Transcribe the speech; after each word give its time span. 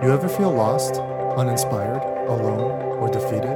You 0.00 0.12
ever 0.12 0.28
feel 0.28 0.54
lost, 0.54 0.94
uninspired, 1.36 2.04
alone, 2.28 2.70
or 3.00 3.08
defeated? 3.08 3.52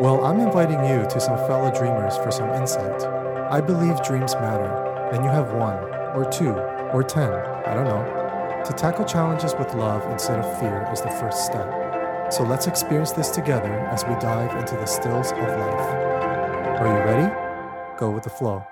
Well, 0.00 0.24
I'm 0.24 0.38
inviting 0.38 0.78
you 0.84 1.04
to 1.10 1.20
some 1.20 1.36
fellow 1.38 1.72
dreamers 1.76 2.16
for 2.18 2.30
some 2.30 2.50
insight. 2.50 3.02
I 3.50 3.60
believe 3.60 4.00
dreams 4.04 4.34
matter, 4.34 4.70
and 5.12 5.24
you 5.24 5.30
have 5.30 5.54
one, 5.54 5.78
or 6.14 6.24
two, 6.30 6.52
or 6.94 7.02
ten, 7.02 7.32
I 7.32 7.74
don't 7.74 7.86
know. 7.86 8.62
To 8.64 8.72
tackle 8.74 9.04
challenges 9.04 9.56
with 9.58 9.74
love 9.74 10.08
instead 10.12 10.38
of 10.38 10.60
fear 10.60 10.88
is 10.92 11.00
the 11.00 11.10
first 11.10 11.46
step. 11.46 12.32
So 12.32 12.44
let's 12.44 12.68
experience 12.68 13.10
this 13.10 13.30
together 13.30 13.72
as 13.90 14.04
we 14.04 14.14
dive 14.20 14.56
into 14.56 14.76
the 14.76 14.86
stills 14.86 15.32
of 15.32 15.38
life. 15.38 16.78
Are 16.78 16.86
you 16.86 17.04
ready? 17.04 17.98
Go 17.98 18.12
with 18.12 18.22
the 18.22 18.30
flow. 18.30 18.64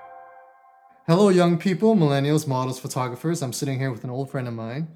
Hello, 1.07 1.27
young 1.27 1.57
people, 1.57 1.93
millennials, 1.93 2.47
models, 2.47 2.79
photographers. 2.79 3.41
I'm 3.41 3.51
sitting 3.51 3.79
here 3.79 3.91
with 3.91 4.05
an 4.05 4.09
old 4.09 4.31
friend 4.31 4.47
of 4.47 4.53
mine. 4.53 4.87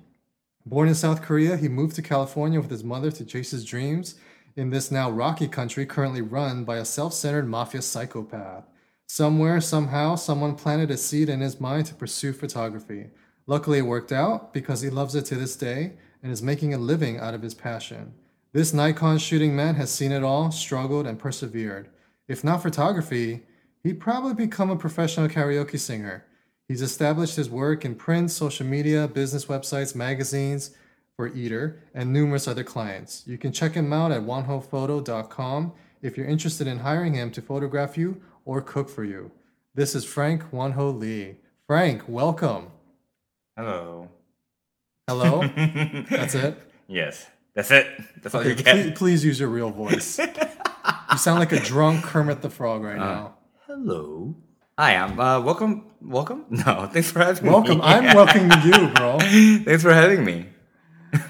Born 0.68 0.88
in 0.88 0.95
South 0.95 1.21
Korea, 1.21 1.57
he 1.57 1.68
moved 1.68 1.95
to 1.95 2.02
California 2.02 2.59
with 2.59 2.71
his 2.71 2.84
mother 2.84 3.12
to 3.12 3.26
chase 3.26 3.52
his 3.52 3.63
dreams 3.63 4.16
in 4.55 4.72
this 4.72 4.89
now 4.89 5.12
rocky 5.12 5.48
country 5.48 5.85
currently 5.85 6.22
run 6.22 6.63
by 6.63 6.77
a 6.77 6.85
self 6.85 7.13
centered 7.13 7.48
mafia 7.48 7.84
psychopath. 7.84 8.63
Somewhere, 9.08 9.62
somehow, 9.62 10.16
someone 10.16 10.55
planted 10.55 10.89
a 10.89 10.98
seed 10.98 11.30
in 11.30 11.41
his 11.41 11.62
mind 11.62 11.86
to 11.86 11.94
pursue 11.94 12.34
photography. 12.34 13.09
Luckily, 13.45 13.77
it 13.77 13.84
worked 13.84 14.12
out 14.12 14.53
because 14.53 14.81
he 14.81 14.89
loves 14.89 15.13
it 15.13 15.25
to 15.25 15.36
this 15.36 15.55
day 15.55 15.94
and 16.23 16.31
is 16.31 16.41
making 16.41 16.73
a 16.73 16.80
living 16.80 17.20
out 17.20 17.36
of 17.36 17.44
his 17.44 17.53
passion. 17.53 18.16
This 18.52 18.73
Nikon 18.73 19.20
shooting 19.20 19.55
man 19.55 19.75
has 19.75 19.91
seen 19.91 20.11
it 20.11 20.23
all, 20.23 20.50
struggled, 20.50 21.05
and 21.05 21.20
persevered. 21.20 21.89
If 22.27 22.44
not 22.44 22.63
photography, 22.63 23.44
he'd 23.84 24.00
probably 24.00 24.34
become 24.34 24.72
a 24.72 24.75
professional 24.75 25.30
karaoke 25.30 25.77
singer. 25.77 26.25
He's 26.67 26.81
established 26.81 27.35
his 27.35 27.49
work 27.49 27.85
in 27.85 27.95
print, 27.95 28.31
social 28.31 28.65
media, 28.65 29.07
business 29.07 29.45
websites, 29.45 29.93
magazines 29.93 30.71
for 31.15 31.27
Eater, 31.27 31.83
and 31.93 32.11
numerous 32.11 32.47
other 32.47 32.63
clients. 32.63 33.23
You 33.27 33.38
can 33.38 33.51
check 33.51 33.73
him 33.73 33.93
out 33.93 34.11
at 34.11 34.21
wonhophoto.com 34.21 35.73
if 36.02 36.17
you're 36.17 36.25
interested 36.25 36.66
in 36.66 36.80
hiring 36.80 37.13
him 37.13 37.31
to 37.31 37.41
photograph 37.41 37.97
you 37.97 38.19
or 38.45 38.61
cook 38.61 38.89
for 38.89 39.03
you. 39.03 39.31
This 39.75 39.94
is 39.94 40.05
Frank 40.05 40.52
Wonho 40.52 40.97
Lee. 40.97 41.35
Frank, 41.67 42.03
welcome. 42.07 42.67
Hello. 43.55 44.09
Hello. 45.07 45.41
That's 46.09 46.33
it. 46.33 46.57
Yes, 46.88 47.27
that's 47.55 47.72
it. 47.72 47.88
That's 48.22 48.35
all 48.35 48.45
you 48.45 48.53
get. 48.53 48.66
please, 48.66 48.97
please 48.97 49.25
use 49.25 49.39
your 49.39 49.50
real 49.50 49.72
voice. 49.72 50.19
you 51.11 51.17
sound 51.17 51.39
like 51.39 51.52
a 51.52 51.59
drunk 51.59 52.03
Kermit 52.03 52.41
the 52.41 52.50
Frog 52.50 52.83
right 52.83 53.00
uh, 53.00 53.05
now. 53.05 53.35
Hello. 53.66 54.35
Hi, 54.78 54.95
I'm 54.95 55.20
uh, 55.20 55.40
welcome. 55.42 55.86
Welcome. 56.02 56.45
No, 56.50 56.88
thanks 56.92 57.12
for 57.12 57.20
having 57.20 57.45
Welcome. 57.45 57.78
me. 57.78 57.84
Welcome. 57.84 58.08
I'm 58.09 58.16
welcoming 58.20 58.62
you, 58.72 58.88
bro. 58.90 59.20
thanks 59.20 59.84
for 59.84 59.94
having 59.94 60.26
me. 60.26 60.50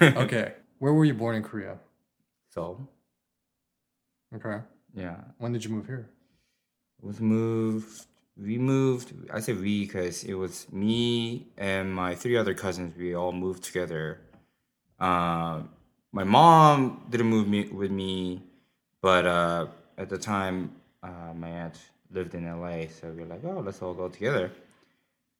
Okay. 0.02 0.52
Where 0.78 0.92
were 0.92 1.04
you 1.04 1.14
born 1.14 1.36
in 1.36 1.42
Korea? 1.42 1.78
So, 2.50 2.88
Okay. 4.34 4.58
yeah, 4.94 5.16
When 5.38 5.52
did 5.52 5.64
you 5.64 5.70
move 5.70 5.86
here? 5.86 6.10
was 7.00 7.20
moved. 7.20 8.06
We 8.36 8.58
moved. 8.58 9.12
I 9.32 9.40
say 9.40 9.52
we 9.52 9.86
because 9.86 10.24
it 10.24 10.34
was 10.34 10.66
me 10.72 11.46
and 11.56 11.94
my 11.94 12.14
three 12.14 12.36
other 12.36 12.52
cousins. 12.52 12.96
We 12.98 13.14
all 13.14 13.32
moved 13.32 13.62
together. 13.64 14.18
Uh, 14.98 15.62
my 16.12 16.24
mom 16.24 17.06
didn't 17.10 17.28
move 17.28 17.46
me 17.48 17.68
with 17.68 17.90
me, 17.90 18.42
but 19.00 19.24
uh, 19.26 19.66
at 19.96 20.08
the 20.08 20.18
time, 20.18 20.72
uh, 21.02 21.32
my 21.34 21.48
aunt 21.48 21.78
lived 22.10 22.34
in 22.34 22.44
LA, 22.44 22.86
so 22.88 23.08
we 23.08 23.22
are 23.22 23.26
like, 23.26 23.44
"Oh, 23.44 23.60
let's 23.60 23.82
all 23.82 23.94
go 23.94 24.08
together." 24.08 24.50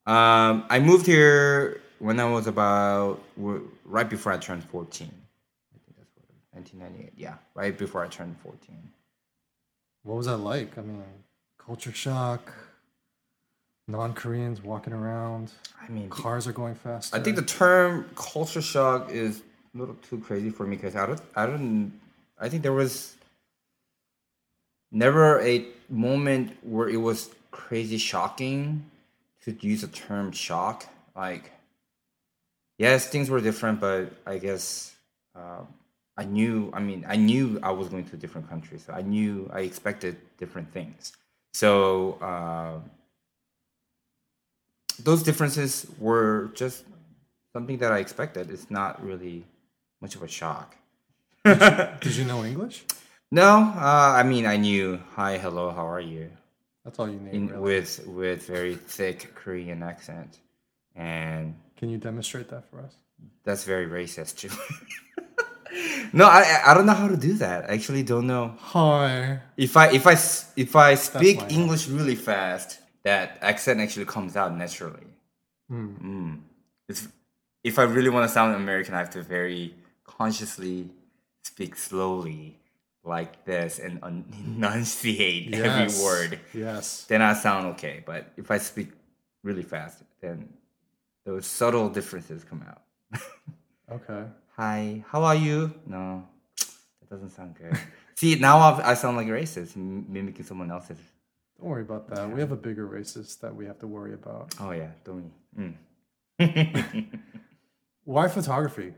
Um, 0.06 0.64
I 0.68 0.78
moved 0.78 1.06
here 1.06 1.80
when 1.98 2.20
I 2.20 2.24
was 2.24 2.46
about 2.46 3.22
right 3.84 4.08
before 4.08 4.32
I 4.32 4.38
turned 4.38 4.64
fourteen. 4.64 5.12
I 5.74 5.78
think 5.84 5.96
that's 5.98 6.10
what 6.16 6.24
it 6.28 6.34
was, 6.34 6.70
1998. 6.72 7.12
Yeah, 7.16 7.34
right 7.54 7.76
before 7.76 8.04
I 8.04 8.08
turned 8.08 8.36
fourteen. 8.38 8.82
What 10.04 10.16
was 10.16 10.26
that 10.26 10.38
like? 10.38 10.78
I 10.78 10.82
mean, 10.82 11.02
culture 11.58 11.92
shock, 11.92 12.52
non 13.88 14.14
Koreans 14.14 14.62
walking 14.62 14.92
around, 14.92 15.52
I 15.82 15.88
mean, 15.90 16.08
cars 16.08 16.46
are 16.46 16.52
going 16.52 16.74
fast. 16.74 17.14
I 17.14 17.20
think 17.20 17.36
the 17.36 17.42
term 17.42 18.08
culture 18.14 18.62
shock 18.62 19.10
is 19.10 19.42
a 19.74 19.78
little 19.78 19.96
too 20.08 20.18
crazy 20.18 20.50
for 20.50 20.66
me 20.66 20.76
because 20.76 20.96
I 20.96 21.06
don't, 21.06 21.20
I 21.34 21.46
don't, 21.46 21.92
I 22.38 22.48
think 22.48 22.62
there 22.62 22.72
was 22.72 23.16
never 24.90 25.40
a 25.40 25.64
moment 25.88 26.56
where 26.62 26.88
it 26.88 26.96
was 26.96 27.30
crazy 27.50 27.98
shocking 27.98 28.84
to 29.44 29.56
use 29.60 29.80
the 29.82 29.88
term 29.88 30.32
shock. 30.32 30.86
Like, 31.14 31.52
yes, 32.78 33.08
things 33.08 33.30
were 33.30 33.40
different, 33.40 33.80
but 33.80 34.12
I 34.26 34.38
guess 34.38 34.94
uh, 35.34 35.62
I 36.16 36.24
knew. 36.24 36.70
I 36.72 36.80
mean, 36.80 37.04
I 37.08 37.16
knew 37.16 37.58
I 37.62 37.70
was 37.70 37.88
going 37.88 38.04
to 38.06 38.16
a 38.16 38.18
different 38.18 38.48
country, 38.48 38.78
so 38.78 38.92
I 38.92 39.02
knew 39.02 39.50
I 39.52 39.60
expected 39.60 40.16
different 40.38 40.72
things. 40.72 41.12
So. 41.54 42.18
Uh, 42.20 42.80
those 45.02 45.22
differences 45.22 45.86
were 45.98 46.50
just 46.54 46.84
something 47.52 47.78
that 47.78 47.92
I 47.92 47.98
expected. 47.98 48.50
It's 48.50 48.70
not 48.70 49.04
really 49.04 49.44
much 50.00 50.14
of 50.14 50.22
a 50.22 50.28
shock. 50.28 50.76
Did 51.44 52.16
you 52.16 52.24
know 52.24 52.44
English? 52.44 52.84
No, 53.30 53.72
uh, 53.76 54.14
I 54.16 54.22
mean 54.22 54.46
I 54.46 54.56
knew 54.56 55.00
hi, 55.14 55.38
hello, 55.38 55.70
how 55.70 55.86
are 55.86 56.00
you, 56.00 56.30
That's 56.84 56.98
all 56.98 57.08
you 57.08 57.18
need. 57.18 57.34
in 57.34 57.48
really. 57.48 57.60
with 57.60 58.06
with 58.06 58.46
very 58.46 58.74
thick 58.76 59.34
Korean 59.34 59.82
accent, 59.82 60.38
and 60.94 61.54
Can 61.76 61.88
you 61.90 61.98
demonstrate 61.98 62.48
that 62.50 62.68
for 62.70 62.80
us? 62.80 62.94
that's 63.44 63.64
very 63.64 63.86
racist 63.86 64.36
too. 64.38 64.50
no, 66.12 66.26
I 66.26 66.62
I 66.66 66.74
don't 66.74 66.86
know 66.86 66.94
how 66.94 67.08
to 67.08 67.16
do 67.16 67.34
that. 67.34 67.68
I 67.68 67.74
actually 67.74 68.02
don't 68.04 68.26
know. 68.26 68.54
Hi. 68.60 69.40
If 69.56 69.76
I 69.76 69.90
if 69.90 70.06
I 70.06 70.12
if 70.56 70.76
I 70.76 70.94
speak 70.94 71.38
English 71.50 71.88
really 71.88 72.14
fast, 72.14 72.78
that 73.02 73.38
accent 73.42 73.80
actually 73.80 74.06
comes 74.06 74.36
out 74.36 74.54
naturally. 74.56 75.06
Hmm. 75.68 75.94
Mm. 76.00 76.40
It's, 76.88 77.08
if 77.64 77.78
I 77.80 77.82
really 77.82 78.10
want 78.10 78.28
to 78.28 78.32
sound 78.32 78.54
American, 78.54 78.94
I 78.94 78.98
have 78.98 79.10
to 79.10 79.22
very 79.22 79.74
consciously 80.04 80.88
speak 81.42 81.74
slowly, 81.74 82.58
like 83.06 83.44
this, 83.44 83.78
and 83.78 83.98
un- 84.02 84.24
enunciate 84.44 85.54
every 85.54 86.02
word. 86.04 86.40
Yes. 86.52 87.04
Then 87.04 87.22
I 87.22 87.34
sound 87.34 87.66
okay. 87.74 88.02
But 88.04 88.32
if 88.36 88.50
I 88.50 88.58
speak 88.58 88.88
really 89.42 89.62
fast, 89.62 90.02
then 90.20 90.48
those 91.24 91.46
subtle 91.46 91.88
differences 91.88 92.44
come 92.44 92.64
out. 92.68 92.82
Okay. 93.88 94.24
Hi, 94.56 95.04
how 95.06 95.22
are 95.22 95.36
you? 95.36 95.72
No, 95.86 96.26
that 96.58 97.08
doesn't 97.08 97.30
sound 97.30 97.54
good. 97.54 97.78
See, 98.16 98.34
now 98.34 98.58
I've, 98.58 98.80
I 98.80 98.94
sound 98.94 99.16
like 99.16 99.28
a 99.28 99.30
racist, 99.30 99.76
m- 99.76 100.06
mimicking 100.08 100.44
someone 100.44 100.72
else's. 100.72 100.98
Don't 101.60 101.68
worry 101.70 101.82
about 101.82 102.08
that. 102.08 102.28
We 102.28 102.40
have 102.40 102.50
a 102.50 102.56
bigger 102.56 102.88
racist 102.88 103.38
that 103.42 103.54
we 103.54 103.64
have 103.66 103.78
to 103.78 103.86
worry 103.86 104.12
about. 104.14 104.56
Oh 104.58 104.72
yeah, 104.72 104.90
don't 105.04 105.32
we? 105.56 105.72
Mm. 106.42 107.06
Why 108.04 108.26
photography? 108.26 108.92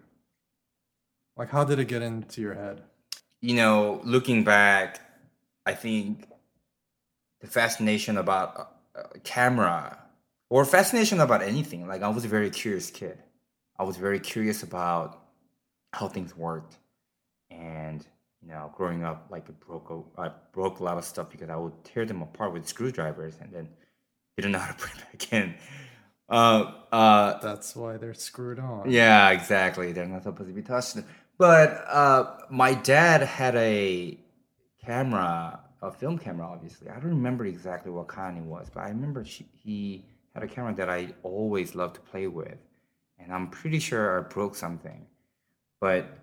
Like, 1.36 1.50
how 1.50 1.64
did 1.64 1.78
it 1.78 1.84
get 1.86 2.00
into 2.00 2.40
your 2.40 2.54
head? 2.54 2.82
You 3.40 3.54
know, 3.54 4.00
looking 4.04 4.44
back, 4.44 5.00
I 5.66 5.74
think 5.74 6.26
the 7.40 7.46
fascination 7.46 8.16
about 8.16 8.76
a, 8.94 9.00
a 9.16 9.18
camera 9.20 9.98
or 10.50 10.64
fascination 10.64 11.20
about 11.20 11.42
anything. 11.42 11.86
Like 11.86 12.02
I 12.02 12.08
was 12.08 12.24
a 12.24 12.28
very 12.28 12.50
curious 12.50 12.90
kid. 12.90 13.18
I 13.78 13.84
was 13.84 13.96
very 13.96 14.18
curious 14.18 14.62
about 14.62 15.22
how 15.92 16.08
things 16.08 16.36
worked, 16.36 16.76
and 17.50 18.04
you 18.42 18.48
know, 18.48 18.72
growing 18.76 19.04
up, 19.04 19.26
like 19.30 19.48
it 19.48 19.58
broke, 19.60 19.90
a, 19.90 20.20
I 20.20 20.30
broke 20.52 20.80
a 20.80 20.84
lot 20.84 20.98
of 20.98 21.04
stuff 21.04 21.30
because 21.30 21.48
I 21.48 21.56
would 21.56 21.84
tear 21.84 22.04
them 22.04 22.22
apart 22.22 22.52
with 22.52 22.66
screwdrivers, 22.66 23.36
and 23.40 23.52
then 23.52 23.68
didn't 24.36 24.52
know 24.52 24.58
how 24.58 24.72
to 24.72 24.78
put 24.78 24.90
it 24.90 25.04
back 25.12 25.32
in. 25.32 25.54
Uh, 26.28 26.72
uh, 26.92 27.38
That's 27.40 27.74
why 27.74 27.96
they're 27.96 28.14
screwed 28.14 28.58
on. 28.58 28.90
yeah, 28.90 29.30
exactly. 29.30 29.92
They're 29.92 30.06
not 30.06 30.24
supposed 30.24 30.48
to 30.50 30.54
be 30.54 30.62
touched. 30.62 30.98
But 31.38 31.84
uh, 31.88 32.38
my 32.50 32.74
dad 32.74 33.22
had 33.22 33.54
a 33.56 34.18
camera, 34.84 35.60
a 35.80 35.92
film 35.92 36.18
camera, 36.18 36.46
obviously. 36.48 36.88
I 36.88 36.94
don't 36.94 37.10
remember 37.10 37.46
exactly 37.46 37.92
what 37.92 38.08
kind 38.08 38.36
it 38.36 38.44
was, 38.44 38.68
but 38.70 38.80
I 38.80 38.88
remember 38.88 39.24
she, 39.24 39.46
he 39.52 40.04
had 40.34 40.42
a 40.42 40.48
camera 40.48 40.74
that 40.74 40.90
I 40.90 41.14
always 41.22 41.74
loved 41.74 41.94
to 41.94 42.00
play 42.00 42.26
with. 42.26 42.58
And 43.18 43.32
I'm 43.32 43.50
pretty 43.50 43.78
sure 43.78 44.18
I 44.18 44.22
broke 44.22 44.54
something. 44.56 45.06
But 45.80 46.18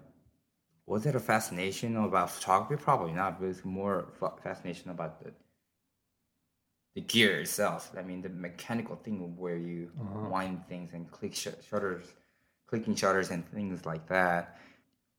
was 0.86 1.06
it 1.06 1.16
a 1.16 1.20
fascination 1.20 1.96
about 1.96 2.32
photography? 2.32 2.82
Probably 2.82 3.14
not. 3.14 3.42
It 3.42 3.46
was 3.46 3.66
more 3.66 4.10
fa- 4.20 4.34
fascination 4.44 4.92
about 4.92 5.24
the 5.24 5.32
the 6.96 7.02
gear 7.02 7.42
itself. 7.42 7.92
I 7.98 8.02
mean, 8.04 8.22
the 8.22 8.30
mechanical 8.30 8.96
thing 8.96 9.36
where 9.38 9.58
you 9.58 9.92
wind 10.30 10.64
things 10.70 10.94
and 10.94 11.12
click 11.12 11.36
sh- 11.36 11.48
shutters, 11.70 12.06
clicking 12.68 12.96
shutters 12.96 13.32
and 13.32 13.46
things 13.52 13.86
like 13.86 14.08
that. 14.08 14.58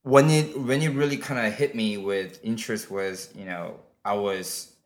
When 0.06 0.30
it 0.30 0.56
when 0.56 0.82
it 0.82 0.90
really 0.90 1.16
kind 1.16 1.44
of 1.44 1.52
hit 1.52 1.74
me 1.74 1.96
with 1.96 2.38
interest 2.44 2.92
was, 2.92 3.28
you 3.34 3.44
know, 3.44 3.80
I 4.04 4.12
was 4.14 4.76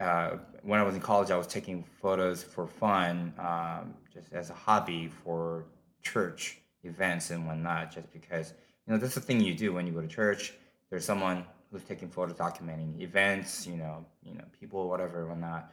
uh, 0.00 0.38
when 0.62 0.80
I 0.80 0.84
was 0.84 0.94
in 0.94 1.02
college, 1.02 1.30
I 1.30 1.36
was 1.36 1.46
taking 1.46 1.84
photos 2.00 2.42
for 2.42 2.66
fun, 2.66 3.34
um, 3.38 3.92
just 4.10 4.32
as 4.32 4.48
a 4.48 4.54
hobby 4.54 5.10
for 5.22 5.66
church 6.00 6.62
events 6.82 7.28
and 7.28 7.46
whatnot, 7.46 7.92
just 7.92 8.10
because 8.10 8.54
you 8.86 8.94
know 8.94 8.98
that's 8.98 9.14
the 9.14 9.20
thing 9.20 9.38
you 9.38 9.54
do 9.54 9.74
when 9.74 9.86
you 9.86 9.92
go 9.92 10.00
to 10.00 10.08
church. 10.08 10.54
There's 10.88 11.04
someone 11.04 11.44
who's 11.70 11.82
taking 11.82 12.08
photos, 12.08 12.34
documenting 12.36 13.02
events, 13.02 13.66
you 13.66 13.76
know, 13.76 14.06
you 14.22 14.32
know, 14.32 14.44
people, 14.58 14.88
whatever, 14.88 15.26
whatnot. 15.26 15.70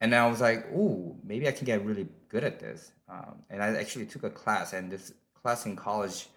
And 0.00 0.14
I 0.14 0.26
was 0.30 0.40
like, 0.40 0.64
oh, 0.74 1.14
maybe 1.22 1.46
I 1.46 1.52
can 1.52 1.66
get 1.66 1.84
really 1.84 2.08
good 2.30 2.42
at 2.42 2.58
this. 2.58 2.92
Um, 3.06 3.42
and 3.50 3.62
I 3.62 3.76
actually 3.76 4.06
took 4.06 4.22
a 4.22 4.30
class, 4.30 4.72
and 4.72 4.90
this 4.90 5.12
class 5.42 5.66
in 5.66 5.76
college 5.76 6.28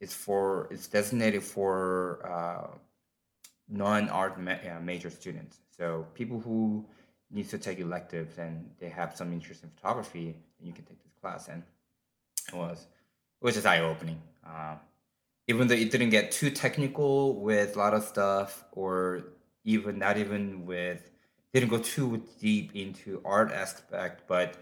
is 0.00 0.14
for 0.14 0.68
it's 0.70 0.86
designated 0.86 1.42
for 1.42 2.20
uh, 2.26 2.76
non-art 3.68 4.40
ma- 4.40 4.52
uh, 4.52 4.80
major 4.80 5.10
students. 5.10 5.58
So 5.76 6.06
people 6.14 6.40
who 6.40 6.86
need 7.30 7.48
to 7.50 7.58
take 7.58 7.78
electives 7.78 8.38
and 8.38 8.70
they 8.78 8.88
have 8.88 9.16
some 9.16 9.32
interest 9.32 9.62
in 9.62 9.70
photography, 9.70 10.36
you 10.60 10.72
can 10.72 10.84
take 10.84 11.02
this 11.02 11.12
class. 11.20 11.48
And 11.48 11.62
it 12.48 12.54
was 12.54 12.86
it 13.40 13.44
was 13.44 13.54
just 13.54 13.66
eye 13.66 13.80
opening. 13.80 14.20
Uh, 14.46 14.76
even 15.46 15.66
though 15.66 15.74
it 15.74 15.90
didn't 15.90 16.10
get 16.10 16.30
too 16.30 16.50
technical 16.50 17.40
with 17.40 17.74
a 17.74 17.78
lot 17.78 17.94
of 17.94 18.04
stuff, 18.04 18.64
or 18.72 19.24
even 19.64 19.98
not 19.98 20.16
even 20.18 20.66
with 20.66 21.10
didn't 21.52 21.70
go 21.70 21.78
too 21.78 22.22
deep 22.38 22.74
into 22.76 23.20
art 23.24 23.50
aspect, 23.50 24.22
but 24.26 24.56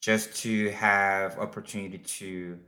just 0.00 0.34
to 0.42 0.70
have 0.70 1.38
opportunity 1.38 1.98
to 1.98 2.58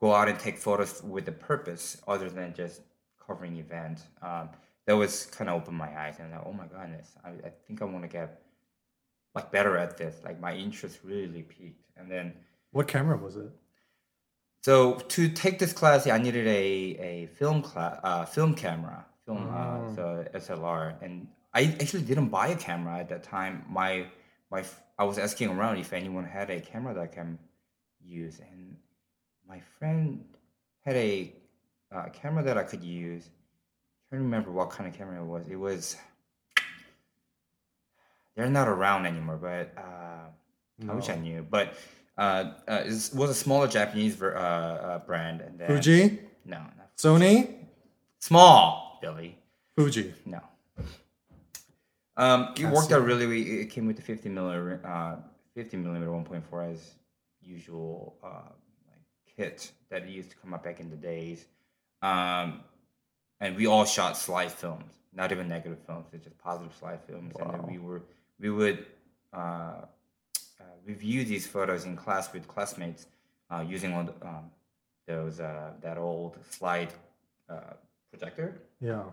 go 0.00 0.14
out 0.14 0.28
and 0.28 0.38
take 0.38 0.58
photos 0.58 1.02
with 1.02 1.26
a 1.28 1.32
purpose 1.32 2.00
other 2.06 2.28
than 2.30 2.54
just 2.54 2.80
covering 3.24 3.56
event. 3.56 4.00
Um, 4.22 4.48
that 4.86 4.96
was 4.96 5.26
kind 5.26 5.50
of 5.50 5.56
opened 5.60 5.76
my 5.76 5.90
eyes 6.00 6.16
and 6.18 6.30
like, 6.30 6.42
oh 6.46 6.52
my 6.52 6.66
goodness, 6.66 7.10
I, 7.24 7.30
I 7.30 7.50
think 7.66 7.82
I 7.82 7.84
want 7.84 8.02
to 8.04 8.08
get 8.08 8.40
like 9.34 9.50
better 9.52 9.76
at 9.76 9.96
this. 9.98 10.16
Like 10.24 10.40
my 10.40 10.54
interest 10.54 11.00
really 11.04 11.42
peaked, 11.42 11.84
and 11.96 12.10
then 12.10 12.32
What 12.72 12.88
camera 12.88 13.16
was 13.16 13.36
it? 13.36 13.50
so 14.62 14.94
to 14.94 15.28
take 15.28 15.58
this 15.58 15.72
class, 15.72 16.06
I 16.06 16.18
needed 16.18 16.46
a, 16.46 16.60
a 17.10 17.26
film 17.36 17.62
class, 17.62 17.98
uh, 18.02 18.24
film 18.24 18.54
camera, 18.54 19.04
film, 19.26 19.48
uh, 19.48 19.78
Oh. 19.80 19.92
so 19.94 20.24
SLR, 20.34 20.94
and 21.02 21.28
I 21.54 21.76
actually 21.80 22.02
didn't 22.02 22.28
buy 22.28 22.48
a 22.48 22.56
camera 22.56 22.98
at 22.98 23.08
that 23.10 23.22
time. 23.22 23.64
My 23.68 24.06
my 24.50 24.64
I 24.98 25.04
was 25.04 25.18
asking 25.18 25.50
around 25.50 25.78
if 25.78 25.92
anyone 25.92 26.24
had 26.24 26.50
a 26.50 26.60
camera 26.60 26.94
that 26.94 27.00
I 27.02 27.06
can 27.06 27.38
use, 28.02 28.40
and 28.40 28.76
my 29.48 29.60
friend 29.78 30.24
had 30.84 30.96
a 30.96 31.32
uh, 31.90 32.08
camera 32.12 32.42
that 32.44 32.58
I 32.58 32.62
could 32.64 32.82
use. 32.82 33.24
I 33.24 34.14
can't 34.14 34.22
remember 34.22 34.50
what 34.50 34.70
kind 34.70 34.88
of 34.88 34.96
camera 34.96 35.20
it 35.22 35.26
was. 35.26 35.46
It 35.48 35.56
was 35.56 35.96
they're 38.36 38.48
not 38.50 38.68
around 38.68 39.06
anymore, 39.06 39.36
but 39.36 39.72
uh, 39.76 40.90
I 40.90 40.94
wish 40.94 41.08
I 41.08 41.16
knew. 41.16 41.44
But 41.48 41.74
uh, 42.16 42.52
uh, 42.68 42.82
it 42.84 43.10
was 43.14 43.30
a 43.30 43.34
smaller 43.34 43.66
Japanese 43.66 44.14
ver- 44.14 44.36
uh, 44.36 44.40
uh, 44.40 44.98
brand, 45.00 45.40
and 45.40 45.58
then 45.58 45.68
Fuji? 45.68 46.20
No, 46.44 46.58
not 46.58 46.96
Sony? 46.96 47.54
small, 48.20 48.98
Billy. 49.02 49.36
Fuji. 49.76 50.14
No. 50.24 50.40
Um, 52.16 52.52
it 52.56 52.64
I 52.66 52.72
worked 52.72 52.88
see. 52.88 52.94
out 52.94 53.04
really. 53.04 53.26
we- 53.26 53.60
It 53.60 53.66
came 53.70 53.86
with 53.86 53.96
the 53.96 54.02
50 54.02 54.28
millimeter, 54.28 54.80
uh, 54.84 55.16
50 55.54 55.76
millimeter 55.76 56.10
1.4 56.10 56.72
as 56.72 56.94
usual 57.40 58.16
kit 59.38 59.72
that 59.90 60.08
used 60.08 60.30
to 60.30 60.36
come 60.36 60.52
up 60.52 60.64
back 60.64 60.80
in 60.80 60.90
the 60.90 60.96
days. 60.96 61.46
Um, 62.02 62.60
and 63.40 63.56
we 63.56 63.66
all 63.66 63.84
shot 63.84 64.16
slide 64.16 64.52
films, 64.52 64.92
not 65.14 65.30
even 65.32 65.48
negative 65.48 65.78
films, 65.86 66.06
it's 66.12 66.24
just 66.24 66.36
positive 66.38 66.74
slide 66.74 67.00
films. 67.08 67.32
And 67.40 67.50
then 67.52 67.66
we 67.66 67.78
were 67.78 68.02
we 68.40 68.50
would 68.50 68.86
uh, 69.32 69.36
uh, 69.36 70.74
review 70.84 71.24
these 71.24 71.46
photos 71.46 71.84
in 71.84 71.96
class 71.96 72.32
with 72.32 72.46
classmates 72.48 73.06
uh, 73.50 73.64
using 73.66 73.94
one 73.94 74.06
the, 74.06 74.26
um, 74.26 74.50
those 75.06 75.40
uh, 75.40 75.70
that 75.80 75.98
old 75.98 76.36
slide 76.50 76.92
uh, 77.48 77.74
projector 78.10 78.60
Yeah. 78.80 79.04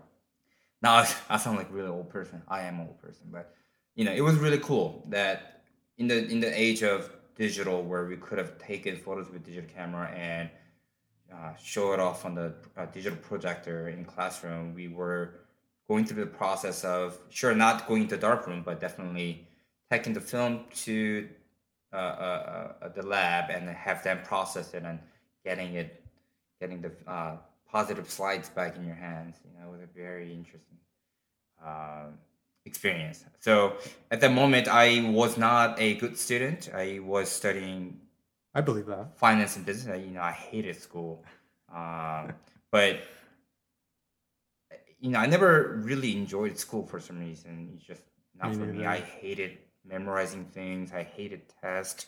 now 0.82 1.04
I, 1.28 1.36
sound 1.38 1.56
like 1.56 1.70
a 1.70 1.72
really 1.72 1.88
old 1.88 2.10
person. 2.10 2.42
I 2.48 2.62
am 2.62 2.74
an 2.80 2.86
old 2.88 3.00
person, 3.00 3.26
but 3.30 3.54
you 3.94 4.04
know, 4.04 4.12
it 4.12 4.20
was 4.20 4.36
really 4.36 4.58
cool 4.58 5.04
that 5.08 5.62
in 5.98 6.08
the 6.08 6.18
in 6.28 6.40
the 6.40 6.52
age 6.60 6.82
of 6.82 7.10
digital, 7.36 7.82
where 7.82 8.06
we 8.06 8.16
could 8.16 8.38
have 8.38 8.58
taken 8.58 8.96
photos 8.96 9.30
with 9.30 9.44
digital 9.44 9.70
camera 9.74 10.08
and 10.08 10.50
uh, 11.32 11.54
show 11.62 11.92
it 11.92 12.00
off 12.00 12.24
on 12.24 12.34
the 12.34 12.54
uh, 12.76 12.86
digital 12.86 13.18
projector 13.18 13.88
in 13.88 14.04
classroom, 14.04 14.74
we 14.74 14.88
were 14.88 15.34
going 15.88 16.04
through 16.04 16.24
the 16.24 16.30
process 16.30 16.84
of 16.84 17.18
sure 17.30 17.54
not 17.54 17.86
going 17.86 18.08
to 18.08 18.16
dark 18.16 18.46
room, 18.46 18.62
but 18.64 18.80
definitely 18.80 19.46
taking 19.90 20.12
the 20.12 20.20
film 20.20 20.64
to 20.74 21.28
uh, 21.92 21.96
uh, 21.96 22.72
uh, 22.82 22.88
the 22.88 23.02
lab 23.02 23.50
and 23.50 23.68
have 23.68 24.02
them 24.02 24.20
process 24.24 24.74
it 24.74 24.82
and 24.82 24.98
getting 25.44 25.74
it, 25.74 26.04
getting 26.60 26.80
the 26.80 26.90
uh, 27.06 27.36
positive 27.70 28.10
slides 28.10 28.48
back 28.48 28.76
in 28.76 28.84
your 28.84 28.96
hands. 28.96 29.36
You 29.44 29.58
know, 29.58 29.68
it 29.68 29.72
was 29.72 29.80
a 29.80 29.98
very 29.98 30.32
interesting 30.32 30.78
um, 31.64 32.18
experience. 32.66 33.24
So 33.40 33.76
at 34.10 34.20
the 34.20 34.28
moment, 34.28 34.68
I 34.68 35.08
was 35.10 35.38
not 35.38 35.80
a 35.80 35.94
good 35.94 36.18
student. 36.18 36.68
I 36.74 36.98
was 36.98 37.30
studying 37.30 38.00
I 38.54 38.60
believe 38.60 38.86
that. 38.86 39.16
finance 39.18 39.56
and 39.56 39.64
business. 39.64 39.92
I- 39.94 40.02
You 40.06 40.10
know, 40.16 40.22
I 40.22 40.32
hated 40.32 40.76
school, 40.76 41.24
um, 41.74 42.34
but 42.70 42.98
you 45.00 45.10
know, 45.10 45.18
I 45.18 45.26
never 45.26 45.80
really 45.84 46.16
enjoyed 46.16 46.58
school 46.58 46.86
for 46.86 46.98
some 47.00 47.18
reason. 47.20 47.70
It's 47.74 47.84
just 47.86 48.02
not 48.40 48.50
Me 48.50 48.56
for 48.56 48.64
me. 48.72 48.86
I 48.86 48.98
hated 49.00 49.58
memorizing 49.84 50.44
things. 50.46 50.92
I 50.92 51.02
hated 51.04 51.42
tests. 51.62 52.06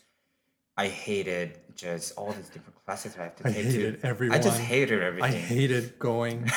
I 0.76 0.86
hated 0.88 1.58
just 1.74 2.16
all 2.16 2.32
these 2.32 2.48
different 2.48 2.76
classes 2.84 3.16
I 3.18 3.24
have 3.24 3.36
to 3.36 3.48
I 3.48 3.52
take. 3.52 3.64
hated 3.66 4.00
to, 4.02 4.32
I 4.32 4.38
just 4.38 4.60
hated 4.60 5.02
everything. 5.02 5.34
I 5.34 5.36
hated 5.36 5.98
going. 5.98 6.48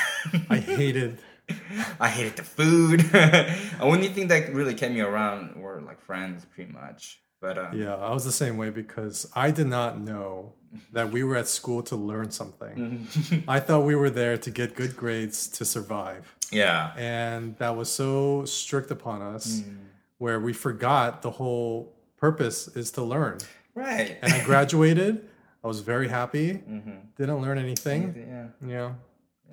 I 0.49 0.57
hated. 0.57 1.17
I 1.99 2.09
hated 2.09 2.35
the 2.37 2.43
food. 2.43 2.99
the 3.01 3.55
only 3.81 4.07
thing 4.09 4.27
that 4.29 4.53
really 4.53 4.73
kept 4.73 4.93
me 4.93 5.01
around 5.01 5.55
were 5.61 5.81
like 5.81 5.99
friends, 6.01 6.45
pretty 6.45 6.71
much. 6.71 7.21
But 7.39 7.57
um, 7.57 7.77
Yeah, 7.79 7.95
I 7.95 8.13
was 8.13 8.23
the 8.23 8.31
same 8.31 8.57
way 8.57 8.69
because 8.69 9.29
I 9.35 9.49
did 9.51 9.67
not 9.67 9.99
know 9.99 10.53
that 10.93 11.11
we 11.11 11.23
were 11.23 11.35
at 11.35 11.47
school 11.47 11.81
to 11.83 11.95
learn 11.95 12.31
something. 12.31 13.07
I 13.47 13.59
thought 13.59 13.81
we 13.81 13.95
were 13.95 14.09
there 14.11 14.37
to 14.37 14.51
get 14.51 14.75
good 14.75 14.95
grades 14.95 15.47
to 15.57 15.65
survive. 15.65 16.35
yeah, 16.51 16.93
And 16.97 17.57
that 17.57 17.75
was 17.75 17.89
so 17.91 18.45
strict 18.45 18.91
upon 18.91 19.21
us 19.21 19.61
Mm. 19.61 19.77
where 20.19 20.39
we 20.39 20.53
forgot 20.53 21.21
the 21.23 21.31
whole 21.31 21.93
purpose 22.17 22.67
is 22.75 22.91
to 22.91 23.01
learn. 23.03 23.39
right. 23.75 24.17
And 24.21 24.31
I 24.33 24.43
graduated. 24.43 25.27
I 25.63 25.67
was 25.67 25.79
very 25.81 26.07
happy. 26.07 26.53
hmm 26.53 26.91
Didn't 27.17 27.41
learn 27.41 27.57
anything. 27.57 28.01
Yeah, 28.29 28.47
Yeah. 28.75 28.91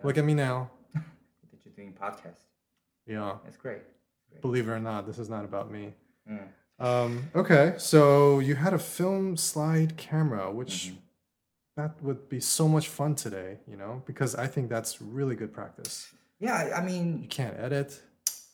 Look 0.05 0.19
at 0.19 0.25
me 0.25 0.35
now. 0.35 0.71
Doing 1.79 1.93
podcast. 2.05 2.43
Yeah. 3.07 3.37
That's 3.45 3.57
great. 3.57 3.83
Believe 4.43 4.69
it 4.69 4.73
or 4.73 4.81
not, 4.81 5.07
this 5.07 5.19
is 5.19 5.29
not 5.31 5.45
about 5.51 5.71
me. 5.71 5.85
Mm. 6.31 6.49
Um, 6.81 7.31
okay, 7.35 7.75
so 7.79 8.39
you 8.41 8.55
had 8.55 8.75
a 8.75 8.79
film 8.97 9.37
slide 9.37 9.97
camera, 9.97 10.45
which 10.61 10.75
Mm-hmm. 10.77 10.97
that 11.81 11.93
would 12.07 12.29
be 12.29 12.41
so 12.41 12.65
much 12.69 12.87
fun 12.99 13.15
today, 13.15 13.51
you 13.71 13.77
know, 13.83 14.03
because 14.11 14.35
I 14.45 14.47
think 14.53 14.69
that's 14.75 14.93
really 15.19 15.37
good 15.43 15.53
practice. 15.61 15.97
Yeah, 16.41 16.57
I- 16.79 16.85
mean, 16.85 17.07
You 17.23 17.29
can't 17.29 17.57
edit. 17.59 17.91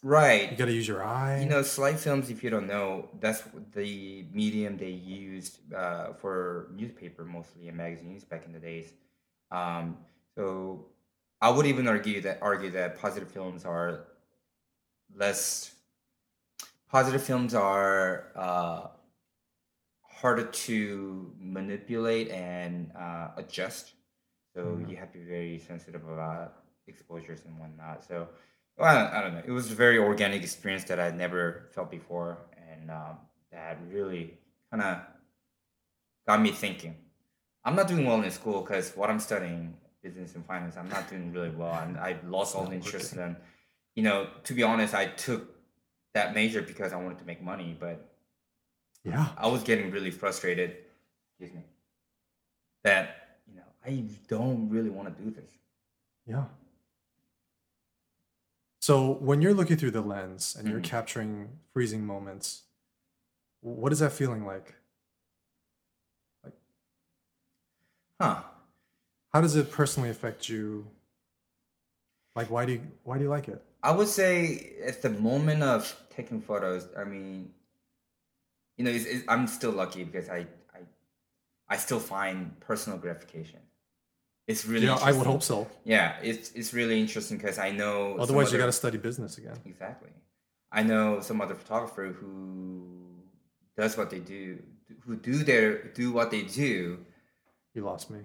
Right. 0.03 0.51
You 0.51 0.57
got 0.63 0.67
to 0.67 0.73
use 0.81 0.87
your 0.87 1.03
eye. 1.03 1.41
You 1.45 1.49
know, 1.49 1.63
slide 1.63 1.99
films. 1.99 2.29
If 2.35 2.39
you 2.45 2.51
don't 2.51 2.67
know, 2.75 3.09
that's 3.21 3.43
the 3.75 4.27
medium 4.41 4.77
they 4.77 4.91
used 4.91 5.53
uh, 5.83 6.13
for 6.21 6.69
newspaper 6.81 7.25
mostly 7.25 7.69
and 7.69 7.77
magazines 7.87 8.23
back 8.31 8.43
in 8.47 8.53
the 8.53 8.59
days. 8.71 8.89
Um, 9.51 9.97
so 10.37 10.85
I 11.41 11.51
would 11.51 11.67
even 11.67 11.87
argue 11.89 12.21
that 12.23 12.39
argue 12.43 12.71
that 12.71 12.99
positive 12.99 13.31
films 13.31 13.65
are 13.65 14.07
less. 15.15 15.75
Positive 16.89 17.23
films 17.23 17.55
are 17.55 18.33
uh, 18.37 18.89
harder 20.03 20.45
to 20.45 21.33
manipulate 21.39 22.31
and 22.31 22.91
uh, 22.97 23.31
adjust. 23.37 23.93
So 24.55 24.79
Mhm. 24.79 24.89
you 24.89 24.97
have 24.97 25.13
to 25.13 25.19
be 25.19 25.25
very 25.25 25.59
sensitive 25.59 26.07
about 26.09 26.65
exposures 26.87 27.45
and 27.45 27.59
whatnot. 27.59 28.05
So 28.05 28.29
well, 28.77 28.89
I, 28.89 28.95
don't, 29.03 29.15
I 29.15 29.21
don't 29.23 29.35
know. 29.35 29.43
It 29.47 29.51
was 29.51 29.71
a 29.71 29.75
very 29.75 29.99
organic 29.99 30.43
experience 30.43 30.85
that 30.85 30.99
I'd 31.01 31.17
never 31.17 31.69
felt 31.75 31.91
before, 31.91 32.39
and 32.71 32.91
um, 32.91 33.19
that 33.53 33.79
really 33.91 34.39
kind 34.71 34.83
of 34.83 34.99
got 36.27 36.41
me 36.41 36.51
thinking. 36.51 36.97
I'm 37.65 37.77
not 37.77 37.89
doing 37.89 38.07
well 38.07 38.23
in 38.23 38.31
school 38.31 38.63
because 38.63 38.97
what 38.97 39.11
I'm 39.11 39.21
studying, 39.21 39.77
business 40.05 40.35
and 40.37 40.45
finance, 40.47 40.77
I'm 40.77 40.89
not 40.89 41.09
doing 41.11 41.33
really 41.33 41.51
well, 41.51 41.75
and 41.83 41.97
I 41.97 42.17
lost 42.27 42.55
all 42.55 42.71
interest 42.79 43.15
And 43.15 43.35
You 43.97 44.03
know, 44.03 44.29
to 44.45 44.53
be 44.55 44.63
honest, 44.63 44.95
I 44.95 45.07
took 45.07 45.43
that 46.13 46.35
major 46.35 46.63
because 46.63 46.93
I 46.93 46.97
wanted 46.97 47.19
to 47.19 47.25
make 47.25 47.43
money, 47.43 47.77
but 47.79 47.97
yeah. 49.03 49.29
I 49.37 49.47
was 49.49 49.63
getting 49.63 49.91
really 49.91 50.11
frustrated. 50.11 50.77
Excuse 51.31 51.55
me. 51.57 51.65
That 52.85 53.39
you 53.49 53.57
know, 53.57 53.69
I 53.85 54.05
don't 54.29 54.69
really 54.69 54.91
want 54.91 55.17
to 55.17 55.23
do 55.25 55.31
this. 55.31 55.51
Yeah. 56.27 56.45
So 58.81 59.13
when 59.15 59.41
you're 59.41 59.55
looking 59.55 59.79
through 59.79 59.93
the 59.93 60.03
lens 60.03 60.55
and 60.59 60.69
you're 60.69 60.81
Mhm. 60.81 60.85
capturing 60.85 61.59
freezing 61.73 62.05
moments, 62.05 62.65
what 63.61 63.93
is 63.93 64.01
that 64.01 64.13
feeling 64.13 64.45
like? 64.45 64.75
like? 66.43 66.53
Huh? 68.21 68.43
How 69.35 69.41
does 69.41 69.57
it 69.57 69.73
personally 69.73 70.11
affect 70.11 70.49
you 70.49 70.87
Like, 72.37 72.51
why 72.51 72.65
do 72.67 72.73
you 72.73 72.81
why 73.03 73.19
do 73.19 73.25
you 73.25 73.31
like 73.31 73.49
it? 73.49 73.61
I 73.83 73.91
would 73.91 74.09
say 74.09 74.75
at 74.87 75.03
the 75.03 75.11
moment 75.11 75.63
of 75.63 75.81
taking 76.17 76.41
photos, 76.41 76.89
I 76.97 77.05
mean, 77.05 77.51
you 78.77 78.85
know, 78.85 78.91
it's, 78.91 79.05
it's, 79.05 79.25
I'm 79.29 79.47
still 79.47 79.73
lucky 79.73 80.05
because 80.05 80.29
I, 80.31 80.47
I, 80.75 80.81
I 81.69 81.77
still 81.77 82.01
find 82.01 82.59
personal 82.61 82.99
gratification. 82.99 83.61
It's 84.47 84.65
really 84.67 84.87
Yeah, 84.87 84.99
I 85.03 85.13
would 85.13 85.27
hope 85.27 85.43
so. 85.43 85.67
Yeah, 85.85 86.17
it's 86.23 86.53
it's 86.53 86.73
really 86.73 87.01
interesting 87.01 87.37
because 87.39 87.59
I 87.59 87.71
know. 87.73 88.17
Otherwise, 88.19 88.53
you 88.53 88.57
other- 88.57 88.59
got 88.59 88.67
to 88.67 88.73
study 88.85 88.99
business 88.99 89.39
again. 89.39 89.59
exactly. 89.65 90.11
I 90.71 90.83
know 90.83 91.21
some 91.21 91.41
other 91.41 91.55
photographer 91.55 92.07
who 92.21 92.33
does 93.77 93.97
what 93.97 94.11
they 94.11 94.21
do, 94.21 94.63
who 95.07 95.17
do 95.17 95.43
their 95.45 95.69
do 96.01 96.13
what 96.13 96.31
they 96.31 96.43
do. 96.43 96.99
You 97.75 97.83
lost 97.85 98.11
me. 98.11 98.21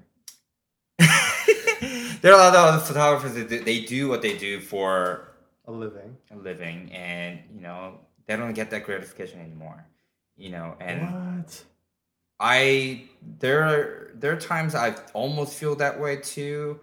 There 2.21 2.33
are 2.33 2.35
a 2.39 2.43
lot 2.43 2.55
of 2.55 2.65
other 2.75 2.85
photographers 2.85 3.33
that 3.35 3.49
do- 3.49 3.63
they 3.63 3.81
do 3.81 4.07
what 4.09 4.21
they 4.21 4.37
do 4.37 4.59
for 4.59 5.31
A 5.67 5.71
living. 5.71 6.17
a 6.31 6.35
living 6.35 6.91
and 6.93 7.39
you 7.53 7.61
know 7.61 7.99
they 8.27 8.35
don't 8.35 8.53
get 8.53 8.69
that 8.71 8.83
gratification 8.85 9.39
anymore 9.39 9.85
you 10.37 10.49
know 10.49 10.75
and 10.79 11.01
what? 11.01 11.63
i 12.39 13.03
there 13.39 13.63
are 13.63 14.11
there 14.15 14.31
are 14.33 14.39
times 14.39 14.75
i 14.75 14.95
almost 15.13 15.53
feel 15.55 15.75
that 15.75 15.99
way 15.99 16.15
too 16.17 16.79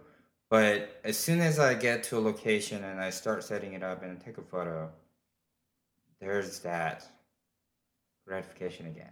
but 0.51 1.01
as 1.05 1.17
soon 1.19 1.41
as 1.41 1.59
i 1.59 1.73
get 1.75 2.03
to 2.05 2.19
a 2.19 2.21
location 2.21 2.85
and 2.85 3.01
i 3.01 3.11
start 3.11 3.43
setting 3.45 3.73
it 3.75 3.83
up 3.83 4.03
and 4.03 4.21
take 4.21 4.39
a 4.39 4.43
photo 4.43 4.91
there's 6.21 6.61
that 6.61 7.05
gratification 8.27 8.87
again 8.87 9.11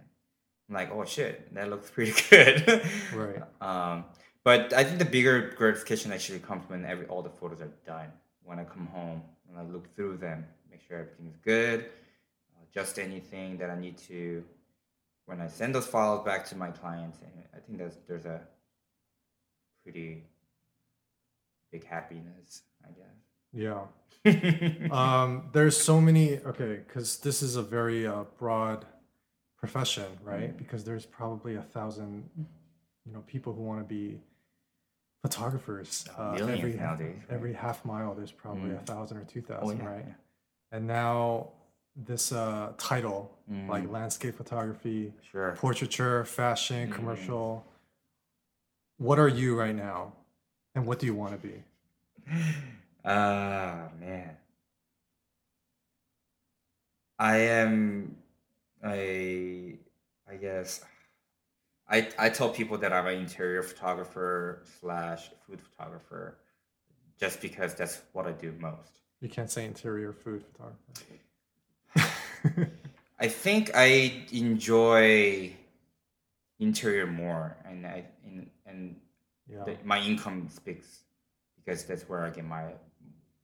i'm 0.69 0.75
like 0.75 0.91
oh 0.91 1.05
shit 1.05 1.53
that 1.53 1.69
looks 1.69 1.89
pretty 1.89 2.13
good 2.29 2.83
Right. 3.13 3.41
um, 3.61 4.05
but 4.45 4.71
I 4.73 4.83
think 4.83 4.99
the 4.99 5.05
bigger 5.05 5.53
gratification 5.57 6.13
actually 6.13 6.39
comes 6.39 6.69
when 6.69 6.85
every 6.85 7.07
all 7.07 7.23
the 7.23 7.31
photos 7.31 7.61
are 7.61 7.71
done. 7.85 8.09
When 8.43 8.59
I 8.59 8.63
come 8.63 8.85
home 8.85 9.23
and 9.49 9.57
I 9.57 9.63
look 9.63 9.93
through 9.95 10.17
them, 10.17 10.45
make 10.69 10.81
sure 10.87 10.99
everything's 10.99 11.35
good, 11.43 11.89
adjust 12.63 12.99
anything 12.99 13.57
that 13.57 13.71
I 13.71 13.77
need 13.77 13.97
to. 14.07 14.43
When 15.25 15.41
I 15.41 15.47
send 15.47 15.73
those 15.73 15.87
files 15.87 16.23
back 16.23 16.45
to 16.49 16.55
my 16.55 16.69
clients, 16.69 17.17
and 17.23 17.31
I 17.55 17.59
think 17.59 17.79
there's 17.79 17.97
there's 18.07 18.25
a 18.25 18.39
pretty 19.83 20.23
big 21.71 21.83
happiness, 21.83 22.61
I 22.83 22.91
guess. 22.91 23.17
Yeah. 23.51 23.81
Um, 24.91 25.49
there's 25.53 25.77
so 25.77 25.99
many. 25.99 26.39
Okay, 26.39 26.81
because 26.87 27.17
this 27.17 27.41
is 27.41 27.55
a 27.55 27.61
very 27.63 28.05
uh, 28.05 28.25
broad 28.37 28.85
profession, 29.57 30.05
right? 30.23 30.53
Mm. 30.53 30.57
Because 30.57 30.83
there's 30.83 31.05
probably 31.05 31.55
a 31.55 31.61
thousand, 31.61 32.29
you 33.05 33.13
know, 33.13 33.23
people 33.27 33.53
who 33.53 33.63
want 33.63 33.79
to 33.79 33.85
be 33.85 34.19
photographers. 35.25 36.05
A 36.17 36.21
Uh, 36.21 36.31
million 36.33 36.49
every 36.59 36.73
nowadays, 36.73 37.15
right? 37.27 37.35
every 37.35 37.53
half 37.53 37.83
mile, 37.85 38.13
there's 38.13 38.31
probably 38.31 38.71
a 38.71 38.75
Mm. 38.75 38.85
thousand 38.85 39.17
or 39.17 39.23
two 39.25 39.41
oh 39.41 39.49
thousand, 39.51 39.77
yeah, 39.79 39.89
right? 39.93 40.05
yeah. 40.07 40.13
And 40.71 40.85
now 40.87 41.49
this 41.95 42.31
uh, 42.31 42.73
title, 42.77 43.19
like 43.73 43.85
Mm. 43.85 43.91
landscape 43.91 44.35
photography, 44.35 45.13
sure. 45.31 45.51
portraiture, 45.63 46.25
fashion, 46.25 46.87
Mm. 46.89 46.91
commercial. 46.97 47.65
What 48.97 49.17
are 49.19 49.27
you 49.41 49.57
right 49.59 49.75
now, 49.75 50.13
and 50.75 50.85
what 50.87 50.99
do 50.99 51.05
you 51.05 51.15
want 51.15 51.31
to 51.41 51.47
be? 51.47 51.63
Ah 53.07 53.89
man. 53.99 54.35
I 57.19 57.37
am 57.37 58.17
a 58.83 59.77
I 60.27 60.35
guess 60.35 60.83
I 61.89 62.07
I 62.17 62.29
tell 62.29 62.49
people 62.49 62.77
that 62.79 62.91
I'm 62.91 63.07
an 63.07 63.19
interior 63.19 63.63
photographer 63.63 64.63
slash 64.79 65.29
food 65.45 65.61
photographer 65.61 66.37
just 67.19 67.41
because 67.41 67.75
that's 67.75 68.01
what 68.13 68.25
I 68.25 68.31
do 68.31 68.53
most. 68.59 69.01
You 69.21 69.29
can't 69.29 69.49
say 69.49 69.65
interior 69.65 70.13
food 70.13 70.43
photographer. 70.43 70.81
I 73.19 73.27
think 73.27 73.71
I 73.73 74.25
enjoy 74.31 75.53
interior 76.59 77.07
more 77.07 77.57
and 77.65 77.85
I 77.85 78.05
and, 78.25 78.49
and 78.65 78.95
yeah. 79.47 79.63
the, 79.65 79.77
my 79.83 79.99
income 80.01 80.47
speaks 80.49 81.03
because 81.55 81.83
that's 81.85 82.03
where 82.09 82.23
I 82.23 82.29
get 82.29 82.45
my 82.45 82.73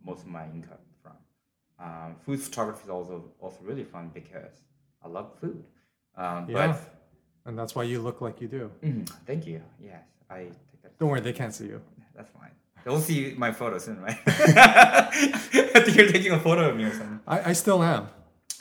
most 0.04 0.22
of 0.22 0.28
my 0.28 0.46
income 0.46 0.78
from. 1.02 1.14
Um, 1.80 2.16
food 2.26 2.42
photography 2.42 2.84
is 2.84 2.90
also 2.90 3.24
also 3.40 3.58
really 3.62 3.84
fun 3.84 4.12
because 4.14 4.62
I 5.04 5.08
love 5.08 5.32
food. 5.40 5.64
Um, 6.16 6.48
Yeah. 6.50 6.76
And 7.46 7.58
that's 7.58 7.74
why 7.76 7.84
you 7.84 8.02
look 8.02 8.22
like 8.22 8.40
you 8.42 8.48
do. 8.48 8.72
Mm, 8.84 9.10
thank 9.26 9.48
you. 9.48 9.62
Yes, 9.84 10.04
I 10.30 10.44
take 10.70 10.82
that. 10.84 10.98
Don't 11.00 11.10
worry, 11.10 11.22
they 11.22 11.34
can't 11.34 11.54
see 11.54 11.66
you. 11.66 11.82
That's 12.16 12.30
fine. 12.32 12.52
They'll 12.84 13.00
see 13.00 13.34
my 13.38 13.52
photo 13.52 13.78
soon, 13.80 14.02
right? 14.02 14.18
I 14.26 15.10
think 15.84 15.98
you're 15.98 16.08
taking 16.12 16.32
a 16.34 16.40
photo 16.40 16.70
of 16.70 16.76
me 16.78 16.86
or 16.86 16.92
something. 16.92 17.20
I, 17.28 17.50
I 17.50 17.54
still 17.54 17.82
am, 17.84 18.10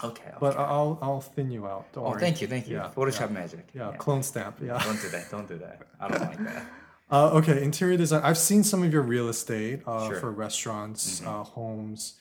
Okay. 0.05 0.23
okay. 0.29 0.37
but 0.41 0.57
I'll 0.59 0.99
I'll 1.03 1.21
thin 1.21 1.51
you 1.51 1.67
out. 1.67 1.93
Don't 1.93 2.05
oh, 2.05 2.11
worry. 2.11 2.21
thank 2.21 2.41
you, 2.41 2.47
thank 2.47 2.69
you. 2.69 2.77
Yeah, 2.77 2.91
Photoshop 2.95 3.31
magic. 3.31 3.69
Yeah, 3.75 3.93
clone 3.99 4.23
stamp. 4.23 4.57
Yeah. 4.63 4.83
Don't 4.85 5.01
do 5.01 5.09
that. 5.09 5.31
Don't 5.31 5.49
do 5.49 5.59
that. 5.59 5.81
I 5.99 6.09
don't 6.09 6.21
like 6.21 6.45
that. 6.45 6.65
Uh, 7.13 7.31
okay, 7.39 7.61
interior 7.65 7.97
design. 7.97 8.21
I've 8.23 8.39
seen 8.39 8.63
some 8.63 8.85
of 8.85 8.93
your 8.93 9.03
real 9.03 9.29
estate 9.29 9.83
uh, 9.85 10.07
Sure. 10.07 10.21
for 10.21 10.31
restaurants, 10.31 11.21
Mhm. 11.21 11.27
uh, 11.27 11.43
homes. 11.43 12.21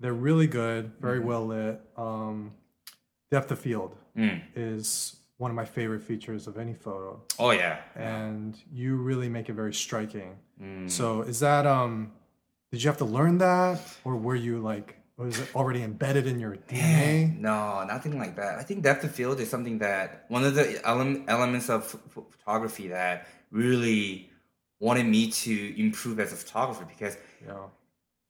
They're 0.00 0.14
really 0.14 0.46
good, 0.46 0.92
very 0.98 1.20
Mhm. 1.20 1.24
well 1.24 1.46
lit. 1.46 1.80
Um, 1.94 2.52
depth 3.30 3.50
of 3.50 3.58
field 3.58 3.96
Mm. 4.16 4.40
is 4.56 5.16
one 5.40 5.50
of 5.50 5.56
my 5.56 5.64
favorite 5.64 6.02
features 6.02 6.46
of 6.46 6.58
any 6.58 6.74
photo, 6.74 7.20
Oh 7.38 7.50
yeah. 7.50 7.78
and 7.96 8.56
you 8.70 8.96
really 8.96 9.28
make 9.28 9.48
it 9.48 9.54
very 9.54 9.72
striking. 9.72 10.36
Mm. 10.62 10.90
So, 10.90 11.22
is 11.22 11.40
that 11.40 11.66
um, 11.66 12.12
did 12.70 12.82
you 12.82 12.88
have 12.90 12.98
to 12.98 13.06
learn 13.06 13.38
that, 13.38 13.80
or 14.04 14.16
were 14.16 14.36
you 14.36 14.58
like, 14.60 14.96
was 15.16 15.38
it 15.40 15.48
already 15.54 15.82
embedded 15.82 16.26
in 16.26 16.38
your 16.38 16.56
DNA? 16.68 17.38
No, 17.38 17.82
nothing 17.84 18.18
like 18.18 18.36
that. 18.36 18.58
I 18.58 18.62
think 18.62 18.82
depth 18.82 19.02
of 19.04 19.12
field 19.12 19.40
is 19.40 19.48
something 19.48 19.78
that 19.78 20.26
one 20.28 20.44
of 20.44 20.54
the 20.54 20.66
ele- 20.86 21.24
elements 21.26 21.70
of 21.70 21.90
ph- 21.90 22.02
ph- 22.14 22.26
photography 22.36 22.88
that 22.88 23.26
really 23.50 24.30
wanted 24.78 25.06
me 25.06 25.30
to 25.30 25.80
improve 25.80 26.20
as 26.20 26.32
a 26.32 26.36
photographer 26.36 26.84
because 26.84 27.16
Yeah. 27.46 27.64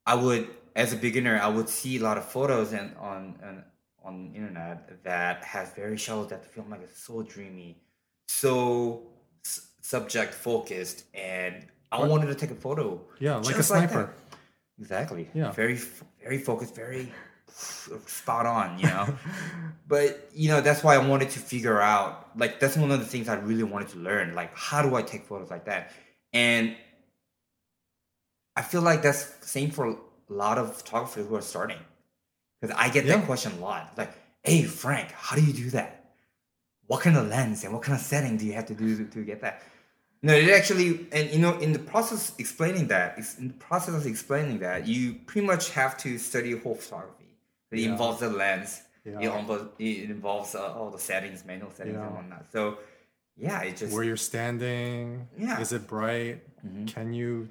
I 0.07 0.15
would, 0.15 0.49
as 0.77 0.93
a 0.93 0.97
beginner, 0.97 1.39
I 1.43 1.49
would 1.49 1.69
see 1.69 1.99
a 1.99 2.03
lot 2.03 2.19
of 2.19 2.25
photos 2.25 2.73
and 2.73 2.97
on 2.99 3.21
on 3.47 3.65
on 4.05 4.31
the 4.33 4.35
internet 4.39 5.03
that 5.05 5.45
has 5.45 5.73
very 5.73 5.97
shallow 5.97 6.25
depth 6.27 6.47
of 6.47 6.53
field. 6.53 6.71
Like 6.71 6.83
it's 6.83 7.01
so 7.03 7.23
dreamy, 7.23 7.79
so 8.29 9.09
s- 9.45 9.69
subject 9.83 10.35
focused, 10.35 11.05
and 11.15 11.67
I 11.93 11.99
What? 12.01 12.09
wanted 12.11 12.27
to 12.27 12.35
take 12.35 12.51
a 12.51 12.55
photo. 12.55 13.01
Yeah, 13.19 13.37
like 13.37 13.57
a 13.57 13.63
sniper. 13.63 14.15
Exactly. 14.79 15.29
Yeah. 15.35 15.53
Very, 15.53 15.75
very 16.23 16.39
focused, 16.39 16.75
very 16.75 17.13
spot 18.07 18.47
on. 18.47 18.79
You 18.79 18.87
know. 18.87 19.15
but 19.89 20.31
you 20.33 20.49
know 20.49 20.61
that's 20.61 20.83
why 20.83 20.95
I 20.95 20.99
wanted 21.07 21.31
to 21.31 21.39
figure 21.39 21.81
out. 21.81 22.31
Like 22.39 22.61
that's 22.61 22.77
one 22.77 22.91
of 22.91 23.01
the 23.01 23.07
things 23.07 23.29
I 23.29 23.35
really 23.35 23.65
wanted 23.65 23.89
to 23.89 23.99
learn. 23.99 24.35
Like 24.35 24.57
how 24.57 24.81
do 24.83 24.95
I 24.95 25.03
take 25.03 25.25
photos 25.27 25.51
like 25.51 25.65
that? 25.67 25.93
And 26.33 26.77
I 28.57 28.63
feel 28.63 28.83
like 28.83 29.03
that's 29.03 29.35
same 29.43 29.71
for 29.71 29.87
a 29.87 29.97
lot 30.29 30.59
of 30.59 30.77
photographers 30.77 31.27
who 31.27 31.35
are 31.37 31.43
starting. 31.43 31.79
Because 32.61 32.77
I 32.79 32.89
get 32.91 33.05
Yeah. 33.05 33.17
that 33.17 33.27
question 33.27 33.53
a 33.53 33.61
lot. 33.61 33.93
Like, 33.97 34.13
hey 34.43 34.63
Frank, 34.65 35.11
how 35.13 35.37
do 35.37 35.43
you 35.43 35.53
do 35.53 35.71
that? 35.71 36.13
What 36.87 37.03
kind 37.03 37.17
of 37.17 37.29
lens 37.29 37.65
and 37.65 37.73
what 37.73 37.83
kind 37.83 37.99
of 37.99 38.05
setting 38.05 38.37
do 38.37 38.45
you 38.47 38.53
have 38.55 38.67
to 38.67 38.75
do 38.75 38.97
to, 38.99 39.05
to 39.05 39.25
get 39.25 39.41
that? 39.43 39.63
No, 40.23 40.35
it 40.35 40.51
actually, 40.51 41.07
and 41.13 41.31
you 41.31 41.39
know, 41.39 41.57
in 41.59 41.73
the 41.73 41.79
process 41.79 42.33
explaining 42.39 42.89
that, 42.89 43.13
it's- 43.13 43.39
in 43.39 43.49
the 43.49 43.55
process 43.55 43.95
of 43.95 44.07
explaining 44.07 44.59
that, 44.59 44.87
you 44.87 45.15
pretty 45.27 45.47
much 45.47 45.71
have 45.71 45.97
to 45.99 46.19
study 46.19 46.59
whole 46.59 46.75
photography. 46.75 47.37
It 47.71 47.79
Yeah. 47.81 47.93
involves 47.93 48.21
the 48.21 48.29
lens. 48.29 48.83
Yeah. 49.05 49.19
It, 49.21 49.31
involves, 49.39 49.65
it 49.79 50.11
involves 50.11 50.55
uh, 50.55 50.75
all 50.75 50.91
the 50.91 50.99
settings, 50.99 51.45
manual 51.47 51.71
settings, 51.71 51.97
Yeah. 51.97 52.07
and 52.07 52.15
whatnot. 52.17 52.53
So, 52.53 52.79
yeah, 53.39 53.63
it 53.63 53.79
just 53.79 53.95
Where 53.95 54.05
you're 54.05 54.19
standing? 54.19 55.27
Yeah. 55.39 55.59
Is 55.59 55.73
it 55.73 55.87
bright? 55.87 56.43
Mhm. 56.67 56.93
Can 56.93 57.15
you 57.15 57.49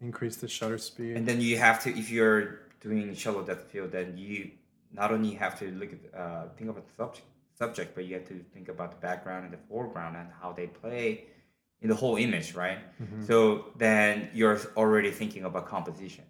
increase 0.00 0.36
the 0.36 0.48
shutter 0.48 0.78
speed? 0.78 1.16
And 1.16 1.24
then 1.28 1.40
you 1.40 1.58
have 1.58 1.80
to, 1.84 1.96
if 1.96 2.10
you're 2.10 2.62
doing 2.80 3.14
shallow 3.14 3.42
depth 3.42 3.70
field, 3.70 3.92
then 3.92 4.16
you 4.16 4.50
not 4.92 5.10
only 5.12 5.32
have 5.34 5.58
to 5.58 5.70
look 5.72 5.90
at, 5.92 6.18
uh, 6.18 6.48
think 6.56 6.70
about 6.70 6.86
the 6.86 6.94
subject, 6.94 7.26
subject, 7.54 7.94
but 7.94 8.04
you 8.06 8.14
have 8.14 8.26
to 8.28 8.38
think 8.54 8.68
about 8.68 8.90
the 8.92 8.96
background 8.98 9.44
and 9.44 9.52
the 9.52 9.58
foreground 9.68 10.16
and 10.16 10.28
how 10.40 10.52
they 10.52 10.66
play 10.66 11.26
in 11.80 11.88
the 11.88 11.94
whole 11.94 12.16
image, 12.16 12.54
right? 12.54 12.78
Mhm. 13.00 13.26
So 13.26 13.72
then 13.76 14.30
you're 14.32 14.58
already 14.76 15.10
thinking 15.10 15.44
about 15.44 15.66
composition. 15.66 16.24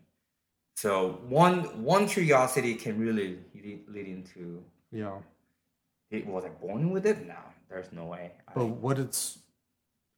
So 0.77 0.93
one 1.29 1.83
one 1.83 2.07
curiosity 2.07 2.75
can 2.75 2.99
really 2.99 3.39
lead, 3.55 4.07
into, 4.07 4.63
yeah. 4.93 5.19
it, 6.11 6.27
was 6.27 6.45
I 6.45 6.49
born 6.51 6.91
with 6.91 7.05
it? 7.07 7.27
No, 7.27 7.37
there's 7.69 7.93
no 7.93 8.07
way. 8.07 8.33
I- 8.49 8.53
But 8.55 8.67
what 8.67 8.99
it's 8.99 9.39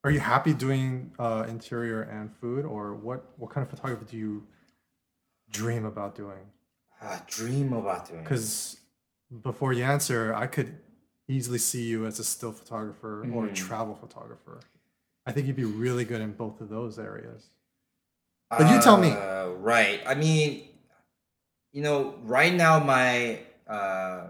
are 0.05 0.11
you 0.11 0.21
happy 0.21 0.55
doing 0.55 1.13
uh, 1.19 1.45
interior 1.49 2.03
and 2.03 2.31
food, 2.41 2.65
or 2.65 2.95
what? 2.95 3.21
What 3.39 3.51
kind 3.51 3.63
of 3.65 3.71
photography 3.71 4.07
do 4.13 4.17
you 4.17 4.47
dream 5.51 5.85
about 5.85 6.15
doing? 6.15 6.45
I 7.03 7.21
dream 7.27 7.73
about 7.73 8.09
doing. 8.09 8.23
Because 8.23 8.77
before 9.43 9.73
you 9.73 9.85
answer, 9.85 10.35
I 10.35 10.47
could 10.47 10.77
easily 11.29 11.59
see 11.59 11.85
you 11.85 12.07
as 12.07 12.19
a 12.19 12.25
still 12.25 12.53
photographer 12.53 13.23
or 13.33 13.47
a 13.47 13.49
Mhm. 13.51 13.55
travel 13.55 13.95
photographer. 13.95 14.61
I 15.27 15.33
think 15.33 15.47
you'd 15.47 15.57
be 15.57 15.65
really 15.65 16.05
good 16.05 16.21
in 16.21 16.33
both 16.33 16.61
of 16.61 16.69
those 16.69 16.99
areas. 16.99 17.47
But 18.51 18.69
you 18.71 18.81
tell 18.83 18.97
me. 18.97 19.11
Uh, 19.13 19.51
right. 19.61 20.03
I 20.07 20.15
mean, 20.15 20.69
you 21.73 21.83
know, 21.83 22.15
right 22.25 22.53
now 22.53 22.81
my 22.81 23.41
uh 23.69 24.27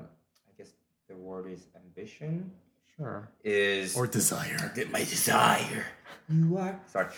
I 0.49 0.53
guess 0.59 0.69
the 1.09 1.17
word 1.17 1.47
is 1.51 1.67
ambition 1.75 2.53
Sure. 2.97 3.29
is 3.43 3.97
Or 3.97 4.07
desire. 4.07 4.73
my 4.93 5.01
desire. 5.01 5.87
You 6.29 6.59
are 6.59 6.79
sorry. 6.87 7.09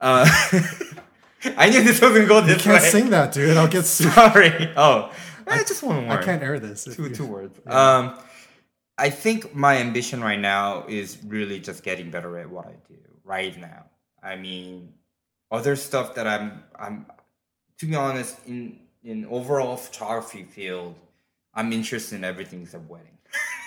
Uh 0.00 0.24
I 1.56 1.70
knew 1.70 1.82
this 1.82 2.00
wasn't 2.00 2.28
go 2.28 2.40
this 2.40 2.58
You 2.64 2.72
can't 2.72 2.82
way. 2.82 2.88
sing 2.88 3.10
that, 3.10 3.32
dude. 3.32 3.56
I'll 3.56 3.68
get 3.68 3.84
sued. 3.84 4.12
Sorry. 4.12 4.70
Oh, 4.76 5.12
I 5.46 5.58
just 5.64 5.82
one 5.82 6.08
I 6.10 6.22
can't 6.22 6.42
air 6.42 6.58
this. 6.60 6.84
two 6.84 7.02
you- 7.04 7.14
two 7.14 7.26
words. 7.36 7.58
Um, 7.66 8.18
I 8.98 9.10
think 9.10 9.54
my 9.54 9.78
ambition 9.78 10.22
right 10.22 10.38
now 10.38 10.84
is 10.88 11.18
really 11.26 11.58
just 11.58 11.82
getting 11.82 12.10
better 12.10 12.38
at 12.38 12.48
what 12.48 12.66
I 12.66 12.74
do 12.88 12.98
right 13.24 13.58
now. 13.58 13.86
I 14.22 14.36
mean, 14.36 14.92
other 15.50 15.74
stuff 15.76 16.14
that 16.14 16.26
I'm 16.26 16.62
I'm 16.78 17.06
to 17.78 17.86
be 17.86 17.94
honest 17.96 18.36
in 18.46 18.78
in 19.02 19.26
overall 19.26 19.76
photography 19.76 20.44
field, 20.44 20.94
I'm 21.54 21.72
interested 21.72 22.14
in 22.16 22.24
everything 22.24 22.62
except 22.62 22.88
wedding. 22.88 23.08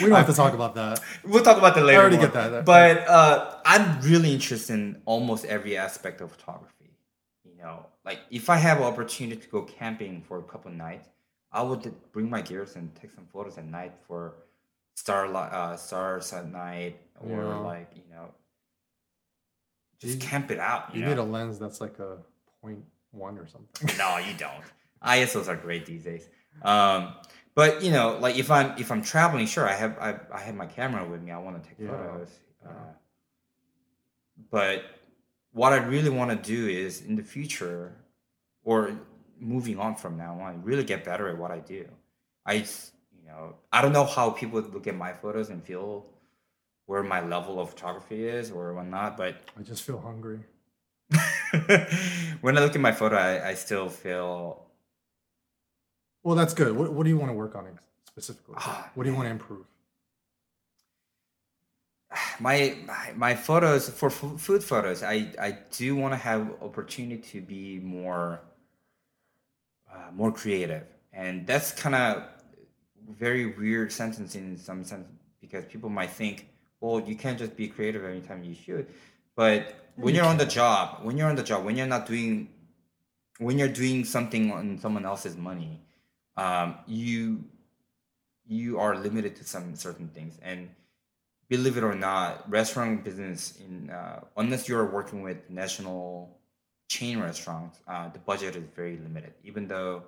We 0.00 0.06
don't 0.06 0.16
have 0.16 0.26
to 0.28 0.32
talk 0.34 0.54
about 0.54 0.74
that. 0.76 1.00
We'll 1.24 1.42
talk 1.42 1.58
about 1.58 1.74
that 1.74 1.84
later. 1.84 1.98
I 1.98 2.02
already 2.02 2.16
more. 2.16 2.26
get 2.26 2.34
that. 2.34 2.64
But 2.64 2.98
uh, 3.08 3.56
I'm 3.64 4.00
really 4.02 4.32
interested 4.32 4.74
in 4.74 5.02
almost 5.04 5.44
every 5.44 5.76
aspect 5.76 6.20
of 6.20 6.30
photography. 6.30 6.90
You 7.44 7.56
know, 7.58 7.86
like 8.04 8.20
if 8.30 8.48
I 8.48 8.56
have 8.56 8.78
an 8.78 8.84
opportunity 8.84 9.40
to 9.40 9.48
go 9.48 9.62
camping 9.62 10.22
for 10.22 10.38
a 10.38 10.42
couple 10.42 10.70
nights, 10.70 11.08
I 11.50 11.62
would 11.62 11.92
bring 12.12 12.30
my 12.30 12.40
gears 12.42 12.76
and 12.76 12.94
take 12.94 13.10
some 13.12 13.26
photos 13.32 13.58
at 13.58 13.64
night 13.66 13.92
for 14.06 14.34
star 14.94 15.26
uh, 15.34 15.76
stars 15.76 16.32
at 16.32 16.50
night, 16.50 16.98
or 17.20 17.42
Yeah. 17.42 17.56
like 17.58 17.90
you 17.96 18.02
know, 18.14 18.28
just 20.00 20.14
You- 20.14 20.20
camp 20.20 20.50
it 20.50 20.58
out. 20.58 20.94
You, 20.94 21.00
You 21.02 21.08
need 21.08 21.18
a 21.18 21.22
lens 21.24 21.58
that's 21.58 21.80
like 21.80 21.98
a 21.98 22.18
point 22.60 22.84
one 23.10 23.36
or 23.38 23.46
something. 23.46 23.96
no, 23.98 24.18
you 24.18 24.34
don't. 24.38 24.64
ISOs 25.04 25.48
are 25.48 25.56
great 25.56 25.84
these 25.86 26.04
days. 26.04 26.28
Um, 26.62 27.14
but 27.54 27.82
you 27.82 27.90
know, 27.90 28.18
like 28.20 28.36
if 28.36 28.50
I'm 28.50 28.76
if 28.78 28.90
I'm 28.90 29.02
traveling, 29.02 29.46
sure, 29.46 29.68
I 29.68 29.74
have 29.74 29.98
I, 29.98 30.18
I 30.32 30.40
have 30.40 30.54
my 30.54 30.66
camera 30.66 31.04
with 31.08 31.22
me. 31.22 31.30
I 31.32 31.38
want 31.38 31.62
to 31.62 31.68
take 31.68 31.78
Yeah. 31.78 31.90
photos. 31.90 32.30
Uh, 32.64 32.92
but 34.50 34.84
what 35.52 35.72
I 35.72 35.76
really 35.76 36.10
want 36.10 36.30
to 36.30 36.36
do 36.36 36.68
is 36.68 37.02
in 37.02 37.16
the 37.16 37.22
future, 37.22 37.94
or 38.64 38.98
moving 39.38 39.78
on 39.78 39.96
from 39.96 40.16
now 40.16 40.38
on, 40.40 40.62
really 40.62 40.84
get 40.84 41.04
better 41.04 41.28
at 41.28 41.36
what 41.36 41.50
I 41.50 41.58
do. 41.58 41.86
I 42.46 42.54
you 42.54 43.26
know 43.26 43.56
I 43.72 43.82
don't 43.82 43.92
know 43.92 44.04
how 44.04 44.30
people 44.30 44.60
look 44.60 44.86
at 44.86 44.94
my 44.96 45.12
photos 45.12 45.50
and 45.50 45.62
feel 45.62 46.06
where 46.86 47.02
my 47.02 47.20
level 47.24 47.60
of 47.60 47.70
photography 47.70 48.26
is 48.26 48.50
or 48.50 48.74
whatnot, 48.74 49.16
but 49.16 49.36
I 49.58 49.62
just 49.62 49.82
feel 49.82 50.00
hungry. 50.00 50.40
when 52.40 52.56
I 52.56 52.60
look 52.60 52.74
at 52.74 52.80
my 52.80 52.92
photo, 52.92 53.16
I, 53.16 53.50
I 53.50 53.54
still 53.54 53.88
feel 53.88 54.61
Well, 56.22 56.36
that's 56.36 56.54
good. 56.54 56.76
What, 56.76 56.92
what 56.92 57.04
do 57.04 57.10
you 57.10 57.18
want 57.18 57.30
to 57.30 57.34
work 57.34 57.54
on 57.56 57.66
specifically? 58.06 58.54
Ah, 58.58 58.90
What 58.94 59.04
do 59.04 59.10
you 59.10 59.16
want 59.16 59.26
to 59.26 59.30
improve? 59.30 59.66
my 62.40 62.76
my, 62.86 63.12
my 63.16 63.34
photos 63.34 63.88
for 63.88 64.06
f- 64.08 64.34
food 64.38 64.62
photos 64.62 65.02
i 65.02 65.26
i 65.40 65.56
do 65.70 65.96
want 65.96 66.12
to 66.12 66.16
have 66.18 66.50
opportunity 66.62 67.16
to 67.16 67.40
be 67.40 67.78
more 67.80 68.40
uh, 69.92 70.10
more 70.12 70.32
creative 70.32 70.84
and 71.12 71.46
that's 71.46 71.72
kind 71.72 71.94
of 71.94 72.24
very 73.10 73.46
weird 73.46 73.90
sentence 73.92 74.34
in 74.34 74.56
some 74.56 74.84
sense 74.84 75.06
because 75.40 75.64
people 75.66 75.88
might 75.88 76.10
think 76.10 76.48
well 76.80 77.00
you 77.00 77.16
can't 77.16 77.38
just 77.38 77.56
be 77.56 77.68
creative 77.68 78.04
every 78.04 78.20
time 78.20 78.42
you 78.44 78.54
shoot 78.54 78.88
but 79.36 79.74
when 79.96 80.14
you 80.14 80.20
you're 80.20 80.28
on 80.30 80.36
the 80.36 80.46
job 80.46 80.98
when 81.02 81.16
you're 81.16 81.28
on 81.28 81.36
the 81.36 81.42
job 81.42 81.64
when 81.64 81.76
you're 81.76 81.86
not 81.86 82.06
doing 82.06 82.48
when 83.38 83.58
you're 83.58 83.68
doing 83.68 84.04
something 84.04 84.52
on 84.52 84.78
someone 84.78 85.04
else's 85.04 85.36
money 85.36 85.80
um, 86.36 86.76
you 86.86 87.44
you 88.46 88.78
are 88.78 88.96
limited 88.96 89.36
to 89.36 89.44
some 89.44 89.74
certain 89.76 90.08
things 90.08 90.38
and 90.42 90.68
believe 91.48 91.76
it 91.76 91.84
or 91.84 91.94
not, 91.94 92.50
restaurant 92.50 93.04
business 93.04 93.58
in 93.60 93.90
uh, 93.90 94.20
unless 94.36 94.68
you're 94.68 94.86
working 94.86 95.20
with 95.22 95.38
national 95.50 96.38
chain 96.88 97.18
restaurants, 97.18 97.78
uh, 97.88 98.08
the 98.08 98.18
budget 98.18 98.56
is 98.56 98.64
very 98.74 98.96
limited. 98.96 99.32
Even 99.44 99.66
though, 99.68 100.02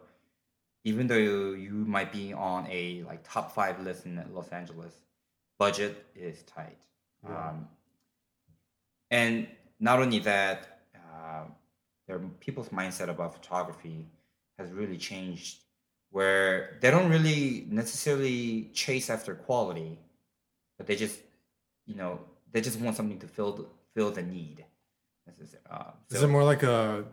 even 0.84 1.06
though 1.06 1.16
you 1.16 1.72
might 1.96 2.12
be 2.12 2.32
on 2.32 2.66
a 2.70 3.02
like 3.06 3.20
top 3.24 3.54
five 3.54 3.80
list 3.80 4.06
in 4.06 4.22
Los 4.32 4.48
Angeles, 4.48 4.94
budget 5.58 6.04
is 6.14 6.42
tight. 6.42 6.78
Yeah. 7.22 7.48
Um, 7.48 7.68
and 9.10 9.46
not 9.80 10.00
only 10.00 10.20
that, 10.20 10.80
uh, 10.94 11.44
their 12.06 12.20
people's 12.40 12.70
mindset 12.70 13.08
about 13.08 13.34
photography 13.34 14.06
has 14.58 14.70
really 14.72 14.96
changed, 14.96 15.58
where 16.14 16.78
they 16.80 16.90
don't 16.92 17.10
really 17.10 17.66
necessarily 17.68 18.70
chase 18.72 19.10
after 19.10 19.34
quality, 19.34 19.98
but 20.78 20.86
they 20.86 20.94
just 20.94 21.18
you 21.86 21.96
know 21.96 22.20
they 22.52 22.60
just 22.60 22.78
want 22.78 22.94
something 22.96 23.18
to 23.18 23.26
fill 23.26 23.52
the, 23.58 23.66
fill 23.94 24.10
the 24.12 24.22
need. 24.22 24.64
This 25.26 25.48
is, 25.48 25.56
uh, 25.68 25.90
Is 26.10 26.22
it 26.22 26.28
more 26.28 26.44
like 26.44 26.62
a 26.62 27.04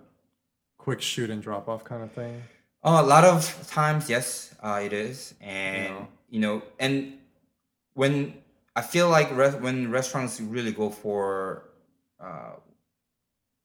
quick 0.78 1.02
shoot 1.02 1.30
and 1.32 1.42
drop 1.42 1.68
off 1.68 1.84
kind 1.84 2.04
of 2.04 2.12
thing? 2.12 2.44
Uh, 2.84 3.02
a 3.04 3.08
lot 3.16 3.24
of 3.24 3.40
times, 3.68 4.08
yes, 4.10 4.54
uh, 4.62 4.82
it 4.84 4.94
is, 4.94 5.34
and 5.42 5.96
Yeah. 5.96 6.06
you 6.30 6.40
know, 6.40 6.62
and 6.80 7.18
when 7.94 8.36
I 8.76 8.82
feel 8.84 9.10
like 9.10 9.36
res- 9.36 9.56
when 9.56 9.90
restaurants 9.90 10.40
really 10.40 10.72
go 10.74 10.90
for 10.92 11.64
uh, 12.20 12.54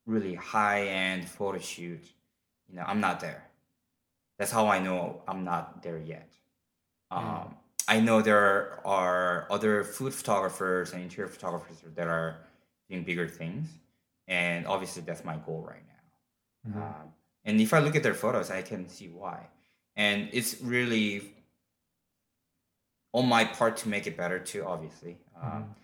really 0.06 0.34
high 0.34 0.86
end 0.86 1.28
photo 1.28 1.58
shoot, 1.58 2.02
you 2.68 2.76
know, 2.76 2.84
I'm 2.86 3.00
not 3.00 3.20
there. 3.20 3.45
That's 4.38 4.50
how 4.50 4.66
I 4.68 4.78
know 4.78 5.22
I'm 5.26 5.44
not 5.44 5.82
there 5.82 5.98
yet. 5.98 6.30
Um, 7.10 7.24
Mm. 7.24 7.54
I 7.88 8.00
know 8.00 8.20
there 8.20 8.84
are 8.86 9.46
other 9.50 9.84
food 9.84 10.12
photographers 10.12 10.92
and 10.92 11.02
interior 11.02 11.28
photographers 11.28 11.78
that 11.94 12.08
are 12.08 12.38
doing 12.88 13.04
bigger 13.04 13.28
things, 13.28 13.68
and 14.26 14.66
obviously 14.66 15.02
that's 15.02 15.24
my 15.24 15.36
goal 15.36 15.62
right 15.62 15.84
now. 15.86 16.70
Mhm. 16.72 16.82
Um, 16.82 17.14
and 17.44 17.60
if 17.60 17.72
I 17.72 17.78
look 17.78 17.94
at 17.94 18.02
their 18.02 18.14
photos, 18.14 18.50
I 18.50 18.62
can 18.62 18.88
see 18.88 19.08
why. 19.08 19.48
And 19.94 20.28
it's 20.32 20.60
really 20.60 21.32
on 23.12 23.26
my 23.28 23.44
part 23.44 23.76
to 23.78 23.88
make 23.88 24.06
it 24.06 24.16
better 24.16 24.38
too, 24.40 24.64
obviously. 24.66 25.18
Um, 25.40 25.74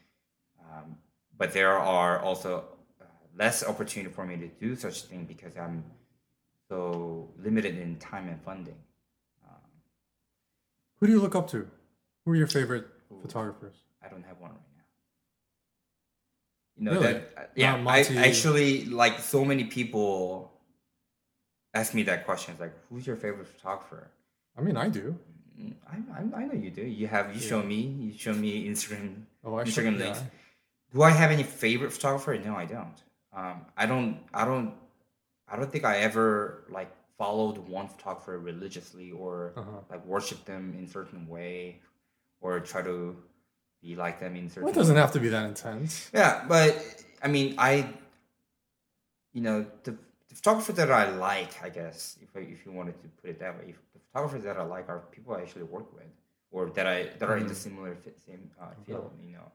um, 0.60 0.98
but 1.38 1.52
there 1.52 1.78
are 1.78 2.18
also 2.18 2.64
uh, 3.00 3.04
less 3.36 3.62
opportunity 3.64 4.12
for 4.12 4.24
me 4.26 4.36
to 4.36 4.48
do 4.48 4.74
such 4.76 5.02
thing 5.02 5.24
because 5.24 5.56
I'm 5.56 5.84
so 6.72 7.28
limited 7.44 7.76
in 7.78 7.96
time 7.96 8.28
and 8.28 8.40
funding. 8.42 8.78
Um, 9.46 9.60
Who 10.98 11.06
do 11.06 11.12
you 11.12 11.20
look 11.20 11.34
up 11.34 11.48
to? 11.50 11.68
Who 12.24 12.32
are 12.32 12.36
your 12.36 12.46
favorite 12.46 12.86
photographers? 13.20 13.74
I 14.02 14.08
don't 14.08 14.24
have 14.24 14.38
one 14.40 14.52
right 14.52 14.60
now. 14.78 14.88
You 16.78 16.84
know 16.84 16.92
Really? 16.92 17.12
that? 17.12 17.32
uh, 17.36 17.42
Yeah, 17.54 17.74
I 17.86 18.00
actually 18.28 18.86
like 18.86 19.18
so 19.18 19.44
many 19.44 19.64
people 19.64 20.50
ask 21.74 21.92
me 21.92 22.02
that 22.04 22.24
question. 22.24 22.52
It's 22.52 22.60
like, 22.60 22.74
who's 22.88 23.06
your 23.06 23.16
favorite 23.16 23.48
photographer? 23.48 24.08
I 24.56 24.62
mean, 24.62 24.76
I 24.78 24.88
do. 24.88 25.14
Mm, 25.60 25.74
I, 25.92 25.96
I, 26.18 26.42
I 26.42 26.46
know 26.46 26.54
you 26.54 26.70
do. 26.70 26.82
You 27.00 27.06
have 27.08 27.34
you 27.34 27.40
show 27.40 27.62
me. 27.62 27.80
You 28.04 28.12
show 28.16 28.32
me 28.32 28.66
Instagram 28.68 29.24
Oh, 29.44 29.56
I 29.56 29.64
Instagram 29.64 29.74
should, 29.74 29.98
links. 29.98 30.20
yeah. 30.20 30.94
Do 30.94 31.02
I 31.02 31.10
have 31.10 31.30
any 31.30 31.42
favorite 31.42 31.92
photographer? 31.92 32.32
No, 32.38 32.54
I 32.56 32.64
don't. 32.64 32.98
Um, 33.34 33.56
I 33.76 33.84
don't. 33.86 34.18
I 34.32 34.44
don't. 34.46 34.72
I 35.52 35.56
don't 35.56 35.70
think 35.70 35.84
I 35.84 35.98
ever 35.98 36.64
like 36.70 36.90
followed 37.18 37.58
one 37.58 37.86
photographer 37.86 38.38
religiously 38.38 39.12
or 39.12 39.52
Uh-huh. 39.56 39.80
like 39.90 40.04
worship 40.06 40.40
them 40.46 40.74
in 40.78 40.88
certain 40.88 41.28
way 41.28 41.80
or 42.40 42.58
try 42.60 42.82
to 42.82 42.96
be 43.82 43.94
like 44.04 44.18
them 44.18 44.34
in 44.36 44.48
certain. 44.48 44.64
Well, 44.64 44.72
it 44.72 44.76
doesn't 44.82 44.96
have 44.96 45.12
to 45.12 45.20
be 45.20 45.28
that 45.28 45.44
intense. 45.46 46.10
Yeah, 46.14 46.44
but 46.48 46.70
I 47.22 47.28
mean, 47.28 47.54
I, 47.58 47.72
you 49.32 49.42
know, 49.42 49.66
the, 49.84 49.92
the 50.28 50.34
photographers 50.34 50.76
that 50.76 50.90
I 50.90 51.10
like, 51.10 51.62
I 51.62 51.68
guess, 51.68 52.16
if 52.22 52.30
I, 52.34 52.40
if 52.40 52.64
you 52.64 52.72
wanted 52.72 53.00
to 53.02 53.08
put 53.20 53.30
it 53.30 53.38
that 53.40 53.56
way, 53.58 53.66
if 53.74 53.76
the 53.92 54.00
photographers 54.12 54.44
that 54.44 54.56
I 54.56 54.62
like 54.64 54.88
are 54.88 55.00
people 55.10 55.34
I 55.34 55.42
actually 55.42 55.64
work 55.64 55.92
with, 55.94 56.04
or 56.50 56.70
that 56.70 56.86
I 56.86 57.10
that 57.18 57.28
are 57.28 57.36
in 57.38 57.46
the 57.46 57.54
Mhm. 57.54 57.64
similar 57.66 57.94
fit, 57.94 58.18
same 58.26 58.50
uh, 58.60 58.66
field. 58.86 59.10
You 59.22 59.32
know, 59.38 59.48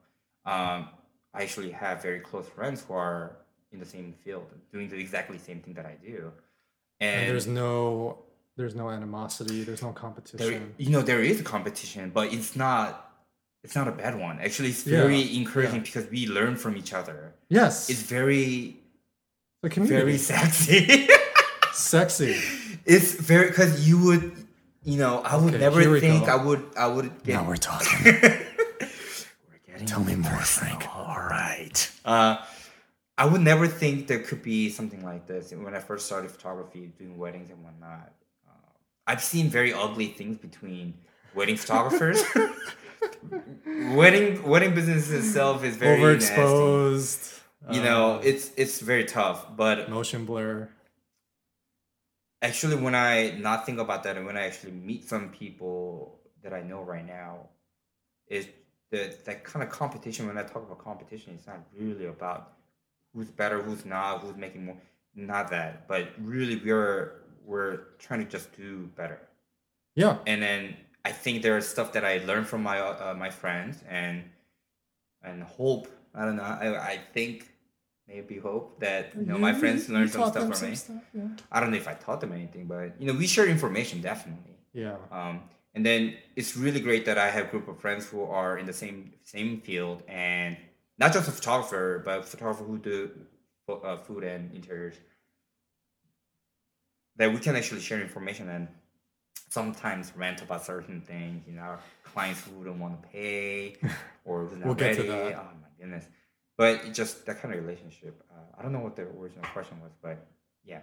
um, 0.54 0.88
I 1.34 1.42
actually 1.42 1.70
have 1.70 2.02
very 2.02 2.20
close 2.20 2.48
friends 2.48 2.82
who 2.84 2.94
are 2.94 3.36
in 3.72 3.78
the 3.78 3.86
same 3.86 4.14
field, 4.24 4.46
doing 4.72 4.88
the 4.88 4.96
exactly 4.96 5.38
same 5.38 5.60
thing 5.60 5.74
that 5.74 5.86
I 5.86 5.96
do, 6.04 6.32
and, 7.00 7.20
And 7.20 7.30
there's 7.30 7.46
no 7.46 8.18
there's 8.56 8.74
no 8.74 8.90
animosity. 8.90 9.62
There's 9.62 9.82
no 9.82 9.92
there, 9.92 10.00
competition. 10.00 10.74
you 10.78 10.90
know, 10.90 11.00
there 11.02 11.22
is 11.22 11.40
a 11.40 11.44
competition, 11.44 12.10
but 12.12 12.32
it's 12.32 12.56
not. 12.56 13.04
It's 13.64 13.74
not 13.74 13.88
a 13.88 13.92
bad 13.92 14.18
one. 14.18 14.38
Actually, 14.40 14.70
it's 14.70 14.86
Yeah, 14.86 15.02
very 15.02 15.36
encouraging 15.36 15.76
yeah. 15.76 15.80
because 15.82 16.06
we 16.10 16.26
learn 16.26 16.54
from 16.56 16.76
each 16.76 16.92
other. 16.94 17.34
yes, 17.48 17.90
It's 17.90 18.02
very 18.02 18.76
the 19.62 19.68
community. 19.68 20.00
very 20.00 20.18
sexy. 20.18 21.08
sexy. 21.72 22.36
it's 22.86 23.14
very 23.14 23.48
because 23.48 23.86
you 23.88 23.98
would, 24.04 24.32
you 24.84 24.96
know, 24.98 25.20
I 25.22 25.36
would 25.36 25.54
Okay, 25.54 25.58
never 25.64 26.00
think 26.00 26.26
go. 26.26 26.32
I 26.32 26.44
would. 26.44 26.62
I 26.76 26.86
would 26.86 27.10
get. 27.24 27.34
Now 27.34 27.44
we're 27.48 27.56
talking. 27.56 27.98
We're 28.12 29.60
getting 29.66 29.86
Tell 29.86 30.02
me 30.04 30.14
more, 30.16 30.40
Frank. 30.40 30.86
All 30.96 31.18
right. 31.18 31.90
Uh, 32.04 32.38
I 33.18 33.26
would 33.26 33.40
never 33.40 33.66
think 33.66 34.06
there 34.06 34.20
could 34.20 34.44
be 34.44 34.70
something 34.70 35.04
like 35.04 35.26
this 35.26 35.52
when 35.52 35.74
I 35.74 35.80
first 35.80 36.06
started 36.06 36.30
photography, 36.30 36.92
doing 36.96 37.18
weddings 37.18 37.50
and 37.50 37.64
whatnot. 37.64 38.12
Uh, 38.48 38.70
I've 39.08 39.22
seen 39.22 39.48
very 39.48 39.72
ugly 39.72 40.06
things 40.06 40.38
between 40.38 40.94
wedding 41.34 41.56
photographers. 41.56 42.22
wedding 43.66 44.40
wedding 44.44 44.72
business 44.72 45.10
itself 45.10 45.64
is 45.64 45.76
very 45.76 46.00
nasty. 46.00 46.32
Overexposed. 46.32 47.40
You 47.72 47.82
know, 47.82 48.14
uh, 48.14 48.20
it's 48.22 48.52
it's 48.56 48.80
very 48.80 49.04
tough. 49.04 49.48
But 49.56 49.90
motion 49.90 50.24
blur. 50.24 50.68
actually, 52.40 52.76
when 52.76 52.94
I 52.94 53.36
not 53.36 53.66
think 53.66 53.80
about 53.80 54.04
that, 54.04 54.16
and 54.16 54.26
when 54.26 54.36
I 54.36 54.46
actually 54.46 54.72
meet 54.72 55.08
some 55.08 55.30
people 55.30 56.20
that 56.44 56.54
I 56.54 56.62
know 56.62 56.82
right 56.82 57.04
now, 57.04 57.48
is 58.28 58.46
that 58.92 59.24
that 59.24 59.42
kind 59.42 59.64
of 59.64 59.70
competition. 59.70 60.28
When 60.28 60.38
I 60.38 60.44
talk 60.44 60.62
about 60.62 60.78
competition, 60.78 61.34
it's 61.34 61.48
not 61.48 61.66
really 61.76 62.06
about 62.06 62.57
who's 63.14 63.30
better, 63.30 63.62
who's 63.62 63.84
not, 63.84 64.20
who's 64.20 64.36
making 64.36 64.66
more. 64.66 64.76
Not 65.14 65.50
that, 65.50 65.88
but 65.88 66.10
really, 66.18 66.56
we're 66.64 67.12
we're 67.44 67.78
trying 67.98 68.24
to 68.24 68.30
just 68.30 68.54
do 68.56 68.88
better. 68.96 69.20
Yeah. 69.94 70.18
and 70.26 70.40
then 70.40 70.76
I 71.04 71.10
think 71.10 71.42
there's 71.42 71.66
stuff 71.66 71.92
that 71.94 72.04
I 72.04 72.18
learned 72.18 72.46
from 72.46 72.62
my 72.62 72.78
uh, 72.78 73.14
my 73.18 73.30
friends 73.30 73.82
and 73.88 74.22
and 75.22 75.42
hope 75.42 75.88
I 76.14 76.24
don't 76.24 76.36
know 76.36 76.44
I, 76.44 76.92
I 76.92 77.00
think 77.12 77.48
maybe 78.06 78.38
hope 78.38 78.78
that 78.80 79.12
you 79.16 79.26
know 79.26 79.38
my 79.38 79.52
friends 79.52 79.88
you 79.88 79.94
learned 79.94 80.10
some 80.10 80.30
stuff 80.30 80.58
from 80.58 80.70
me. 80.70 80.76
stuff, 80.76 81.02
yeah. 81.14 81.28
I 81.50 81.60
don't 81.60 81.70
know 81.72 81.76
if 81.76 81.88
I 81.88 81.94
taught 81.94 82.20
them 82.20 82.32
anything, 82.32 82.66
but 82.66 83.00
you 83.00 83.06
know 83.06 83.14
we 83.18 83.26
share 83.26 83.46
information 83.46 84.00
definitely. 84.00 84.54
Yeah. 84.72 84.96
Um, 85.10 85.42
and 85.74 85.84
then 85.84 86.16
it's 86.36 86.56
really 86.56 86.80
great 86.80 87.04
that 87.06 87.18
I 87.18 87.30
have 87.30 87.46
a 87.46 87.48
group 87.48 87.68
of 87.68 87.80
friends 87.80 88.06
who 88.06 88.22
are 88.22 88.58
in 88.58 88.66
the 88.66 88.72
same 88.72 89.12
same 89.24 89.60
field 89.60 90.02
and 90.08 90.56
not 90.98 91.12
just 91.12 91.28
a 91.28 91.32
photographer, 91.32 92.02
but 92.04 92.18
a 92.20 92.22
photographer 92.22 92.64
who 92.64 92.78
do 92.78 93.10
uh, 93.68 93.96
food 93.98 94.24
and 94.24 94.52
interiors. 94.54 94.94
That 97.16 97.32
we 97.32 97.38
can 97.40 97.56
actually 97.56 97.80
share 97.80 98.00
information 98.00 98.48
and 98.48 98.68
sometimes 99.50 100.12
rant 100.16 100.40
about 100.42 100.64
certain 100.64 101.00
things. 101.00 101.42
You 101.48 101.54
know, 101.54 101.76
clients 102.04 102.42
who 102.44 102.64
don't 102.64 102.78
want 102.78 103.02
to 103.02 103.08
pay 103.08 103.76
or 104.24 104.44
who's 104.46 104.58
not 104.58 104.66
We'll 104.66 104.74
get 104.74 104.94
to 104.96 105.02
ready. 105.02 105.08
that. 105.08 105.34
Oh 105.36 105.48
my 105.62 105.68
goodness! 105.80 106.04
But 106.56 106.84
it 106.86 106.94
just 106.94 107.26
that 107.26 107.40
kind 107.42 107.54
of 107.54 107.60
relationship. 107.64 108.22
Uh, 108.30 108.56
I 108.58 108.62
don't 108.62 108.72
know 108.72 108.80
what 108.80 108.94
the 108.96 109.02
original 109.02 109.44
question 109.52 109.80
was, 109.80 109.90
but 110.02 110.24
yeah. 110.64 110.80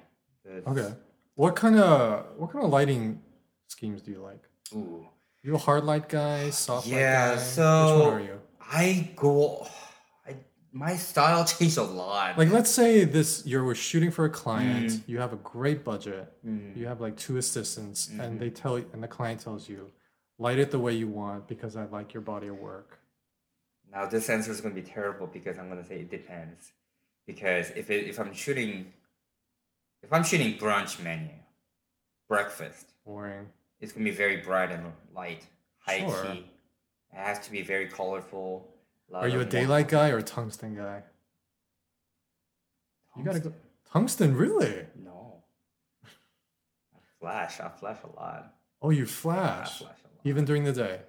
Okay. 0.67 0.93
What 1.35 1.55
kind 1.55 1.77
of 1.79 2.25
what 2.37 2.51
kind 2.51 2.63
of 2.65 2.71
lighting 2.71 3.21
schemes 3.67 4.01
do 4.01 4.11
you 4.11 4.19
like? 4.21 4.43
Ooh. 4.73 5.07
You 5.41 5.55
a 5.55 5.57
hard 5.59 5.83
light 5.85 6.09
guy, 6.09 6.49
soft 6.49 6.87
light 6.87 6.97
Yeah, 6.97 7.35
guy? 7.35 7.41
so- 7.41 7.95
which 7.97 8.05
one 8.05 8.13
are 8.13 8.23
you? 8.23 8.41
I 8.71 9.11
go. 9.15 9.67
I 10.75 10.77
my 10.77 10.95
style 10.95 11.45
changed 11.53 11.77
a 11.77 11.83
lot. 11.83 12.37
Like 12.37 12.51
let's 12.51 12.69
say 12.69 13.03
this 13.05 13.45
you're 13.45 13.73
shooting 13.75 14.11
for 14.11 14.25
a 14.25 14.29
client, 14.29 14.91
Mm. 14.91 15.01
you 15.07 15.19
have 15.19 15.33
a 15.33 15.37
great 15.37 15.83
budget, 15.83 16.31
Mm. 16.45 16.75
you 16.75 16.85
have 16.87 17.01
like 17.01 17.15
two 17.17 17.37
assistants, 17.37 18.07
Mm-hmm. 18.07 18.19
and 18.21 18.39
they 18.39 18.49
tell 18.49 18.77
you 18.79 18.89
and 18.93 19.01
the 19.01 19.07
client 19.07 19.39
tells 19.41 19.69
you, 19.69 19.91
light 20.37 20.59
it 20.59 20.71
the 20.71 20.79
way 20.79 20.93
you 20.93 21.07
want 21.07 21.47
because 21.47 21.75
I 21.75 21.85
like 21.85 22.13
your 22.13 22.21
body 22.21 22.47
of 22.47 22.57
work. 22.59 22.99
now 23.91 24.05
this 24.05 24.29
answer 24.29 24.51
is 24.51 24.59
going 24.61 24.75
to 24.75 24.81
be 24.81 24.87
terrible 24.87 25.27
because 25.27 25.57
I'm 25.57 25.69
going 25.69 25.81
to 25.81 25.87
say 25.87 25.99
it 25.99 26.09
depends. 26.09 26.71
Because 27.25 27.71
if 27.71 27.89
it, 27.89 28.07
if 28.07 28.19
I'm 28.19 28.33
shooting, 28.33 28.91
if 30.03 30.11
I'm 30.11 30.23
shooting 30.23 30.57
brunch 30.57 31.01
menu, 31.01 31.29
breakfast, 32.27 32.87
Boring. 33.05 33.47
it's 33.79 33.93
going 33.93 34.05
to 34.05 34.11
be 34.11 34.15
very 34.17 34.37
bright 34.37 34.71
and 34.71 34.91
light, 35.15 35.43
high 35.79 35.99
Sure. 35.99 36.23
key. 36.25 36.45
It 37.13 37.17
has 37.17 37.39
to 37.45 37.51
be 37.51 37.61
very 37.61 37.87
colorful. 37.87 38.67
Are 39.13 39.27
you 39.27 39.39
a 39.39 39.45
daylight 39.45 39.87
guy 39.87 40.09
or 40.09 40.17
a 40.17 40.23
tungsten 40.23 40.75
guy? 40.75 41.03
You 43.17 43.23
gotta 43.23 43.39
go 43.39 43.53
tungsten, 43.91 44.35
really? 44.35 44.85
No. 45.01 45.43
I 46.03 46.99
flash. 47.19 47.59
I 47.59 47.69
flash 47.69 47.97
a 48.03 48.19
lot. 48.19 48.53
Oh, 48.81 48.89
you 48.89 49.03
I 49.03 49.07
flash 49.07 49.77
flash 49.79 49.79
a 50.03 50.07
lot. 50.07 50.21
even 50.25 50.43
during 50.45 50.63
the 50.65 50.73
day. 50.73 50.99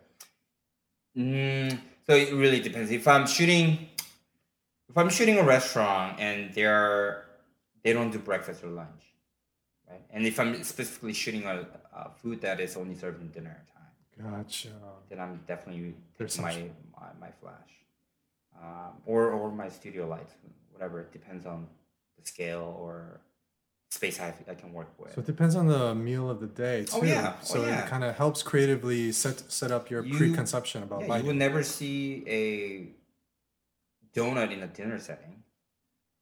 Mm, 1.16 1.78
so 2.06 2.14
it 2.14 2.32
really 2.34 2.60
depends. 2.60 2.90
If 2.90 3.08
I'm 3.08 3.26
shooting, 3.26 3.88
if 4.88 4.96
I'm 4.96 5.08
shooting 5.10 5.38
a 5.38 5.42
restaurant 5.42 6.20
and 6.20 6.54
they're 6.54 7.24
they 7.82 7.92
don't 7.92 8.10
do 8.10 8.18
breakfast 8.18 8.62
or 8.62 8.68
lunch, 8.68 9.02
right? 9.88 10.02
And 10.10 10.26
if 10.26 10.38
I'm 10.38 10.62
specifically 10.62 11.12
shooting 11.12 11.44
a, 11.44 11.66
a 11.94 12.10
food 12.10 12.40
that 12.42 12.60
is 12.60 12.76
only 12.76 12.94
served 12.94 13.20
in 13.20 13.28
dinner 13.30 13.56
time, 13.74 14.30
Gotcha. 14.44 14.68
then 15.08 15.18
I'm 15.20 15.40
definitely 15.48 15.94
taking 16.18 16.42
my, 16.42 16.52
my 17.00 17.06
my 17.20 17.30
flash, 17.40 17.70
um, 18.62 18.92
or 19.06 19.30
or 19.30 19.50
my 19.52 19.68
studio 19.68 20.06
lights, 20.06 20.34
whatever. 20.72 21.00
It 21.00 21.12
depends 21.12 21.46
on 21.46 21.66
the 22.18 22.26
scale 22.26 22.76
or 22.80 23.20
space 23.90 24.18
I, 24.20 24.34
I 24.48 24.54
can 24.54 24.72
work 24.72 24.88
with. 24.98 25.14
So 25.14 25.20
it 25.20 25.26
depends 25.26 25.54
on 25.54 25.66
the 25.68 25.94
meal 25.94 26.28
of 26.28 26.40
the 26.40 26.48
day 26.48 26.84
too. 26.84 26.98
Oh, 27.00 27.04
yeah. 27.04 27.34
Oh, 27.40 27.44
So 27.44 27.64
yeah. 27.64 27.84
it 27.84 27.88
kind 27.88 28.04
of 28.04 28.16
helps 28.16 28.42
creatively 28.42 29.12
set 29.12 29.38
set 29.50 29.70
up 29.70 29.90
your 29.90 30.04
You- 30.04 30.16
preconception 30.16 30.82
about 30.82 31.02
Yeah, 31.06 31.16
you 31.18 31.24
will 31.24 31.34
never 31.34 31.62
see 31.62 32.24
a 32.26 32.88
donut 34.18 34.52
in 34.52 34.62
a 34.62 34.66
dinner 34.66 34.98
setting, 34.98 35.42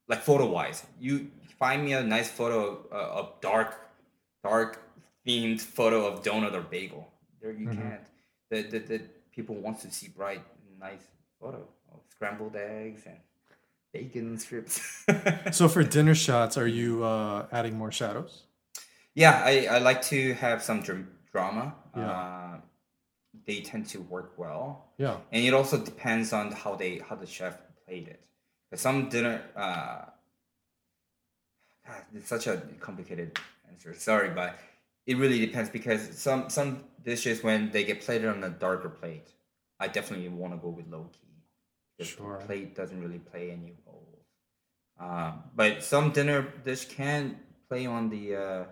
like 0.09 0.23
photo 0.23 0.47
wise. 0.51 0.85
You 1.01 1.31
find 1.59 1.85
me 1.85 1.93
a 1.95 2.03
nice 2.03 2.31
photo 2.31 2.85
uh, 2.93 3.19
of 3.21 3.41
dark, 3.41 3.71
dark 4.43 4.81
themed 5.27 5.61
photo 5.61 6.07
of 6.07 6.23
donut 6.23 6.53
or 6.55 6.61
bagel. 6.63 7.09
There 7.41 7.53
you 7.53 7.69
Mhm. 7.69 7.77
can't. 7.83 8.07
The, 8.51 8.63
the 8.63 8.79
the 8.81 9.01
people 9.33 9.55
wants 9.57 9.83
to 9.83 9.91
see 9.91 10.09
bright, 10.09 10.43
nice 10.79 11.05
photo 11.41 11.67
scrambled 12.15 12.57
eggs 12.57 13.03
and 13.07 13.17
bacon 13.93 14.39
strips. 14.39 15.05
So 15.53 15.69
for 15.69 15.83
dinner 15.83 16.15
shots, 16.15 16.57
are 16.57 16.67
you 16.67 17.05
uh, 17.05 17.47
adding 17.53 17.77
more 17.77 17.93
shadows? 17.93 18.43
Yeah, 19.15 19.41
I, 19.45 19.67
I 19.71 19.79
like 19.79 20.03
to 20.03 20.35
have 20.35 20.63
some 20.63 20.83
dr- 20.83 21.07
drama. 21.31 21.75
Yeah. 21.97 22.11
Uh, 22.11 22.57
they 23.47 23.61
tend 23.61 23.87
to 23.89 24.01
work 24.01 24.35
well. 24.37 24.87
Yeah. 24.99 25.17
and 25.33 25.45
it 25.45 25.53
also 25.55 25.77
depends 25.79 26.33
on 26.33 26.53
how 26.53 26.77
they 26.77 26.99
how 26.99 27.17
the 27.17 27.27
chef 27.27 27.59
played 27.87 28.09
it. 28.09 28.21
But 28.71 28.79
some 28.79 29.09
dinner, 29.09 29.43
uh, 29.57 30.07
God, 31.87 32.03
it's 32.15 32.29
such 32.29 32.47
a 32.47 32.57
complicated 32.81 33.39
answer. 33.71 33.95
Sorry, 33.95 34.31
but 34.31 34.59
it 35.07 35.17
really 35.19 35.39
depends 35.45 35.69
because 35.71 36.17
some 36.17 36.49
some 36.49 36.85
dishes 37.05 37.43
when 37.43 37.71
they 37.71 37.85
get 37.85 38.01
plated 38.01 38.29
on 38.29 38.43
a 38.45 38.51
darker 38.51 38.89
plate, 38.89 39.29
I 39.79 39.89
definitely 39.89 40.29
want 40.29 40.53
to 40.55 40.59
go 40.59 40.69
with 40.69 40.87
low 40.89 41.11
key. 41.13 41.34
The 41.99 42.05
Sure. 42.05 42.39
plate 42.47 42.75
doesn't 42.75 43.01
really 43.01 43.19
play 43.21 43.51
any 43.51 43.73
role. 43.87 44.25
Um, 44.99 45.45
but 45.55 45.83
some 45.83 46.11
dinner 46.13 46.43
dish 46.65 46.87
can 46.87 47.39
play 47.69 47.87
on 47.87 48.09
the 48.11 48.37
uh, 48.37 48.65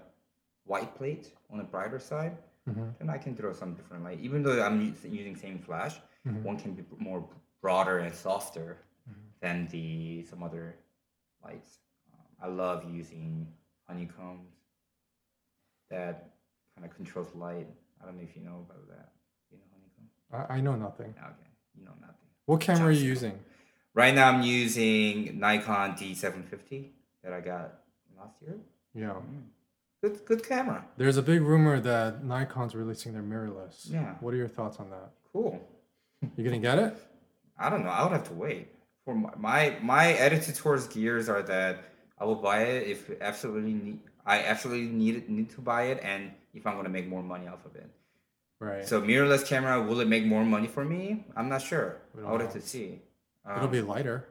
white 0.65 0.95
plate 0.97 1.33
on 1.51 1.59
the 1.59 1.65
brighter 1.65 1.99
side. 1.99 2.37
Mhm. 2.69 2.97
Then 2.99 3.11
I 3.11 3.19
can 3.19 3.35
throw 3.37 3.53
some 3.53 3.75
different 3.75 4.05
light. 4.05 4.21
Even 4.21 4.43
though 4.43 4.63
I'm 4.65 4.81
using 5.05 5.35
same 5.37 5.59
flash, 5.59 6.01
Mhm. 6.25 6.43
one 6.43 6.59
can 6.59 6.75
be 6.75 6.85
more 6.99 7.29
broader 7.61 7.99
and 7.99 8.15
softer 8.15 8.79
Mm-hmm. 9.09 9.29
than 9.41 9.67
the 9.69 10.23
some 10.25 10.43
other 10.45 10.77
lights. 11.43 11.81
Um, 12.13 12.27
I 12.41 12.47
love 12.47 12.85
using 12.85 13.53
honeycombs 13.89 14.55
that 15.91 16.31
kind 16.75 16.85
of 16.89 16.95
controls 16.95 17.35
light. 17.35 17.67
I 18.01 18.05
don't 18.07 18.17
know 18.17 18.23
if 18.23 18.35
you 18.37 18.43
know 18.43 18.61
about 18.69 18.87
that. 18.89 19.13
You 19.51 19.59
know 19.59 19.65
honeycomb? 19.73 20.09
I, 20.31 20.59
I 20.59 20.61
know 20.61 20.77
nothing. 20.77 21.11
Okay, 21.19 21.51
you 21.75 21.85
know 21.85 21.95
nothing. 22.01 22.22
What 22.47 22.61
camera 22.61 22.89
are 22.89 22.93
you 22.93 23.05
using? 23.05 23.39
Right 23.95 24.15
now, 24.15 24.29
I'm 24.29 24.43
using 24.43 25.39
Nikon 25.39 25.93
D750 25.93 26.89
that 27.23 27.33
I 27.33 27.41
got 27.41 27.75
last 28.19 28.35
year. 28.41 28.57
Yeah. 28.95 29.11
Mm. 29.11 29.43
Good, 30.03 30.25
good 30.25 30.49
camera. 30.49 30.85
There's 30.97 31.17
a 31.17 31.23
big 31.23 31.43
rumor 31.43 31.79
that 31.79 32.25
Nikon's 32.25 32.75
releasing 32.75 33.13
their 33.13 33.23
mirrorless. 33.23 33.89
Yeah. 33.89 34.15
What 34.21 34.35
are 34.35 34.37
your 34.37 34.49
thoughts 34.49 34.79
on 34.79 34.91
that? 34.91 35.11
Cool. 35.33 35.61
You 36.37 36.45
gonna 36.45 36.59
get 36.59 36.79
it? 36.79 36.97
I 37.59 37.71
don't 37.71 37.85
know. 37.85 37.91
I 37.91 38.03
would 38.03 38.13
have 38.13 38.27
to 38.29 38.35
wait. 38.35 38.69
For 39.05 39.15
my 39.15 39.31
my, 39.37 39.77
my 39.81 40.13
attitude 40.15 40.57
towards 40.57 40.89
gears 40.89 41.29
are 41.29 41.43
that 41.43 41.85
I 42.19 42.25
will 42.25 42.37
buy 42.37 42.63
it 42.63 42.89
if 42.89 43.11
absolutely 43.21 43.73
need. 43.73 44.01
I 44.27 44.41
absolutely 44.41 44.87
need 44.87 45.29
need 45.29 45.51
to 45.51 45.61
buy 45.61 45.85
it, 45.85 46.01
and 46.03 46.33
if 46.55 46.67
I'm 46.67 46.77
gonna 46.77 46.89
make 46.89 47.09
more 47.09 47.23
money 47.23 47.47
off 47.49 47.65
of 47.65 47.75
it. 47.77 47.89
Right. 48.63 48.87
So 48.87 49.03
mirrorless 49.03 49.45
camera, 49.45 49.83
will 49.83 49.99
it 50.01 50.07
make 50.07 50.25
more 50.25 50.45
money 50.45 50.69
for 50.69 50.85
me? 50.85 51.25
I'm 51.37 51.49
not 51.49 51.63
sure. 51.63 51.97
I 52.25 52.31
would 52.31 52.41
have 52.41 52.53
to 52.53 52.61
see. 52.61 53.03
It'll 53.45 53.65
Um, 53.65 53.71
be 53.73 53.81
lighter. 53.81 54.25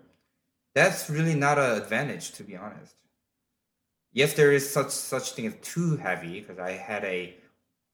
that's 0.74 1.10
really 1.10 1.36
not 1.36 1.58
an 1.60 1.82
advantage, 1.82 2.32
to 2.38 2.44
be 2.44 2.56
honest. 2.56 2.96
Yes, 4.14 4.34
there 4.34 4.54
is 4.54 4.64
such 4.78 4.92
such 4.92 5.34
thing 5.34 5.46
as 5.48 5.56
too 5.62 5.98
heavy 5.98 6.40
because 6.40 6.60
I 6.60 6.72
had 6.72 7.04
a 7.04 7.36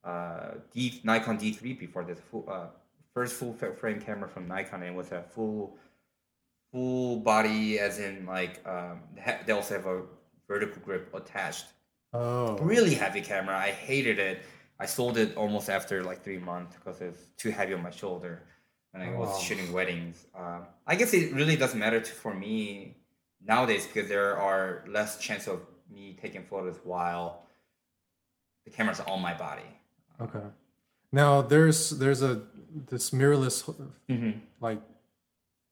uh, 0.04 0.50
D, 0.74 1.02
Nikon 1.04 1.38
D3 1.40 1.78
before 1.80 2.04
this 2.04 2.20
full, 2.30 2.46
uh, 2.48 2.68
first 3.16 3.34
full 3.36 3.54
frame 3.54 4.00
camera 4.00 4.30
from 4.30 4.48
Nikon, 4.48 4.84
and 4.84 4.92
it 4.94 4.98
was 4.98 5.12
a 5.12 5.24
full 5.34 5.76
full 6.72 7.18
body, 7.32 7.80
as 7.80 7.98
in 7.98 8.28
like 8.28 8.62
um, 8.68 9.02
they 9.46 9.54
also 9.54 9.74
have 9.76 9.88
a 9.88 10.04
vertical 10.48 10.82
grip 10.86 11.10
attached. 11.16 11.66
Oh. 12.14 12.58
Really 12.60 12.94
heavy 12.94 13.22
camera. 13.22 13.58
I 13.58 13.72
hated 13.72 14.20
it. 14.20 14.42
I 14.80 14.86
sold 14.86 15.18
it 15.18 15.36
almost 15.36 15.70
after 15.70 16.04
like 16.04 16.24
three 16.24 16.38
months 16.38 16.76
because 16.76 17.02
it's 17.02 17.22
too 17.38 17.50
heavy 17.52 17.74
on 17.74 17.82
my 17.82 17.90
shoulder, 17.92 18.44
and 18.94 19.02
I 19.04 19.10
was 19.16 19.30
Oh. 19.32 19.40
shooting 19.42 19.72
weddings. 19.74 20.26
Um, 20.36 20.66
I 20.86 20.96
guess 20.96 21.14
it 21.14 21.34
really 21.34 21.56
doesn't 21.56 21.80
matter 21.80 22.00
to, 22.00 22.12
for 22.12 22.34
me 22.34 22.96
nowadays 23.42 23.86
because 23.88 24.08
there 24.10 24.38
are 24.38 24.84
less 24.88 25.18
chance 25.20 25.48
of 25.48 25.62
me 25.90 26.18
taking 26.22 26.44
photos 26.44 26.78
while 26.84 27.44
the 28.66 28.72
camera's 28.72 29.00
on 29.02 29.22
my 29.22 29.34
body. 29.34 29.70
Okay. 30.22 30.46
Now 31.12 31.42
there's 31.42 31.92
there's 31.92 32.22
a 32.22 32.42
this 32.90 33.12
mirrorless 33.12 33.58
like 34.60 34.82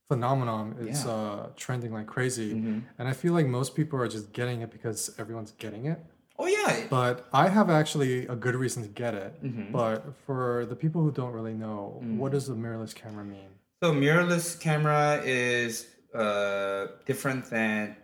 phenomenon 0.07 0.75
is 0.79 1.03
Yeah. 1.03 1.11
uh 1.11 1.49
trending 1.55 1.91
like 1.93 2.07
crazy. 2.07 2.53
Mhm. 2.53 2.83
And 2.97 3.07
I 3.07 3.13
feel 3.13 3.33
like 3.33 3.47
most 3.47 3.75
people 3.75 3.99
are 4.01 4.07
just 4.07 4.31
getting 4.33 4.61
it 4.61 4.71
because 4.71 5.13
everyone's 5.19 5.51
getting 5.51 5.85
it. 5.85 5.99
Oh 6.37 6.47
yeah, 6.47 6.87
But 6.89 7.27
I 7.31 7.47
have 7.47 7.69
actually 7.69 8.27
a 8.27 8.35
good 8.35 8.55
reason 8.55 8.83
to 8.83 8.89
get 8.89 9.13
it. 9.13 9.41
Mhm. 9.43 9.71
But 9.71 10.03
for 10.25 10.65
the 10.65 10.75
people 10.75 11.01
who 11.01 11.11
don't 11.11 11.31
really 11.33 11.53
know, 11.53 12.01
Mm. 12.03 12.17
what 12.17 12.31
does 12.33 12.49
a 12.49 12.53
mirrorless 12.53 12.93
camera 12.93 13.23
mean? 13.23 13.49
So 13.81 13.93
mirrorless 13.93 14.59
camera 14.59 15.21
is 15.23 15.87
uh, 16.13 16.87
different 17.05 17.49
than 17.49 17.95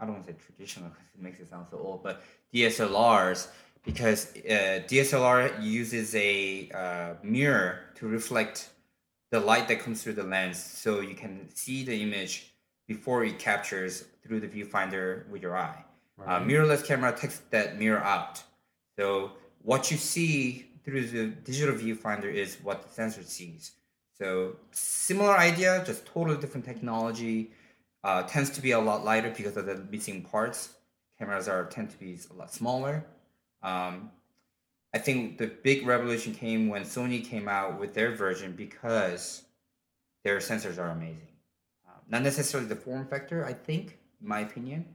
I 0.00 0.04
don't 0.04 0.14
want 0.14 0.26
to 0.26 0.32
say 0.32 0.38
traditional 0.46 0.90
because 0.90 1.06
it 1.14 1.22
makes 1.22 1.40
it 1.40 1.48
sound 1.48 1.66
so 1.70 1.78
old, 1.78 2.02
but 2.02 2.22
DSLRs 2.52 3.48
because 3.84 4.34
uh, 4.36 4.82
DSLR 4.86 5.50
uses 5.62 6.14
a 6.14 6.68
uh, 6.70 7.14
mirror 7.22 7.80
to 7.96 8.06
reflect 8.06 8.70
the 9.30 9.40
light 9.40 9.66
that 9.68 9.80
comes 9.80 10.02
through 10.02 10.14
the 10.14 10.24
lens, 10.24 10.58
so 10.62 11.00
you 11.00 11.14
can 11.14 11.48
see 11.54 11.84
the 11.84 12.02
image 12.02 12.52
before 12.86 13.24
it 13.24 13.38
captures 13.38 14.04
through 14.22 14.40
the 14.40 14.48
viewfinder 14.48 15.26
with 15.30 15.42
your 15.42 15.56
eye. 15.56 15.84
Uh, 16.26 16.40
mirrorless 16.40 16.84
camera 16.84 17.16
takes 17.16 17.38
that 17.50 17.78
mirror 17.78 18.02
out, 18.02 18.42
so 18.98 19.32
what 19.62 19.90
you 19.90 19.96
see 19.96 20.66
through 20.84 21.06
the 21.06 21.26
digital 21.26 21.74
viewfinder 21.74 22.32
is 22.32 22.56
what 22.62 22.82
the 22.82 22.88
sensor 22.88 23.22
sees. 23.22 23.72
So 24.18 24.56
similar 24.72 25.36
idea, 25.36 25.82
just 25.86 26.06
totally 26.06 26.38
different 26.38 26.66
technology. 26.66 27.52
Uh, 28.02 28.22
tends 28.22 28.50
to 28.50 28.60
be 28.60 28.72
a 28.72 28.78
lot 28.78 29.04
lighter 29.04 29.32
because 29.36 29.56
of 29.56 29.66
the 29.66 29.76
missing 29.90 30.22
parts. 30.22 30.74
Cameras 31.18 31.48
are 31.48 31.66
tend 31.66 31.90
to 31.90 31.98
be 31.98 32.18
a 32.30 32.34
lot 32.34 32.52
smaller. 32.52 33.04
Um, 33.62 34.10
I 34.94 34.98
think 34.98 35.38
the 35.38 35.48
big 35.48 35.86
revolution 35.86 36.32
came 36.32 36.68
when 36.68 36.82
Sony 36.82 37.24
came 37.24 37.48
out 37.48 37.78
with 37.78 37.94
their 37.94 38.12
version 38.12 38.52
because 38.52 39.42
their 40.24 40.38
sensors 40.38 40.78
are 40.78 40.90
amazing. 40.90 41.34
Um, 41.86 42.00
not 42.08 42.22
necessarily 42.22 42.68
the 42.68 42.76
form 42.76 43.06
factor, 43.06 43.44
I 43.44 43.52
think, 43.52 43.98
in 44.20 44.28
my 44.28 44.40
opinion. 44.40 44.86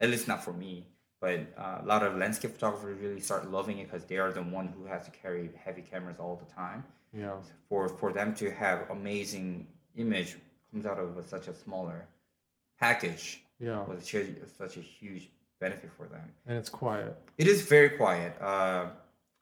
At 0.00 0.10
least 0.10 0.28
not 0.28 0.42
for 0.44 0.52
me. 0.52 0.86
But 1.20 1.40
uh, 1.58 1.78
a 1.82 1.84
lot 1.84 2.02
of 2.02 2.16
landscape 2.16 2.52
photographers 2.52 2.98
really 3.00 3.20
start 3.20 3.50
loving 3.50 3.78
it 3.78 3.90
because 3.90 4.06
they 4.06 4.16
are 4.16 4.32
the 4.32 4.42
one 4.42 4.68
who 4.68 4.86
has 4.86 5.04
to 5.04 5.10
carry 5.10 5.50
heavy 5.64 5.82
cameras 5.82 6.16
all 6.18 6.36
the 6.42 6.50
time 6.54 6.82
Yeah. 7.12 7.34
for 7.68 7.88
for 7.88 8.10
them 8.12 8.34
to 8.36 8.50
have 8.50 8.88
amazing 8.90 9.66
image 9.96 10.36
comes 10.70 10.86
out 10.86 10.98
of 10.98 11.22
such 11.28 11.46
a 11.48 11.54
smaller 11.54 12.06
package 12.78 13.42
Yeah. 13.58 13.84
was 13.84 14.02
such 14.04 14.14
a, 14.14 14.46
such 14.56 14.76
a 14.78 14.80
huge 14.80 15.28
benefit 15.60 15.90
for 15.92 16.06
them. 16.06 16.26
And 16.46 16.56
it's 16.56 16.70
quiet. 16.70 17.14
It 17.36 17.46
is 17.46 17.60
very 17.62 17.90
quiet. 17.90 18.32
Uh, 18.40 18.86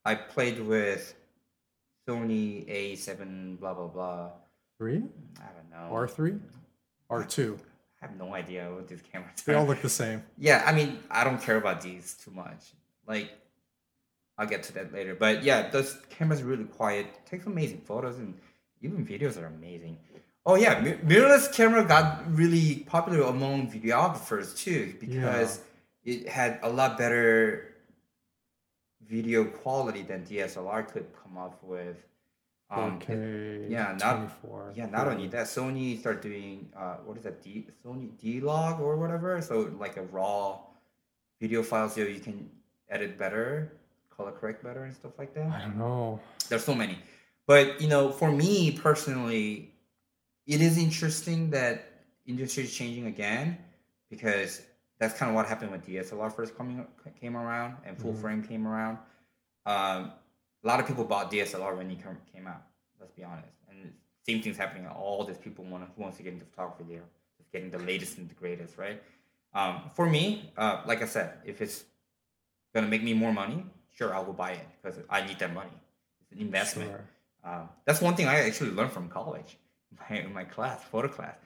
I 0.04 0.16
played 0.16 0.58
with 0.60 1.14
Sony 2.08 2.66
A7 2.68 3.58
blah 3.60 3.74
blah 3.74 3.86
blah. 3.86 4.30
Three? 4.78 5.02
I 5.40 5.48
don't 5.54 5.70
know. 5.70 5.94
R3? 5.94 6.40
R2. 7.10 7.58
I 8.00 8.06
have 8.06 8.16
no 8.16 8.26
mm-hmm. 8.26 8.34
idea 8.34 8.70
what 8.72 8.88
these 8.88 9.02
cameras 9.02 9.42
They 9.42 9.54
are. 9.54 9.58
all 9.58 9.66
look 9.66 9.82
the 9.82 9.88
same. 9.88 10.22
Yeah, 10.36 10.62
I 10.66 10.72
mean, 10.72 10.98
I 11.10 11.24
don't 11.24 11.40
care 11.40 11.56
about 11.56 11.80
these 11.80 12.14
too 12.14 12.30
much. 12.30 12.72
Like, 13.06 13.30
I'll 14.36 14.46
get 14.46 14.62
to 14.64 14.74
that 14.74 14.92
later. 14.92 15.14
But 15.14 15.42
yeah, 15.42 15.68
those 15.68 15.98
cameras 16.10 16.42
really 16.42 16.64
quiet, 16.64 17.06
takes 17.26 17.46
amazing 17.46 17.80
photos, 17.80 18.18
and 18.18 18.34
even 18.80 19.04
videos 19.04 19.40
are 19.40 19.46
amazing. 19.46 19.98
Oh 20.46 20.54
yeah, 20.54 20.80
mir- 20.80 20.98
mirrorless 21.04 21.52
camera 21.52 21.84
got 21.84 22.24
really 22.34 22.76
popular 22.86 23.22
among 23.22 23.70
videographers 23.70 24.56
too 24.56 24.94
because 25.00 25.60
it 26.04 26.28
had 26.28 26.60
a 26.62 26.70
lot 26.70 26.96
better 26.96 27.74
video 29.06 29.44
quality 29.44 30.02
than 30.02 30.24
DSLR 30.24 30.90
could 30.90 31.06
come 31.22 31.36
up 31.36 31.62
with. 31.62 31.96
Um, 32.70 33.00
4K. 33.00 33.70
yeah, 33.70 33.96
not 33.98 34.16
24. 34.40 34.72
yeah, 34.76 34.86
not 34.86 35.08
only 35.08 35.26
that, 35.28 35.46
Sony 35.46 35.98
started 35.98 36.20
doing 36.22 36.68
uh, 36.76 36.96
what 37.04 37.16
is 37.16 37.22
that? 37.24 37.42
D 37.42 37.66
Sony 37.84 38.10
D 38.20 38.40
log 38.40 38.80
or 38.80 38.96
whatever. 38.96 39.40
So 39.40 39.72
like 39.78 39.96
a 39.96 40.02
raw 40.02 40.58
video 41.40 41.62
file, 41.62 41.88
so 41.88 42.02
you 42.02 42.20
can 42.20 42.50
edit 42.90 43.16
better, 43.18 43.72
color 44.14 44.32
correct 44.32 44.62
better, 44.62 44.84
and 44.84 44.94
stuff 44.94 45.12
like 45.18 45.32
that. 45.34 45.48
I 45.50 45.60
don't 45.62 45.78
know. 45.78 46.20
There's 46.50 46.64
so 46.64 46.74
many, 46.74 46.98
but 47.46 47.80
you 47.80 47.88
know, 47.88 48.10
for 48.12 48.30
me 48.30 48.72
personally, 48.72 49.72
it 50.46 50.60
is 50.60 50.76
interesting 50.76 51.50
that 51.50 51.84
industry 52.26 52.64
is 52.64 52.74
changing 52.74 53.06
again 53.06 53.56
because 54.10 54.60
that's 54.98 55.14
kind 55.18 55.30
of 55.30 55.36
what 55.36 55.46
happened 55.46 55.70
when 55.70 55.80
DSLR 55.80 56.30
first 56.32 56.54
coming 56.56 56.86
came 57.20 57.36
around 57.36 57.76
and 57.86 57.96
full 57.96 58.12
Mhm. 58.12 58.20
frame 58.20 58.42
came 58.42 58.66
around. 58.66 58.98
Um, 59.64 60.12
a 60.64 60.66
lot 60.66 60.80
of 60.80 60.86
people 60.86 61.04
bought 61.04 61.30
DSLR 61.30 61.76
when 61.76 61.90
it 61.90 61.98
came 62.32 62.46
out. 62.46 62.62
Let's 63.00 63.12
be 63.12 63.24
honest, 63.24 63.48
and 63.70 63.84
the 63.84 64.32
same 64.32 64.42
thing's 64.42 64.56
happening. 64.56 64.86
All 64.86 65.24
these 65.24 65.38
people 65.38 65.64
want 65.64 65.88
who 65.96 66.02
wants 66.02 66.16
to 66.16 66.22
get 66.22 66.32
into 66.32 66.44
photography, 66.46 66.84
they're 66.88 67.02
just 67.38 67.52
getting 67.52 67.70
the 67.70 67.78
latest 67.78 68.18
and 68.18 68.28
the 68.28 68.34
greatest, 68.34 68.76
right? 68.76 69.02
Um, 69.54 69.82
for 69.94 70.08
me, 70.08 70.52
uh, 70.56 70.82
like 70.86 71.02
I 71.02 71.06
said, 71.06 71.34
if 71.44 71.62
it's 71.62 71.84
gonna 72.74 72.88
make 72.88 73.02
me 73.02 73.14
more 73.14 73.32
money, 73.32 73.64
sure, 73.94 74.14
I 74.14 74.20
will 74.20 74.32
buy 74.32 74.52
it 74.52 74.66
because 74.82 74.98
I 75.08 75.26
need 75.26 75.38
that 75.38 75.54
money. 75.54 75.70
It's 76.22 76.32
an 76.32 76.46
investment. 76.46 76.90
Sure. 76.90 77.04
Um, 77.44 77.68
that's 77.84 78.00
one 78.00 78.14
thing 78.14 78.26
I 78.26 78.40
actually 78.40 78.70
learned 78.70 78.92
from 78.92 79.08
college, 79.08 79.56
my, 80.10 80.18
in 80.18 80.32
my 80.32 80.44
class, 80.44 80.82
photo 80.84 81.08
class. 81.08 81.36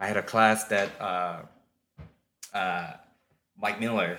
I 0.00 0.06
had 0.06 0.16
a 0.16 0.22
class 0.22 0.64
that 0.64 0.90
uh, 1.00 1.42
uh, 2.54 2.92
Mike 3.60 3.80
Miller, 3.80 4.18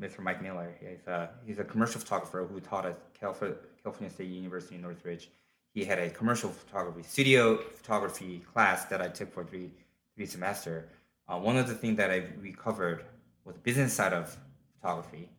Mr. 0.00 0.20
Mike 0.20 0.42
Miller, 0.42 0.74
he's 0.80 1.06
a, 1.06 1.30
he's 1.44 1.58
a 1.58 1.64
commercial 1.64 2.00
photographer 2.00 2.46
who 2.50 2.60
taught 2.60 2.86
at 2.86 2.98
California, 3.18 3.56
California 3.88 4.14
State 4.14 4.28
University 4.28 4.74
in 4.74 4.82
Northridge. 4.82 5.30
He 5.72 5.84
had 5.84 5.98
a 5.98 6.10
commercial 6.10 6.50
photography, 6.50 7.02
studio 7.02 7.56
photography 7.56 8.42
class 8.52 8.84
that 8.86 9.00
I 9.00 9.08
took 9.08 9.32
for 9.32 9.44
three 9.44 9.70
three 10.14 10.26
semester. 10.26 10.88
Uh, 11.26 11.38
one 11.38 11.56
of 11.56 11.66
the 11.68 11.74
things 11.74 11.96
that 11.96 12.10
I 12.10 12.24
we 12.42 12.52
covered 12.52 13.04
was 13.44 13.54
the 13.54 13.60
business 13.60 13.94
side 13.94 14.12
of 14.12 14.36
photography, 14.74 15.30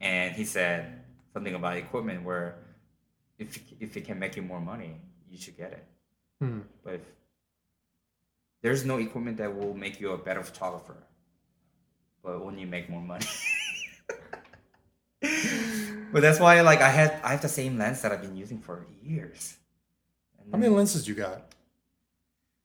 and 0.00 0.34
he 0.34 0.44
said 0.44 1.04
something 1.32 1.54
about 1.54 1.76
equipment 1.76 2.24
where 2.24 2.56
if 3.38 3.48
if 3.78 3.96
it 3.96 4.04
can 4.04 4.18
make 4.18 4.34
you 4.36 4.42
more 4.42 4.60
money, 4.60 5.00
you 5.30 5.38
should 5.38 5.56
get 5.56 5.70
it. 5.72 5.84
Hmm. 6.40 6.60
But 6.82 6.94
if 6.94 7.02
there's 8.62 8.84
no 8.84 8.96
equipment 8.98 9.36
that 9.36 9.54
will 9.54 9.74
make 9.74 10.00
you 10.00 10.10
a 10.10 10.18
better 10.18 10.42
photographer, 10.42 10.96
but 12.22 12.34
only 12.34 12.64
make 12.64 12.90
more 12.90 13.02
money. 13.14 13.26
but 16.12 16.22
that's 16.22 16.38
why, 16.40 16.60
like, 16.60 16.80
I 16.80 16.90
had 16.90 17.20
I 17.24 17.30
have 17.30 17.42
the 17.42 17.48
same 17.48 17.78
lens 17.78 18.02
that 18.02 18.12
I've 18.12 18.22
been 18.22 18.36
using 18.36 18.60
for 18.60 18.86
years. 19.02 19.56
And 20.40 20.52
How 20.52 20.58
many 20.58 20.74
lenses 20.74 21.08
you 21.08 21.14
got? 21.14 21.54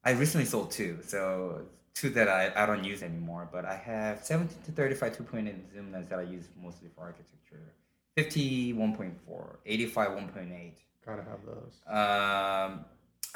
I 0.04 0.12
recently 0.12 0.46
sold 0.46 0.72
two, 0.72 1.00
so 1.06 1.62
two 1.94 2.10
that 2.12 2.28
I, 2.28 2.52
I 2.56 2.66
don't 2.66 2.84
use 2.84 3.04
anymore. 3.04 3.50
But 3.52 3.66
I 3.66 3.76
have 3.76 4.24
17 4.24 4.58
to 4.66 4.72
35 4.72 5.18
2.8 5.18 5.74
zoom 5.74 5.92
lens 5.92 6.08
that 6.10 6.20
I 6.20 6.24
use 6.24 6.46
mostly 6.62 6.90
for 6.96 7.02
architecture. 7.02 7.74
50 8.16 8.74
1.4, 8.74 9.56
85 9.66 10.10
1.8. 10.10 10.72
Gotta 11.06 11.22
have 11.24 11.46
those. 11.46 11.80
Um, 11.88 12.86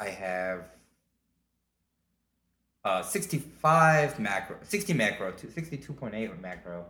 I 0.00 0.08
have 0.08 0.64
uh, 2.84 3.02
65 3.02 4.18
macro, 4.18 4.56
60 4.62 4.92
macro, 4.94 5.32
62.8 5.32 6.40
macro. 6.40 6.86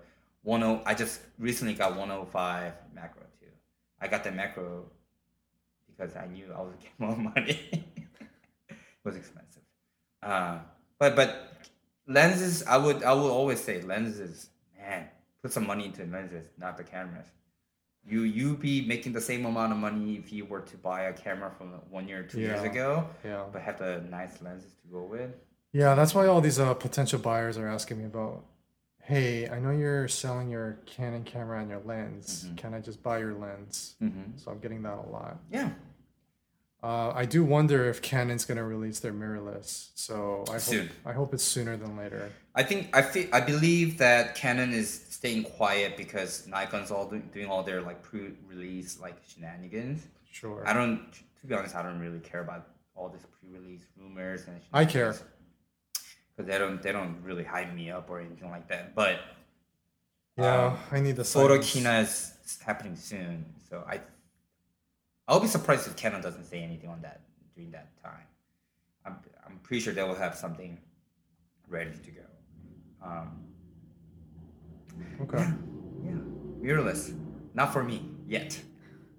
10, 0.47 0.81
I 0.87 0.95
just 0.95 1.21
recently 1.39 1.75
got 1.75 1.97
105 1.97 2.73
macro 2.95 3.23
too. 3.41 3.47
I 4.01 4.09
got 4.09 4.25
the 4.25 4.33
macro 4.33 4.85
because 5.87 6.17
I 6.17 6.27
knew 6.27 6.47
I 6.57 6.61
was 6.63 6.75
getting 6.77 6.93
more 6.99 7.17
money. 7.35 7.61
it 8.69 8.77
was 9.05 9.17
expensive. 9.17 9.63
Uh, 10.23 10.59
but 10.99 11.17
but 11.17 11.53
lenses, 12.07 12.65
I 12.67 12.77
would 12.77 13.03
I 13.03 13.13
would 13.13 13.31
always 13.31 13.61
say 13.61 13.83
lenses, 13.83 14.49
man, 14.79 15.09
put 15.43 15.53
some 15.53 15.67
money 15.67 15.87
into 15.87 16.05
lenses, 16.07 16.47
not 16.59 16.77
the 16.77 16.85
cameras. 16.85 17.27
You 18.05 18.23
you 18.23 18.57
be 18.57 18.85
making 18.87 19.13
the 19.13 19.21
same 19.21 19.47
amount 19.47 19.73
of 19.73 19.79
money 19.79 20.17
if 20.17 20.33
you 20.33 20.45
were 20.45 20.61
to 20.63 20.77
buy 20.77 21.03
a 21.03 21.13
camera 21.13 21.53
from 21.57 21.69
one 21.91 22.09
year, 22.09 22.25
two 22.25 22.41
years 22.41 22.63
ago, 22.63 23.09
Yeah. 23.25 23.45
but 23.53 23.63
have 23.63 23.79
the 23.79 24.03
nice 24.11 24.43
lenses 24.43 24.73
to 24.83 24.89
go 24.89 25.03
with. 25.05 25.31
Yeah, 25.73 25.95
that's 25.95 26.13
why 26.15 26.27
all 26.27 26.41
these 26.41 26.59
uh, 26.59 26.75
potential 26.75 27.19
buyers 27.21 27.57
are 27.57 27.69
asking 27.69 27.99
me 27.99 28.05
about, 28.05 28.45
hey, 29.13 29.47
I 29.51 29.59
know 29.59 29.73
you're 29.73 30.09
selling 30.09 30.49
your 30.49 30.79
Canon 30.87 31.23
camera 31.25 31.61
and 31.61 31.69
your 31.69 31.83
lens. 31.85 32.47
Mhm. 32.49 32.57
Can 32.57 32.73
I 32.73 32.81
just 32.81 33.03
buy 33.03 33.19
your 33.19 33.35
lens? 33.35 33.95
Mm-hmm. 34.03 34.39
So 34.39 34.51
I'm 34.51 34.59
getting 34.59 34.83
that 34.85 34.97
a 35.07 35.09
lot. 35.19 35.39
Yeah, 35.51 35.71
Uh, 36.83 37.13
I 37.15 37.27
do 37.27 37.45
wonder 37.45 37.81
if 37.93 38.01
Canon's 38.03 38.45
gonna 38.45 38.65
release 38.65 38.99
their 39.01 39.13
mirrorless. 39.13 39.91
So 39.95 40.45
I 40.51 40.59
Soon. 40.59 40.89
hope 40.89 40.97
I 41.11 41.13
hope 41.13 41.31
it's 41.35 41.45
sooner 41.45 41.77
than 41.77 41.97
later. 41.97 42.33
I 42.57 42.63
think 42.65 42.81
I 42.97 43.03
feel, 43.03 43.29
I 43.33 43.41
believe 43.41 43.99
that 43.99 44.35
Canon 44.35 44.73
is 44.73 44.89
staying 45.19 45.45
quiet 45.45 45.97
because 45.97 46.47
Nikon's 46.49 46.91
all 46.91 47.07
doing, 47.09 47.29
doing 47.33 47.47
all 47.53 47.63
their 47.63 47.83
like 47.83 48.03
pre-release 48.03 48.99
like 48.99 49.17
shenanigans. 49.29 50.01
Sure. 50.33 50.61
I 50.67 50.73
don't, 50.73 51.01
to 51.41 51.47
be 51.47 51.55
honest, 51.55 51.77
I 51.77 51.83
don't 51.83 52.01
really 52.01 52.19
care 52.31 52.41
about 52.41 52.63
all 52.97 53.09
this 53.11 53.23
pre-release 53.39 53.85
rumors 53.97 54.47
and. 54.49 54.59
I 54.73 54.85
care. 54.85 55.15
Because 56.37 56.51
they 56.51 56.59
don't 56.59 56.83
they 56.83 56.93
don't 56.93 57.23
really 57.23 57.45
hype 57.45 57.73
me 57.75 57.91
up 57.91 58.09
or 58.11 58.21
anything 58.21 58.51
like 58.51 58.69
that. 58.69 58.95
But 58.95 59.21
Yeah, 60.39 60.67
Um, 60.67 60.79
I 60.91 61.01
need 61.01 61.17
the 61.17 61.23
Photokina 61.25 62.03
is 62.03 62.59
happening 62.65 62.97
soon, 62.97 63.45
so 63.69 63.85
I 63.89 64.01
I'll 65.29 65.41
be 65.41 65.47
surprised 65.47 65.87
if 65.87 65.97
Canon 65.97 66.21
doesn't 66.23 66.45
say 66.45 66.63
anything 66.63 66.89
on 66.91 67.01
that 67.03 67.21
during 67.55 67.71
that 67.73 67.89
time. 68.03 68.27
I'm 69.05 69.17
I'm 69.47 69.59
pretty 69.59 69.81
sure 69.83 69.93
they 69.93 70.03
will 70.03 70.15
have 70.15 70.35
something 70.35 70.79
ready 71.69 71.93
to 72.05 72.11
go. 72.11 72.27
Um, 73.03 73.45
Okay. 75.21 75.47
yeah, 76.05 76.19
mirrorless, 76.61 77.15
not 77.55 77.73
for 77.73 77.83
me 77.83 78.09
yet. 78.27 78.59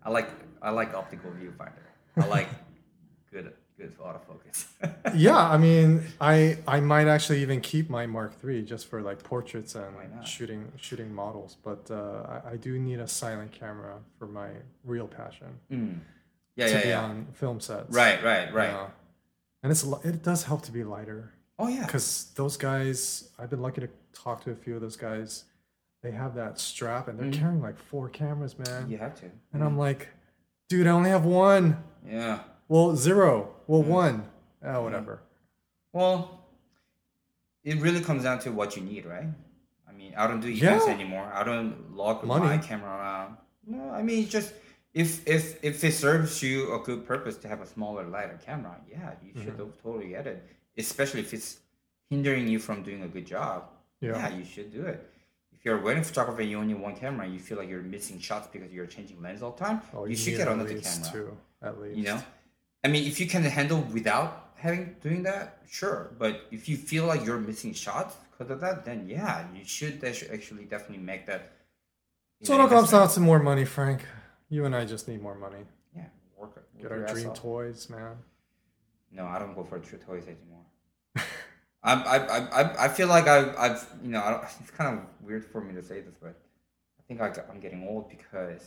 I 0.04 0.10
like 0.10 0.30
I 0.62 0.72
like 0.72 0.94
optical 0.94 1.32
viewfinder. 1.32 1.86
I 2.18 2.26
like 2.26 2.50
good 3.32 3.54
good 3.78 3.98
autofocus. 3.98 4.66
Yeah, 5.16 5.38
I 5.38 5.58
mean, 5.58 6.04
I 6.20 6.58
I 6.68 6.80
might 6.80 7.08
actually 7.08 7.42
even 7.42 7.62
keep 7.62 7.90
my 7.90 8.06
Mark 8.06 8.34
III 8.44 8.64
just 8.64 8.88
for 8.90 9.02
like 9.02 9.22
portraits 9.24 9.76
and 9.76 9.94
shooting 10.26 10.72
shooting 10.78 11.14
models. 11.14 11.58
But 11.64 11.90
uh, 11.92 12.42
I, 12.46 12.52
I 12.54 12.56
do 12.58 12.80
need 12.80 13.00
a 13.00 13.08
silent 13.08 13.52
camera 13.52 13.96
for 14.18 14.28
my 14.28 14.50
real 14.84 15.08
passion 15.08 15.48
Mm. 15.72 16.00
Yeah, 16.56 16.68
to 16.68 16.74
yeah, 16.74 16.82
be 16.84 16.90
yeah. 16.90 17.04
on 17.04 17.28
film 17.34 17.60
sets. 17.60 17.90
Right, 17.96 18.24
right, 18.24 18.54
right. 18.54 18.70
Yeah. 18.70 18.88
And 19.64 19.72
it's 19.72 19.84
it 20.04 20.24
does 20.24 20.44
help 20.44 20.62
to 20.64 20.72
be 20.72 20.84
lighter 20.84 21.32
Oh 21.60 21.68
yeah. 21.68 21.86
because 21.86 22.32
those 22.36 22.58
guys 22.58 23.30
I've 23.40 23.50
been 23.50 23.62
lucky 23.62 23.82
to 23.82 23.90
talk 24.14 24.44
to 24.46 24.52
a 24.52 24.56
few 24.56 24.76
of 24.76 24.82
those 24.82 24.96
guys. 24.98 25.46
They 26.02 26.12
have 26.12 26.36
that 26.36 26.60
strap 26.60 27.08
and 27.08 27.18
they're 27.18 27.28
Mhm. 27.32 27.40
carrying 27.40 27.62
like 27.62 27.78
four 27.78 28.10
cameras, 28.10 28.58
man. 28.60 28.90
You 28.90 28.98
have 28.98 29.16
to. 29.22 29.26
And 29.54 29.64
I'm 29.64 29.78
like, 29.78 30.10
dude, 30.70 30.86
I 30.88 30.92
only 30.92 31.10
have 31.12 31.24
one. 31.26 31.78
Yeah. 32.06 32.40
Well, 32.68 32.96
zero. 32.96 33.54
Well, 33.68 33.84
Mm. 33.84 33.88
one. 33.88 34.30
Oh, 34.64 34.82
whatever. 34.84 35.22
Well, 35.92 36.46
it 37.64 37.80
really 37.82 38.02
comes 38.02 38.24
down 38.24 38.40
to 38.40 38.52
what 38.52 38.76
you 38.76 38.82
need, 38.84 39.06
right? 39.06 39.28
I 39.88 39.92
mean, 39.92 40.14
I 40.18 40.28
don't 40.28 40.40
do 40.42 40.48
events 40.48 40.86
Yeah. 40.88 40.94
anymore. 40.94 41.30
I 41.34 41.44
don't 41.44 41.96
log 41.96 42.24
Money. 42.24 42.46
my 42.46 42.58
camera 42.58 42.90
around. 42.90 43.38
No, 43.66 43.90
I 43.92 44.02
mean, 44.04 44.28
just 44.28 44.54
if 44.94 45.26
if 45.28 45.64
if 45.64 45.84
it 45.84 45.94
serves 45.94 46.42
you 46.44 46.74
a 46.74 46.80
good 46.80 47.06
purpose 47.06 47.38
to 47.38 47.48
have 47.48 47.62
a 47.62 47.66
smaller, 47.68 48.04
lighter 48.06 48.40
camera, 48.46 48.76
yeah, 48.90 49.14
you 49.24 49.32
should 49.42 49.58
Mm-hmm. 49.58 49.82
totally 49.84 50.10
get 50.10 50.28
it. 50.28 50.44
Especially 50.78 51.22
if 51.22 51.34
it's 51.34 51.60
hindering 52.10 52.48
you 52.48 52.60
from 52.60 52.84
doing 52.84 53.04
a 53.04 53.08
good 53.08 53.26
job. 53.26 53.70
Yeah. 54.02 54.18
yeah 54.18 54.30
you 54.38 54.44
should 54.44 54.72
do 54.72 54.86
it. 54.86 55.10
If 55.54 55.64
you're 55.64 55.80
a 55.80 55.82
wedding 55.82 56.04
photographer, 56.04 56.42
and 56.42 56.50
you 56.50 56.58
only 56.60 56.74
one 56.74 56.96
camera, 56.96 57.24
and 57.26 57.34
you 57.34 57.40
feel 57.40 57.58
like 57.58 57.70
you're 57.70 57.82
missing 57.82 58.20
shots 58.20 58.48
because 58.52 58.72
you're 58.74 58.86
changing 58.88 59.22
lens 59.22 59.42
all 59.42 59.52
the 59.52 59.64
time. 59.64 59.82
Oh, 59.94 60.04
you, 60.06 60.16
should 60.16 60.36
get 60.36 60.48
another 60.50 60.78
camera. 60.80 61.10
Two, 61.12 61.38
at 61.62 61.80
least. 61.80 61.98
You 61.98 62.04
know, 62.06 62.22
I 62.84 62.88
mean, 62.90 63.06
if 63.08 63.20
you 63.20 63.28
can 63.28 63.44
handle 63.44 63.80
without 63.94 64.52
having 64.56 64.96
doing 65.02 65.24
that, 65.24 65.60
sure. 65.70 66.12
But 66.20 66.42
if 66.52 66.68
you 66.70 66.78
feel 66.78 67.06
like 67.06 67.26
you're 67.26 67.40
missing 67.40 67.74
shots 67.74 68.16
because 68.32 68.52
of 68.52 68.60
that, 68.62 68.86
then 68.86 69.08
yeah, 69.08 69.46
you 69.56 69.64
should 69.66 70.04
actu- 70.04 70.28
actually 70.32 70.66
definitely 70.66 71.04
make 71.04 71.26
that. 71.28 71.52
you 72.40 72.46
So 72.48 72.54
it 72.54 72.58
know, 72.58 72.64
all 72.64 72.70
comes 72.70 72.92
down 72.92 73.08
to 73.10 73.20
more 73.20 73.40
money, 73.40 73.66
Frank. 73.66 74.06
You 74.50 74.66
and 74.66 74.76
I 74.76 74.86
just 74.86 75.08
need 75.08 75.22
more 75.22 75.36
money. 75.36 75.64
Yeah, 75.96 76.06
work 76.38 76.54
it. 76.58 76.82
Get 76.82 76.92
our 76.92 77.06
dream 77.06 77.30
off. 77.30 77.40
toys, 77.42 77.90
man. 77.90 78.18
No, 79.12 79.26
I 79.26 79.40
don't 79.40 79.56
go 79.56 79.64
for 79.64 79.80
true 79.80 80.00
toys 80.00 80.26
anymore. 80.28 80.66
I, 81.84 81.94
I, 81.94 82.18
I, 82.18 82.62
I- 82.64 82.86
I 82.86 82.88
feel 82.90 83.08
like 83.08 83.28
I've, 83.28 83.56
I've 83.58 83.88
you 84.04 84.10
know, 84.10 84.22
I 84.24 84.30
don't, 84.32 84.44
it's 84.62 84.72
kind 84.72 84.98
of 85.00 85.06
weird 85.22 85.46
for 85.46 85.62
me 85.62 85.74
to 85.76 85.84
say 85.84 86.02
this, 86.02 86.16
but 86.22 86.36
I 87.00 87.02
think 87.08 87.22
I, 87.22 87.32
I'm 87.50 87.60
getting 87.60 87.88
old 87.88 88.10
because 88.10 88.62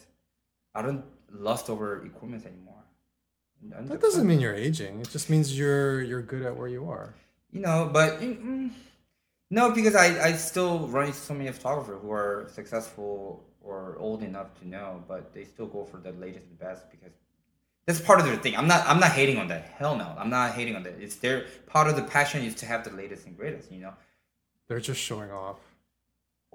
I 0.75 0.83
don't 0.83 1.05
lust 1.33 1.69
over 1.71 2.05
equipment 2.05 2.47
anymore. 2.47 2.76
That 3.63 4.01
doesn't 4.01 4.27
mean 4.27 4.41
you're 4.41 4.55
aging. 4.55 5.01
It 5.01 5.11
just 5.11 5.29
means 5.31 5.57
you're 5.59 6.03
you're 6.03 6.23
good 6.23 6.43
at 6.43 6.57
where 6.57 6.69
you 6.69 6.89
are. 6.91 7.15
you 7.53 7.61
know 7.61 7.89
but 7.93 8.21
mm, 8.21 8.37
mm, 8.45 8.71
no 9.51 9.71
because 9.79 9.95
i 9.95 10.07
i 10.29 10.33
still 10.51 10.75
run 10.95 11.07
into 11.07 11.19
so 11.19 11.35
many 11.35 11.51
photographers 11.53 11.99
who 12.03 12.11
are 12.11 12.49
successful 12.59 13.15
or 13.69 13.97
old 13.99 14.23
enough 14.23 14.51
to 14.61 14.65
know 14.75 15.03
but 15.09 15.23
they 15.35 15.45
still 15.45 15.67
go 15.77 15.85
for 15.91 15.99
the 16.07 16.13
latest 16.25 16.45
and 16.51 16.59
best 16.59 16.83
because 16.95 17.15
that's 17.87 18.01
part 18.09 18.19
of 18.21 18.27
their 18.27 18.37
thing 18.45 18.55
i'm 18.61 18.67
not 18.73 18.81
i'm 18.91 19.01
not 19.01 19.13
hating 19.21 19.39
on 19.43 19.47
that 19.49 19.63
hell 19.79 19.95
no 19.97 20.09
i'm 20.21 20.29
not 20.39 20.53
hating 20.59 20.75
on 20.79 20.83
that 20.87 20.95
it's 21.05 21.17
their 21.25 21.47
part 21.75 21.87
of 21.91 21.95
the 21.97 22.03
passion 22.17 22.43
is 22.49 22.55
to 22.63 22.67
have 22.67 22.81
the 22.89 22.91
latest 23.03 23.27
and 23.27 23.37
greatest 23.41 23.71
you 23.73 23.81
know 23.87 23.95
They're 24.69 24.81
just 24.91 25.01
showing 25.01 25.31
off. 25.31 25.61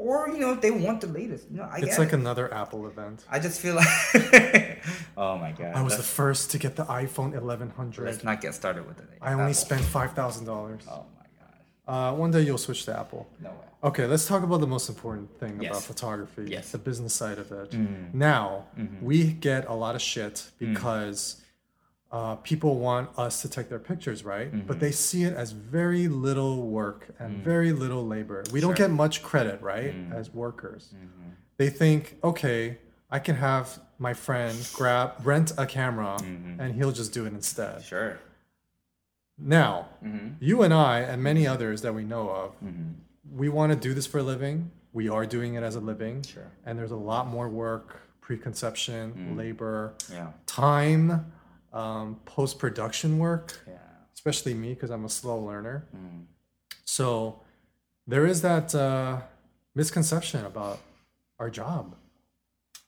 Or 0.08 0.18
you 0.34 0.40
know 0.44 0.52
if 0.56 0.62
they 0.66 0.72
want 0.86 0.98
the 1.06 1.12
latest 1.20 1.44
you 1.52 1.58
know 1.60 1.68
i 1.76 1.78
It's 1.86 2.00
like 2.04 2.14
it. 2.14 2.20
another 2.24 2.46
Apple 2.62 2.82
event. 2.92 3.18
i 3.36 3.38
just 3.48 3.58
feel 3.64 3.76
like 3.82 3.92
oh 5.24 5.36
my 5.46 5.52
god 5.62 5.72
I 5.80 5.82
was 5.88 5.96
the 6.04 6.10
first 6.22 6.44
to 6.52 6.58
get 6.64 6.72
the 6.82 6.86
iPhone 7.04 7.32
1100. 7.32 8.06
let's 8.10 8.24
not 8.30 8.38
get 8.46 8.54
started 8.62 8.84
with 8.90 9.00
it 9.06 9.10
I 9.22 9.32
only 9.34 9.44
Apple. 9.56 9.68
spent 9.68 9.84
five 9.98 10.12
thousand 10.20 10.46
dollars. 10.54 10.84
oh 10.96 11.06
my 11.20 11.28
god 11.40 11.56
Uh, 11.94 12.12
one 12.24 12.32
day 12.36 12.42
you'll 12.48 12.64
switch 12.68 12.82
to 12.88 12.92
Apple. 13.04 13.24
no 13.48 13.50
way 13.60 13.68
Okay, 13.90 14.06
let's 14.14 14.26
talk 14.32 14.42
about 14.48 14.60
the 14.66 14.72
most 14.76 14.88
important 14.94 15.28
thing 15.42 15.54
about 15.66 15.82
photography. 15.92 16.44
Yes. 16.46 16.66
Mm-hmm. 16.68 16.72
The 16.78 16.82
business 16.90 17.14
side 17.22 17.40
of 17.44 17.48
it. 17.62 17.70
Now, 18.32 18.44
we 19.10 19.18
get 19.50 19.62
a 19.76 19.78
lot 19.84 19.94
of 20.00 20.04
shit 20.14 20.36
Mm. 20.62 20.76
Uh, 22.12 22.36
people 22.38 22.78
want 22.78 23.10
us 23.18 23.42
to 23.42 23.48
take 23.50 23.70
their 23.70 23.80
pictures, 23.80 24.26
right? 24.26 24.48
Mm-hmm. 24.54 24.68
But 24.68 24.80
they 24.80 24.92
see 24.92 25.24
it 25.24 25.34
as 25.34 25.52
very 25.54 26.08
little 26.10 26.68
work 26.68 27.08
and 27.20 27.38
very 27.44 27.72
little 27.72 28.06
labor. 28.06 28.44
We 28.52 28.60
don't 28.60 28.74
Mm. 28.74 28.78
Sure. 28.78 28.86
Mm. 28.88 28.90
get 28.90 28.96
much 28.96 29.24
credit, 29.24 29.62
right, 29.62 29.96
as 30.14 30.34
workers. 30.34 30.94
They 31.58 31.70
think, 31.70 32.18
okay, 32.24 32.78
I 33.10 33.20
can 33.20 33.36
have 33.38 33.80
my 33.98 34.14
friend 34.14 34.56
grab 34.74 35.14
rent 35.24 35.54
a 35.58 35.66
camera 35.66 36.18
Mm-hmm. 36.20 36.60
and 36.60 36.76
he'll 36.76 36.92
just 36.92 37.14
do 37.14 37.26
it 37.26 37.34
instead. 37.34 37.84
sure 37.84 38.20
Now, 39.38 39.88
Mm-hmm. 40.04 40.28
you 40.40 40.62
and 40.64 40.74
I, 40.74 41.00
and 41.00 41.22
many 41.24 41.48
others 41.48 41.82
that 41.82 41.94
we 41.96 42.04
know 42.04 42.30
of, 42.30 42.52
we 43.34 43.48
want 43.50 43.72
to 43.72 43.78
do 43.88 43.94
this 43.94 44.06
for 44.06 44.18
a 44.20 44.24
living. 44.24 44.72
We 44.94 45.08
are 45.10 45.26
doing 45.26 45.54
it 45.56 45.64
as 45.64 45.76
a 45.76 45.80
living. 45.80 46.24
Sure. 46.24 46.52
And 46.66 46.78
there's 46.78 46.92
a 46.92 46.96
lot 47.12 47.28
more 47.28 47.48
work, 47.48 48.02
preconception, 48.20 49.14
Mm. 49.14 49.38
labor, 49.38 49.94
yeah 50.12 50.28
time, 50.46 51.32
um, 51.74 52.20
post 52.26 52.60
production 52.60 53.18
work, 53.18 53.60
yeah 53.68 53.76
especially 54.22 54.54
me 54.54 54.70
because 54.76 54.92
I'm 54.92 55.04
a 55.04 55.10
slow 55.10 55.40
learner. 55.40 55.88
Mm. 55.96 56.26
So 56.86 57.42
there 58.06 58.28
is 58.28 58.44
that 58.44 58.76
uh, 58.76 59.22
misconception 59.74 60.46
about 60.46 60.80
our 61.40 61.50
job. 61.50 61.96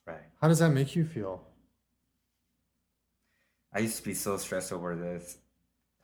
right 0.06 0.28
How 0.40 0.46
does 0.46 0.60
that 0.60 0.70
make 0.70 0.94
you 0.94 1.04
feel? 1.04 1.42
I 3.72 3.80
used 3.80 3.96
to 3.96 4.04
be 4.04 4.14
so 4.14 4.36
stressed 4.36 4.72
over 4.72 4.94
this 4.94 5.38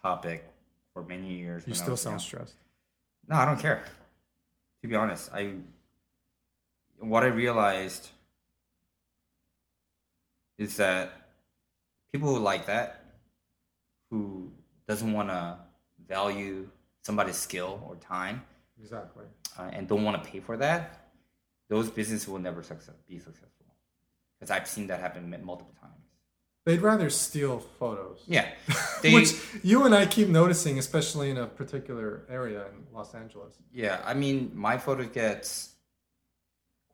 topic 0.03 0.45
for 0.93 1.05
many 1.05 1.33
years. 1.35 1.63
You 1.65 1.75
still 1.75 1.97
sound 1.97 2.15
young. 2.15 2.19
stressed. 2.19 2.55
No, 3.29 3.37
I 3.37 3.45
don't 3.45 3.61
care. 3.61 3.85
To 4.83 4.89
be 4.89 4.97
honest, 4.97 5.31
I 5.33 5.55
what 6.99 7.23
I 7.23 7.29
realized 7.29 8.09
is 10.59 10.77
that 10.79 11.13
people 12.13 12.29
who 12.35 12.41
like 12.41 12.67
that, 12.67 13.05
who 14.11 14.51
doesn't 14.89 15.13
want 15.13 15.29
to 15.29 15.57
value 16.09 16.69
somebody's 17.03 17.37
skill 17.37 17.83
or 17.89 17.97
time, 17.97 18.43
Exactly. 18.81 19.25
uh, 19.59 19.71
and 19.73 19.87
don't 19.89 20.05
want 20.05 20.23
to 20.23 20.31
pay 20.31 20.41
for 20.41 20.57
that, 20.57 21.11
those 21.69 21.89
businesses 21.91 22.27
will 22.29 22.39
never 22.39 22.63
success, 22.63 22.95
be 23.09 23.19
successful. 23.19 23.49
Because 24.39 24.51
I've 24.51 24.67
seen 24.67 24.87
that 24.89 25.01
happen 25.01 25.31
multiple 25.45 25.75
times. 25.81 25.95
They'd 26.67 26.83
rather 26.83 27.09
steal 27.11 27.59
photos. 27.59 28.23
Yeah, 28.27 28.47
they, 29.03 29.15
Which 29.15 29.35
you 29.63 29.85
and 29.85 29.95
I 29.95 30.07
keep 30.07 30.29
noticing, 30.29 30.79
especially 30.79 31.31
in 31.31 31.39
a 31.39 31.47
particular 31.47 32.23
area 32.29 32.65
in 32.67 32.95
Los 32.95 33.15
Angeles. 33.15 33.55
Yeah, 33.73 34.01
I 34.05 34.15
mean, 34.15 34.51
my 34.55 34.77
photo 34.77 35.05
gets 35.05 35.75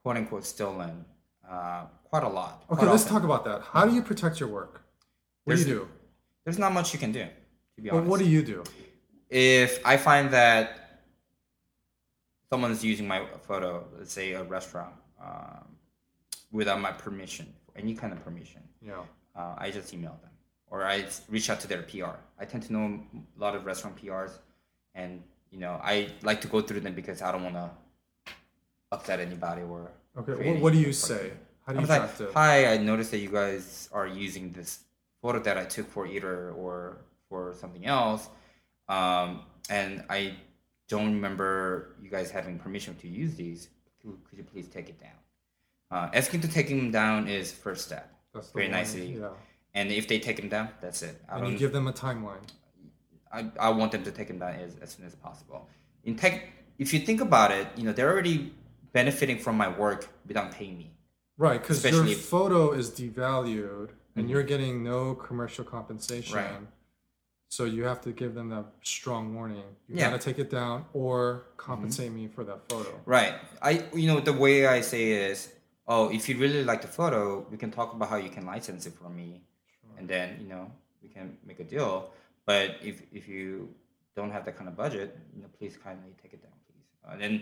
quote 0.03 0.17
unquote 0.17 0.45
stolen 0.45 1.05
uh, 1.49 1.87
quite 2.05 2.23
a 2.23 2.29
lot. 2.29 2.65
Okay, 2.71 2.87
let's 2.87 3.03
often. 3.05 3.15
talk 3.15 3.25
about 3.25 3.45
that. 3.45 3.63
How 3.63 3.85
do 3.87 3.95
you 3.95 4.03
protect 4.03 4.39
your 4.39 4.49
work? 4.49 4.83
What 5.47 5.55
do 5.55 5.61
you 5.61 5.67
do? 5.67 5.89
There's 6.45 6.59
not 6.59 6.73
much 6.73 6.93
you 6.93 6.99
can 6.99 7.13
do, 7.13 7.21
to 7.77 7.81
be 7.81 7.89
Well, 7.89 7.99
honest. 7.99 8.11
what 8.11 8.19
do 8.19 8.27
you 8.29 8.43
do? 8.43 8.65
if 9.29 9.85
I 9.85 9.97
find 9.97 10.31
that 10.33 11.01
someone 12.51 12.71
is 12.71 12.85
using 12.85 13.07
my 13.09 13.27
photo, 13.43 13.85
let's 13.99 14.13
say 14.13 14.33
a 14.35 14.43
restaurant, 14.45 14.95
um, 15.21 15.67
without 16.53 16.81
my 16.81 16.93
permission, 16.93 17.47
any 17.75 17.95
kind 17.95 18.13
of 18.13 18.23
permission, 18.25 18.63
Yeah. 18.81 19.03
uh, 19.35 19.55
I 19.59 19.71
just 19.71 19.93
email 19.95 20.17
them 20.23 20.31
or 20.69 20.85
I 20.85 20.99
s- 21.01 21.23
reach 21.29 21.49
out 21.51 21.61
to 21.61 21.69
their 21.69 21.83
PR. 21.83 22.17
I 22.39 22.45
tend 22.45 22.63
to 22.65 22.73
know 22.73 23.03
a 23.37 23.41
lot 23.41 23.55
of 23.57 23.65
restaurant 23.65 23.97
PRs, 23.97 24.39
and 24.95 25.23
you 25.51 25.59
know 25.59 25.81
I 25.83 26.13
like 26.23 26.41
to 26.43 26.49
go 26.49 26.61
through 26.61 26.81
them 26.81 26.95
because 26.95 27.21
I 27.23 27.31
don't 27.33 27.43
want 27.45 27.55
to 27.57 27.71
upset 28.93 29.21
anybody 29.21 29.63
or. 29.63 29.91
Okay. 30.17 30.35
create 30.35 30.53
What, 30.55 30.63
what 30.63 30.73
do 30.73 30.79
any 30.79 30.87
you 30.89 30.93
say? 30.93 31.33
How 31.67 31.73
do 31.73 31.79
I 31.79 31.83
you 31.83 31.87
was 31.89 31.91
like, 31.91 32.21
it? 32.21 32.33
"Hi, 32.35 32.73
I 32.75 32.77
noticed 32.79 33.11
that 33.11 33.19
you 33.19 33.29
guys 33.31 33.89
are 33.93 34.07
using 34.07 34.53
this 34.53 34.79
photo 35.27 35.39
that 35.49 35.57
I 35.59 35.65
took 35.65 35.87
for 35.95 36.07
either 36.07 36.35
or 36.63 36.77
for 37.29 37.41
something 37.61 37.85
else, 37.99 38.23
um, 38.97 39.29
and 39.69 39.93
I 40.09 40.21
don't 40.93 41.13
remember 41.19 41.49
you 42.03 42.11
guys 42.17 42.31
having 42.31 42.57
permission 42.67 42.95
to 43.03 43.09
use 43.09 43.35
these. 43.35 43.61
Could, 44.01 44.17
could 44.27 44.39
you 44.41 44.45
please 44.53 44.69
take 44.77 44.89
it 44.93 44.99
down?" 45.07 45.21
Uh, 45.95 46.09
asking 46.21 46.41
to 46.47 46.51
take 46.57 46.69
them 46.69 46.91
down 47.01 47.19
is 47.29 47.47
first 47.53 47.83
step, 47.89 48.07
That's 48.35 48.51
very 48.51 48.69
nicely. 48.79 49.07
Yeah. 49.21 49.31
and 49.79 49.87
if 50.01 50.05
they 50.11 50.19
take 50.27 50.37
them 50.41 50.49
down, 50.57 50.69
that's 50.81 51.01
it. 51.09 51.15
I 51.29 51.39
And 51.39 51.49
you 51.53 51.59
give 51.65 51.73
them 51.79 51.87
a 51.87 51.93
timeline. 51.93 52.47
I, 53.39 53.41
I 53.67 53.71
want 53.79 53.91
them 53.95 54.03
to 54.09 54.13
take 54.19 54.29
them 54.29 54.39
down 54.45 54.55
as, 54.67 54.73
as 54.85 54.89
soon 54.95 55.05
as 55.11 55.15
possible. 55.27 55.61
in 56.05 56.15
tech, 56.23 56.35
if 56.79 56.89
you 56.93 57.01
think 57.09 57.21
about 57.29 57.51
it, 57.59 57.67
you 57.77 57.85
know, 57.87 57.93
they're 57.97 58.13
already 58.15 58.53
benefiting 58.93 59.39
from 59.45 59.55
my 59.57 59.69
work 59.85 60.01
without 60.29 60.49
paying 60.59 60.77
me. 60.83 60.89
Right, 61.39 61.61
because 61.61 61.85
your 61.85 62.07
if- 62.07 62.25
photo 62.35 62.73
is 62.81 62.91
devalued 62.91 63.91
and 64.17 64.27
Mhm. 64.27 64.31
you're 64.31 64.43
getting 64.43 64.83
no 64.83 65.15
commercial 65.15 65.65
compensation. 65.65 66.37
Right. 66.37 66.61
So 67.49 67.65
you 67.65 67.85
have 67.85 68.01
to 68.03 68.13
give 68.13 68.35
them 68.35 68.49
that 68.51 68.67
strong 68.83 69.35
warning. 69.35 69.63
You 69.89 69.97
Yeah. 69.97 70.11
gotta 70.11 70.19
take 70.23 70.39
it 70.39 70.51
down 70.51 70.87
or 70.93 71.47
compensate 71.57 72.11
me 72.13 72.27
for 72.29 72.43
that 72.45 72.61
photo. 72.69 73.01
Right. 73.07 73.35
I 73.63 73.71
you 73.95 74.07
know 74.09 74.21
the 74.21 74.33
way 74.33 74.67
I 74.67 74.81
say 74.81 75.13
it 75.13 75.31
is, 75.33 75.53
oh, 75.87 76.09
if 76.11 76.29
you 76.29 76.37
really 76.39 76.65
like 76.65 76.83
the 76.83 76.89
photo, 76.89 77.47
we 77.51 77.57
can 77.57 77.71
talk 77.71 77.93
about 77.95 78.09
how 78.09 78.17
you 78.17 78.31
can 78.31 78.45
license 78.47 78.87
it 78.87 78.95
from 78.95 79.15
me, 79.15 79.43
and 79.97 80.09
then 80.09 80.41
you 80.41 80.49
know 80.49 80.73
we 81.03 81.09
can 81.09 81.39
make 81.45 81.61
a 81.61 81.65
deal. 81.65 82.11
But 82.47 82.67
if 82.83 83.03
if 83.13 83.29
you 83.29 83.73
don't 84.17 84.33
have 84.33 84.45
that 84.47 84.57
kind 84.57 84.69
of 84.69 84.75
budget, 84.77 85.09
you 85.35 85.43
know, 85.43 85.49
please 85.59 85.77
kindly 85.77 86.13
take 86.23 86.33
it 86.33 86.43
down, 86.43 86.53
please. 86.67 86.87
And 87.13 87.21
then 87.23 87.35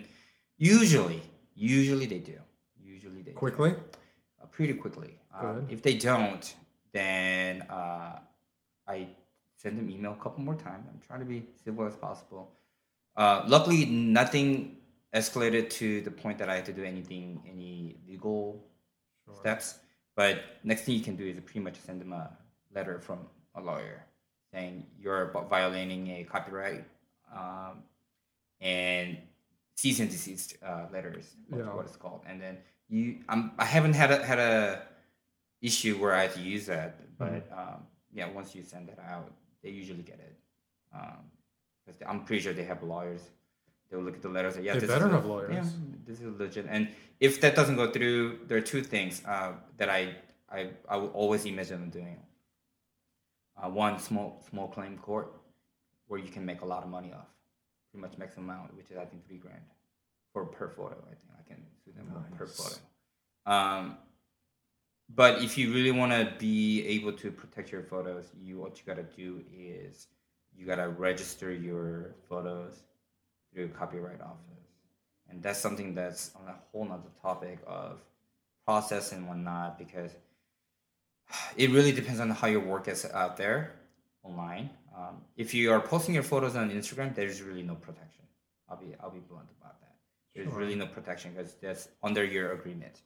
usually, 0.59 1.23
usually 1.55 2.07
they 2.07 2.19
do. 2.19 2.39
Usually 2.83 3.23
they 3.23 3.31
do. 3.33 3.37
Quickly? 3.39 3.73
uh, 4.43 4.47
pretty 4.47 4.75
quickly. 4.75 5.19
Um, 5.33 5.41
Good. 5.61 5.73
if 5.73 5.81
they 5.83 5.95
don't, 5.97 6.45
then 6.95 7.63
uh, 7.69 8.21
I 8.89 9.09
send 9.57 9.77
them 9.79 9.91
email 9.91 10.13
a 10.13 10.23
couple 10.23 10.43
more 10.43 10.55
times. 10.55 10.87
I'm 10.89 11.01
trying 11.07 11.21
to 11.21 11.27
be 11.27 11.45
civil 11.63 11.87
as 11.87 11.97
possible. 11.97 12.53
Uh, 13.17 13.45
luckily, 13.47 13.85
nothing 13.85 14.77
escalated 15.15 15.69
to 15.71 16.01
the 16.01 16.11
point 16.11 16.39
that 16.39 16.49
I 16.49 16.57
had 16.57 16.65
to 16.67 16.73
do 16.73 16.83
anything, 16.85 17.43
any 17.47 17.97
legal 18.09 18.65
Sure. 19.27 19.35
steps. 19.41 19.79
But 20.17 20.43
next 20.65 20.83
thing 20.83 20.95
you 20.97 21.01
can 21.03 21.17
do 21.17 21.25
is 21.27 21.39
pretty 21.41 21.61
much 21.61 21.77
send 21.81 22.01
them 22.01 22.13
a 22.13 22.31
letter 22.75 22.99
from 23.01 23.21
a 23.55 23.61
lawyer 23.61 24.05
saying 24.53 24.87
you're 25.01 25.33
violating 25.51 26.09
a 26.09 26.25
copyright 26.25 26.85
um, 27.35 27.83
and 28.61 29.19
cease 29.77 29.99
and 30.01 30.11
desist 30.11 30.57
uh, 30.63 30.87
letters. 30.93 31.35
Yeah. 31.51 31.75
what 31.75 31.87
it's 31.87 31.97
called. 31.97 32.21
And 32.29 32.41
then 32.41 32.59
you, 32.89 33.21
I'm, 33.29 33.53
I 33.59 33.65
haven't 33.65 33.95
had 33.95 34.11
a, 34.13 34.25
had 34.25 34.39
a 34.39 34.83
issue 35.69 35.95
where 36.01 36.15
I 36.15 36.23
had 36.27 36.35
to 36.35 36.41
use 36.55 36.65
that, 36.67 36.91
but 37.19 37.43
um, 37.61 37.79
yeah, 38.13 38.27
once 38.39 38.55
you 38.55 38.63
send 38.63 38.89
that 38.91 38.99
out, 39.15 39.31
they 39.63 39.71
usually 39.71 40.03
get 40.13 40.21
it. 40.29 40.37
Um, 40.95 41.23
I'm 42.11 42.21
pretty 42.25 42.43
sure 42.43 42.53
they 42.53 42.65
have 42.73 42.83
lawyers. 42.83 43.23
They'll 43.89 44.01
look 44.07 44.17
at 44.21 44.23
the 44.23 44.29
letters. 44.37 44.57
and, 44.57 44.65
Yeah, 44.65 44.75
They 44.79 44.87
better 44.87 45.09
have 45.09 45.27
lawyers. 45.27 45.53
Yeah, 45.55 45.65
this 46.07 46.21
is 46.21 46.31
legit. 46.39 46.67
And 46.69 46.89
if 47.21 47.41
that 47.43 47.55
doesn't 47.59 47.77
go 47.77 47.87
through, 47.91 48.41
there 48.47 48.59
are 48.59 48.67
two 48.75 48.83
things 48.95 49.23
uh, 49.35 49.53
that 49.79 49.89
I, 49.99 50.01
I 50.51 50.61
I 50.89 50.97
will 51.01 51.13
always 51.21 51.43
imagine 51.53 51.81
them 51.81 51.91
doing. 51.91 52.19
Uh, 53.57 53.69
one 53.87 53.99
small 54.09 54.29
small 54.51 54.69
claim 54.77 54.99
court, 54.99 55.29
where 56.09 56.21
you 56.25 56.31
can 56.37 56.45
make 56.51 56.61
a 56.63 56.69
lot 56.75 56.83
of 56.83 56.89
money 56.99 57.13
off, 57.13 57.31
pretty 57.91 58.03
much 58.07 58.19
maximum 58.19 58.51
amount, 58.51 58.75
which 58.79 58.91
is 58.91 58.97
I 59.05 59.05
think 59.11 59.21
three 59.29 59.39
grand 59.45 59.63
for 60.33 60.45
per 60.57 60.69
photo. 60.69 60.97
I 61.13 61.15
think 61.21 61.31
I 61.41 61.43
can 61.51 61.61
sue 61.85 61.93
them 61.97 62.07
per 62.39 62.47
Nice. 62.47 62.57
photo. 62.59 62.77
Um, 63.55 63.97
but 65.09 65.43
if 65.43 65.57
you 65.59 65.73
really 65.73 65.91
want 65.91 66.13
to 66.13 66.33
be 66.39 66.87
able 66.87 67.13
to 67.13 67.31
protect 67.31 67.71
your 67.73 67.83
photos, 67.83 68.27
you 68.41 68.59
what 68.59 68.79
you 68.79 68.85
gotta 68.87 69.03
do 69.17 69.43
is 69.53 70.09
you 70.57 70.67
gotta 70.67 70.89
register 70.89 71.53
your 71.53 72.15
photos 72.29 72.83
through 73.53 73.69
copyright 73.69 74.21
office, 74.21 74.69
and 75.29 75.43
that's 75.43 75.59
something 75.59 75.95
that's 75.95 76.31
on 76.37 76.49
a 76.49 76.57
whole 76.73 76.85
nother 76.85 77.11
topic 77.23 77.59
of 77.67 78.01
process 78.65 79.13
and 79.13 79.29
whatnot 79.29 79.79
because 79.79 80.13
it 81.57 81.71
really 81.71 81.93
depends 81.93 82.21
on 82.21 82.31
how 82.31 82.47
your 82.47 82.61
work 82.61 82.89
is 82.89 83.05
out 83.13 83.37
there 83.37 83.73
online. 84.23 84.71
Um, 84.97 85.23
if 85.37 85.53
you 85.55 85.73
are 85.73 85.81
posting 85.81 86.15
your 86.15 86.23
photos 86.23 86.57
on 86.57 86.71
Instagram, 86.71 87.15
there's 87.15 87.43
really 87.43 87.63
no 87.63 87.75
protection. 87.75 88.23
I'll 88.69 88.77
be 88.77 88.95
I'll 89.01 89.11
be 89.11 89.21
blunt 89.21 89.49
about 89.61 89.81
that. 89.81 89.95
There's 90.35 90.49
Sure. 90.49 90.59
really 90.59 90.75
no 90.77 90.87
protection 90.87 91.33
because 91.35 91.55
that's 91.55 91.89
under 92.03 92.25
your 92.25 92.53
agreement. 92.53 93.03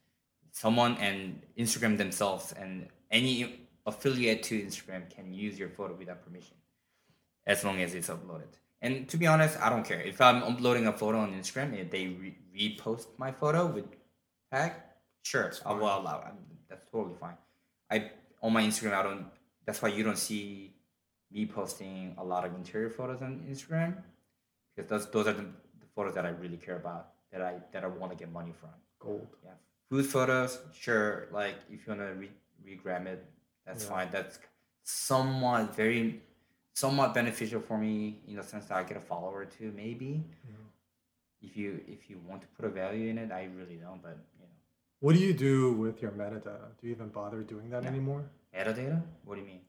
Someone 0.52 0.96
and 0.98 1.40
Instagram 1.58 1.96
themselves 1.98 2.52
and 2.52 2.88
any 3.10 3.68
affiliate 3.86 4.42
to 4.44 4.60
Instagram 4.60 5.08
can 5.10 5.32
use 5.32 5.58
your 5.58 5.68
photo 5.68 5.94
without 5.94 6.24
permission, 6.24 6.56
as 7.46 7.64
long 7.64 7.80
as 7.80 7.94
it's 7.94 8.08
uploaded. 8.08 8.52
And 8.80 9.08
to 9.08 9.16
be 9.16 9.26
honest, 9.26 9.58
I 9.60 9.70
don't 9.70 9.84
care 9.84 10.00
if 10.00 10.20
I'm 10.20 10.42
uploading 10.42 10.86
a 10.86 10.92
photo 10.92 11.18
on 11.18 11.32
Instagram 11.32 11.78
and 11.78 11.90
they 11.90 12.06
re- 12.08 12.36
repost 12.56 13.06
my 13.18 13.32
photo 13.32 13.66
with 13.66 13.86
tag. 14.52 14.72
Sure, 15.22 15.52
I 15.66 15.72
will 15.72 15.84
allow. 15.84 16.22
it. 16.26 16.32
That's 16.68 16.84
totally 16.90 17.16
fine. 17.18 17.36
I 17.90 18.10
on 18.42 18.52
my 18.52 18.62
Instagram, 18.62 18.94
I 18.94 19.02
don't. 19.02 19.26
That's 19.66 19.82
why 19.82 19.88
you 19.88 20.04
don't 20.04 20.18
see 20.18 20.74
me 21.30 21.46
posting 21.46 22.14
a 22.18 22.24
lot 22.24 22.44
of 22.44 22.54
interior 22.54 22.88
photos 22.88 23.20
on 23.20 23.44
Instagram 23.50 23.96
because 24.74 24.88
those 24.88 25.10
those 25.10 25.26
are 25.26 25.32
the, 25.32 25.42
the 25.42 25.86
photos 25.94 26.14
that 26.14 26.24
I 26.24 26.30
really 26.30 26.56
care 26.56 26.76
about 26.76 27.08
that 27.32 27.42
I 27.42 27.56
that 27.72 27.84
I 27.84 27.88
want 27.88 28.12
to 28.12 28.18
get 28.18 28.32
money 28.32 28.52
from. 28.58 28.70
Gold. 29.00 29.26
Yeah, 29.44 29.50
food 29.88 30.06
photos, 30.06 30.58
sure. 30.72 31.28
Like 31.30 31.56
if 31.70 31.86
you 31.86 31.92
wanna 31.92 32.12
re 32.14 32.30
regram 32.66 33.06
it, 33.06 33.24
that's 33.66 33.84
Yeah. 33.84 33.90
fine. 33.90 34.08
That's 34.10 34.38
somewhat 34.84 35.74
very 35.76 36.22
somewhat 36.74 37.12
beneficial 37.14 37.60
for 37.60 37.76
me 37.76 38.22
in 38.28 38.36
the 38.36 38.42
sense 38.42 38.66
that 38.66 38.76
I 38.78 38.84
get 38.84 38.96
a 38.96 39.00
follower 39.00 39.44
too. 39.44 39.72
Maybe 39.74 40.24
if 41.40 41.56
you 41.56 41.80
if 41.86 42.08
you 42.10 42.18
want 42.28 42.42
to 42.42 42.48
put 42.48 42.64
a 42.64 42.68
value 42.68 43.08
in 43.10 43.18
it, 43.18 43.30
I 43.32 43.44
really 43.56 43.76
don't. 43.76 44.02
But 44.02 44.16
you 44.34 44.40
know, 44.40 44.50
What 45.00 45.14
do 45.14 45.20
you 45.20 45.32
do 45.32 45.72
with 45.74 46.02
your 46.02 46.10
metadata? 46.12 46.76
Do 46.80 46.86
you 46.88 46.92
even 46.94 47.08
bother 47.08 47.42
doing 47.42 47.70
that 47.70 47.82
Yeah. 47.82 47.88
anymore? 47.90 48.24
metadata. 48.54 49.02
What 49.24 49.34
do 49.36 49.40
you 49.42 49.46
mean? 49.46 49.60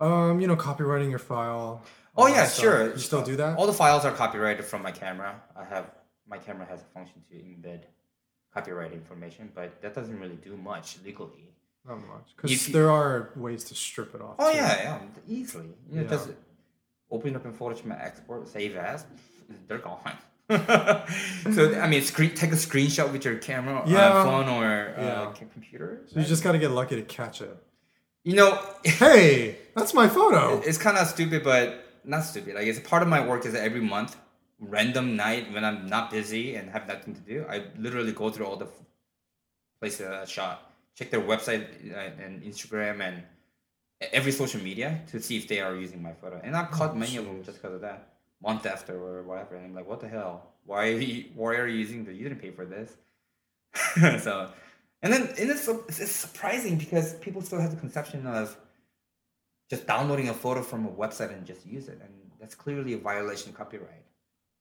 Um, 0.00 0.40
you 0.40 0.46
know, 0.48 0.56
copyrighting 0.56 1.08
your 1.10 1.18
file. 1.20 1.82
Oh 2.16 2.26
yeah, 2.26 2.44
stuff. 2.46 2.62
sure. 2.64 2.90
You 2.92 2.98
still 2.98 3.22
do 3.22 3.36
that? 3.36 3.56
All 3.58 3.66
the 3.66 3.72
files 3.72 4.04
are 4.04 4.12
copyrighted 4.12 4.64
from 4.64 4.82
my 4.82 4.92
camera. 4.92 5.40
I 5.56 5.64
have 5.64 5.90
my 6.26 6.38
camera 6.38 6.66
has 6.66 6.80
a 6.82 6.84
function 6.86 7.22
to 7.30 7.34
embed 7.36 7.84
copyright 8.54 8.92
information, 8.92 9.50
but 9.54 9.80
that 9.82 9.94
doesn't 9.94 10.18
really 10.20 10.36
do 10.36 10.56
much 10.56 10.96
legally. 11.04 11.50
Not 11.86 11.98
much, 12.08 12.28
because 12.36 12.66
there 12.68 12.90
are 12.90 13.30
ways 13.36 13.64
to 13.64 13.74
strip 13.74 14.14
it 14.14 14.22
off. 14.22 14.36
Oh 14.38 14.50
too. 14.50 14.56
yeah, 14.56 14.82
yeah, 14.84 14.98
easily. 15.28 15.66
You 15.90 15.96
know, 15.96 16.02
Yeah. 16.02 16.08
Just 16.08 16.30
open 17.10 17.36
up 17.36 17.44
in 17.44 17.52
Photoshop, 17.52 18.00
export, 18.00 18.48
save 18.48 18.76
as, 18.76 19.04
they're 19.68 19.78
gone. 19.78 20.12
so 21.52 21.78
I 21.80 21.86
mean, 21.88 22.02
screen, 22.02 22.34
take 22.34 22.52
a 22.52 22.56
screenshot 22.56 23.12
with 23.12 23.24
your 23.24 23.36
camera, 23.36 23.80
uh, 23.80 23.84
Yeah. 23.86 24.24
phone, 24.24 24.48
or 24.48 24.94
uh, 24.96 25.02
Yeah. 25.02 25.34
c- 25.34 25.46
computer. 25.52 26.00
So 26.06 26.20
you 26.20 26.26
just 26.26 26.42
got 26.42 26.52
to 26.52 26.58
get 26.58 26.70
lucky 26.70 26.96
to 26.96 27.02
catch 27.02 27.40
it. 27.42 27.54
you 28.24 28.34
know, 28.36 28.58
Hey, 28.84 29.58
that's 29.76 29.92
my 29.94 30.08
photo. 30.08 30.60
it's 30.64 30.78
kind 30.78 30.96
of 30.96 31.06
stupid, 31.06 31.44
but 31.44 31.84
not 32.04 32.22
stupid. 32.24 32.54
Like 32.54 32.66
it's 32.66 32.78
part 32.80 33.02
of 33.02 33.08
my 33.08 33.26
work 33.26 33.44
is 33.46 33.52
that 33.52 33.62
every 33.62 33.80
month, 33.82 34.16
random 34.60 35.16
night 35.16 35.52
when 35.52 35.64
I'm 35.64 35.86
not 35.86 36.10
busy 36.10 36.54
and 36.56 36.70
have 36.70 36.86
nothing 36.86 37.14
to 37.14 37.20
do, 37.20 37.44
I 37.48 37.64
literally 37.78 38.12
go 38.12 38.30
through 38.30 38.46
all 38.46 38.56
the 38.56 38.68
places 39.80 40.00
that 40.00 40.14
I 40.14 40.24
shot, 40.24 40.72
check 40.94 41.10
their 41.10 41.20
website 41.20 41.92
uh, 41.92 42.22
and 42.22 42.42
Instagram 42.42 43.00
and 43.00 43.22
every 44.12 44.32
social 44.32 44.60
media 44.60 45.02
to 45.08 45.20
see 45.20 45.36
if 45.36 45.48
they 45.48 45.60
are 45.60 45.74
using 45.74 46.02
my 46.02 46.12
photo. 46.12 46.40
And 46.42 46.56
I 46.56 46.64
caught 46.66 46.92
Oh, 46.92 46.94
many 46.94 47.16
of 47.16 47.24
them 47.24 47.42
just 47.42 47.60
because 47.60 47.74
of 47.74 47.80
that. 47.82 48.08
Month 48.42 48.66
after 48.66 48.94
or 48.94 49.22
whatever, 49.22 49.56
and 49.56 49.64
I'm 49.64 49.74
like, 49.74 49.88
what 49.88 50.00
the 50.00 50.08
hell? 50.08 50.50
Why 50.66 50.88
are 50.88 50.98
you, 50.98 51.30
why 51.34 51.54
are 51.54 51.66
you 51.66 51.78
using 51.78 52.04
the? 52.04 52.12
You 52.12 52.28
didn't 52.28 52.42
pay 52.42 52.50
for 52.50 52.66
this. 52.66 52.94
so, 54.22 54.50
and 55.02 55.10
then 55.12 55.22
and 55.38 55.50
it's, 55.50 55.66
it's 55.68 56.10
surprising 56.10 56.76
because 56.76 57.14
people 57.14 57.40
still 57.40 57.60
have 57.60 57.70
the 57.70 57.78
conception 57.78 58.26
of 58.26 58.54
just 59.70 59.86
downloading 59.86 60.28
a 60.28 60.34
photo 60.34 60.62
from 60.62 60.84
a 60.84 60.90
website 60.90 61.32
and 61.32 61.46
just 61.46 61.64
use 61.64 61.88
it, 61.88 61.98
and 62.02 62.12
that's 62.38 62.54
clearly 62.54 62.92
a 62.92 62.98
violation 62.98 63.50
of 63.50 63.56
copyright. 63.56 64.03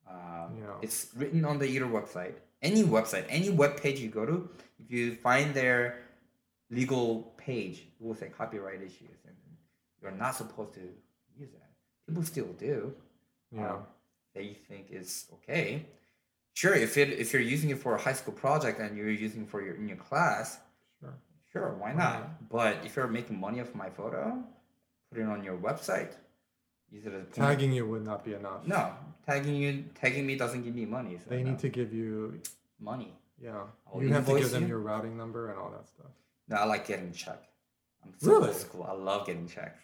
Um, 0.10 0.58
Yeah. 0.60 0.76
It's 0.82 1.10
written 1.16 1.46
on 1.46 1.60
the 1.60 1.66
either 1.66 1.86
website, 1.86 2.36
any 2.62 2.84
website, 2.84 3.26
any 3.30 3.50
web 3.50 3.78
page 3.82 4.00
you 4.00 4.10
go 4.10 4.26
to. 4.26 4.50
If 4.80 4.92
you 4.92 5.16
find 5.16 5.54
their 5.54 6.00
legal 6.70 7.34
page, 7.38 7.80
it 8.00 8.04
will 8.04 8.16
say 8.16 8.30
copyright 8.30 8.82
issues, 8.82 9.20
and 9.28 9.36
you're 10.02 10.12
not 10.12 10.36
supposed 10.36 10.74
to 10.76 10.82
use 11.38 11.52
that. 11.52 11.72
People 12.08 12.24
still 12.24 12.52
do. 12.60 12.94
Yeah. 13.52 13.74
um, 13.74 13.86
they 14.34 14.54
think 14.68 14.88
is 14.92 15.28
okay. 15.34 15.86
Sure, 16.56 16.74
if 16.76 16.98
it 16.98 17.10
if 17.10 17.34
you're 17.34 17.42
using 17.42 17.70
it 17.70 17.80
for 17.80 17.96
a 17.96 18.02
high 18.02 18.14
school 18.14 18.34
project 18.34 18.80
and 18.80 18.98
you're 18.98 19.10
using 19.10 19.44
it 19.44 19.50
for 19.50 19.62
your 19.62 19.76
in 19.76 19.88
your 19.88 19.98
class, 19.98 20.60
Sure. 21.00 21.14
Sure, 21.52 21.76
why 21.80 21.94
not? 21.94 22.50
But 22.50 22.78
if 22.86 22.96
you're 22.96 23.08
making 23.08 23.40
money 23.40 23.62
off 23.62 23.74
my 23.76 23.90
photo, 23.90 24.44
put 25.10 25.20
it 25.22 25.26
on 25.28 25.44
your 25.44 25.58
website. 25.58 26.12
Use 26.92 27.06
it 27.06 27.14
as 27.14 27.24
a 27.28 27.32
Tagging 27.32 27.72
you 27.74 27.88
would 27.88 28.04
not 28.06 28.24
be 28.26 28.34
enough. 28.34 28.66
No, 28.68 28.92
tagging 29.26 29.56
you, 29.56 29.86
tagging 29.96 30.26
me 30.26 30.36
doesn't 30.36 30.64
give 30.64 30.76
me 30.76 30.86
money. 30.86 31.18
So 31.24 31.30
They 31.30 31.44
no. 31.44 31.52
need 31.52 31.60
to 31.60 31.70
give 31.70 31.94
you, 31.94 32.40
money. 32.80 33.14
yeah. 33.42 33.64
I'll 33.94 34.02
You 34.02 34.14
have 34.14 34.26
to 34.28 34.38
give 34.40 34.52
them 34.52 34.64
you. 34.64 34.70
your 34.70 34.80
routing 34.80 35.18
number 35.18 35.50
and 35.50 35.60
all 35.60 35.72
that 35.72 35.88
stuff. 35.88 36.12
No, 36.50 36.58
I 36.58 36.66
like 36.66 36.88
getting 36.88 37.12
check. 37.14 37.42
I'm 38.04 38.14
so 38.18 38.32
Really? 38.32 38.54
school. 38.54 38.84
I 38.90 38.94
love 38.94 39.26
getting 39.26 39.48
checks 39.48 39.80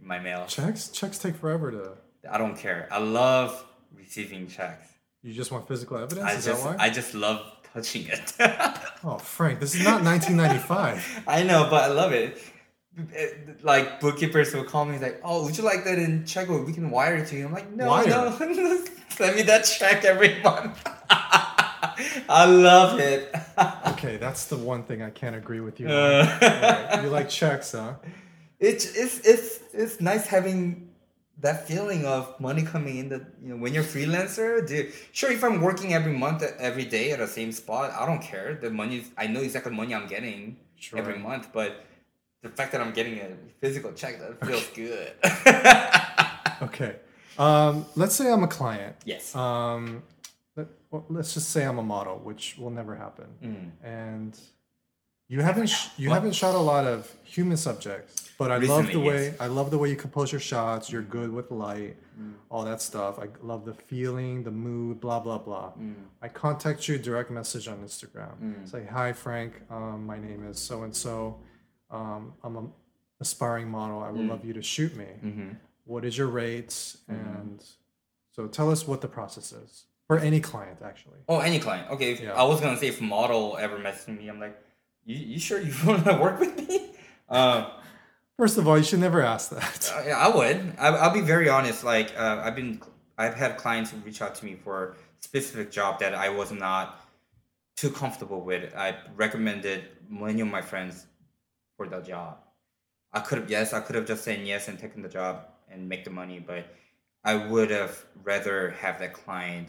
in 0.00 0.06
my 0.06 0.18
mail. 0.20 0.44
Checks? 0.46 0.88
Checks 0.90 1.18
take 1.18 1.34
forever 1.36 1.70
to. 1.72 1.92
I 2.30 2.38
don't 2.38 2.56
care. 2.56 2.88
I 2.90 2.98
love 2.98 3.64
receiving 3.94 4.46
checks. 4.48 4.88
You 5.22 5.32
just 5.32 5.50
want 5.50 5.66
physical 5.66 5.96
evidence? 5.98 6.24
I 6.26 6.34
Is 6.34 6.44
just, 6.44 6.62
that 6.64 6.76
why? 6.78 6.84
I 6.84 6.90
just 6.90 7.14
love 7.14 7.40
touching 7.72 8.06
it. 8.06 8.34
Oh, 9.04 9.18
Frank, 9.18 9.58
this 9.60 9.74
is 9.74 9.82
not 9.84 10.02
1995. 10.04 11.24
I 11.26 11.42
know, 11.42 11.66
but 11.70 11.82
I 11.84 11.92
love 11.92 12.12
it. 12.12 12.40
Like 13.62 14.00
bookkeepers 14.00 14.54
will 14.54 14.64
call 14.64 14.84
me 14.84 14.98
like, 14.98 15.20
"Oh, 15.24 15.44
would 15.44 15.56
you 15.56 15.64
like 15.64 15.84
that 15.84 15.98
in 15.98 16.24
check? 16.24 16.48
Or 16.48 16.62
we 16.62 16.72
can 16.72 16.90
wire 16.90 17.16
it 17.16 17.26
to 17.28 17.36
you." 17.36 17.46
I'm 17.46 17.52
like, 17.52 17.70
"No, 17.72 17.88
Wire? 17.88 18.06
no, 18.08 18.30
send 19.10 19.36
me 19.36 19.42
that 19.42 19.64
check 19.64 20.04
every 20.04 20.40
month." 20.42 20.76
I 21.10 22.44
love 22.46 22.98
it. 22.98 23.34
Okay, 23.96 24.18
that's 24.18 24.44
the 24.46 24.56
one 24.58 24.82
thing 24.82 25.00
I 25.00 25.08
can't 25.08 25.34
agree 25.34 25.60
with 25.60 25.80
you. 25.80 25.86
on. 25.88 25.92
Uh, 25.94 27.00
You 27.02 27.08
like 27.08 27.30
checks, 27.30 27.72
huh? 27.72 27.94
it's 28.60 28.84
it's 28.94 29.20
it's 29.20 29.60
it's 29.72 30.00
nice 30.02 30.26
having 30.26 30.90
that 31.40 31.66
feeling 31.66 32.04
of 32.04 32.38
money 32.38 32.62
coming 32.62 32.98
in. 32.98 33.08
That 33.08 33.22
you 33.42 33.50
know, 33.50 33.56
when 33.56 33.72
you're 33.72 33.82
freelancer, 33.84 34.66
dude. 34.68 34.92
Sure, 35.12 35.30
if 35.32 35.42
I'm 35.42 35.62
working 35.62 35.94
every 35.94 36.12
month, 36.12 36.42
every 36.58 36.84
day 36.84 37.12
at 37.12 37.18
the 37.20 37.26
same 37.26 37.50
spot, 37.52 37.90
I 37.98 38.04
don't 38.04 38.20
care. 38.20 38.58
The 38.60 38.70
money, 38.70 39.04
I 39.16 39.26
know 39.28 39.40
exactly 39.40 39.70
the 39.70 39.76
money 39.76 39.94
I'm 39.94 40.06
getting 40.06 40.58
Sure. 40.78 40.98
every 40.98 41.18
month, 41.18 41.48
but 41.54 41.82
the 42.42 42.48
fact 42.50 42.72
that 42.72 42.80
I'm 42.80 42.92
getting 42.92 43.18
a 43.18 43.28
physical 43.60 43.92
check 43.92 44.18
that 44.20 44.46
feels 44.46 44.66
good. 44.68 45.12
Okay. 46.62 46.96
Um, 47.38 47.84
let's 47.96 48.14
say 48.14 48.32
I'm 48.32 48.42
a 48.42 48.48
client. 48.48 48.96
yes. 49.04 49.34
Um, 49.36 50.02
let, 50.56 50.68
let's 51.10 51.34
just 51.34 51.50
say 51.50 51.64
I'm 51.66 51.78
a 51.78 51.82
model, 51.82 52.18
which 52.18 52.56
will 52.56 52.70
never 52.70 52.94
happen. 52.96 53.26
Mm. 53.44 53.70
And 53.86 54.40
you 55.28 55.42
haven't 55.42 55.66
sh- 55.66 55.88
you 55.98 56.08
haven't 56.08 56.34
shot 56.34 56.54
a 56.54 56.58
lot 56.58 56.86
of 56.86 57.12
human 57.24 57.58
subjects, 57.58 58.30
but 58.38 58.50
I 58.50 58.56
love 58.56 58.86
the 58.90 59.00
way 59.00 59.24
yes. 59.26 59.36
I 59.38 59.48
love 59.48 59.70
the 59.70 59.76
way 59.76 59.90
you 59.90 59.96
compose 59.96 60.32
your 60.32 60.40
shots. 60.40 60.90
You're 60.90 61.02
good 61.02 61.30
with 61.30 61.50
light, 61.50 61.96
all 62.48 62.64
that 62.64 62.80
stuff. 62.80 63.18
I 63.18 63.26
love 63.42 63.66
the 63.66 63.74
feeling, 63.74 64.42
the 64.42 64.50
mood, 64.50 64.98
blah 64.98 65.20
blah 65.20 65.36
blah. 65.36 65.72
I 66.22 66.28
contact 66.28 66.88
you 66.88 66.96
direct 66.96 67.30
message 67.30 67.68
on 67.68 67.78
Instagram. 67.84 68.66
Say 68.66 68.86
hi, 68.90 69.12
Frank. 69.12 69.60
Um, 69.70 70.06
my 70.06 70.18
name 70.18 70.46
is 70.48 70.58
so 70.58 70.84
and 70.84 70.96
so. 70.96 71.36
Um, 71.90 72.34
I'm 72.42 72.56
an 72.56 72.72
aspiring 73.20 73.68
model. 73.70 74.02
I 74.02 74.10
would 74.10 74.26
love 74.26 74.44
you 74.44 74.52
to 74.54 74.62
shoot 74.62 74.96
me. 74.96 75.06
What 75.84 76.04
is 76.04 76.16
your 76.18 76.26
rates? 76.28 76.98
And 77.08 77.62
so 78.32 78.46
tell 78.46 78.70
us 78.70 78.86
what 78.86 79.00
the 79.00 79.08
process 79.08 79.52
is 79.52 79.84
for 80.06 80.18
any 80.18 80.40
client, 80.40 80.78
actually. 80.84 81.18
Oh, 81.28 81.38
any 81.40 81.58
client. 81.58 81.90
Okay, 81.90 82.12
if, 82.12 82.20
Yeah. 82.20 82.32
I 82.34 82.42
was 82.44 82.60
gonna 82.60 82.76
say 82.76 82.88
if 82.88 83.00
model 83.00 83.56
ever 83.58 83.78
messaged 83.78 84.18
me, 84.18 84.28
I'm 84.28 84.40
like, 84.40 84.56
you, 85.04 85.16
you 85.16 85.38
sure 85.38 85.60
you 85.60 85.72
want 85.86 86.04
to 86.04 86.14
work 86.14 86.40
with 86.40 86.56
me? 86.68 86.90
Um, 87.28 87.66
First 88.38 88.58
of 88.58 88.68
all, 88.68 88.76
you 88.76 88.84
should 88.84 89.00
never 89.00 89.22
ask 89.22 89.48
that. 89.50 89.92
Uh, 89.96 90.02
yeah, 90.08 90.18
I 90.18 90.28
would. 90.28 90.74
I, 90.78 90.88
I'll 90.88 91.14
be 91.14 91.22
very 91.22 91.48
honest. 91.48 91.84
Like 91.84 92.12
uh, 92.18 92.42
I've 92.44 92.54
been, 92.54 92.82
I've 93.16 93.32
had 93.34 93.56
clients 93.56 93.90
who 93.90 93.96
reach 93.98 94.20
out 94.20 94.34
to 94.34 94.44
me 94.44 94.56
for 94.62 94.88
a 94.90 94.94
specific 95.20 95.70
job 95.70 96.00
that 96.00 96.14
I 96.14 96.28
was 96.28 96.52
not 96.52 97.00
too 97.78 97.88
comfortable 97.90 98.42
with. 98.42 98.74
I 98.76 98.96
recommended 99.16 99.84
many 100.10 100.42
of 100.42 100.48
my 100.48 100.60
friends 100.60 101.06
for 101.76 101.86
the 101.88 102.00
job. 102.00 102.38
I 103.12 103.20
could 103.20 103.38
have 103.38 103.50
yes, 103.50 103.72
I 103.72 103.80
could 103.80 103.96
have 103.96 104.06
just 104.06 104.24
said 104.24 104.40
yes 104.46 104.68
and 104.68 104.78
taken 104.78 105.02
the 105.02 105.08
job 105.08 105.46
and 105.70 105.88
make 105.88 106.04
the 106.04 106.10
money, 106.10 106.38
but 106.40 106.66
I 107.24 107.34
would 107.34 107.70
have 107.70 108.04
rather 108.22 108.70
have 108.70 108.98
that 109.00 109.12
client 109.12 109.68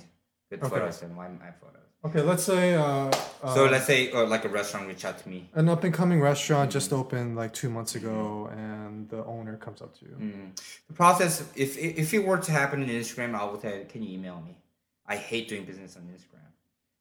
good 0.49 0.59
Okay. 0.61 0.69
photos 0.69 0.99
than 0.99 1.15
my, 1.15 1.27
my 1.29 1.51
photos. 1.59 1.73
Okay, 2.05 2.21
let's 2.21 2.43
say 2.43 2.75
uh, 2.75 3.11
uh, 3.43 3.53
So 3.55 3.65
let's 3.65 3.85
say 3.85 4.11
uh, 4.11 4.25
like 4.27 4.45
a 4.45 4.49
restaurant 4.49 4.87
reach 4.87 5.03
out 5.03 5.17
to 5.17 5.27
me. 5.29 5.49
an 5.55 5.67
up 5.67 5.83
and 5.83 5.93
coming 5.93 6.21
restaurant 6.21 6.71
just 6.71 6.93
opened 6.93 7.35
like 7.35 7.53
two 7.53 7.69
months 7.69 7.95
ago, 7.95 8.49
and 8.51 9.09
the 9.09 9.25
owner 9.25 9.57
comes 9.57 9.81
up 9.81 9.97
to 9.99 10.05
you. 10.05 10.15
Mm. 10.19 10.61
The 10.87 10.93
process, 10.93 11.43
if 11.55 11.77
if 11.77 12.13
it 12.13 12.19
were 12.19 12.37
to 12.37 12.51
happen 12.51 12.83
in 12.83 12.89
Instagram, 12.89 13.33
I 13.35 13.43
would 13.45 13.61
say, 13.61 13.85
can 13.89 14.03
you 14.03 14.13
email 14.13 14.41
me? 14.45 14.55
I 15.07 15.15
hate 15.15 15.47
doing 15.49 15.65
business 15.65 15.95
on 15.97 16.03
Instagram. 16.03 16.51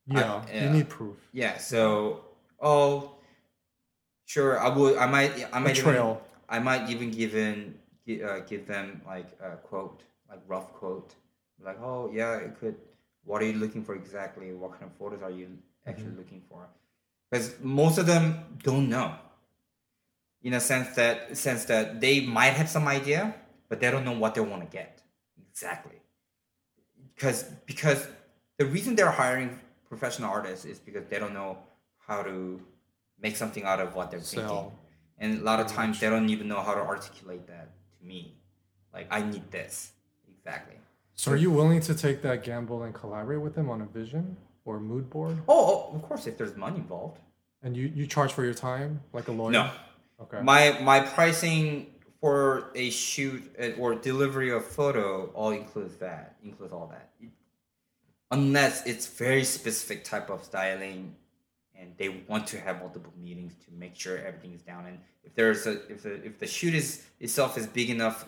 Yeah, 0.07 0.43
yeah. 0.53 0.65
you 0.65 0.71
need 0.71 0.89
proof. 0.89 1.17
Yeah, 1.33 1.59
so 1.59 2.25
oh, 2.61 3.16
sure, 4.27 4.61
I 4.61 4.69
would. 4.69 4.99
I 4.99 5.07
might. 5.07 5.33
I 5.55 5.59
might 5.61 5.77
trail. 5.77 6.21
Even, 6.21 6.23
I 6.49 6.59
might 6.61 6.91
even 6.91 7.11
give 7.11 7.35
in, 7.35 7.75
uh, 8.25 8.41
give 8.41 8.67
them 8.67 9.03
like 9.07 9.29
a 9.41 9.57
quote, 9.57 10.03
like 10.31 10.41
rough 10.47 10.73
quote, 10.75 11.15
like 11.65 11.81
oh 11.81 12.11
yeah, 12.13 12.37
it 12.37 12.61
could. 12.61 12.77
What 13.25 13.43
are 13.43 13.47
you 13.47 13.55
looking 13.55 13.83
for 13.85 13.95
exactly? 13.97 14.53
What 14.53 14.73
kind 14.73 14.85
of 14.85 14.93
photos 14.99 15.23
are 15.23 15.31
you 15.31 15.49
actually 15.87 16.11
Mm-hmm. 16.11 16.19
looking 16.19 16.43
for? 16.49 16.69
Because 17.31 17.57
most 17.61 17.99
of 17.99 18.07
them 18.07 18.59
don't 18.63 18.89
know. 18.89 19.15
In 20.43 20.55
a 20.55 20.61
sense 20.61 20.95
that 20.97 21.37
sense 21.37 21.65
that 21.67 22.01
they 22.01 22.21
might 22.21 22.55
have 22.55 22.69
some 22.69 22.87
idea, 22.87 23.35
but 23.69 23.81
they 23.81 23.91
don't 23.91 24.05
know 24.05 24.13
what 24.13 24.35
they 24.37 24.41
want 24.43 24.63
to 24.63 24.69
get 24.69 25.03
exactly. 25.51 25.99
Because 27.15 27.45
because 27.67 28.07
the 28.59 28.67
reason 28.67 28.95
they're 28.95 29.11
hiring 29.11 29.59
professional 29.89 30.31
artists 30.31 30.65
is 30.65 30.79
because 30.79 31.07
they 31.07 31.19
don't 31.19 31.35
know 31.35 31.59
how 32.07 32.23
to 32.23 32.61
make 33.21 33.37
something 33.37 33.65
out 33.65 33.81
of 33.81 33.95
what 33.95 34.11
they're 34.11 34.21
thinking. 34.21 34.73
And 35.19 35.41
a 35.41 35.45
lot 35.45 35.61
of 35.61 35.67
times 35.67 36.01
they 36.01 36.11
don't 36.11 36.29
even 36.29 36.49
know 36.49 36.61
how 36.61 36.75
to 36.75 36.81
articulate 36.81 37.47
that 37.47 37.71
to 37.99 38.07
me. 38.07 38.37
Like 38.93 39.09
I 39.11 39.23
need 39.23 39.51
this. 39.51 39.93
Exactly. 40.29 40.77
So, 41.15 41.33
are 41.33 41.37
you 41.37 41.51
willing 41.51 41.81
to 41.81 41.95
take 41.95 42.21
that 42.23 42.45
gamble 42.45 42.83
and 42.83 42.95
collaborate 42.95 43.41
with 43.41 43.55
them 43.55 43.71
on 43.71 43.81
a 43.81 43.87
vision 43.87 44.37
or 44.67 44.79
mood 44.79 45.09
board? 45.09 45.39
Oh, 45.49 45.91
oh 45.93 45.97
of 45.97 46.03
course 46.03 46.27
if 46.27 46.37
there's 46.37 46.57
money 46.57 46.77
involved. 46.77 47.19
And 47.63 47.77
you 47.77 47.91
you 47.95 48.07
charge 48.07 48.33
for 48.33 48.45
your 48.45 48.55
time 48.55 49.01
like 49.13 49.29
a 49.29 49.33
lawyer? 49.33 49.53
No. 49.53 49.71
Okay. 50.21 50.41
My 50.43 50.79
my 50.83 51.01
pricing 51.01 51.87
for 52.21 52.71
a 52.75 52.91
shoot 52.91 53.43
uh, 53.61 53.71
or 53.79 53.95
delivery 53.95 54.51
of 54.51 54.65
photo 54.65 55.27
all 55.35 55.51
includes 55.51 55.97
that, 55.97 56.37
includes 56.43 56.73
all 56.73 56.87
that. 56.89 57.11
Unless 58.31 58.87
it's 58.87 59.07
very 59.07 59.45
specific 59.45 60.05
type 60.05 60.31
of 60.31 60.45
styling 60.45 61.15
and 61.79 61.93
they 61.97 62.23
want 62.29 62.47
to 62.47 62.61
have 62.61 62.81
multiple 62.81 63.13
meetings 63.23 63.55
to 63.65 63.73
make 63.73 63.95
sure 63.95 64.19
everything 64.19 64.53
is 64.53 64.63
down 64.63 64.87
and 64.87 64.99
if 65.25 65.35
there's 65.35 65.67
a 65.67 65.73
if 65.91 66.03
the 66.03 66.15
if 66.25 66.39
the 66.39 66.47
shoot 66.47 66.75
is 66.75 67.07
itself 67.21 67.59
is 67.59 67.67
big 67.67 67.91
enough 67.91 68.27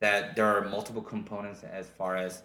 that 0.00 0.36
there 0.36 0.46
are 0.46 0.68
multiple 0.68 1.02
components 1.02 1.62
as 1.64 1.88
far 1.88 2.16
as 2.16 2.42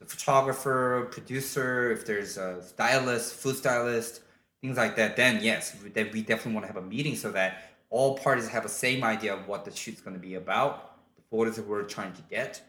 the 0.00 0.06
photographer, 0.06 1.08
producer, 1.12 1.92
if 1.92 2.06
there's 2.06 2.36
a 2.36 2.62
stylist, 2.62 3.34
food 3.34 3.56
stylist, 3.56 4.22
things 4.60 4.76
like 4.76 4.96
that, 4.96 5.16
then 5.16 5.42
yes, 5.42 5.76
then 5.94 6.10
we 6.12 6.22
definitely 6.22 6.54
want 6.54 6.64
to 6.64 6.72
have 6.72 6.82
a 6.82 6.86
meeting 6.86 7.14
so 7.14 7.30
that 7.32 7.70
all 7.90 8.16
parties 8.18 8.48
have 8.48 8.62
the 8.62 8.68
same 8.68 9.04
idea 9.04 9.34
of 9.34 9.46
what 9.46 9.64
the 9.64 9.74
shoot's 9.74 10.00
going 10.00 10.16
to 10.16 10.20
be 10.20 10.34
about, 10.34 10.96
the 11.16 11.22
photos 11.30 11.56
that 11.56 11.66
we're 11.66 11.82
trying 11.82 12.12
to 12.14 12.22
get, 12.30 12.62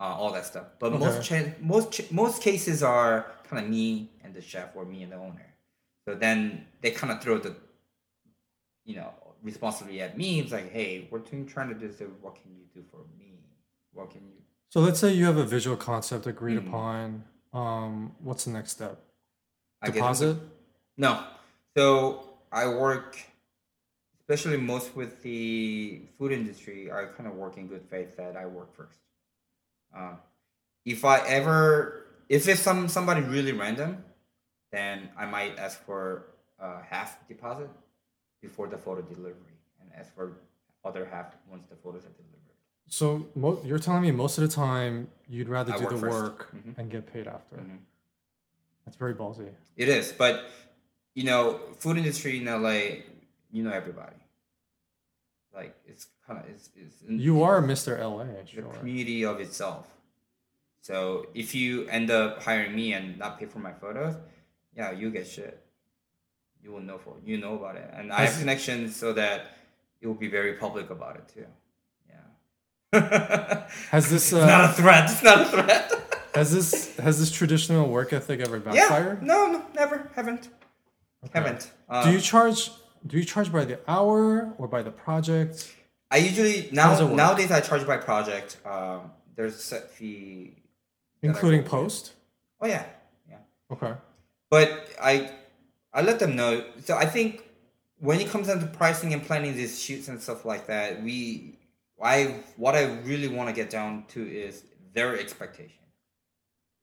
uh, 0.00 0.04
all 0.04 0.32
that 0.32 0.46
stuff. 0.46 0.66
But 0.78 0.98
most 0.98 1.22
cha- 1.22 1.52
most 1.60 1.92
ch- 1.92 2.10
most 2.10 2.42
cases 2.42 2.82
are 2.82 3.26
kind 3.48 3.62
of 3.62 3.70
me 3.70 4.10
and 4.24 4.32
the 4.32 4.40
chef 4.40 4.74
or 4.74 4.84
me 4.86 5.02
and 5.02 5.12
the 5.12 5.16
owner. 5.16 5.49
So 6.06 6.14
then 6.14 6.66
they 6.80 6.90
kind 6.90 7.12
of 7.12 7.22
throw 7.22 7.38
the, 7.38 7.54
you 8.84 8.96
know, 8.96 9.12
responsibility 9.42 10.00
at 10.02 10.16
me. 10.16 10.40
It's 10.40 10.52
like, 10.52 10.70
hey, 10.72 11.08
we're 11.10 11.20
trying 11.20 11.68
to 11.68 11.74
do 11.74 11.88
this. 11.88 12.00
What 12.20 12.34
can 12.36 12.52
you 12.52 12.64
do 12.74 12.82
for 12.90 12.98
me? 13.18 13.38
What 13.92 14.10
can 14.10 14.20
you? 14.22 14.34
So 14.70 14.80
let's 14.80 15.00
say 15.00 15.12
you 15.12 15.24
have 15.26 15.36
a 15.36 15.44
visual 15.44 15.76
concept 15.76 16.26
agreed 16.26 16.58
Mm. 16.58 16.68
upon. 16.68 17.24
Um, 17.52 18.14
what's 18.20 18.44
the 18.44 18.52
next 18.52 18.72
step? 18.72 19.00
Deposit? 19.84 20.36
No. 20.96 21.24
So 21.76 22.28
I 22.52 22.68
work, 22.68 23.18
especially 24.20 24.56
most 24.58 24.94
with 24.94 25.22
the 25.22 26.02
food 26.18 26.32
industry. 26.32 26.90
I 26.92 27.06
kind 27.16 27.26
of 27.28 27.34
work 27.34 27.56
in 27.56 27.66
good 27.66 27.84
faith 27.90 28.16
that 28.16 28.36
I 28.36 28.46
work 28.46 28.74
first. 28.76 28.98
Uh, 29.94 30.14
if 30.84 31.04
I 31.04 31.18
ever, 31.26 32.06
if 32.28 32.46
it's 32.48 32.60
some 32.60 32.88
somebody 32.88 33.22
really 33.22 33.52
random, 33.52 34.04
then 34.70 35.08
I 35.16 35.26
might 35.26 35.58
ask 35.58 35.82
for 35.84 36.26
uh, 36.60 36.80
half 36.88 37.26
deposit 37.28 37.68
before 38.40 38.66
the 38.68 38.78
photo 38.78 39.02
delivery, 39.02 39.56
and 39.80 39.90
ask 39.98 40.14
for 40.14 40.32
other 40.84 41.04
half 41.04 41.34
once 41.50 41.66
the 41.68 41.76
photos 41.76 42.02
are 42.04 42.14
delivered. 42.22 42.36
So 42.88 43.26
mo- 43.34 43.60
you're 43.64 43.78
telling 43.78 44.02
me 44.02 44.10
most 44.10 44.38
of 44.38 44.42
the 44.48 44.54
time 44.54 45.08
you'd 45.28 45.48
rather 45.48 45.72
I 45.72 45.76
do 45.78 45.84
work 45.84 45.92
the 45.94 45.98
first. 46.00 46.12
work 46.22 46.54
Mhm. 46.54 46.78
and 46.78 46.90
get 46.90 47.06
paid 47.12 47.26
after. 47.26 47.56
Mhm. 47.56 47.78
That's 48.84 48.96
very 48.96 49.14
ballsy. 49.14 49.48
It 49.76 49.88
is, 49.88 50.12
but 50.12 50.46
you 51.14 51.24
know, 51.24 51.58
food 51.78 51.96
industry 51.98 52.38
in 52.38 52.46
LA, 52.48 53.04
you 53.50 53.62
know 53.62 53.70
everybody. 53.72 54.16
Like 55.54 55.74
it's 55.86 56.06
kind 56.26 56.38
of 56.38 56.48
it's, 56.48 56.70
it's 56.76 57.02
You 57.06 57.42
are 57.42 57.60
Mr. 57.60 57.98
LA, 57.98 58.24
the 58.24 58.46
sure. 58.46 58.72
community 58.74 59.24
of 59.24 59.40
itself. 59.40 59.86
So 60.82 61.26
if 61.34 61.54
you 61.54 61.86
end 61.88 62.10
up 62.10 62.42
hiring 62.42 62.74
me 62.74 62.92
and 62.94 63.18
not 63.18 63.38
pay 63.38 63.46
for 63.46 63.58
my 63.58 63.72
photos, 63.72 64.14
yeah, 64.76 64.92
you 64.92 65.10
get 65.10 65.26
shit. 65.26 65.62
You 66.62 66.72
will 66.72 66.80
know 66.80 66.98
for 66.98 67.16
you 67.24 67.38
know 67.38 67.54
about 67.54 67.76
it, 67.76 67.90
and 67.94 68.12
I 68.12 68.26
have 68.26 68.38
connections 68.38 68.94
so 68.96 69.12
that 69.14 69.46
it 70.00 70.06
will 70.06 70.14
be 70.14 70.28
very 70.28 70.54
public 70.54 70.90
about 70.90 71.16
it 71.16 71.28
too. 71.34 71.46
Yeah. 72.92 73.66
Has 73.90 74.10
this 74.10 74.32
It's 74.32 74.46
not 74.46 74.64
uh, 74.64 74.70
a 74.70 74.72
threat. 74.72 75.10
It's 75.10 75.22
not 75.22 75.40
a 75.40 75.44
threat. 75.46 75.92
has 76.34 76.52
this 76.52 76.96
has 76.98 77.18
this 77.18 77.30
traditional 77.30 77.88
work 77.88 78.12
ethic 78.12 78.40
ever 78.40 78.58
yeah. 78.58 78.72
backfired? 78.72 79.22
No, 79.22 79.50
no, 79.50 79.64
never. 79.74 80.10
Haven't. 80.14 80.48
Haven't. 81.34 81.70
Uh, 81.88 82.04
Do 82.04 82.12
you 82.12 82.20
charge 82.20 82.70
do 83.06 83.16
you 83.18 83.24
charge 83.24 83.50
by 83.50 83.64
the 83.64 83.78
hour 83.88 84.52
or 84.58 84.68
by 84.68 84.82
the 84.82 84.90
project? 84.90 85.74
I 86.10 86.18
usually 86.18 86.68
now 86.72 86.98
nowadays 87.08 87.50
I 87.50 87.60
charge 87.60 87.86
by 87.86 87.96
project. 87.96 88.58
Um, 88.64 89.10
there's 89.34 89.54
a 89.54 89.58
set 89.58 89.90
fee. 89.90 90.56
Including 91.22 91.64
post? 91.64 92.12
Oh 92.60 92.66
yeah, 92.66 92.84
yeah. 93.28 93.38
Okay. 93.72 93.92
But 94.50 94.88
I 95.00 95.30
I 95.92 96.02
let 96.02 96.18
them 96.18 96.36
know. 96.36 96.64
So 96.84 96.96
I 96.96 97.06
think 97.06 97.44
when 97.98 98.20
it 98.20 98.28
comes 98.28 98.48
down 98.48 98.60
to 98.60 98.66
pricing 98.66 99.12
and 99.14 99.22
planning 99.22 99.56
these 99.56 99.80
shoots 99.80 100.08
and 100.08 100.20
stuff 100.20 100.44
like 100.44 100.66
that, 100.66 101.02
we 101.02 101.58
I 102.02 102.36
what 102.56 102.74
I 102.74 102.84
really 103.04 103.28
want 103.28 103.48
to 103.48 103.54
get 103.54 103.70
down 103.70 104.04
to 104.08 104.20
is 104.22 104.64
their 104.92 105.18
expectation. 105.18 105.76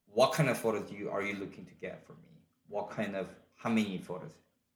What 0.05 0.33
kind 0.33 0.49
of 0.49 0.57
photos 0.57 0.89
do 0.89 0.95
you 0.95 1.09
are 1.09 1.21
you 1.21 1.35
looking 1.35 1.65
to 1.65 1.73
get 1.81 2.05
from 2.05 2.15
me? 2.15 2.41
What 2.69 2.89
kind 2.89 3.15
of 3.15 3.27
how 3.55 3.69
many 3.69 3.97
photos? 3.97 4.31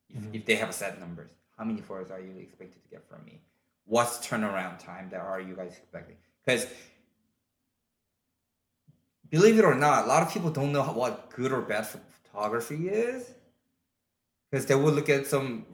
If, 0.10 0.18
mm-hmm. 0.18 0.36
if 0.36 0.46
they 0.46 0.56
have 0.56 0.70
a 0.70 0.74
set 0.74 1.00
numbers, 1.00 1.32
how 1.58 1.64
many 1.64 1.82
photos 1.82 2.12
are 2.12 2.20
you 2.20 2.34
expected 2.40 2.84
to 2.84 2.90
get 2.90 3.08
from 3.08 3.24
me? 3.26 3.40
What's 3.86 4.26
turnaround 4.28 4.80
time 4.80 5.10
that 5.12 5.22
are 5.22 5.40
you 5.40 5.56
guys 5.56 5.78
expecting? 5.78 6.16
Because 6.46 6.68
believe 9.30 9.58
it 9.58 9.66
or 9.66 9.76
not, 9.76 10.06
a 10.06 10.08
lot 10.08 10.22
of 10.24 10.34
people 10.34 10.50
don't 10.50 10.72
know 10.72 10.84
what 10.84 11.30
good 11.30 11.52
or 11.52 11.62
bad 11.62 11.86
photography 12.32 12.90
is 12.90 13.30
because 14.50 14.66
they 14.66 14.76
will 14.76 14.92
look 14.92 15.10
at 15.10 15.28
some. 15.28 15.66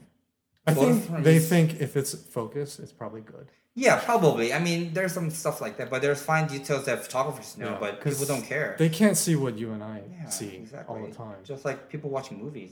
I 0.66 0.74
think 0.74 1.24
they 1.24 1.40
think 1.40 1.80
if 1.80 1.96
it's 1.96 2.14
focused, 2.14 2.80
it's 2.80 2.92
probably 2.92 3.22
good. 3.22 3.52
Yeah, 3.74 4.00
probably. 4.04 4.54
I 4.54 4.60
mean, 4.60 4.92
there's 4.94 5.14
some 5.14 5.30
stuff 5.30 5.62
like 5.62 5.78
that, 5.78 5.90
but 5.92 6.02
there's 6.02 6.22
fine 6.22 6.48
details 6.48 6.86
that 6.86 7.04
photographers 7.04 7.58
know, 7.58 7.72
Yeah, 7.74 7.78
but 7.80 8.02
people 8.04 8.26
don't 8.26 8.42
care. 8.42 8.76
They 8.78 8.90
can't 8.90 9.16
see 9.16 9.36
what 9.36 9.58
you 9.58 9.72
and 9.72 9.84
I 9.84 10.02
yeah, 10.12 10.30
see 10.30 10.56
exactly. 10.56 10.96
all 11.00 11.06
the 11.06 11.14
time. 11.14 11.36
Just 11.44 11.64
like 11.64 11.88
people 11.88 12.10
watching 12.10 12.40
movies, 12.42 12.72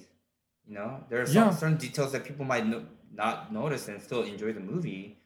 you 0.68 0.74
know, 0.74 1.04
there's 1.10 1.34
Yeah. 1.34 1.50
some 1.50 1.58
certain 1.60 1.78
details 1.78 2.12
that 2.14 2.24
people 2.26 2.44
might 2.44 2.66
no- 2.66 2.88
not 3.14 3.54
notice 3.54 3.88
and 3.88 4.02
still 4.02 4.24
enjoy 4.24 4.52
the 4.54 4.60
movie, 4.60 5.20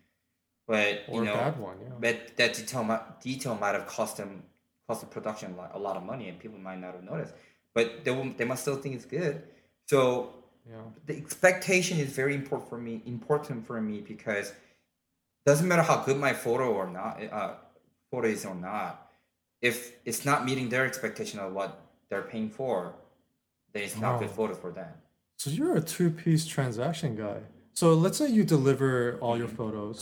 but 0.67 1.03
Or 1.07 1.19
you 1.19 1.25
know, 1.25 1.33
bad 1.35 1.57
one, 1.57 1.77
yeah. 1.81 1.93
but 1.97 2.35
that 2.35 2.53
detail 2.55 2.83
might, 2.83 3.21
detail 3.21 3.55
might 3.55 3.73
have 3.73 3.87
cost 3.87 4.17
them 4.17 4.43
cost 4.85 4.99
the 5.01 5.07
production 5.07 5.53
a 5.53 5.55
lot, 5.55 5.71
a 5.75 5.79
lot 5.79 5.95
of 5.95 6.03
money, 6.03 6.27
and 6.29 6.37
people 6.39 6.57
might 6.59 6.79
not 6.79 6.93
have 6.95 7.03
noticed. 7.03 7.33
But 7.75 8.03
they 8.03 8.11
will, 8.11 8.31
they 8.37 8.45
must 8.45 8.61
still 8.63 8.77
think 8.77 8.95
it's 8.95 9.05
good. 9.05 9.43
So 9.87 10.33
Yeah. 10.69 10.75
the 11.07 11.15
expectation 11.23 11.97
is 11.99 12.09
very 12.21 12.35
important 12.41 12.69
for 12.69 12.77
me 12.77 12.93
important 13.05 13.65
for 13.67 13.79
me 13.89 13.97
because 14.13 14.47
doesn't 15.45 15.67
matter 15.67 15.81
how 15.91 15.97
good 16.07 16.17
my 16.27 16.33
photo 16.45 16.65
or 16.79 16.87
not 16.99 17.13
uh, 17.39 17.53
photo 18.11 18.27
is 18.27 18.45
or 18.45 18.55
not 18.55 18.91
if 19.69 19.75
it's 20.05 20.23
not 20.29 20.45
meeting 20.45 20.67
their 20.73 20.85
expectation 20.91 21.37
of 21.39 21.53
what 21.57 21.69
they're 22.09 22.27
paying 22.33 22.49
for 22.59 22.75
then 23.73 23.81
it's 23.87 23.99
not 24.05 24.19
good 24.19 24.29
Oh. 24.33 24.39
photo 24.39 24.53
for 24.63 24.71
them 24.79 24.93
So 25.41 25.49
you're 25.57 25.75
a 25.83 25.85
two-piece 25.95 26.45
transaction 26.55 27.15
guy. 27.15 27.39
So 27.73 27.85
let's 28.03 28.17
say 28.21 28.27
you 28.37 28.43
deliver 28.57 29.17
all 29.21 29.33
Mm-hmm. 29.33 29.39
your 29.43 29.51
photos 29.61 29.99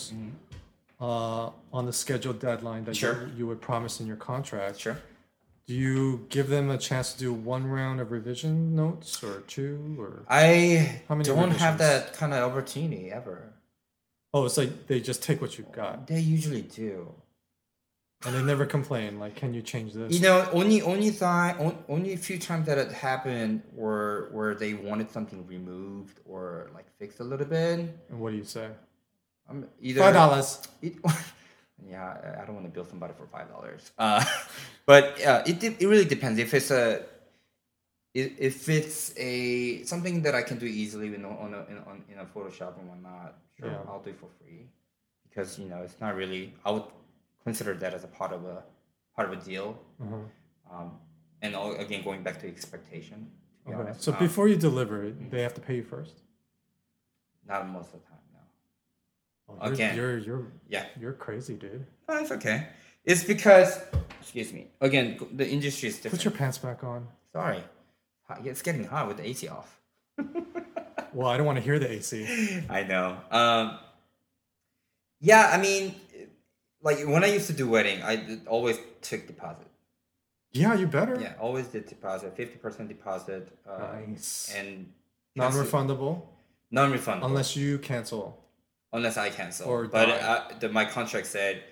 uh, 1.00 1.52
on 1.78 1.84
the 1.90 1.94
scheduled 1.94 2.40
deadline 2.40 2.84
that 2.86 2.96
Sure. 2.96 3.16
you, 3.28 3.34
you 3.38 3.46
would 3.50 3.62
promise 3.62 3.94
in 4.02 4.06
your 4.12 4.18
contract. 4.32 4.80
sure 4.86 4.98
Do 5.68 5.74
you 5.74 6.26
give 6.30 6.48
them 6.48 6.70
a 6.70 6.78
chance 6.78 7.12
to 7.14 7.20
do 7.20 7.34
one 7.34 7.68
round 7.68 8.00
of 8.00 8.12
revision 8.12 8.74
notes 8.76 9.22
or 9.22 9.42
two 9.48 9.98
or? 10.00 10.24
i 10.30 11.02
How 11.10 11.16
many 11.16 11.26
don't 11.26 11.52
have 11.52 11.78
that 11.80 12.14
kind 12.14 12.34
of 12.34 12.50
opportunity 12.50 13.12
ever 13.12 13.54
Oh, 14.34 14.46
it's 14.46 14.58
like 14.58 14.88
they 14.88 15.00
just 15.00 15.24
take 15.24 15.42
what 15.42 15.58
you 15.58 15.66
got 15.72 16.08
they 16.08 16.20
usually 16.20 16.62
do 16.62 17.14
and 18.26 18.34
they 18.34 18.42
never 18.42 18.66
complain. 18.66 19.20
Like, 19.20 19.36
can 19.36 19.54
you 19.54 19.62
change 19.62 19.94
this? 19.94 20.12
you 20.14 20.22
know 20.22 20.50
only 20.52 20.82
only 20.82 21.12
time 21.12 21.76
only 21.88 22.14
a 22.14 22.18
few 22.18 22.40
times 22.40 22.66
that 22.66 22.78
it 22.78 22.92
happened 22.92 23.62
were 23.74 24.30
where 24.32 24.56
they 24.56 24.74
wanted 24.74 25.12
something 25.12 25.46
removed 25.46 26.20
or 26.26 26.70
like 26.74 26.86
fixed 26.98 27.20
a 27.20 27.24
little 27.24 27.46
bit 27.46 27.80
and 28.10 28.20
what 28.20 28.32
do 28.32 28.38
you 28.38 28.44
say? 28.44 28.70
um, 29.50 29.66
either 29.82 30.02
Five 30.02 30.14
dollars. 30.14 30.62
Yeah, 31.86 32.38
I- 32.42 32.46
don't 32.46 32.56
want 32.56 32.66
to 32.66 32.72
bill 32.72 32.86
somebody 32.86 33.14
for 33.14 33.28
five 33.28 33.50
dollars. 33.50 33.92
Uh, 33.98 34.24
but 34.86 35.22
uh, 35.26 35.44
it 35.46 35.60
de- 35.60 35.78
it 35.80 35.88
really 35.88 36.06
depends. 36.06 36.40
If 36.40 36.54
it's 36.54 36.72
a 36.72 37.04
if 38.14 38.68
it's 38.68 39.14
a 39.18 39.84
something 39.84 40.24
that 40.24 40.34
I 40.34 40.42
can 40.42 40.58
do 40.58 40.66
easily 40.66 41.14
in 41.14 41.24
a, 41.24 41.30
on 41.30 41.54
a, 41.54 41.66
in, 41.70 41.78
on, 41.90 42.04
in 42.12 42.18
a 42.20 42.26
Photoshop 42.26 42.80
and 42.80 42.90
whatnot, 42.90 43.36
sure, 43.60 43.70
Yeah. 43.70 43.78
I'll 43.88 44.02
do 44.02 44.10
it 44.10 44.20
for 44.20 44.30
free 44.40 44.66
because 45.30 45.60
you 45.60 45.68
know 45.70 45.82
it's 45.84 46.00
not 46.02 46.16
really. 46.16 46.54
I 46.66 46.72
would 46.72 46.84
consider 47.44 47.76
that 47.76 47.94
as 47.94 48.04
a 48.04 48.08
part 48.08 48.32
of 48.34 48.44
a 48.46 48.64
part 49.16 49.32
of 49.32 49.40
a 49.40 49.42
deal. 49.44 49.78
Uh-huh. 50.02 50.16
Um, 50.74 50.92
and 51.44 51.56
all, 51.56 51.76
again, 51.76 52.04
going 52.04 52.24
back 52.24 52.40
to 52.42 52.48
expectation. 52.48 53.30
To 53.66 53.70
be 53.70 53.74
Okay. 53.76 53.82
honest, 53.84 54.02
So 54.02 54.12
um, 54.14 54.18
before 54.20 54.48
you 54.48 54.56
deliver 54.56 55.04
it, 55.04 55.30
they 55.30 55.42
have 55.44 55.54
to 55.54 55.62
pay 55.62 55.76
you 55.76 55.84
first. 55.84 56.16
not 57.48 57.70
most 57.70 57.94
of 57.94 58.02
the 58.02 58.08
time, 58.10 58.26
no. 59.48 59.56
Oh, 59.62 59.66
you're, 59.66 59.74
Again. 59.74 59.96
you're 59.96 60.18
you're 60.18 60.48
Yeah. 60.68 60.86
you're 61.00 61.14
crazy, 61.14 61.56
dude. 61.56 61.86
Oh, 62.10 62.18
it's 62.18 62.32
okay. 62.32 62.68
It's 63.06 63.24
because, 63.24 63.80
excuse 64.22 64.52
me. 64.52 64.68
Again, 64.82 65.18
the 65.34 65.48
industry 65.48 65.88
is 65.90 65.96
different. 65.96 66.16
Put 66.22 66.26
your 66.26 66.32
pants 66.34 66.58
back 66.58 66.84
on. 66.84 67.08
Sorry, 67.32 67.64
it's 68.44 68.62
getting 68.62 68.84
hot 68.84 69.08
with 69.08 69.18
the 69.18 69.28
AC 69.28 69.48
off. 69.48 69.80
Well, 71.14 71.28
I 71.30 71.38
don't 71.38 71.46
want 71.48 71.58
to 71.58 71.64
hear 71.64 71.80
the 71.80 71.90
AC. 71.90 72.64
I 72.70 72.84
know. 72.84 73.18
Um, 73.32 73.80
yeah, 75.20 75.50
I 75.52 75.58
mean, 75.58 75.96
like 76.84 77.00
when 77.08 77.24
I 77.24 77.28
used 77.28 77.48
to 77.48 77.54
do 77.54 77.68
wedding, 77.68 78.04
I 78.04 78.40
always 78.46 78.78
took 79.02 79.26
deposit. 79.26 79.66
Yeah, 80.52 80.76
you 80.76 80.86
better. 80.86 81.18
Yeah, 81.20 81.34
always 81.40 81.68
did 81.68 81.88
deposit, 81.88 82.36
fifty 82.36 82.58
percent 82.58 82.90
deposit, 82.90 83.58
uh, 83.68 83.96
Nice. 84.08 84.54
and 84.56 84.92
Non-refundable 85.36 86.24
non-refundable 86.72 87.26
unless 87.26 87.56
you 87.56 87.80
cancel. 87.80 88.44
Unless 88.94 89.18
I 89.18 89.30
cancel. 89.30 89.70
Or 89.70 89.88
but 89.88 90.08
die. 90.08 90.18
uh, 90.18 90.60
the, 90.60 90.70
my 90.70 90.86
contract 90.86 91.28
said 91.28 91.64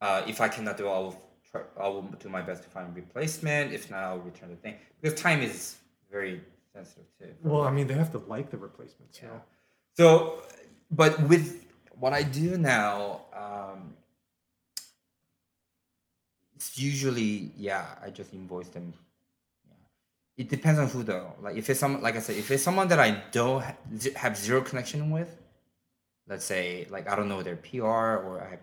uh, 0.00 0.22
if 0.26 0.40
I 0.40 0.48
cannot 0.48 0.76
do, 0.76 0.86
it, 0.86 0.90
I 0.90 0.98
will 0.98 1.22
try, 1.50 1.60
I 1.80 1.88
will 1.88 2.02
do 2.02 2.28
my 2.28 2.42
best 2.42 2.62
to 2.64 2.68
find 2.68 2.88
a 2.88 2.92
replacement. 2.92 3.72
If 3.72 3.90
not, 3.90 4.02
I'll 4.02 4.18
return 4.18 4.50
the 4.50 4.56
thing 4.56 4.74
because 5.00 5.18
time 5.18 5.40
is 5.42 5.76
very 6.10 6.40
sensitive 6.72 7.04
too. 7.18 7.34
Well, 7.42 7.62
I 7.62 7.70
mean, 7.70 7.86
they 7.86 7.94
have 7.94 8.12
to 8.12 8.18
like 8.18 8.50
the 8.50 8.58
replacements. 8.58 9.18
Yeah. 9.22 9.28
Yeah. 9.32 9.38
So, 9.94 10.42
but 10.90 11.20
with 11.28 11.64
what 11.98 12.12
I 12.12 12.22
do 12.22 12.58
now, 12.58 13.22
um, 13.34 13.94
it's 16.54 16.78
usually 16.78 17.50
yeah, 17.56 17.86
I 18.02 18.10
just 18.10 18.34
invoice 18.34 18.68
them. 18.68 18.92
Yeah. 19.66 19.74
It 20.44 20.48
depends 20.50 20.78
on 20.78 20.88
who 20.88 21.02
though. 21.02 21.32
Like 21.40 21.56
if 21.56 21.70
it's 21.70 21.80
some, 21.80 22.02
like 22.02 22.16
I 22.16 22.20
said, 22.20 22.36
if 22.36 22.50
it's 22.50 22.62
someone 22.62 22.88
that 22.88 23.00
I 23.00 23.22
don't 23.32 23.62
ha- 23.62 23.76
have 24.16 24.36
zero 24.36 24.60
connection 24.60 25.10
with, 25.10 25.34
let's 26.28 26.44
say 26.44 26.86
like 26.90 27.08
I 27.08 27.16
don't 27.16 27.28
know 27.28 27.42
their 27.42 27.56
PR 27.56 27.84
or 28.26 28.40
I, 28.40 28.58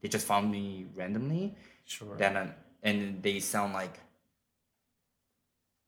they 0.00 0.08
just 0.08 0.26
found 0.26 0.50
me 0.50 0.86
randomly, 0.94 1.54
Sure. 1.84 2.16
then 2.16 2.36
I, 2.36 2.48
and 2.82 3.22
they 3.22 3.40
sound 3.40 3.72
like. 3.74 3.98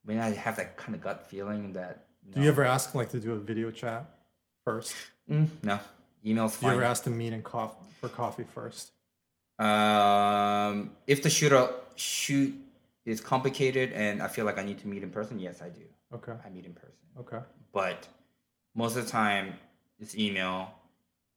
When 0.04 0.18
I 0.20 0.30
have 0.30 0.56
that 0.56 0.76
kind 0.76 0.94
of 0.94 1.00
gut 1.00 1.26
feeling 1.30 1.72
that. 1.72 2.04
Do 2.30 2.42
you 2.42 2.48
ever 2.48 2.62
ask 2.64 2.94
like 2.94 3.10
to 3.10 3.20
do 3.20 3.32
a 3.32 3.38
video 3.38 3.70
chat 3.70 4.04
first? 4.64 4.94
Mm, 5.30 5.48
no, 5.62 5.78
emails 6.24 6.60
Do 6.60 6.66
you 6.66 6.72
ever 6.72 6.82
ask 6.82 7.04
to 7.04 7.10
meet 7.10 7.32
and 7.32 7.42
coff- 7.42 7.76
for 8.00 8.08
coffee 8.10 8.44
first? 8.54 8.90
Um, 9.58 10.90
if 11.06 11.22
the 11.22 11.30
shoot 11.30 11.52
shoot 11.96 12.54
is 13.06 13.20
complicated 13.20 13.92
and 13.92 14.22
I 14.22 14.28
feel 14.28 14.44
like 14.44 14.58
I 14.58 14.62
need 14.64 14.78
to 14.80 14.88
meet 14.88 15.02
in 15.02 15.10
person, 15.10 15.38
yes, 15.38 15.62
I 15.62 15.68
do. 15.70 15.82
Okay. 16.14 16.32
I 16.44 16.50
meet 16.50 16.66
in 16.66 16.74
person, 16.74 16.98
Okay. 17.20 17.38
but 17.72 18.06
most 18.74 18.96
of 18.96 19.04
the 19.04 19.10
time 19.10 19.54
it's 19.98 20.14
email. 20.16 20.74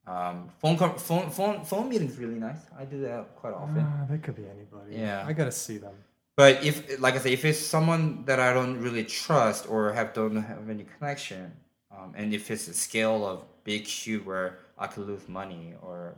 Um, 0.08 0.50
phone 0.60 0.78
com- 0.78 0.98
phone 0.98 1.30
phone 1.30 1.66
phone 1.66 1.90
meetings 1.90 2.18
really 2.18 2.40
nice. 2.40 2.60
I 2.80 2.86
do 2.86 3.02
that 3.02 3.36
quite 3.36 3.54
often. 3.54 3.86
Ah, 3.86 4.06
they 4.10 4.18
could 4.18 4.36
be 4.36 4.46
anybody. 4.46 4.96
Yeah. 4.96 5.26
I 5.28 5.34
gotta 5.34 5.52
see 5.52 5.78
them. 5.78 5.94
But 6.38 6.64
if, 6.64 7.00
like 7.02 7.16
I 7.16 7.18
say, 7.18 7.34
if 7.34 7.44
it's 7.44 7.60
someone 7.60 8.24
that 8.26 8.40
I 8.40 8.54
don't 8.54 8.80
really 8.80 9.04
trust 9.04 9.68
or 9.68 9.92
have 9.92 10.14
don't 10.14 10.36
have 10.36 10.70
any 10.70 10.86
connection, 10.98 11.52
um, 11.92 12.14
and 12.16 12.34
if 12.34 12.50
it's 12.52 12.68
a 12.68 12.74
scale 12.74 13.26
of 13.26 13.44
big 13.64 13.86
shoot 13.88 14.24
where 14.26 14.60
I 14.78 14.88
could 14.88 15.08
lose 15.08 15.28
money 15.28 15.74
or 15.82 16.16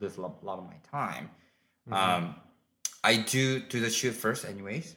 lose 0.00 0.18
a 0.18 0.20
lot, 0.20 0.58
of 0.58 0.64
my 0.64 0.76
time, 0.92 1.30
um, 1.90 2.36
I 3.02 3.16
do 3.16 3.58
do 3.60 3.80
the 3.80 3.90
shoot 3.90 4.12
first, 4.12 4.44
anyways. 4.44 4.94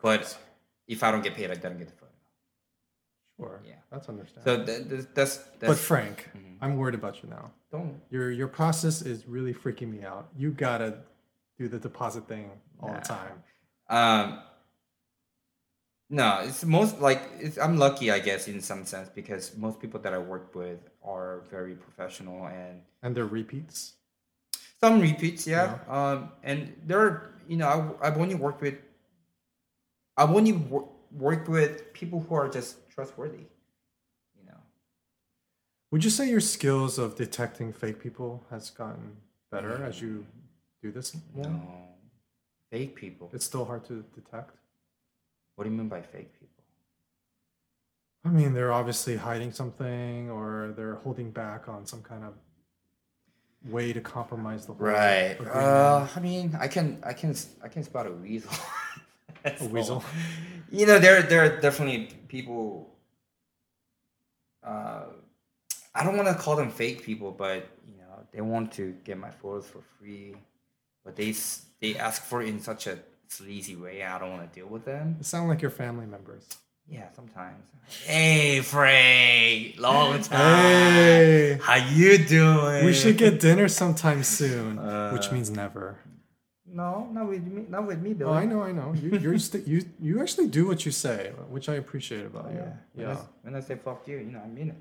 But 0.00 0.38
if 0.86 1.02
I 1.02 1.10
don't 1.10 1.22
get 1.22 1.34
paid, 1.34 1.50
I 1.50 1.56
don't 1.56 1.78
get 1.78 1.88
the. 1.88 2.05
Sure. 3.38 3.60
Yeah. 3.66 3.74
That's 3.90 4.08
understandable. 4.08 4.66
So 4.66 4.72
that, 4.72 4.88
that's 4.88 5.06
that's, 5.14 5.36
but 5.60 5.68
that's 5.68 5.80
Frank, 5.80 6.30
Mhm. 6.36 6.56
I'm 6.60 6.76
worried 6.76 6.94
about 6.94 7.22
you 7.22 7.28
now. 7.28 7.50
don't 7.70 8.00
Your 8.10 8.30
your 8.30 8.48
process 8.48 9.02
is 9.02 9.26
really 9.26 9.52
freaking 9.54 9.90
me 9.90 10.04
out. 10.04 10.28
You 10.36 10.50
gotta 10.52 10.98
do 11.58 11.68
the 11.68 11.78
deposit 11.78 12.26
thing 12.28 12.50
all 12.80 12.88
Nah. 12.88 13.00
the 13.00 13.06
time. 13.06 13.42
Um, 13.88 14.42
no, 16.08 16.40
it's 16.44 16.64
most 16.64 17.00
like 17.00 17.20
it's, 17.40 17.58
I'm 17.58 17.76
lucky, 17.78 18.10
I 18.10 18.20
guess, 18.20 18.46
in 18.48 18.60
some 18.60 18.84
sense 18.86 19.08
because 19.08 19.56
most 19.56 19.80
people 19.80 19.98
that 20.00 20.14
I 20.14 20.18
work 20.18 20.54
with 20.54 20.78
are 21.02 21.42
very 21.50 21.74
professional 21.74 22.46
and 22.46 22.82
And 23.02 23.14
they're 23.16 23.26
repeats. 23.26 23.94
some 24.80 25.00
repeats, 25.00 25.46
yeah. 25.46 25.78
Um, 25.88 26.30
and 26.44 26.74
there, 26.86 27.00
are, 27.00 27.34
you 27.48 27.56
know, 27.56 27.68
I, 28.02 28.06
I've 28.06 28.18
only 28.18 28.34
worked 28.36 28.60
with, 28.62 28.74
I've 30.16 30.30
only 30.30 30.52
wor- 30.52 30.88
worked 31.12 31.48
with 31.48 31.92
people 31.92 32.20
who 32.20 32.34
are 32.36 32.48
just 32.48 32.76
trustworthy. 32.96 33.44
You 34.38 34.46
know, 34.48 34.58
Would 35.92 36.02
you 36.02 36.10
say 36.10 36.28
your 36.28 36.40
skills 36.40 36.98
of 36.98 37.14
detecting 37.14 37.72
fake 37.72 38.00
people 38.00 38.42
has 38.50 38.70
gotten 38.70 39.18
better 39.52 39.84
as 39.84 40.00
you 40.00 40.26
do 40.82 40.90
this 40.90 41.14
more? 41.34 41.44
no, 41.44 41.62
fake 42.72 42.96
people. 42.96 43.30
It's 43.32 43.44
still 43.44 43.64
hard 43.64 43.84
to 43.86 44.04
detect. 44.14 44.56
What 45.54 45.64
do 45.64 45.70
you 45.70 45.76
mean 45.76 45.88
by 45.88 46.00
fake 46.02 46.32
people? 46.40 46.64
I 48.24 48.30
mean, 48.30 48.54
they're 48.54 48.72
obviously 48.72 49.16
hiding 49.16 49.52
something 49.52 50.30
or 50.30 50.74
they're 50.76 50.96
holding 50.96 51.30
back 51.30 51.68
on 51.68 51.86
some 51.86 52.02
kind 52.02 52.24
of 52.24 52.34
way 53.70 53.92
to 53.92 54.00
compromise 54.00 54.66
the 54.66 54.72
whole 54.72 54.86
Right. 54.86 55.36
Uh, 55.40 56.08
I 56.14 56.20
mean, 56.20 56.56
I 56.60 56.66
can, 56.66 56.98
I 57.04 57.12
can, 57.12 57.36
I 57.62 57.68
can 57.68 57.84
spot 57.84 58.06
a 58.06 58.10
weasel. 58.12 58.50
A 59.44 59.64
weasel? 59.68 60.02
You 60.70 60.86
know, 60.86 60.98
there, 60.98 61.22
there 61.22 61.44
are 61.44 61.60
definitely 61.60 62.08
people. 62.28 62.90
Uh, 64.64 65.04
I 65.94 66.04
don't 66.04 66.16
want 66.16 66.28
to 66.28 66.34
call 66.34 66.56
them 66.56 66.70
fake 66.70 67.02
people, 67.02 67.30
but 67.30 67.68
you 67.86 67.96
know, 67.96 68.24
they 68.32 68.40
want 68.40 68.72
to 68.72 68.94
get 69.04 69.16
my 69.18 69.30
photos 69.30 69.66
for 69.66 69.80
free, 69.98 70.34
but 71.04 71.16
they 71.16 71.34
they 71.80 71.96
ask 71.96 72.22
for 72.22 72.42
it 72.42 72.48
in 72.48 72.60
such 72.60 72.86
a 72.86 72.98
sleazy 73.28 73.76
way. 73.76 74.02
I 74.02 74.18
don't 74.18 74.30
want 74.30 74.52
to 74.52 74.58
deal 74.60 74.68
with 74.68 74.84
them. 74.84 75.16
They 75.18 75.24
sound 75.24 75.48
like 75.48 75.62
your 75.62 75.70
family 75.70 76.06
members. 76.06 76.46
Yeah, 76.88 77.08
sometimes. 77.14 77.64
Hey, 78.04 78.60
Frank, 78.60 79.78
long 79.78 80.20
time. 80.22 80.38
Hey! 80.62 81.58
How 81.60 81.74
you 81.76 82.18
doing? 82.18 82.84
We 82.84 82.92
should 82.92 83.18
get 83.18 83.40
dinner 83.40 83.66
sometime 83.68 84.22
soon, 84.22 84.78
Uh, 84.78 85.10
which 85.12 85.32
means 85.32 85.50
never. 85.50 85.96
No, 86.68 87.08
not 87.12 87.28
with 87.28 87.44
me. 87.44 87.64
Not 87.68 87.86
with 87.86 88.00
me, 88.00 88.12
Billy. 88.12 88.30
Oh, 88.30 88.34
I 88.34 88.44
know, 88.44 88.62
I 88.62 88.72
know. 88.72 88.92
You, 88.94 89.16
you're 89.18 89.38
st- 89.38 89.66
you, 89.66 89.82
you 90.00 90.20
actually 90.20 90.48
do 90.48 90.66
what 90.66 90.84
you 90.84 90.92
say, 90.92 91.32
which 91.48 91.68
I 91.68 91.74
appreciate 91.74 92.26
about 92.26 92.46
Oh, 92.48 92.52
you. 92.54 92.72
yeah. 93.02 93.06
When, 93.08 93.16
I, 93.16 93.20
when 93.42 93.54
I 93.54 93.60
say 93.60 93.76
fuck 93.76 94.06
you, 94.08 94.18
you 94.18 94.32
know, 94.32 94.40
I 94.40 94.48
mean 94.48 94.70
it. 94.70 94.76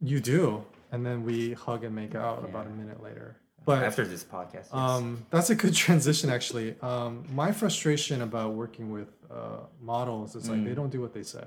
you 0.00 0.20
do. 0.20 0.64
And 0.92 1.04
then 1.04 1.24
we 1.24 1.52
hug 1.54 1.84
and 1.84 1.94
make 1.94 2.14
out 2.14 2.44
about 2.44 2.66
a 2.66 2.70
minute 2.70 3.02
later. 3.02 3.36
But 3.64 3.82
After 3.84 4.06
this 4.06 4.24
podcast. 4.24 4.54
Yes. 4.54 4.68
Um, 4.72 5.26
that's 5.30 5.50
a 5.50 5.54
good 5.54 5.74
transition, 5.74 6.30
actually. 6.30 6.74
Um, 6.80 7.24
my 7.34 7.52
frustration 7.52 8.22
about 8.22 8.54
working 8.54 8.90
with 8.92 9.08
uh, 9.30 9.60
models 9.80 10.34
is 10.36 10.48
like 10.48 10.64
they 10.64 10.72
don't 10.74 10.88
do 10.90 11.00
what 11.02 11.12
they 11.12 11.22
say. 11.22 11.44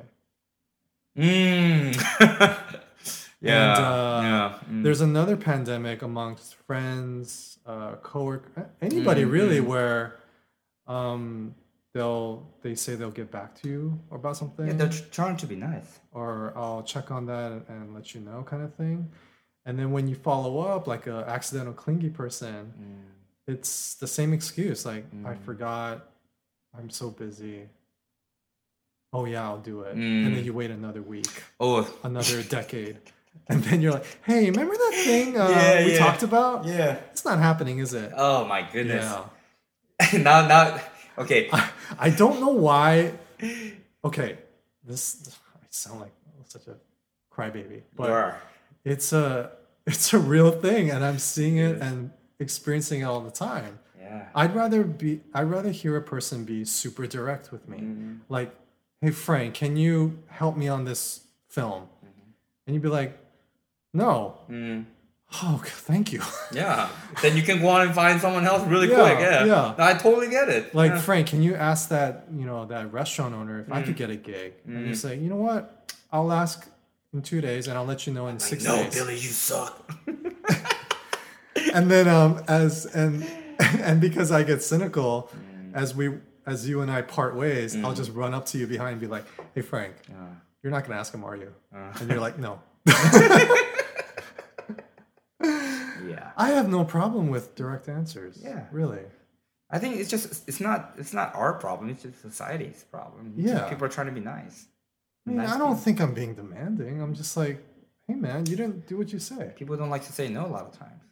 Mm. 1.18 1.96
yeah. 3.42 3.74
uh, 3.74 4.22
yeah. 4.24 4.60
mm. 4.72 4.84
There's 4.84 5.02
another 5.02 5.36
pandemic 5.38 6.02
amongst 6.02 6.56
friends, 6.68 7.60
uh, 7.66 7.96
coworker, 8.04 8.70
anybody 8.82 9.24
Mm, 9.24 9.32
really, 9.32 9.60
mm. 9.60 9.66
where 9.66 10.16
um, 10.88 11.56
they'll 11.94 12.48
they 12.62 12.76
say 12.76 12.96
they'll 12.96 13.12
get 13.24 13.32
back 13.32 13.60
to 13.62 13.68
you 13.70 14.00
about 14.12 14.38
something, 14.38 14.68
yeah, 14.68 14.74
they're 14.74 14.90
trying 15.12 15.38
to 15.38 15.48
be 15.48 15.56
nice. 15.56 16.00
or 16.12 16.54
I'll 16.56 16.84
check 16.84 17.12
on 17.12 17.26
that 17.28 17.52
and, 17.52 17.64
and 17.70 17.94
let 17.96 18.14
you 18.14 18.22
know, 18.22 18.44
kind 18.44 18.64
of 18.64 18.74
thing. 18.76 19.10
And 19.66 19.78
then 19.78 19.92
when 19.92 20.08
you 20.08 20.16
follow 20.16 20.60
up, 20.60 20.88
like 20.88 21.06
a 21.08 21.24
accidental 21.28 21.74
clingy 21.74 22.10
person, 22.10 22.74
Mm. 22.80 23.08
it's 23.54 23.96
the 23.96 24.08
same 24.08 24.32
excuse 24.34 24.86
like 24.86 25.06
i 25.26 25.34
forgot 25.48 25.96
i'm 26.78 26.90
so 26.90 27.10
busy 27.10 27.68
oh 29.14 29.26
yeah 29.26 29.44
i'll 29.44 29.60
do 29.60 29.82
it 29.82 29.94
and 29.96 30.28
Mm. 30.28 30.36
then 30.36 30.46
you 30.46 30.54
wait 30.54 30.72
another 30.72 31.02
week 31.02 31.44
Oh. 31.60 31.88
another 32.04 32.44
decade 32.44 32.98
and 33.50 33.64
then 33.64 33.82
you're 33.82 33.94
like 33.94 34.06
hey 34.26 34.50
remember 34.50 34.74
that 34.76 35.02
thing 35.04 35.38
uh, 35.40 35.48
Yeah, 35.50 35.86
we 35.86 35.92
yeah. 35.94 35.98
talked 36.00 36.24
about 36.24 36.66
Yeah. 36.66 36.98
it's 37.12 37.26
not 37.26 37.40
happening 37.40 37.80
is 37.80 37.94
it 37.94 38.12
Oh 38.16 38.46
my 38.46 38.62
goodness. 38.72 39.04
yeah 39.06 40.18
now, 40.30 40.48
now, 40.48 40.80
okay. 41.18 41.50
i 42.00 42.10
don't 42.10 42.40
know 42.40 42.50
why 42.68 43.14
okay 44.04 44.38
this 44.84 45.36
i 45.56 45.66
sound 45.70 46.00
like 46.02 46.12
such 46.48 46.68
a 46.68 46.76
crybaby 47.34 47.82
but 47.96 48.36
it's 48.84 49.14
a 49.14 49.52
it's 49.88 50.14
a 50.14 50.20
real 50.20 50.52
thing 50.52 50.90
and 50.92 51.04
i'm 51.06 51.20
seeing 51.20 51.58
it 51.58 51.82
and 51.82 52.12
experiencing 52.40 53.02
it 53.02 53.06
all 53.06 53.22
the 53.22 53.32
time 53.32 53.80
Yeah. 54.00 54.26
I'd 54.36 54.54
rather 54.56 54.84
be 54.84 55.22
I'd 55.34 55.50
rather 55.50 55.72
hear 55.72 55.96
a 55.96 56.02
person 56.02 56.44
be 56.44 56.66
super 56.66 57.06
direct 57.08 57.52
with 57.54 57.64
me. 57.72 57.78
Mm-hmm. 57.78 58.14
Like, 58.28 58.52
"Hey 59.00 59.12
Frank, 59.12 59.54
can 59.62 59.78
you 59.78 60.20
help 60.28 60.58
me 60.58 60.68
on 60.68 60.84
this 60.84 61.04
film?" 61.48 61.88
And 62.72 62.76
you'd 62.76 62.84
be 62.84 62.88
like, 62.88 63.18
"No." 63.94 64.38
Mm. 64.50 64.86
Oh, 65.44 65.62
thank 65.66 66.14
you. 66.14 66.22
Yeah. 66.54 66.88
then 67.22 67.36
you 67.36 67.44
can 67.44 67.60
go 67.62 67.68
on 67.68 67.82
and 67.82 67.94
find 67.94 68.22
someone 68.22 68.46
else 68.46 68.66
really 68.66 68.90
Yeah, 68.90 68.96
quick. 69.02 69.20
Yeah. 69.20 69.44
yeah. 69.46 69.76
I 69.78 69.94
totally 69.94 70.30
get 70.30 70.48
it. 70.48 70.74
like, 70.74 70.92
yeah. 70.94 71.00
Frank, 71.02 71.28
can 71.28 71.42
you 71.44 71.54
ask 71.56 71.90
that, 71.90 72.28
you 72.34 72.46
know, 72.46 72.66
that 72.68 72.94
restaurant 72.94 73.34
owner 73.36 73.60
if 73.60 73.68
Mm. 73.68 73.74
I 73.76 73.82
could 73.82 73.98
get 73.98 74.10
a 74.10 74.16
gig? 74.16 74.54
And 74.66 74.88
you 74.88 74.96
say, 74.96 75.18
"You 75.18 75.30
know 75.30 75.36
what? 75.36 75.94
I'll 76.14 76.32
ask 76.32 76.66
in 77.14 77.22
2 77.22 77.42
days 77.42 77.68
and 77.68 77.78
I'll 77.78 77.86
let 77.86 78.08
you 78.08 78.14
know 78.14 78.28
in 78.28 78.40
6 78.40 78.64
no, 78.64 78.76
days." 78.78 78.96
No, 78.96 79.02
Billy, 79.02 79.16
you 79.16 79.30
suck. 79.30 79.74
and 81.74 81.92
then 81.92 82.08
um 82.08 82.42
as 82.48 82.86
and 82.86 83.26
and 83.60 84.00
because 84.00 84.32
I 84.32 84.44
get 84.44 84.64
cynical 84.64 85.30
Mm. 85.36 85.76
as 85.76 85.94
we 85.94 86.06
as 86.46 86.68
you 86.70 86.82
and 86.82 86.90
I 86.92 87.02
part 87.04 87.36
ways, 87.36 87.76
I'll 87.84 87.94
just 87.94 88.12
run 88.14 88.34
up 88.34 88.46
to 88.48 88.58
you 88.58 88.66
behind 88.68 88.94
and 88.94 89.02
be 89.02 89.08
like, 89.08 89.26
"Hey 89.56 89.62
Frank, 89.62 89.94
you're 90.64 90.72
not 90.72 90.84
gonna 90.86 91.00
ask 91.00 91.14
him, 91.14 91.24
are 91.24 91.36
you?" 91.36 91.54
Uh. 91.76 91.94
And 92.00 92.10
you're 92.10 92.20
like, 92.20 92.38
"No." 92.40 92.60
yeah. 95.44 96.32
I 96.38 96.50
have 96.50 96.70
no 96.70 96.84
problem 96.86 97.30
with 97.30 97.56
direct 97.56 97.88
answers. 97.90 98.40
Yeah. 98.44 98.66
really. 98.72 99.02
I 99.70 99.80
think 99.80 99.96
it's 99.98 100.10
just 100.10 100.48
it's 100.48 100.60
not 100.60 100.94
it's 100.98 101.14
not 101.14 101.34
our 101.36 101.54
problem. 101.54 101.90
It's 101.90 102.04
just 102.04 102.22
society's 102.22 102.84
problem. 102.92 103.34
It's 103.38 103.48
Yeah. 103.48 103.70
people 103.70 103.86
are 103.86 103.90
trying 103.90 104.08
to 104.08 104.14
be 104.14 104.20
nice. 104.20 104.68
I 105.26 105.30
mean, 105.30 105.38
Nice 105.38 105.50
I 105.52 105.58
don't 105.58 105.70
people. 105.70 105.84
think 105.84 106.02
I'm 106.02 106.14
being 106.14 106.34
demanding. 106.36 107.02
I'm 107.02 107.14
just 107.14 107.38
like, 107.38 107.64
"Hey 108.08 108.16
man, 108.16 108.46
you 108.48 108.56
didn't 108.58 108.88
do 108.88 108.98
what 108.98 109.14
you 109.14 109.20
say." 109.20 109.54
People 109.56 109.78
don't 109.78 109.90
like 109.90 110.06
to 110.06 110.12
say 110.14 110.28
no 110.28 110.46
a 110.46 110.52
lot 110.58 110.66
of 110.66 110.78
times. 110.78 111.04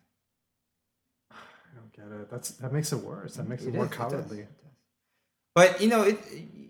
I 1.32 1.36
don't 1.76 1.94
get 1.94 2.20
it. 2.22 2.30
That's 2.30 2.50
that 2.52 2.74
makes 2.74 2.92
it 2.92 2.98
worse. 2.98 3.36
That 3.36 3.48
makes 3.48 3.64
it, 3.64 3.70
It 3.70 3.76
more 3.76 3.86
is, 3.86 3.92
it 3.92 3.98
does, 3.98 4.12
cowardly. 4.12 4.40
it 4.40 4.50
does. 4.62 4.74
But 5.56 5.82
you 5.82 5.88
know, 5.90 6.02
it, 6.04 6.20
you 6.32 6.40
know, 6.66 6.69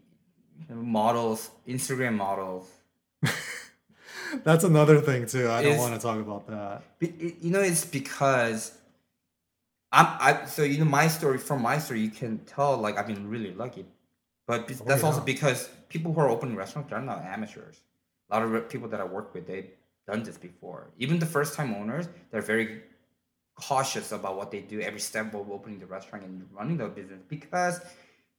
models, 0.69 1.49
Instagram 1.67 2.15
models. 2.15 2.69
That's 4.43 4.63
another 4.63 5.01
thing 5.01 5.25
too. 5.25 5.49
I 5.49 5.63
don't 5.63 5.77
want 5.77 5.95
to 5.95 5.99
talk 5.99 6.19
about 6.19 6.47
that. 6.47 6.83
You 6.99 7.51
know, 7.51 7.61
it's 7.61 7.85
because 7.85 8.77
I'm. 9.91 10.05
I 10.19 10.45
so 10.45 10.63
you 10.63 10.77
know 10.79 10.85
my 10.85 11.07
story 11.07 11.37
from 11.37 11.61
my 11.61 11.79
story, 11.79 12.01
you 12.01 12.11
can 12.11 12.39
tell 12.39 12.77
like 12.77 12.97
I've 12.97 13.07
been 13.07 13.29
really 13.29 13.53
lucky, 13.53 13.85
but 14.47 14.67
be- 14.67 14.75
oh, 14.79 14.83
that's 14.85 15.03
also 15.03 15.19
yeah. 15.19 15.25
because 15.25 15.69
people 15.89 16.13
who 16.13 16.21
are 16.21 16.29
opening 16.29 16.55
restaurants 16.55 16.89
they're 16.89 17.01
not 17.01 17.23
amateurs. 17.23 17.81
A 18.29 18.35
lot 18.35 18.43
of 18.43 18.69
people 18.69 18.87
that 18.89 19.01
I 19.01 19.05
work 19.05 19.33
with, 19.33 19.47
they've 19.47 19.71
done 20.07 20.21
this 20.23 20.37
before. 20.37 20.91
Even 20.99 21.17
the 21.17 21.25
first 21.25 21.55
time 21.55 21.73
owners, 21.73 22.07
they're 22.29 22.41
very 22.41 22.83
cautious 23.55 24.11
about 24.11 24.37
what 24.37 24.51
they 24.51 24.61
do 24.61 24.79
every 24.79 24.99
step 24.99 25.33
of 25.33 25.51
opening 25.51 25.79
the 25.79 25.85
restaurant 25.85 26.23
and 26.23 26.47
running 26.53 26.77
the 26.77 26.87
business 26.87 27.21
because 27.27 27.81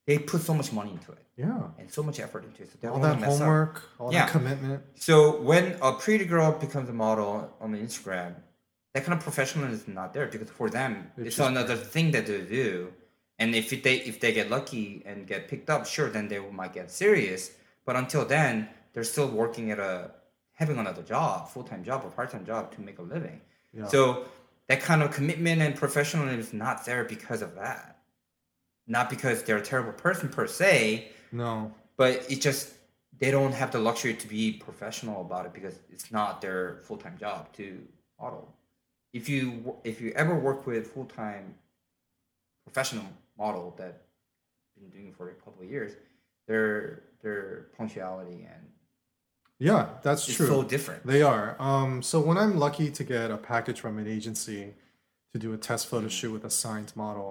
they 0.06 0.18
put 0.18 0.40
so 0.42 0.54
much 0.54 0.72
money 0.72 0.90
into 0.92 1.12
it 1.12 1.24
Yeah. 1.36 1.68
and 1.78 1.90
so 1.92 2.02
much 2.02 2.18
effort 2.20 2.44
into 2.44 2.62
it. 2.62 2.70
So 2.80 2.88
All 2.92 2.98
that 3.00 3.14
wanna 3.16 3.26
up. 3.26 3.38
homework, 3.38 3.82
all 3.98 4.12
Yeah. 4.12 4.24
that 4.26 4.32
commitment. 4.32 4.82
So 4.96 5.40
when 5.40 5.76
a 5.82 5.92
pretty 5.92 6.24
girl 6.24 6.52
becomes 6.52 6.88
a 6.88 6.92
model 6.92 7.54
on 7.60 7.74
Instagram, 7.74 8.34
that 8.94 9.04
kind 9.04 9.16
of 9.16 9.22
professionalism 9.22 9.74
is 9.74 9.86
not 9.88 10.12
there 10.14 10.26
because 10.26 10.50
for 10.50 10.68
them 10.70 11.12
It's 11.16 11.26
it's, 11.28 11.36
just- 11.36 11.48
another 11.48 11.76
thing 11.76 12.10
that 12.12 12.26
they 12.26 12.40
do. 12.40 12.92
And 13.38 13.54
if 13.54 13.70
they 13.82 13.96
if 13.96 14.20
they 14.20 14.32
get 14.32 14.50
lucky 14.50 15.02
and 15.06 15.26
get 15.26 15.48
picked 15.48 15.70
up, 15.70 15.86
sure, 15.86 16.10
then 16.10 16.28
they 16.28 16.38
might 16.40 16.72
get 16.74 16.90
serious. 16.90 17.52
But 17.86 17.96
until 17.96 18.24
then, 18.26 18.68
they're 18.92 19.04
still 19.14 19.28
working 19.28 19.70
at 19.70 19.78
a 19.78 20.10
having 20.52 20.76
another 20.78 21.02
job, 21.02 21.48
full 21.48 21.62
time 21.64 21.82
job 21.84 22.02
or 22.04 22.10
part 22.10 22.30
time 22.30 22.44
job 22.44 22.72
to 22.74 22.80
make 22.82 22.98
a 22.98 23.02
living. 23.02 23.40
Yeah. 23.72 23.86
So 23.86 24.26
that 24.68 24.80
kind 24.82 25.02
of 25.02 25.10
commitment 25.12 25.62
and 25.62 25.74
professionalism 25.74 26.38
is 26.38 26.52
not 26.52 26.84
there 26.84 27.04
because 27.04 27.40
of 27.40 27.54
that. 27.54 27.89
Not 28.96 29.08
because 29.08 29.36
they're 29.44 29.62
a 29.66 29.68
terrible 29.72 29.92
person 30.06 30.28
per 30.28 30.46
se, 30.46 31.08
No. 31.32 31.72
but 31.96 32.12
it 32.32 32.40
just 32.48 32.64
they 33.22 33.30
don't 33.30 33.52
have 33.52 33.70
the 33.70 33.78
luxury 33.78 34.14
to 34.22 34.26
be 34.36 34.52
professional 34.66 35.20
about 35.26 35.42
it 35.46 35.52
because 35.58 35.76
it's 35.94 36.10
not 36.10 36.40
their 36.40 36.62
full-time 36.86 37.16
job 37.24 37.52
to 37.58 37.66
model 38.20 38.44
if 39.12 39.24
you 39.28 39.76
if 39.84 40.00
you 40.00 40.08
ever 40.22 40.34
work 40.48 40.66
with 40.66 40.82
full-time 40.94 41.46
professional 42.64 43.04
model 43.38 43.74
that 43.78 44.02
been 44.80 44.88
doing 44.90 45.12
for 45.12 45.28
a 45.30 45.34
couple 45.34 45.62
of 45.64 45.68
years 45.70 45.92
their 46.48 47.02
their 47.22 47.66
punctuality 47.76 48.46
and 48.54 48.62
Yeah, 49.58 49.82
that's 50.02 50.26
it's 50.28 50.36
true. 50.38 50.46
so 50.46 50.62
different 50.74 51.06
They 51.06 51.22
are. 51.22 51.46
Um, 51.68 52.02
so 52.02 52.16
when 52.28 52.38
I'm 52.42 52.54
lucky 52.66 52.90
to 52.98 53.04
get 53.04 53.30
a 53.30 53.36
package 53.36 53.78
from 53.84 53.98
an 53.98 54.06
agency 54.08 54.62
to 55.32 55.38
do 55.38 55.52
a 55.52 55.58
test 55.58 55.86
photo 55.90 56.06
Mm-hmm. 56.06 56.18
shoot 56.18 56.32
with 56.32 56.44
a 56.44 56.50
signed 56.64 56.92
model, 56.96 57.28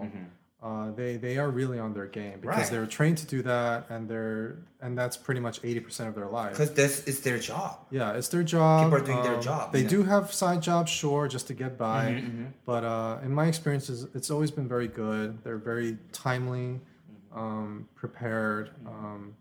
uh, 0.61 0.91
they 0.91 1.15
they 1.17 1.37
are 1.37 1.49
really 1.49 1.79
on 1.79 1.93
their 1.93 2.05
game 2.07 2.39
because 2.41 2.57
Right. 2.57 2.69
they're 2.71 2.85
trained 2.85 3.17
to 3.19 3.25
do 3.25 3.41
that, 3.43 3.85
and 3.89 4.09
they're 4.09 4.57
and 4.81 4.97
that's 4.97 5.15
pretty 5.17 5.39
much 5.39 5.59
eighty 5.63 5.79
percent 5.79 6.09
of 6.09 6.15
their 6.15 6.27
life. 6.27 6.51
because 6.51 6.73
this 6.73 7.05
is 7.07 7.21
their 7.21 7.39
job 7.39 7.85
Yeah, 7.91 8.11
it's 8.17 8.27
their 8.27 8.43
job. 8.43 8.83
People 8.91 8.97
are 9.01 9.05
doing 9.05 9.23
their 9.23 9.35
um, 9.35 9.41
job, 9.41 9.71
They 9.71 9.83
do 9.83 10.03
have 10.03 10.33
side 10.33 10.61
jobs, 10.61 10.91
sure, 10.91 11.27
just 11.29 11.47
to 11.47 11.53
get 11.53 11.77
by. 11.77 12.05
Mm-hmm, 12.21 12.45
But 12.65 12.83
uh, 12.83 13.19
in 13.23 13.31
my 13.33 13.45
experiences, 13.47 14.07
it's 14.13 14.29
always 14.29 14.51
been 14.51 14.67
very 14.67 14.87
good. 14.89 15.43
They're 15.43 15.57
very 15.73 15.97
timely, 16.11 16.79
Mm-hmm. 16.79 17.39
um, 17.39 17.87
prepared. 17.95 18.71
Um, 18.85 19.35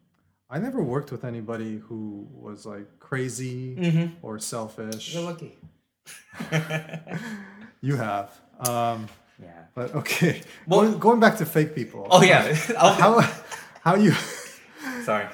I 0.50 0.58
never 0.58 0.82
worked 0.82 1.10
with 1.12 1.24
anybody 1.24 1.78
who 1.78 2.26
was 2.32 2.64
like 2.64 2.86
crazy 3.00 3.74
Mm-hmm. 3.76 4.06
or 4.26 4.38
selfish. 4.38 5.14
you're 5.14 5.24
lucky 5.24 5.58
You 7.80 7.96
have. 7.96 8.30
But 9.78 9.94
okay, 9.94 10.42
Well- 10.66 10.80
going, 10.80 10.98
going 10.98 11.20
back 11.20 11.36
to 11.38 11.46
fake 11.46 11.72
people. 11.74 12.06
oh 12.10 12.22
yeah 12.22 12.42
How 12.76 13.20
how 13.86 13.94
you 13.94 14.12
sorry 15.04 15.26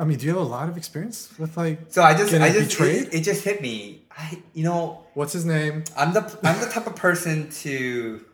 I 0.00 0.04
mean, 0.04 0.18
do 0.18 0.26
you 0.26 0.32
have 0.32 0.40
a 0.42 0.50
lot 0.58 0.68
of 0.68 0.76
experience 0.76 1.18
with 1.38 1.56
like? 1.56 1.78
So 1.88 2.02
I 2.02 2.14
just, 2.16 2.32
I 2.34 2.50
just, 2.50 2.80
it, 2.80 3.14
it 3.14 3.22
just 3.22 3.44
hit 3.44 3.60
me. 3.60 4.04
I, 4.10 4.42
you 4.54 4.64
know, 4.64 5.04
What's 5.14 5.32
his 5.32 5.44
name? 5.44 5.84
I'm 5.96 6.12
the, 6.12 6.22
I'm 6.42 6.58
the 6.60 6.66
type 6.74 6.86
of 6.86 6.96
person 6.96 7.50
to 7.62 8.24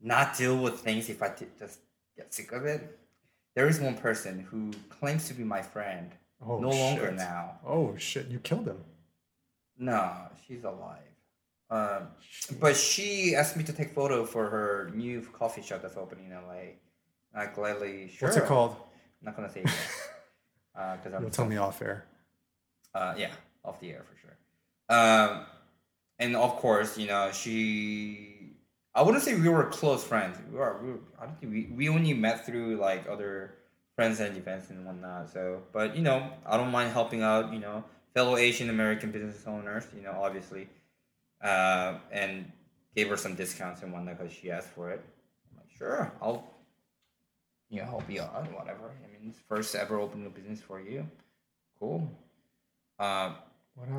not 0.00 0.36
deal 0.36 0.56
with 0.56 0.76
things 0.80 1.08
if 1.08 1.22
I 1.22 1.28
t- 1.30 1.46
just 1.58 1.80
get 2.16 2.32
sick 2.32 2.52
of 2.52 2.64
it. 2.66 2.98
There 3.56 3.68
is 3.68 3.80
one 3.80 3.96
person 3.96 4.46
who 4.48 4.70
claims 4.88 5.26
to 5.28 5.34
be 5.34 5.44
my 5.44 5.62
friend, 5.62 6.10
Oh, 6.40 6.58
no 6.60 6.70
longer 6.70 7.10
now. 7.10 7.58
Oh 7.66 7.96
shit! 7.96 8.28
You 8.28 8.38
killed 8.38 8.66
him. 8.68 8.78
No, 9.76 10.12
she's 10.46 10.62
alive. 10.64 11.07
Um, 11.70 12.08
but 12.60 12.76
she 12.76 13.34
asked 13.34 13.56
me 13.56 13.64
to 13.64 13.72
take 13.72 13.92
photo 13.94 14.24
for 14.24 14.48
her 14.48 14.90
new 14.94 15.20
coffee 15.20 15.62
shop 15.62 15.82
that's 15.82 15.96
opening 15.96 16.26
in 16.26 16.32
LA. 16.32 16.78
I 17.34 17.46
gladly 17.46 18.08
sure. 18.08 18.28
What's 18.28 18.38
it 18.38 18.46
called? 18.46 18.72
I'm 19.20 19.26
not 19.26 19.36
gonna 19.36 19.50
say 19.52 19.60
it 19.60 19.66
because 20.74 21.12
I'm 21.14 21.22
You'll 21.22 21.30
tell 21.30 21.44
me 21.46 21.56
off 21.56 21.82
air. 21.82 22.06
uh, 22.94 23.14
yeah, 23.18 23.30
off 23.64 23.80
the 23.80 23.90
air 23.90 24.04
for 24.08 24.16
sure. 24.18 24.36
Um, 24.88 25.44
and 26.18 26.36
of 26.36 26.56
course, 26.56 26.96
you 26.96 27.06
know, 27.06 27.30
she. 27.32 28.54
I 28.94 29.02
wouldn't 29.02 29.22
say 29.22 29.34
we 29.38 29.48
were 29.48 29.64
close 29.64 30.02
friends. 30.02 30.38
We 30.50 30.56
were. 30.58 30.80
We 30.82 30.92
were 30.92 30.98
I 31.20 31.26
don't 31.26 31.38
think 31.38 31.52
we 31.52 31.70
we 31.76 31.88
only 31.90 32.14
met 32.14 32.46
through 32.46 32.76
like 32.76 33.06
other 33.08 33.54
friends 33.94 34.20
and 34.20 34.36
events 34.36 34.70
and 34.70 34.86
whatnot. 34.86 35.30
So, 35.30 35.62
but 35.72 35.94
you 35.94 36.02
know, 36.02 36.30
I 36.46 36.56
don't 36.56 36.70
mind 36.70 36.92
helping 36.92 37.22
out. 37.22 37.52
You 37.52 37.60
know, 37.60 37.84
fellow 38.14 38.36
Asian 38.38 38.70
American 38.70 39.10
business 39.10 39.44
owners. 39.46 39.84
You 39.94 40.02
know, 40.02 40.18
obviously, 40.20 40.68
uh, 41.42 41.94
and 42.10 42.50
gave 42.94 43.08
her 43.08 43.16
some 43.16 43.34
discounts 43.34 43.82
and 43.82 43.92
whatnot 43.92 44.18
because 44.18 44.32
she 44.32 44.50
asked 44.50 44.70
for 44.70 44.90
it. 44.90 45.02
I'm 45.50 45.58
like, 45.58 45.70
sure, 45.76 46.12
I'll. 46.20 46.54
You 47.70 47.80
know, 47.80 47.84
help 47.84 48.08
you 48.08 48.22
out, 48.22 48.50
whatever. 48.54 48.90
I 49.04 49.12
mean, 49.12 49.28
it's 49.28 49.40
first 49.46 49.74
ever 49.74 50.00
opening 50.00 50.26
a 50.26 50.30
business 50.30 50.58
for 50.58 50.80
you. 50.80 51.06
Cool. 51.78 52.10
Uh, 52.98 53.32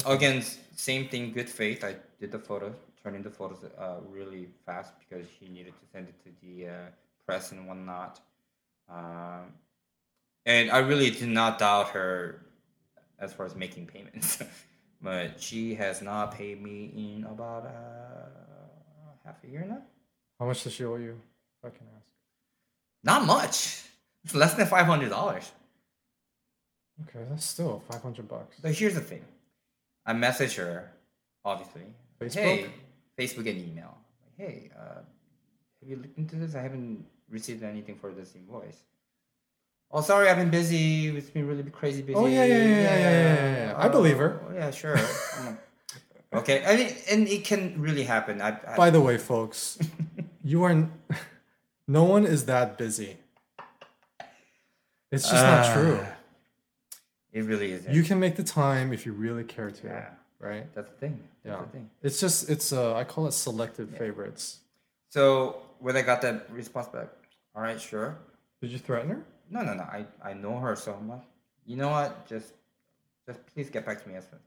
again, 0.07 0.43
same 0.75 1.07
thing. 1.07 1.31
Good 1.31 1.49
faith. 1.49 1.83
I 1.83 1.95
did 2.19 2.31
the 2.31 2.39
photos, 2.39 2.73
turning 3.03 3.21
the 3.21 3.29
photos 3.29 3.59
uh, 3.77 3.97
really 4.09 4.47
fast 4.65 4.93
because 4.99 5.27
she 5.39 5.47
needed 5.49 5.73
to 5.79 5.85
send 5.91 6.07
it 6.07 6.15
to 6.23 6.31
the 6.43 6.67
uh, 6.67 6.73
press 7.25 7.51
and 7.51 7.67
whatnot. 7.67 8.19
Um, 8.89 9.53
and 10.45 10.71
I 10.71 10.79
really 10.79 11.11
did 11.11 11.29
not 11.29 11.59
doubt 11.59 11.89
her 11.89 12.41
as 13.19 13.33
far 13.33 13.45
as 13.45 13.55
making 13.55 13.85
payments, 13.85 14.41
but 15.01 15.41
she 15.41 15.75
has 15.75 16.01
not 16.01 16.33
paid 16.35 16.61
me 16.61 16.91
in 16.95 17.25
about 17.25 17.65
uh, 17.65 18.29
half 19.25 19.43
a 19.43 19.47
year 19.47 19.65
now. 19.67 19.81
How 20.39 20.45
much 20.45 20.63
does 20.63 20.73
she 20.73 20.85
owe 20.85 20.95
you? 20.95 21.19
If 21.61 21.73
I 21.73 21.77
can 21.77 21.87
ask. 21.95 22.05
Not 23.03 23.25
much. 23.25 23.83
It's 24.23 24.35
less 24.35 24.53
than 24.53 24.67
five 24.67 24.85
hundred 24.85 25.09
dollars. 25.09 25.51
Okay, 27.03 27.25
that's 27.29 27.45
still 27.45 27.81
five 27.89 28.01
hundred 28.01 28.27
bucks. 28.27 28.57
But 28.61 28.73
here's 28.73 28.95
the 28.95 29.01
thing. 29.01 29.23
I 30.05 30.13
message 30.13 30.55
her, 30.55 30.91
obviously. 31.45 31.83
Facebook? 32.19 32.33
Hey, 32.33 32.65
Facebook 33.17 33.49
and 33.49 33.57
email. 33.61 33.97
Hey, 34.37 34.69
uh, 34.77 35.01
have 35.81 35.89
you 35.89 35.95
looked 35.97 36.17
into 36.17 36.35
this? 36.35 36.55
I 36.55 36.61
haven't 36.61 37.05
received 37.29 37.63
anything 37.63 37.95
for 37.95 38.11
this 38.11 38.35
invoice. 38.35 38.77
Oh, 39.91 40.01
sorry, 40.01 40.29
I've 40.29 40.37
been 40.37 40.49
busy. 40.49 41.07
It's 41.07 41.29
been 41.29 41.47
really 41.47 41.63
crazy 41.63 42.01
busy. 42.01 42.15
Oh, 42.15 42.27
yeah, 42.27 42.45
yeah, 42.45 42.57
yeah, 42.57 42.63
yeah, 42.63 42.81
yeah, 42.81 42.97
yeah, 42.97 43.65
yeah. 43.67 43.73
I 43.77 43.87
believe 43.87 44.17
her. 44.17 44.39
Yeah, 44.59 44.71
sure. 44.71 44.97
Okay, 46.31 46.63
I 46.63 46.75
mean, 46.77 46.93
and 47.09 47.27
it 47.27 47.43
can 47.43 47.81
really 47.81 48.03
happen. 48.03 48.39
I, 48.39 48.49
I, 48.67 48.75
By 48.77 48.91
the 48.91 49.01
way, 49.01 49.17
folks, 49.17 49.79
you 50.43 50.61
are. 50.63 50.69
n- 50.69 50.91
No 51.87 52.03
one 52.03 52.23
is 52.27 52.45
that 52.45 52.77
busy. 52.77 53.17
It's 55.11 55.23
just 55.27 55.43
not 55.43 55.65
Uh, 55.65 55.73
true. 55.73 55.99
it 57.33 57.43
really 57.45 57.71
is. 57.71 57.87
You 57.87 58.03
can 58.03 58.19
make 58.19 58.35
the 58.35 58.43
time 58.43 58.93
if 58.93 59.07
you 59.07 59.11
really 59.13 59.43
care 59.43 59.71
to, 59.71 59.87
Yeah. 59.87 60.09
right? 60.37 60.65
That's 60.75 60.91
the 60.91 60.97
thing. 60.97 61.15
That's 61.43 61.55
Yeah. 61.57 61.65
the 61.65 61.71
thing. 61.71 61.89
It's 62.03 62.19
just 62.19 62.47
it's 62.47 62.71
uh 62.71 62.93
I 63.01 63.05
call 63.05 63.25
it 63.25 63.33
selective 63.33 63.89
favorites. 63.97 64.59
So 65.15 65.23
when 65.79 65.97
I 65.97 66.03
got 66.03 66.21
that 66.21 66.37
response 66.51 66.89
back, 66.89 67.07
all 67.55 67.63
right, 67.63 67.81
sure. 67.81 68.09
Did 68.61 68.69
you 68.69 68.77
threaten 68.77 69.09
her? 69.09 69.21
No, 69.49 69.59
no, 69.63 69.73
no. 69.73 69.83
I, 69.83 70.05
I 70.21 70.33
know 70.33 70.59
her 70.59 70.75
so 70.75 70.93
much. 71.11 71.23
You 71.65 71.75
know 71.81 71.89
what? 71.89 72.27
Just 72.27 72.53
just 73.25 73.39
please 73.51 73.71
get 73.71 73.83
back 73.83 73.97
to 74.03 74.07
me 74.09 74.13
as 74.21 74.25
soon 74.29 74.37
as. 74.37 74.45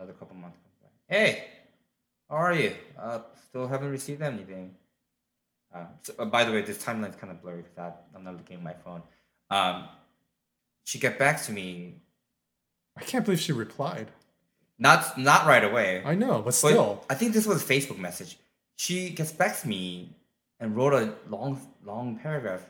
Another 0.00 0.14
couple 0.14 0.34
months 0.34 0.56
comes 0.62 0.74
by. 0.80 1.14
Hey, 1.14 1.44
how 2.30 2.36
are 2.36 2.54
you? 2.54 2.72
Uh, 2.98 3.18
still 3.48 3.66
haven't 3.68 3.90
received 3.90 4.22
anything. 4.22 4.74
Uh, 5.74 5.84
so, 6.02 6.14
uh, 6.18 6.24
by 6.24 6.42
the 6.44 6.52
way, 6.52 6.62
this 6.62 6.82
timeline's 6.82 7.16
kind 7.16 7.30
of 7.30 7.42
blurry 7.42 7.60
because 7.62 7.92
I'm 8.14 8.24
not 8.24 8.34
looking 8.34 8.56
at 8.56 8.62
my 8.62 8.72
phone. 8.72 9.02
Um, 9.50 9.88
she 10.84 10.98
get 10.98 11.18
back 11.18 11.42
to 11.42 11.52
me 11.52 11.96
I 12.96 13.02
can't 13.02 13.24
believe 13.26 13.40
she 13.40 13.52
replied. 13.52 14.08
not 14.78 15.18
not 15.18 15.46
right 15.46 15.62
away. 15.64 16.02
I 16.02 16.14
know, 16.14 16.36
but 16.38 16.44
But 16.46 16.54
still. 16.54 17.04
I 17.10 17.14
think 17.14 17.34
this 17.34 17.46
was 17.46 17.62
a 17.62 17.66
Facebook 17.66 17.98
message. 17.98 18.38
She 18.76 19.10
gets 19.10 19.32
back 19.32 19.60
to 19.60 19.68
me 19.68 20.16
and 20.60 20.74
wrote 20.74 20.94
a 20.94 21.12
long, 21.28 21.60
long 21.84 22.16
paragraph 22.18 22.62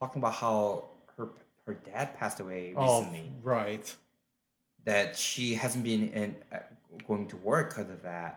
talking 0.00 0.20
about 0.20 0.34
how 0.34 0.90
her 1.16 1.30
her 1.66 1.74
dad 1.74 2.14
passed 2.18 2.40
away 2.40 2.74
Oh, 2.76 2.98
recently. 2.98 3.32
right. 3.42 3.96
That 4.88 5.16
she 5.16 5.52
hasn't 5.54 5.84
been 5.84 6.08
in, 6.20 6.36
uh, 6.50 6.60
going 7.06 7.26
to 7.28 7.36
work 7.36 7.66
because 7.70 7.90
of 7.90 8.00
that, 8.04 8.32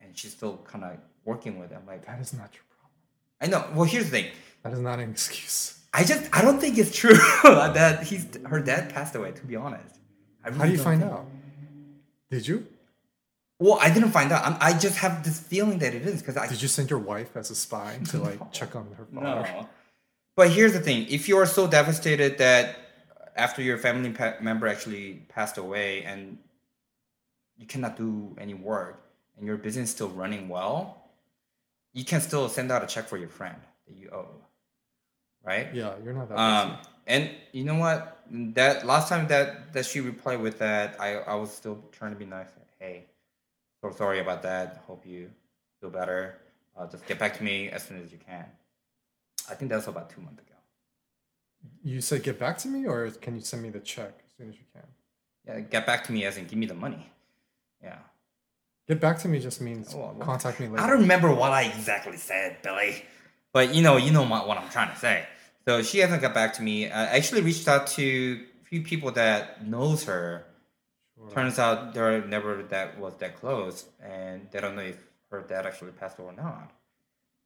and 0.00 0.16
she's 0.16 0.32
still 0.32 0.58
kind 0.64 0.84
of 0.84 0.98
working 1.24 1.58
with 1.58 1.72
it. 1.72 1.78
I'm 1.80 1.86
like, 1.86 2.06
That 2.06 2.20
is 2.20 2.32
not 2.32 2.50
your 2.54 2.62
problem. 2.76 2.92
I 3.40 3.46
know. 3.52 3.74
Well, 3.74 3.84
here's 3.92 4.04
the 4.04 4.10
thing. 4.12 4.30
That 4.62 4.72
is 4.72 4.78
not 4.78 5.00
an 5.00 5.10
excuse. 5.10 5.80
I 5.92 6.04
just 6.04 6.22
I 6.32 6.42
don't 6.42 6.60
think 6.60 6.78
it's 6.78 6.94
true 6.96 7.14
that 7.44 8.04
he's 8.04 8.26
her 8.46 8.60
dad 8.60 8.92
passed 8.94 9.14
away. 9.16 9.32
To 9.32 9.44
be 9.44 9.56
honest, 9.56 9.96
I 10.44 10.50
How 10.50 10.56
really 10.58 10.70
do 10.70 10.76
you 10.76 10.82
find 10.82 11.00
think- 11.00 11.12
out? 11.12 11.26
Did 12.30 12.46
you? 12.48 12.66
Well, 13.60 13.78
I 13.80 13.88
didn't 13.94 14.10
find 14.10 14.30
out. 14.32 14.44
I'm, 14.46 14.56
I 14.60 14.76
just 14.78 14.96
have 14.98 15.24
this 15.24 15.38
feeling 15.40 15.78
that 15.78 15.94
it 15.94 16.02
is 16.02 16.20
because 16.20 16.36
I 16.36 16.46
Did 16.48 16.60
you 16.62 16.68
send 16.68 16.90
your 16.90 16.98
wife 16.98 17.36
as 17.36 17.50
a 17.50 17.54
spy 17.54 17.98
to 18.10 18.18
like 18.18 18.52
check 18.58 18.74
on 18.76 18.86
her 18.98 19.06
father? 19.14 19.48
No. 19.52 19.68
But 20.36 20.50
here's 20.50 20.72
the 20.72 20.80
thing: 20.80 21.06
if 21.08 21.28
you 21.28 21.36
are 21.38 21.46
so 21.46 21.66
devastated 21.66 22.38
that 22.38 22.76
after 23.36 23.62
your 23.62 23.78
family 23.78 24.10
pa- 24.10 24.36
member 24.40 24.66
actually 24.66 25.24
passed 25.28 25.58
away 25.58 26.02
and 26.04 26.38
you 27.56 27.66
cannot 27.66 27.96
do 27.96 28.34
any 28.40 28.54
work 28.54 29.00
and 29.36 29.46
your 29.46 29.56
business 29.56 29.90
is 29.90 29.94
still 29.94 30.08
running 30.08 30.48
well, 30.48 31.02
you 31.92 32.04
can 32.04 32.20
still 32.20 32.48
send 32.48 32.70
out 32.72 32.82
a 32.82 32.86
check 32.86 33.06
for 33.06 33.16
your 33.16 33.28
friend 33.28 33.56
that 33.86 33.96
you 33.96 34.08
owe, 34.10 34.28
right? 35.44 35.72
Yeah, 35.74 35.94
you're 36.04 36.14
not 36.14 36.28
that 36.28 36.38
Um, 36.38 36.76
and 37.06 37.30
you 37.52 37.64
know 37.64 37.76
what? 37.76 38.22
That 38.30 38.86
last 38.86 39.08
time 39.08 39.28
that 39.28 39.72
that 39.74 39.84
she 39.86 40.00
replied 40.00 40.40
with 40.40 40.58
that, 40.58 41.00
I 41.00 41.16
I 41.18 41.34
was 41.34 41.52
still 41.52 41.78
trying 41.92 42.12
to 42.12 42.18
be 42.18 42.24
nice. 42.24 42.48
Hey, 42.78 43.04
so 43.82 43.90
sorry 43.92 44.20
about 44.20 44.42
that. 44.42 44.82
Hope 44.86 45.06
you 45.06 45.30
feel 45.80 45.90
better. 45.90 46.40
Uh, 46.76 46.86
just 46.86 47.06
get 47.06 47.18
back 47.18 47.36
to 47.36 47.44
me 47.44 47.68
as 47.68 47.82
soon 47.84 48.02
as 48.02 48.10
you 48.10 48.18
can. 48.18 48.46
I 49.50 49.54
think 49.54 49.70
that 49.70 49.76
was 49.76 49.88
about 49.88 50.10
two 50.10 50.22
months 50.22 50.40
ago. 50.40 50.53
You 51.82 52.00
said 52.00 52.22
get 52.22 52.38
back 52.38 52.58
to 52.58 52.68
me, 52.68 52.86
or 52.86 53.10
can 53.10 53.34
you 53.34 53.40
send 53.40 53.62
me 53.62 53.70
the 53.70 53.80
check 53.80 54.12
as 54.26 54.36
soon 54.36 54.48
as 54.50 54.56
you 54.56 54.64
can? 54.72 54.82
Yeah, 55.46 55.60
get 55.60 55.86
back 55.86 56.04
to 56.04 56.12
me 56.12 56.24
as 56.24 56.36
in 56.36 56.46
give 56.46 56.58
me 56.58 56.66
the 56.66 56.74
money. 56.74 57.10
Yeah. 57.82 57.98
Get 58.88 59.00
back 59.00 59.18
to 59.20 59.28
me 59.28 59.38
just 59.38 59.60
means 59.60 59.94
Oh, 59.94 59.98
well, 59.98 60.14
contact 60.20 60.60
me 60.60 60.68
later. 60.68 60.82
I 60.82 60.86
don't 60.88 61.00
remember 61.00 61.32
what 61.34 61.52
I 61.52 61.62
exactly 61.62 62.16
said, 62.16 62.58
Billy, 62.62 63.02
but 63.52 63.74
you 63.74 63.82
know, 63.82 63.96
you 63.96 64.10
know 64.10 64.24
my, 64.24 64.44
what 64.44 64.58
I'm 64.58 64.68
trying 64.70 64.90
to 64.90 64.98
say. 64.98 65.26
So 65.66 65.82
she 65.82 65.98
hasn't 65.98 66.20
got 66.20 66.34
back 66.34 66.54
to 66.54 66.62
me. 66.62 66.90
I 66.90 67.16
actually 67.16 67.40
reached 67.40 67.68
out 67.68 67.86
to 67.88 68.44
a 68.62 68.64
few 68.66 68.82
people 68.82 69.10
that 69.12 69.66
knows 69.66 70.04
her. 70.04 70.44
Sure. 71.16 71.30
Turns 71.30 71.58
out 71.58 71.94
they're 71.94 72.24
never 72.26 72.62
that 72.64 72.98
was 72.98 73.14
that 73.18 73.36
close, 73.36 73.86
and 74.02 74.48
they 74.50 74.60
don't 74.60 74.76
know 74.76 74.82
if 74.82 74.98
her 75.30 75.40
dad 75.42 75.66
actually 75.66 75.92
passed 75.92 76.18
away 76.18 76.28
or 76.28 76.32
not. 76.32 76.72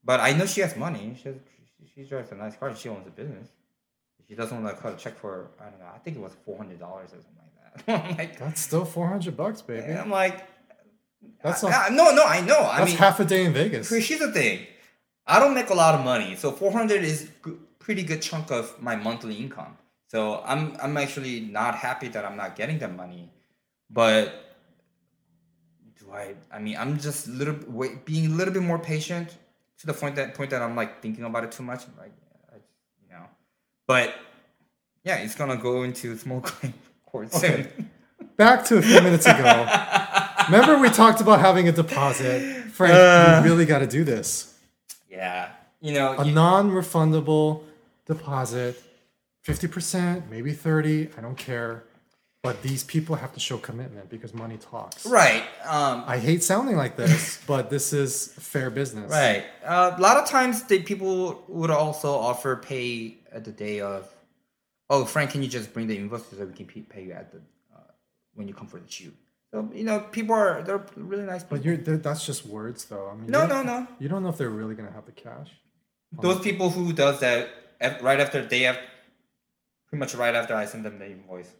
But 0.04 0.20
I 0.20 0.32
know 0.32 0.46
she 0.46 0.60
has 0.62 0.76
money. 0.76 1.16
She 1.20 1.28
has, 1.28 1.36
she, 1.78 2.02
she 2.02 2.08
drives 2.08 2.32
a 2.32 2.34
nice 2.34 2.56
car. 2.56 2.74
She 2.74 2.88
owns 2.88 3.06
a 3.06 3.10
business. 3.10 3.48
She 4.28 4.34
doesn't 4.34 4.62
want 4.62 4.76
to 4.76 4.82
cut 4.82 4.94
a 4.94 4.96
check 4.96 5.18
for 5.18 5.48
I 5.60 5.64
don't 5.70 5.78
know. 5.80 5.86
I 5.94 5.98
think 5.98 6.16
it 6.16 6.20
was 6.20 6.32
four 6.44 6.56
hundred 6.58 6.78
dollars 6.80 7.10
or 7.14 7.20
something 7.22 7.34
like 7.42 7.86
that. 7.86 8.18
Like, 8.18 8.38
That's 8.38 8.60
still 8.60 8.84
four 8.84 9.06
hundred 9.08 9.36
bucks, 9.36 9.62
baby. 9.62 9.82
and 9.86 9.98
I'm 9.98 10.10
like, 10.10 10.46
That's 11.42 11.64
I- 11.64 11.86
I- 11.86 11.88
no, 11.90 12.10
no, 12.14 12.24
I 12.24 12.40
know. 12.40 12.58
I 12.60 12.78
That's 12.78 12.90
mean, 12.90 12.98
half 12.98 13.20
a 13.20 13.24
day 13.24 13.44
in 13.44 13.52
Vegas. 13.52 13.88
Here's 13.90 14.20
the 14.20 14.32
thing. 14.32 14.66
I 15.26 15.38
don't 15.40 15.54
make 15.54 15.70
a 15.70 15.74
lot 15.74 15.94
of 15.94 16.04
money, 16.04 16.36
so 16.36 16.50
400 16.52 17.02
is 17.04 17.28
g- 17.44 17.52
pretty 17.78 18.02
good 18.02 18.22
chunk 18.22 18.50
of 18.50 18.80
my 18.82 18.96
monthly 18.96 19.34
income. 19.36 19.76
So 20.08 20.42
I'm 20.44 20.76
I'm 20.82 20.96
actually 20.96 21.40
not 21.40 21.74
happy 21.74 22.08
that 22.08 22.24
I'm 22.24 22.36
not 22.36 22.56
getting 22.56 22.78
that 22.80 22.94
money, 22.96 23.30
but 23.90 24.32
do 25.98 26.10
I? 26.12 26.34
I 26.52 26.58
mean, 26.58 26.76
I'm 26.78 26.98
just 26.98 27.28
little 27.28 27.56
wait, 27.66 28.04
being 28.04 28.26
a 28.26 28.34
little 28.34 28.52
bit 28.54 28.62
more 28.62 28.78
patient 28.78 29.36
to 29.78 29.86
the 29.86 29.92
point 29.92 30.16
that 30.16 30.34
point 30.34 30.50
that 30.50 30.62
I'm 30.62 30.74
like 30.76 31.02
thinking 31.02 31.24
about 31.24 31.44
it 31.44 31.52
too 31.52 31.62
much. 31.62 31.82
Like, 31.98 32.12
I, 32.27 32.27
but 33.88 34.14
yeah, 35.02 35.16
it's 35.16 35.34
gonna 35.34 35.56
go 35.56 35.82
into 35.82 36.16
small 36.16 36.40
claim 36.48 36.74
court 37.06 37.32
soon. 37.32 37.50
Okay. 37.52 37.68
Back 38.36 38.64
to 38.66 38.78
a 38.78 38.82
few 38.82 39.00
minutes 39.02 39.26
ago. 39.26 39.66
Remember 40.46 40.78
we 40.78 40.88
talked 40.90 41.20
about 41.20 41.40
having 41.40 41.68
a 41.68 41.72
deposit. 41.72 42.40
Frank, 42.70 42.94
Uh. 42.94 43.40
you 43.42 43.50
really 43.50 43.64
got 43.66 43.80
to 43.80 43.86
do 43.88 44.04
this. 44.04 44.54
Yeah. 45.10 45.48
you 45.80 45.92
know, 45.92 46.14
a 46.16 46.24
you- 46.24 46.32
non-refundable 46.32 47.62
deposit, 48.06 48.80
fifty 49.42 49.66
percent, 49.66 50.30
maybe 50.30 50.52
thirty. 50.52 51.08
I 51.18 51.20
don't 51.20 51.36
care, 51.36 51.82
but 52.42 52.62
these 52.62 52.84
people 52.84 53.16
have 53.16 53.32
to 53.34 53.40
show 53.40 53.58
commitment 53.58 54.08
because 54.08 54.32
money 54.32 54.56
talks. 54.58 55.04
right. 55.06 55.42
Um, 55.66 56.04
I 56.06 56.18
hate 56.18 56.42
sounding 56.42 56.76
like 56.76 56.96
this, 56.96 57.40
but 57.46 57.70
this 57.70 57.92
is 57.92 58.28
fair 58.38 58.70
business. 58.70 59.10
Right. 59.10 59.44
Uh, 59.64 59.94
a 59.96 60.00
lot 60.00 60.16
of 60.16 60.26
times, 60.28 60.62
the 60.64 60.80
people 60.82 61.42
would 61.48 61.70
also 61.70 62.12
offer 62.14 62.56
pay 62.56 63.18
at 63.32 63.44
the 63.44 63.52
day 63.52 63.80
of. 63.80 64.08
Oh, 64.90 65.04
Frank, 65.04 65.32
can 65.32 65.42
you 65.42 65.48
just 65.48 65.74
bring 65.74 65.86
the 65.86 65.96
invoice 65.96 66.24
so 66.30 66.44
we 66.46 66.52
can 66.54 66.64
pay 66.66 67.04
you 67.04 67.12
at 67.12 67.30
the 67.30 67.38
uh, 67.74 67.80
when 68.34 68.48
you 68.48 68.54
come 68.54 68.66
for 68.66 68.80
the 68.80 68.90
shoot? 68.90 69.14
So 69.52 69.68
you 69.74 69.84
know, 69.84 70.00
people 70.00 70.34
are 70.34 70.62
they're 70.62 70.84
really 70.96 71.24
nice. 71.24 71.42
People. 71.42 71.58
But 71.58 71.64
you're 71.66 71.76
that's 71.98 72.24
just 72.24 72.46
words, 72.46 72.84
though. 72.86 73.08
I 73.10 73.14
mean, 73.14 73.30
no, 73.30 73.46
no, 73.46 73.62
no. 73.62 73.86
You 73.98 74.08
don't 74.08 74.22
know 74.22 74.28
if 74.28 74.38
they're 74.38 74.48
really 74.48 74.74
gonna 74.74 74.92
have 74.92 75.06
the 75.06 75.12
cash. 75.12 75.50
Those 76.12 76.40
people 76.40 76.70
who 76.70 76.92
does 76.92 77.20
that 77.20 77.50
right 78.00 78.20
after 78.20 78.42
they 78.44 78.60
have, 78.60 78.78
pretty 79.88 80.00
much 80.00 80.14
right 80.14 80.34
after 80.34 80.54
I 80.54 80.64
send 80.64 80.84
them 80.86 80.98
the 80.98 81.06
invoice, 81.06 81.50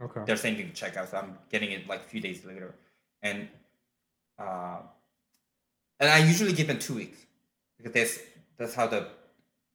Okay. 0.00 0.20
they're 0.26 0.36
sending 0.36 0.66
the 0.68 0.72
checkout. 0.72 1.10
So 1.10 1.16
I'm 1.18 1.36
getting 1.50 1.72
it 1.72 1.88
like 1.88 2.00
a 2.00 2.08
few 2.08 2.20
days 2.20 2.44
later, 2.44 2.74
and 3.22 3.48
uh, 4.38 4.78
and 6.00 6.08
I 6.10 6.18
usually 6.18 6.52
give 6.52 6.68
them 6.68 6.78
two 6.78 6.94
weeks 6.94 7.18
because 7.76 7.92
that's 7.92 8.18
that's 8.58 8.74
how 8.74 8.86
the 8.86 9.08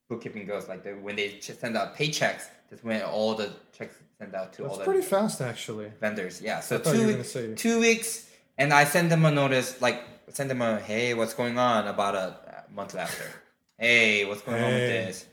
bookkeeping 0.09 0.45
goes. 0.45 0.67
Like 0.69 0.83
the, 0.83 0.91
when 0.91 1.15
they 1.15 1.39
send 1.41 1.75
out 1.75 1.95
paychecks, 1.97 2.43
that's 2.69 2.83
when 2.83 3.01
all 3.01 3.35
the 3.35 3.51
checks 3.77 3.95
send 4.17 4.33
out 4.35 4.53
to 4.53 4.61
That's 4.63 4.71
all 4.73 4.79
the 4.79 4.85
pretty 4.85 5.01
fast, 5.01 5.41
actually. 5.41 5.91
vendors. 5.99 6.41
Yeah, 6.41 6.59
so 6.61 6.77
I 6.77 6.79
thought 6.79 6.95
you 6.95 7.01
two 7.01 7.07
were 7.07 7.17
week- 7.17 7.25
say- 7.25 7.55
two 7.55 7.79
weeks, 7.81 8.29
and 8.57 8.71
I 8.73 8.85
send 8.85 9.11
them 9.11 9.25
a 9.25 9.31
notice 9.31 9.81
like 9.81 10.01
send 10.29 10.49
them 10.49 10.61
a 10.61 10.79
hey, 10.79 11.13
what's 11.13 11.33
going 11.33 11.57
on 11.57 11.87
about 11.87 12.15
a 12.15 12.63
month 12.73 12.95
after. 12.95 13.25
hey, 13.77 14.23
what's 14.25 14.41
going 14.41 14.63
on 14.63 14.71
with 14.71 14.79
this? 14.79 15.25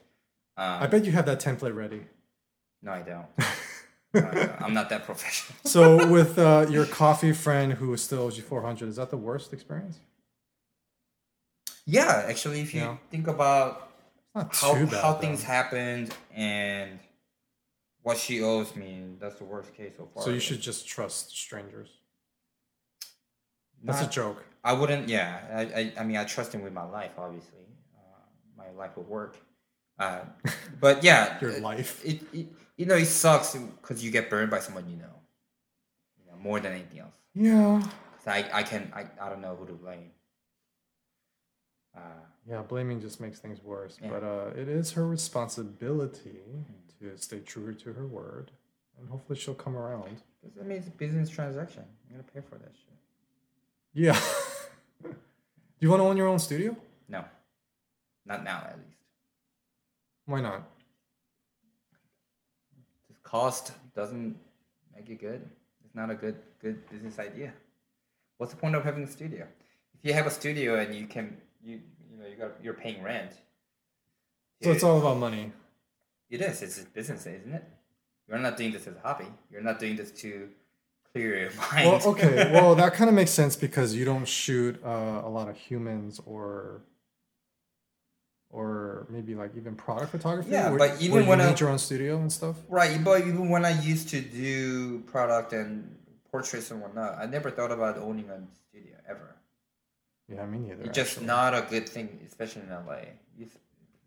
Um, 0.57 0.82
I 0.82 0.86
bet 0.88 1.05
you 1.05 1.12
have 1.12 1.26
that 1.26 1.41
template 1.41 1.74
ready. 1.76 2.03
no, 2.82 2.91
I 2.93 3.03
don't. 3.03 3.26
Uh, 4.14 4.48
I'm 4.61 4.74
not 4.74 4.88
that 4.90 5.04
professional. 5.04 5.56
So, 5.64 6.06
with 6.08 6.38
uh, 6.38 6.66
your 6.68 6.84
coffee 6.86 7.32
friend 7.32 7.72
who 7.74 7.96
still 7.96 8.22
owes 8.22 8.36
you 8.36 8.42
four 8.42 8.62
hundred, 8.62 8.88
is 8.88 8.96
that 8.96 9.11
the 9.11 9.16
worst 9.16 9.52
experience? 9.52 9.98
Yeah, 11.86 12.24
actually, 12.28 12.61
if 12.61 12.74
you 12.74 12.80
Yeah. 12.82 12.96
think 13.11 13.26
about 13.28 13.90
not 14.34 14.54
how 14.54 14.74
bad. 14.74 14.88
how 14.92 15.12
though. 15.14 15.20
things 15.20 15.42
happened 15.42 16.14
and 16.34 16.98
what 18.02 18.16
she 18.16 18.42
owes 18.42 18.74
me, 18.76 19.04
that's 19.20 19.36
the 19.36 19.44
worst 19.44 19.74
case 19.74 19.92
so 19.96 20.08
far. 20.12 20.22
So 20.24 20.30
you 20.30 20.40
should 20.40 20.61
just 20.61 20.86
trust 20.88 21.30
strangers. 21.36 21.88
That's 23.82 24.00
Not- 24.00 24.08
a 24.11 24.12
joke. 24.12 24.44
I 24.62 24.72
wouldn't. 24.74 25.08
Yeah, 25.08 25.40
I, 25.54 25.61
I, 25.80 25.92
I 26.00 26.04
mean, 26.04 26.16
I 26.18 26.24
trust 26.24 26.52
him 26.54 26.62
with 26.62 26.72
my 26.74 26.84
life. 26.84 27.12
Obviously, 27.16 27.64
uh, 27.96 28.22
my 28.56 28.70
life 28.76 28.94
will 28.96 29.04
work. 29.04 29.38
Uh, 29.98 30.20
but 30.80 31.02
yeah, 31.02 31.38
Your 31.40 31.50
it- 31.50 31.62
life. 31.62 32.04
It, 32.04 32.20
it 32.32 32.46
you 32.81 32.87
know 32.87 32.95
it 32.97 33.05
sucks 33.07 33.55
because 33.55 34.03
you 34.03 34.11
get 34.11 34.31
burned 34.31 34.51
by 34.51 34.59
someone 34.61 34.89
you 34.89 34.97
know. 34.97 35.14
You 36.18 36.24
know 36.33 36.39
more 36.49 36.59
than 36.61 36.72
anything 36.72 37.01
else. 37.01 37.14
Yeah. 37.35 37.83
I 38.26 38.39
I 38.61 38.62
can 38.62 38.91
I, 38.95 39.03
I 39.20 39.28
don't 39.28 39.43
know 39.43 39.55
who 39.59 39.66
to 39.66 39.72
blame. 39.74 40.11
Uh, 41.95 42.01
Yeah, 42.49 42.62
blaming 42.62 42.99
just 43.01 43.20
makes 43.20 43.39
things 43.39 43.62
worse. 43.62 43.99
Yeah. 44.03 44.09
But 44.12 44.22
uh, 44.24 44.51
it 44.62 44.68
is 44.68 44.93
her 44.93 45.07
responsibility 45.07 46.41
to 47.01 47.16
stay 47.18 47.41
true 47.41 47.74
to 47.74 47.93
her 47.93 48.07
word, 48.07 48.51
and 48.99 49.09
hopefully 49.09 49.39
she'll 49.39 49.55
come 49.66 49.76
around. 49.76 50.16
because 50.43 50.57
I 50.59 50.62
mean 50.64 50.78
it's 50.78 50.89
a 50.89 50.97
business 51.05 51.28
transaction. 51.28 51.85
You're 52.09 52.18
gonna 52.20 52.33
pay 52.35 52.41
for 52.49 52.57
that 52.64 52.72
shit. 52.81 52.99
Yeah. 53.93 54.18
Do 55.11 55.87
you 55.87 55.91
want 55.91 56.01
to 56.01 56.05
own 56.11 56.16
your 56.16 56.28
own 56.28 56.39
studio? 56.39 56.76
No, 57.09 57.24
not 58.24 58.43
now 58.45 58.59
at 58.70 58.78
least. 58.78 58.97
Why 60.26 60.41
not? 60.41 60.62
Cost 63.31 63.72
doesn't 63.95 64.37
make 64.95 65.09
it 65.09 65.20
good. 65.20 65.49
It's 65.85 65.95
not 65.95 66.11
a 66.11 66.14
good 66.14 66.37
good 66.61 66.89
business 66.91 67.18
idea. 67.18 67.53
What's 68.39 68.53
the 68.53 68.59
point 68.59 68.74
of 68.74 68.83
having 68.83 69.05
a 69.05 69.07
studio? 69.07 69.47
If 69.95 70.05
you 70.05 70.12
have 70.14 70.26
a 70.26 70.31
studio 70.31 70.81
and 70.81 70.95
you 70.95 71.07
can 71.07 71.37
you 71.62 71.81
you 72.11 72.16
know 72.18 72.26
you 72.26 72.37
got 72.37 72.53
you're 72.62 72.74
paying 72.74 73.03
rent. 73.03 73.33
So 74.62 74.72
it's 74.72 74.83
all 74.83 74.99
about 74.99 75.18
money. 75.18 75.53
It 76.28 76.41
is. 76.41 76.61
It's 76.62 76.81
a 76.83 76.85
business, 76.87 77.26
isn't 77.26 77.53
it? 77.53 77.64
You're 78.28 78.39
not 78.39 78.57
doing 78.57 78.72
this 78.72 78.87
as 78.87 78.97
a 78.97 79.01
hobby. 79.01 79.26
You're 79.51 79.62
not 79.62 79.78
doing 79.78 79.97
this 79.97 80.11
to 80.22 80.49
clear 81.12 81.39
your 81.39 81.51
mind. 81.72 81.89
Well, 81.89 82.03
okay. 82.09 82.51
Well, 82.53 82.74
that 82.74 82.95
kind 82.95 83.09
of 83.09 83.14
makes 83.14 83.31
sense 83.31 83.55
because 83.55 83.95
you 83.95 84.05
don't 84.05 84.26
shoot 84.26 84.81
uh, 84.85 85.22
a 85.24 85.28
lot 85.28 85.49
of 85.49 85.57
humans 85.57 86.20
or 86.26 86.83
or 88.51 89.07
maybe 89.11 89.34
like 89.34 89.57
even 89.57 89.74
product 89.76 90.11
photography. 90.11 90.51
Yeah, 90.51 90.70
where- 90.70 90.78
but 90.78 91.01
even 91.01 91.14
where 91.14 91.22
you 91.22 91.28
when 91.28 91.40
I- 91.40 91.55
your 91.57 91.68
own 91.70 91.78
studio 91.78 92.18
and 92.20 92.32
stuff. 92.32 92.57
right, 92.68 93.03
but 93.03 93.20
even 93.22 93.48
when 93.48 93.64
I 93.64 93.80
used 93.80 94.09
to 94.11 94.20
do 94.20 95.01
product 95.01 95.53
and 95.53 95.96
portraits 96.30 96.70
and 96.70 96.80
whatnot, 96.80 97.18
I 97.18 97.26
never 97.26 97.51
thought 97.51 97.70
about 97.72 97.96
owning 97.98 98.28
a 98.30 98.40
studio 98.68 98.96
ever. 99.09 99.36
Yeah, 100.28 100.46
me 100.46 100.59
neither. 100.59 100.82
It's 100.84 100.94
just 100.94 101.12
actually. 101.12 101.26
not 101.26 101.55
a 101.55 101.62
good 101.68 101.88
thing, 101.88 102.20
especially 102.26 102.62
in 102.62 102.70
LA. 102.72 103.03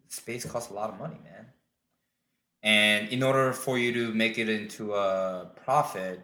Space 0.10 0.46
costs 0.46 0.70
a 0.70 0.74
lot 0.74 0.90
of 0.92 1.00
money, 1.00 1.20
man. 1.24 1.48
And 2.62 3.10
in 3.10 3.24
order 3.24 3.52
for 3.52 3.78
you 3.78 3.92
to 3.94 4.14
make 4.14 4.38
it 4.38 4.48
into 4.48 4.94
a 4.94 5.52
profit, 5.66 6.22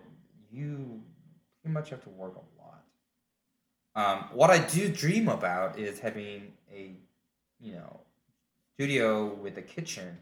you 0.51 1.01
pretty 1.61 1.73
much 1.73 1.89
have 1.89 2.03
to 2.03 2.09
work 2.09 2.35
a 2.35 2.61
lot. 2.61 2.83
Um, 3.95 4.29
what 4.33 4.49
I 4.51 4.59
do 4.59 4.87
dream 4.89 5.27
about 5.27 5.77
is 5.79 5.99
having 5.99 6.53
a, 6.71 6.95
you 7.59 7.73
know, 7.73 8.01
studio 8.83 9.33
with 9.43 9.57
a 9.57 9.61
kitchen, 9.61 10.17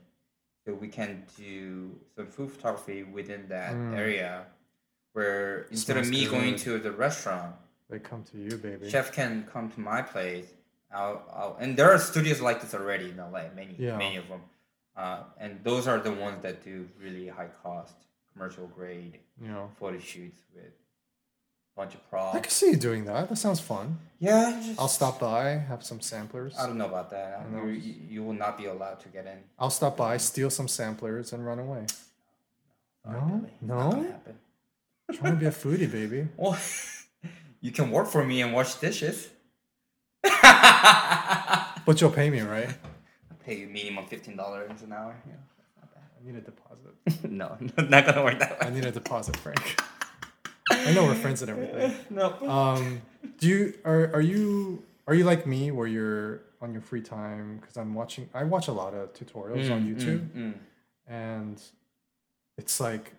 so 0.65 0.73
we 0.73 0.87
can 0.87 1.23
do 1.37 1.91
some 2.15 2.25
food 2.25 2.49
photography 2.51 3.03
within 3.03 3.47
that 3.49 3.73
Mm. 3.75 3.95
area, 4.03 4.31
where 5.13 5.67
instead 5.69 5.95
of 5.97 6.05
Smells 6.07 6.23
me 6.23 6.27
going 6.35 6.55
to 6.65 6.79
the 6.79 6.91
restaurant, 6.91 7.55
They 7.87 7.99
come 7.99 8.23
to 8.31 8.37
you, 8.45 8.57
baby. 8.57 8.89
chef 8.89 9.11
can 9.13 9.45
come 9.53 9.69
to 9.75 9.79
my 9.79 10.01
place. 10.01 10.47
I'll, 10.91 11.19
I'll, 11.39 11.55
and 11.61 11.77
there 11.77 11.89
are 11.93 11.99
studios 11.99 12.41
like 12.41 12.59
this 12.61 12.73
already 12.73 13.07
in 13.11 13.17
LA, 13.19 13.43
many, 13.55 13.75
Yeah. 13.77 13.95
many 14.05 14.15
of 14.17 14.27
them. 14.27 14.41
Uh, 14.95 15.19
and 15.37 15.63
those 15.63 15.83
are 15.87 15.99
the 15.99 16.11
ones 16.25 16.41
that 16.41 16.63
do 16.63 16.89
really 16.99 17.27
high 17.27 17.51
cost, 17.63 17.95
commercial 18.33 18.65
grade 18.77 19.19
You 19.39 19.49
know. 19.49 19.69
photo 19.79 19.99
shoots 19.99 20.41
with 20.55 20.73
bunch 21.77 21.93
of 21.93 22.01
I 22.07 22.09
props. 22.09 22.39
can 22.41 22.49
see 22.49 22.71
you 22.71 22.75
doing 22.75 23.05
that. 23.05 23.29
That 23.29 23.35
sounds 23.37 23.59
fun. 23.59 23.99
Yeah, 24.19 24.59
just, 24.65 24.79
I'll 24.79 24.87
stop 24.87 25.19
by, 25.19 25.49
have 25.51 25.83
some 25.83 26.01
samplers. 26.01 26.57
I 26.57 26.65
don't 26.65 26.77
know 26.77 26.87
about 26.87 27.11
that. 27.11 27.39
I 27.45 27.55
know. 27.55 27.65
You, 27.67 27.93
you, 28.09 28.23
will 28.23 28.33
not 28.33 28.57
be 28.57 28.65
allowed 28.65 28.99
to 29.01 29.09
get 29.09 29.27
in. 29.27 29.37
I'll 29.59 29.69
stop 29.69 29.95
by, 29.95 30.17
steal 30.17 30.49
some 30.49 30.67
samplers, 30.67 31.33
and 31.33 31.45
run 31.45 31.59
away. 31.59 31.85
No? 33.05 33.19
Billy. 33.19 33.51
It's 33.53 33.61
not 33.61 33.91
gonna 33.91 34.15
No? 35.09 35.13
trying 35.13 35.33
to 35.33 35.39
be 35.39 35.45
a 35.45 35.51
foodie, 35.51 35.89
baby. 35.89 36.27
Well, 36.37 36.57
you 37.61 37.71
can 37.71 37.91
work 37.91 38.07
for 38.07 38.23
me 38.25 38.41
and 38.41 38.53
wash 38.53 38.75
dishes. 38.75 39.29
But 41.85 42.01
you'll 42.01 42.11
pay 42.11 42.29
me, 42.29 42.41
right? 42.41 42.67
I 42.69 43.33
pay 43.45 43.59
you 43.59 43.67
minimum 43.67 44.07
fifteen 44.07 44.35
dollars 44.35 44.81
an 44.81 44.91
hour. 44.91 45.15
Yeah, 45.25 45.33
not 45.79 45.93
bad. 45.93 46.03
I 46.19 46.27
need 46.27 46.35
a 46.35 46.41
deposit. 46.41 47.23
no, 47.31 47.57
not 47.89 48.05
gonna 48.05 48.23
work 48.25 48.39
that 48.39 48.59
way. 48.59 48.67
I 48.67 48.69
need 48.71 48.83
a 48.83 48.91
deposit, 48.91 49.37
Frank. 49.37 49.81
I 50.69 50.93
know 50.93 51.03
we're 51.05 51.15
friends 51.15 51.41
and 51.41 51.51
everything. 51.51 51.93
No. 52.09 52.33
Um, 52.49 53.01
do 53.39 53.47
you 53.47 53.73
are 53.85 54.11
are 54.15 54.21
you 54.21 54.83
are 55.07 55.13
you 55.15 55.23
like 55.23 55.45
me 55.47 55.71
where 55.71 55.87
you're 55.87 56.41
on 56.61 56.73
your 56.73 56.81
free 56.81 57.01
time? 57.01 57.57
Because 57.59 57.77
I'm 57.77 57.93
watching. 57.93 58.29
I 58.33 58.43
watch 58.43 58.67
a 58.67 58.73
lot 58.73 58.93
of 58.93 59.13
tutorials 59.13 59.71
on 59.71 59.85
YouTube, 59.85 60.27
Mm, 60.29 60.53
and 61.07 61.61
it's 62.57 62.79
like, 62.79 63.13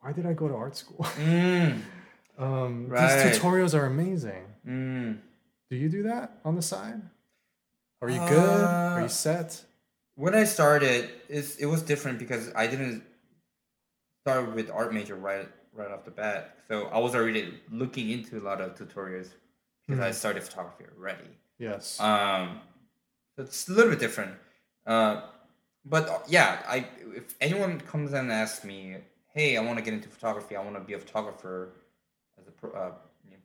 why 0.00 0.12
did 0.12 0.26
I 0.26 0.32
go 0.32 0.48
to 0.48 0.54
art 0.54 0.76
school? 0.76 1.04
mm, 1.04 1.80
um, 2.38 2.88
Right. 2.88 3.24
These 3.24 3.38
tutorials 3.38 3.74
are 3.74 3.86
amazing. 3.86 4.44
mm. 4.66 5.18
Do 5.70 5.76
you 5.76 5.88
do 5.88 6.02
that 6.04 6.38
on 6.44 6.54
the 6.56 6.62
side? 6.62 7.00
Are 8.02 8.10
you 8.10 8.18
good? 8.28 8.64
Are 8.64 8.98
Uh, 8.98 9.02
you 9.02 9.08
set? 9.08 9.64
When 10.16 10.34
I 10.34 10.44
started, 10.44 11.08
it's, 11.28 11.56
it 11.56 11.66
was 11.66 11.80
different 11.82 12.18
because 12.18 12.52
I 12.54 12.66
didn't 12.66 13.02
start 14.22 14.54
with 14.54 14.70
art 14.70 14.92
major 14.92 15.14
right 15.16 15.48
right 15.72 15.90
off 15.90 16.04
the 16.04 16.10
bat. 16.10 16.58
So 16.68 16.86
I 16.86 16.98
was 16.98 17.14
already 17.14 17.60
looking 17.70 18.10
into 18.10 18.38
a 18.38 18.42
lot 18.42 18.60
of 18.60 18.74
tutorials 18.76 19.30
because 19.86 20.00
I 20.00 20.10
Mhm. 20.10 20.14
started 20.14 20.42
photography 20.42 20.84
already. 20.96 21.30
Yes. 21.58 21.98
Um, 22.00 22.60
it's 23.38 23.68
a 23.68 23.72
little 23.72 23.90
bit 23.90 23.98
different. 24.00 24.38
Uh, 24.86 25.30
but 25.84 26.08
uh, 26.08 26.18
yeah, 26.28 26.62
I 26.66 26.88
if 27.16 27.34
anyone 27.40 27.80
comes 27.80 28.10
in 28.12 28.18
and 28.18 28.32
asks 28.32 28.64
me, 28.64 28.98
"Hey, 29.34 29.56
I 29.56 29.60
want 29.62 29.78
to 29.78 29.84
get 29.84 29.94
into 29.94 30.08
photography. 30.08 30.56
I 30.56 30.62
want 30.62 30.76
to 30.76 30.80
be 30.82 30.92
a 30.94 30.98
photographer 30.98 31.74
as 32.38 32.46
a 32.46 32.52
pro, 32.52 32.70
uh, 32.72 32.94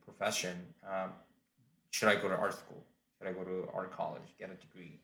profession. 0.06 0.74
Um, 0.84 1.14
should 1.92 2.10
I 2.10 2.16
go 2.16 2.28
to 2.30 2.36
art 2.36 2.54
school? 2.54 2.84
Should 3.18 3.28
I 3.28 3.34
go 3.34 3.44
to 3.44 3.70
art 3.74 3.92
college, 3.92 4.28
get 4.40 4.50
a 4.50 4.56
degree?" 4.56 5.00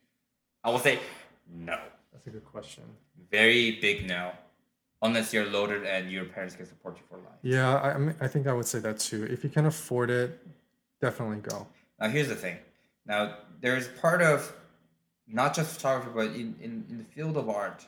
I 0.63 0.69
will 0.69 0.80
say, 0.80 0.99
no. 1.47 1.78
That's 2.11 2.26
a 2.28 2.30
good 2.30 2.45
question. 2.45 2.84
Very 3.30 3.80
big 3.82 4.07
no. 4.07 4.32
Unless 5.04 5.34
you're 5.34 5.45
loaded 5.45 5.84
and 5.86 6.10
your 6.10 6.26
parents 6.26 6.56
can 6.56 6.66
support 6.66 6.97
you 6.97 7.04
for 7.10 7.18
life. 7.18 7.39
Yeah, 7.41 7.76
I, 7.76 8.26
I 8.26 8.28
think 8.28 8.47
I 8.47 8.54
would 8.54 8.66
say 8.66 8.80
that 8.80 8.99
too. 8.99 9.28
If 9.30 9.43
you 9.43 9.49
can 9.49 9.66
afford 9.66 10.10
it, 10.10 10.39
definitely 11.01 11.38
go. 11.38 11.68
Now 11.99 12.10
here's 12.10 12.30
the 12.30 12.36
thing. 12.36 12.58
Now 13.06 13.38
there's 13.62 13.88
part 13.89 14.22
of 14.22 14.51
not 15.28 15.54
just 15.54 15.76
photography, 15.76 16.12
but 16.16 16.28
in, 16.28 16.56
in, 16.62 16.86
in 16.89 16.97
the 16.99 17.04
field 17.04 17.38
of 17.38 17.49
art 17.49 17.86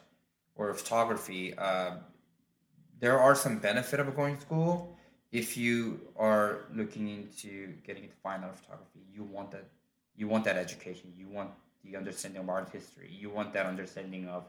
or 0.56 0.74
photography, 0.74 1.54
uh, 1.58 1.92
there 3.00 3.20
are 3.20 3.36
some 3.36 3.60
benefit 3.60 4.00
of 4.00 4.16
going 4.16 4.36
to 4.36 4.42
school. 4.42 4.98
If 5.32 5.58
you 5.58 6.02
are 6.18 6.66
looking 6.74 7.10
into 7.10 7.74
getting 7.86 8.04
into 8.04 8.16
fine 8.24 8.44
art 8.44 8.58
photography, 8.58 9.00
you 9.14 9.24
want 9.24 9.52
that 9.52 9.66
you 10.18 10.28
want 10.28 10.46
that 10.46 10.58
education. 10.58 11.14
You 11.18 11.28
want 11.28 11.52
the 11.84 11.98
understanding 11.98 12.42
of 12.42 12.50
art 12.50 12.70
history. 12.72 13.10
You 13.12 13.30
want 13.30 13.54
that 13.54 13.66
understanding 13.66 14.28
of 14.28 14.46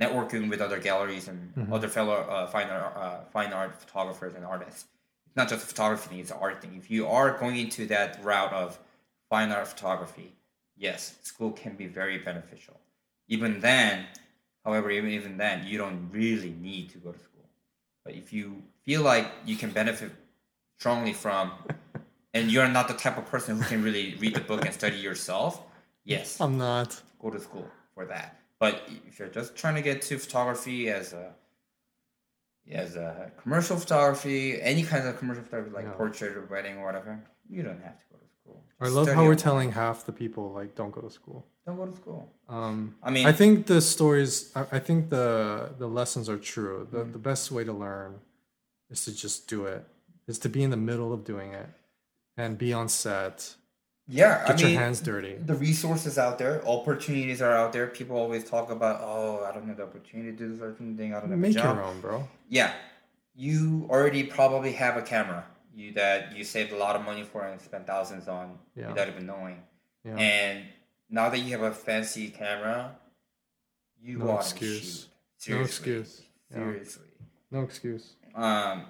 networking 0.00 0.48
with 0.50 0.60
other 0.60 0.78
galleries 0.78 1.28
and 1.28 1.54
Mhm. 1.54 1.72
other 1.76 1.88
fellow 1.88 2.14
uh, 2.34 2.46
fine 2.46 2.68
art 2.70 2.96
uh, 2.96 3.24
fine 3.36 3.52
art 3.52 3.72
photographers 3.82 4.34
and 4.34 4.44
artists. 4.44 4.84
It's 5.26 5.36
not 5.36 5.48
just 5.48 5.62
a 5.64 5.66
photography 5.66 6.08
thing; 6.08 6.18
it's 6.20 6.30
an 6.30 6.38
art 6.40 6.60
thing. 6.62 6.74
If 6.82 6.90
you 6.90 7.06
are 7.06 7.28
going 7.38 7.56
into 7.64 7.86
that 7.86 8.22
route 8.24 8.52
of 8.52 8.78
fine 9.28 9.50
art 9.52 9.68
photography, 9.68 10.32
yes, 10.76 11.14
school 11.22 11.52
can 11.52 11.76
be 11.76 11.86
very 11.86 12.18
beneficial. 12.18 12.80
Even 13.28 13.60
then, 13.60 14.06
however, 14.64 14.90
even 14.90 15.10
even 15.10 15.36
then, 15.36 15.66
you 15.66 15.76
don't 15.78 16.10
really 16.10 16.50
need 16.68 16.90
to 16.90 16.98
go 16.98 17.12
to 17.12 17.18
school. 17.18 17.46
But 18.04 18.14
if 18.14 18.32
you 18.32 18.62
feel 18.86 19.02
like 19.02 19.26
you 19.44 19.56
can 19.56 19.70
benefit 19.70 20.10
strongly 20.78 21.12
from, 21.12 21.52
and 22.34 22.50
you're 22.50 22.68
not 22.68 22.88
the 22.88 22.94
type 22.94 23.16
of 23.18 23.26
person 23.26 23.56
who 23.58 23.64
can 23.68 23.82
really 23.82 24.14
read 24.22 24.34
the 24.34 24.40
book 24.40 24.64
and 24.64 24.72
study 24.74 24.96
yourself, 24.96 25.60
yes, 26.04 26.40
I'm 26.40 26.56
not. 26.58 27.00
go 27.20 27.28
to 27.30 27.38
school 27.38 27.68
for 27.94 28.06
that. 28.06 28.39
But 28.60 28.82
if 29.08 29.18
you're 29.18 29.28
just 29.28 29.56
trying 29.56 29.74
to 29.74 29.82
get 29.82 30.02
to 30.02 30.18
photography 30.18 30.88
as 30.90 31.12
a 31.12 31.32
as 32.70 32.94
a 32.94 33.32
commercial 33.42 33.76
photography, 33.76 34.60
any 34.62 34.82
kind 34.84 35.08
of 35.08 35.18
commercial 35.18 35.42
photography 35.42 35.74
like 35.74 35.86
Yeah. 35.86 35.92
portrait 35.92 36.36
or 36.36 36.44
wedding 36.44 36.76
or 36.76 36.84
whatever, 36.84 37.18
you 37.48 37.62
don't 37.64 37.82
have 37.82 37.98
to 37.98 38.04
go 38.12 38.16
to 38.18 38.28
school. 38.38 38.62
I 38.80 38.88
love 38.88 39.08
how 39.08 39.24
we're 39.24 39.34
telling 39.34 39.72
half 39.72 40.04
the 40.06 40.12
people 40.12 40.52
like 40.52 40.74
don't 40.76 40.92
go 40.92 41.00
to 41.00 41.10
school. 41.10 41.46
Don't 41.66 41.76
go 41.76 41.86
to 41.86 41.96
school. 41.96 42.32
Um, 42.48 42.94
I 43.02 43.10
mean, 43.10 43.26
I 43.26 43.32
think 43.32 43.66
the 43.66 43.80
stories. 43.80 44.52
I, 44.54 44.62
I 44.72 44.78
think 44.78 45.10
the 45.10 45.70
the 45.78 45.88
lessons 45.88 46.28
are 46.28 46.38
true. 46.38 46.86
The 46.92 46.98
Mm. 47.04 47.12
the 47.12 47.18
best 47.30 47.50
way 47.50 47.64
to 47.64 47.72
learn 47.72 48.20
is 48.90 49.04
to 49.06 49.12
just 49.24 49.48
do 49.48 49.64
it. 49.66 49.82
Is 50.26 50.38
to 50.40 50.48
be 50.48 50.62
in 50.62 50.70
the 50.70 50.76
middle 50.90 51.12
of 51.12 51.24
doing 51.24 51.54
it, 51.54 51.68
and 52.36 52.56
be 52.58 52.72
on 52.72 52.88
set. 52.88 53.56
Yeah, 54.10 54.44
Get 54.46 54.56
I 54.56 54.60
your 54.60 54.68
mean, 54.70 54.78
hands 54.78 55.00
dirty. 55.00 55.34
the 55.34 55.54
resources 55.54 56.18
out 56.18 56.38
there, 56.38 56.66
opportunities 56.66 57.40
are 57.40 57.52
out 57.56 57.72
there. 57.72 57.86
People 57.86 58.16
always 58.16 58.44
talk 58.44 58.70
about, 58.70 59.00
oh, 59.02 59.44
I 59.48 59.52
don't 59.54 59.66
have 59.68 59.76
the 59.76 59.84
opportunity 59.84 60.32
to 60.32 60.36
do 60.36 60.48
this 60.50 60.58
certain 60.58 60.96
thing. 60.96 61.14
I 61.14 61.20
don't 61.20 61.30
have 61.30 61.38
Make 61.38 61.52
a 61.52 61.60
job. 61.60 61.76
your 61.76 61.84
own, 61.84 62.00
bro. 62.00 62.28
Yeah, 62.48 62.72
you 63.34 63.86
already 63.88 64.24
probably 64.24 64.72
have 64.72 64.96
a 64.96 65.02
camera 65.02 65.44
you 65.72 65.92
that 65.92 66.36
you 66.36 66.42
saved 66.42 66.72
a 66.72 66.76
lot 66.76 66.96
of 66.96 67.02
money 67.04 67.22
for 67.22 67.44
and 67.46 67.60
spent 67.60 67.86
thousands 67.86 68.26
on 68.26 68.58
Yeah. 68.74 68.88
without 68.88 69.06
even 69.08 69.24
knowing. 69.26 69.62
Yeah. 70.04 70.16
And 70.16 70.64
now 71.08 71.28
that 71.30 71.38
you 71.38 71.50
have 71.52 71.62
a 71.62 71.70
fancy 71.72 72.28
camera, 72.30 72.96
you 74.02 74.18
No 74.18 74.32
out 74.32 74.40
excuse. 74.40 74.72
and 74.80 74.82
shoot. 75.42 75.50
No 75.52 75.66
Seriously. 75.66 75.92
excuse. 75.92 76.22
Yeah. 76.50 76.56
Seriously. 76.56 77.06
No 77.52 77.60
excuse. 77.62 78.16
Um, 78.34 78.86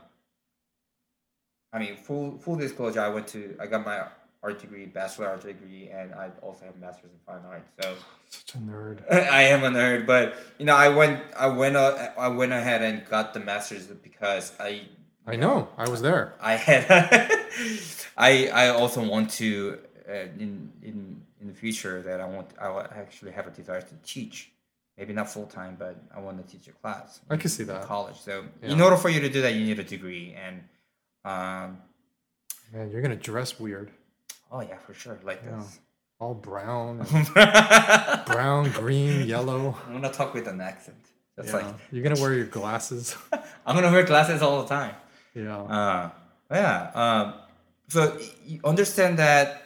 I 1.73 1.79
mean, 1.79 1.97
full 1.97 2.39
full 2.39 2.57
disclosure, 2.57 3.01
I 3.01 3.09
went 3.09 3.29
to 3.29 3.57
I 3.61 3.67
got 3.67 3.85
my 3.85 4.07
art 4.43 4.61
degree, 4.61 4.87
bachelor 4.87 5.29
art 5.29 5.43
degree, 5.43 5.89
and 5.93 6.15
I 6.15 6.31
also 6.41 6.65
have 6.65 6.77
masters 6.79 7.11
in 7.13 7.19
fine 7.27 7.45
art. 7.47 7.67
So 7.83 7.95
Such 8.29 8.55
a 8.55 8.59
nerd. 8.59 9.11
I 9.13 9.43
am 9.43 9.65
a 9.65 9.71
nerd, 9.71 10.07
but 10.07 10.35
you 10.59 10.65
know, 10.65 10.77
I 10.77 10.89
went 10.89 11.23
I 11.37 11.49
went 11.49 11.77
uh, 11.77 12.11
I 12.19 12.29
went 12.29 12.53
ahead 12.53 12.83
and 12.83 13.07
got 13.09 13.35
the 13.35 13.41
masters 13.41 13.87
because 13.87 14.53
I 14.59 14.83
I 15.27 15.37
know. 15.37 15.69
I 15.77 15.89
was 15.89 16.01
there. 16.03 16.35
I 16.41 16.55
had 16.55 16.87
I 18.17 18.49
I 18.49 18.69
also 18.69 19.07
want 19.07 19.31
to 19.33 19.79
uh, 20.09 20.13
in 20.39 20.73
in 20.83 21.23
in 21.41 21.47
the 21.49 21.55
future 21.55 22.03
that 22.03 22.21
I 22.21 22.27
want 22.27 22.49
I 22.61 22.69
will 22.71 22.81
actually 22.81 23.33
have 23.33 23.47
a 23.47 23.51
desire 23.51 23.83
to 23.83 23.95
teach. 24.05 24.53
Maybe 24.97 25.15
not 25.15 25.31
full 25.31 25.47
time, 25.47 25.77
but 25.79 25.97
I 26.15 26.21
want 26.21 26.47
to 26.47 26.53
teach 26.53 26.69
a 26.69 26.73
class. 26.73 27.21
I 27.31 27.39
can 27.39 27.49
see 27.49 27.63
in 27.63 27.69
that. 27.69 27.85
college. 27.85 28.21
So 28.21 28.45
in 28.61 28.81
order 28.83 28.97
for 28.99 29.09
you 29.09 29.21
to 29.21 29.31
do 29.31 29.41
that, 29.43 29.55
you 29.55 29.65
need 29.65 29.79
a 29.79 29.85
degree. 29.85 30.37
And 30.37 30.63
um, 31.25 31.79
Man, 32.73 32.91
you're 32.91 33.01
gonna 33.01 33.17
dress 33.17 33.59
weird. 33.59 33.91
Oh 34.51 34.61
yeah, 34.61 34.79
for 34.79 34.95
sure, 34.95 35.19
like 35.23 35.45
this. 35.45 35.81
All 36.19 36.35
brown, 36.35 36.99
brown, 38.27 38.71
green, 38.73 39.27
yellow. 39.27 39.77
I'm 39.87 39.95
gonna 39.95 40.13
talk 40.13 40.35
with 40.35 40.47
an 40.49 40.61
accent. 40.61 40.99
That's 41.37 41.49
Yeah. 41.51 41.57
like 41.59 41.75
you're 41.91 42.03
gonna 42.03 42.21
wear 42.21 42.35
your 42.35 42.47
glasses. 42.47 43.17
I'm 43.67 43.75
gonna 43.75 43.91
wear 43.91 44.03
glasses 44.03 44.43
all 44.43 44.63
the 44.63 44.69
time. 44.69 44.95
yeah. 45.35 45.57
Uh, 45.63 46.11
yeah. 46.51 46.91
Um, 46.95 47.35
so 47.89 48.19
you 48.45 48.61
understand 48.65 49.19
that 49.19 49.63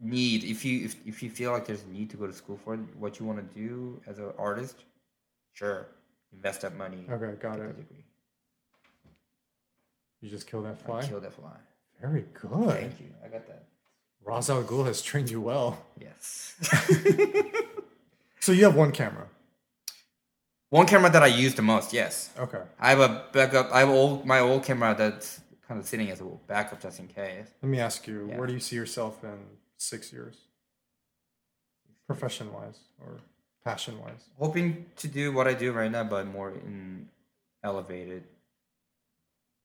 need. 0.00 0.42
If 0.44 0.64
you 0.64 0.84
if, 0.86 0.96
if 1.06 1.22
you 1.22 1.30
feel 1.30 1.52
like 1.52 1.66
there's 1.66 1.84
a 1.84 1.88
need 1.88 2.10
to 2.10 2.16
go 2.16 2.26
to 2.26 2.32
school 2.32 2.58
for 2.64 2.76
what 2.98 3.20
you 3.20 3.26
want 3.26 3.38
to 3.38 3.54
do 3.60 4.00
as 4.08 4.18
an 4.18 4.32
artist, 4.38 4.76
sure, 5.52 5.86
invest 6.32 6.62
that 6.62 6.74
money. 6.76 7.04
Okay, 7.08 7.32
got 7.40 7.60
it. 7.60 7.76
degree. 7.76 8.04
You 10.20 10.30
just 10.30 10.46
killed 10.46 10.64
that 10.66 10.78
I 10.82 10.86
fly. 10.86 11.06
Kill 11.06 11.20
that 11.20 11.32
fly. 11.32 11.56
Very 12.00 12.24
good. 12.34 12.50
Thank 12.70 13.00
you. 13.00 13.06
I 13.24 13.28
got 13.28 13.46
that. 13.46 13.64
Ra's 14.24 14.48
al 14.50 14.62
Ghul 14.64 14.86
has 14.86 15.02
trained 15.02 15.30
you 15.30 15.40
well. 15.40 15.78
Yes. 16.00 16.54
So 18.40 18.50
you 18.50 18.64
have 18.64 18.74
one 18.74 18.90
camera. 18.90 19.28
One 20.70 20.84
camera 20.88 21.08
that 21.10 21.22
I 21.22 21.28
use 21.28 21.54
the 21.54 21.62
most. 21.62 21.92
Yes. 21.92 22.30
Okay. 22.36 22.60
I 22.80 22.90
have 22.90 22.98
a 22.98 23.24
backup. 23.32 23.70
I 23.70 23.78
have 23.80 23.88
old 23.88 24.26
my 24.26 24.40
old 24.40 24.64
camera 24.64 24.96
that's 24.98 25.40
kind 25.68 25.78
of 25.78 25.86
sitting 25.86 26.10
as 26.10 26.20
a 26.20 26.24
backup 26.48 26.80
just 26.82 26.98
in 26.98 27.06
case. 27.06 27.46
Let 27.62 27.68
me 27.68 27.78
ask 27.78 28.04
you, 28.08 28.26
Yeah. 28.28 28.38
where 28.38 28.48
do 28.48 28.52
you 28.52 28.58
see 28.58 28.74
yourself 28.74 29.22
in 29.22 29.38
six 29.76 30.12
years? 30.12 30.34
Profession 32.08 32.52
wise 32.52 32.80
or 33.00 33.20
passion 33.64 34.00
wise? 34.00 34.24
Hoping 34.40 34.86
to 34.96 35.06
do 35.06 35.30
what 35.32 35.46
I 35.46 35.54
do 35.54 35.70
right 35.70 35.90
now, 35.90 36.02
but 36.02 36.26
more 36.26 36.50
in 36.50 37.08
elevated 37.62 38.24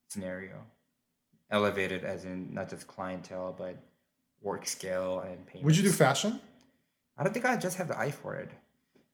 scenario. 0.09 0.57
Elevated 1.49 2.03
as 2.03 2.25
in 2.25 2.53
not 2.53 2.69
just 2.69 2.85
clientele, 2.87 3.55
but 3.57 3.75
work 4.41 4.67
scale 4.67 5.19
and 5.21 5.45
payments. 5.47 5.65
Would 5.65 5.77
you 5.77 5.83
do 5.83 5.91
fashion? 5.91 6.39
I 7.17 7.23
don't 7.23 7.33
think 7.33 7.45
I 7.45 7.57
just 7.57 7.77
have 7.77 7.88
the 7.88 7.97
eye 7.97 8.11
for 8.11 8.35
it. 8.35 8.49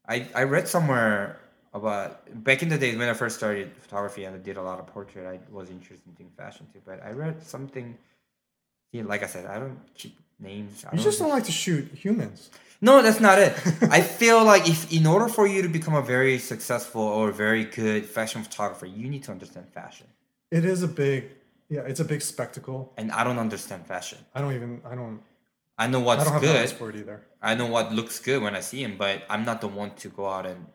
I, 0.07 0.27
I 0.35 0.43
read 0.43 0.67
somewhere 0.67 1.39
about 1.73 2.43
back 2.43 2.61
in 2.61 2.69
the 2.69 2.77
days 2.77 2.97
when 2.97 3.07
I 3.09 3.13
first 3.13 3.37
started 3.37 3.71
photography 3.77 4.25
and 4.25 4.35
I 4.35 4.39
did 4.39 4.57
a 4.57 4.61
lot 4.61 4.79
of 4.79 4.87
portrait. 4.87 5.25
I 5.25 5.39
was 5.51 5.69
interested 5.69 6.05
in 6.07 6.13
doing 6.13 6.29
fashion 6.37 6.67
too, 6.73 6.81
but 6.85 7.01
I 7.03 7.11
read 7.11 7.41
something. 7.43 7.97
Yeah, 8.91 9.03
like 9.05 9.23
I 9.23 9.27
said, 9.27 9.45
I 9.45 9.57
don't 9.59 9.79
keep 9.95 10.15
names. 10.39 10.85
I 10.85 10.95
You 10.95 11.01
just 11.01 11.17
don't 11.19 11.29
like 11.29 11.45
to 11.45 11.51
shoot 11.51 11.85
humans. 11.93 12.51
no, 12.81 13.01
that's 13.01 13.19
not 13.21 13.39
it. 13.39 13.53
I 13.89 14.01
feel 14.01 14.43
like 14.43 14.67
if 14.69 14.91
in 14.93 15.07
order 15.07 15.27
for 15.29 15.47
you 15.47 15.61
to 15.61 15.69
become 15.69 15.95
a 15.95 16.01
very 16.01 16.37
successful 16.37 17.01
or 17.01 17.31
very 17.31 17.63
good 17.63 18.05
fashion 18.05 18.43
photographer, 18.43 18.85
you 18.85 19.09
need 19.09 19.23
to 19.23 19.31
understand 19.31 19.67
fashion. 19.73 20.07
It 20.51 20.65
is 20.65 20.83
a 20.83 20.87
big, 20.87 21.29
yeah, 21.69 21.81
it's 21.81 21.99
a 21.99 22.05
big 22.05 22.21
spectacle. 22.21 22.93
And 22.97 23.11
I 23.11 23.23
don't 23.23 23.39
understand 23.39 23.85
fashion. 23.87 24.19
I 24.35 24.41
don't 24.41 24.53
even, 24.53 24.81
I 24.89 24.95
don't, 24.95 25.21
I 25.77 25.87
know 25.87 25.99
what's 25.99 26.21
I 26.21 26.25
don't 26.25 26.33
have 26.33 26.41
good. 26.41 26.69
for 26.71 26.89
it 26.89 26.95
either. 26.95 27.21
I 27.41 27.55
know 27.55 27.65
what 27.67 27.91
looks 27.91 28.19
good 28.19 28.41
when 28.41 28.55
I 28.55 28.59
see 28.61 28.83
him, 28.83 28.95
but 28.97 29.23
I'm 29.29 29.43
not 29.45 29.61
the 29.61 29.67
one 29.67 29.91
to 29.95 30.09
go 30.09 30.27
out 30.27 30.45
and 30.45 30.65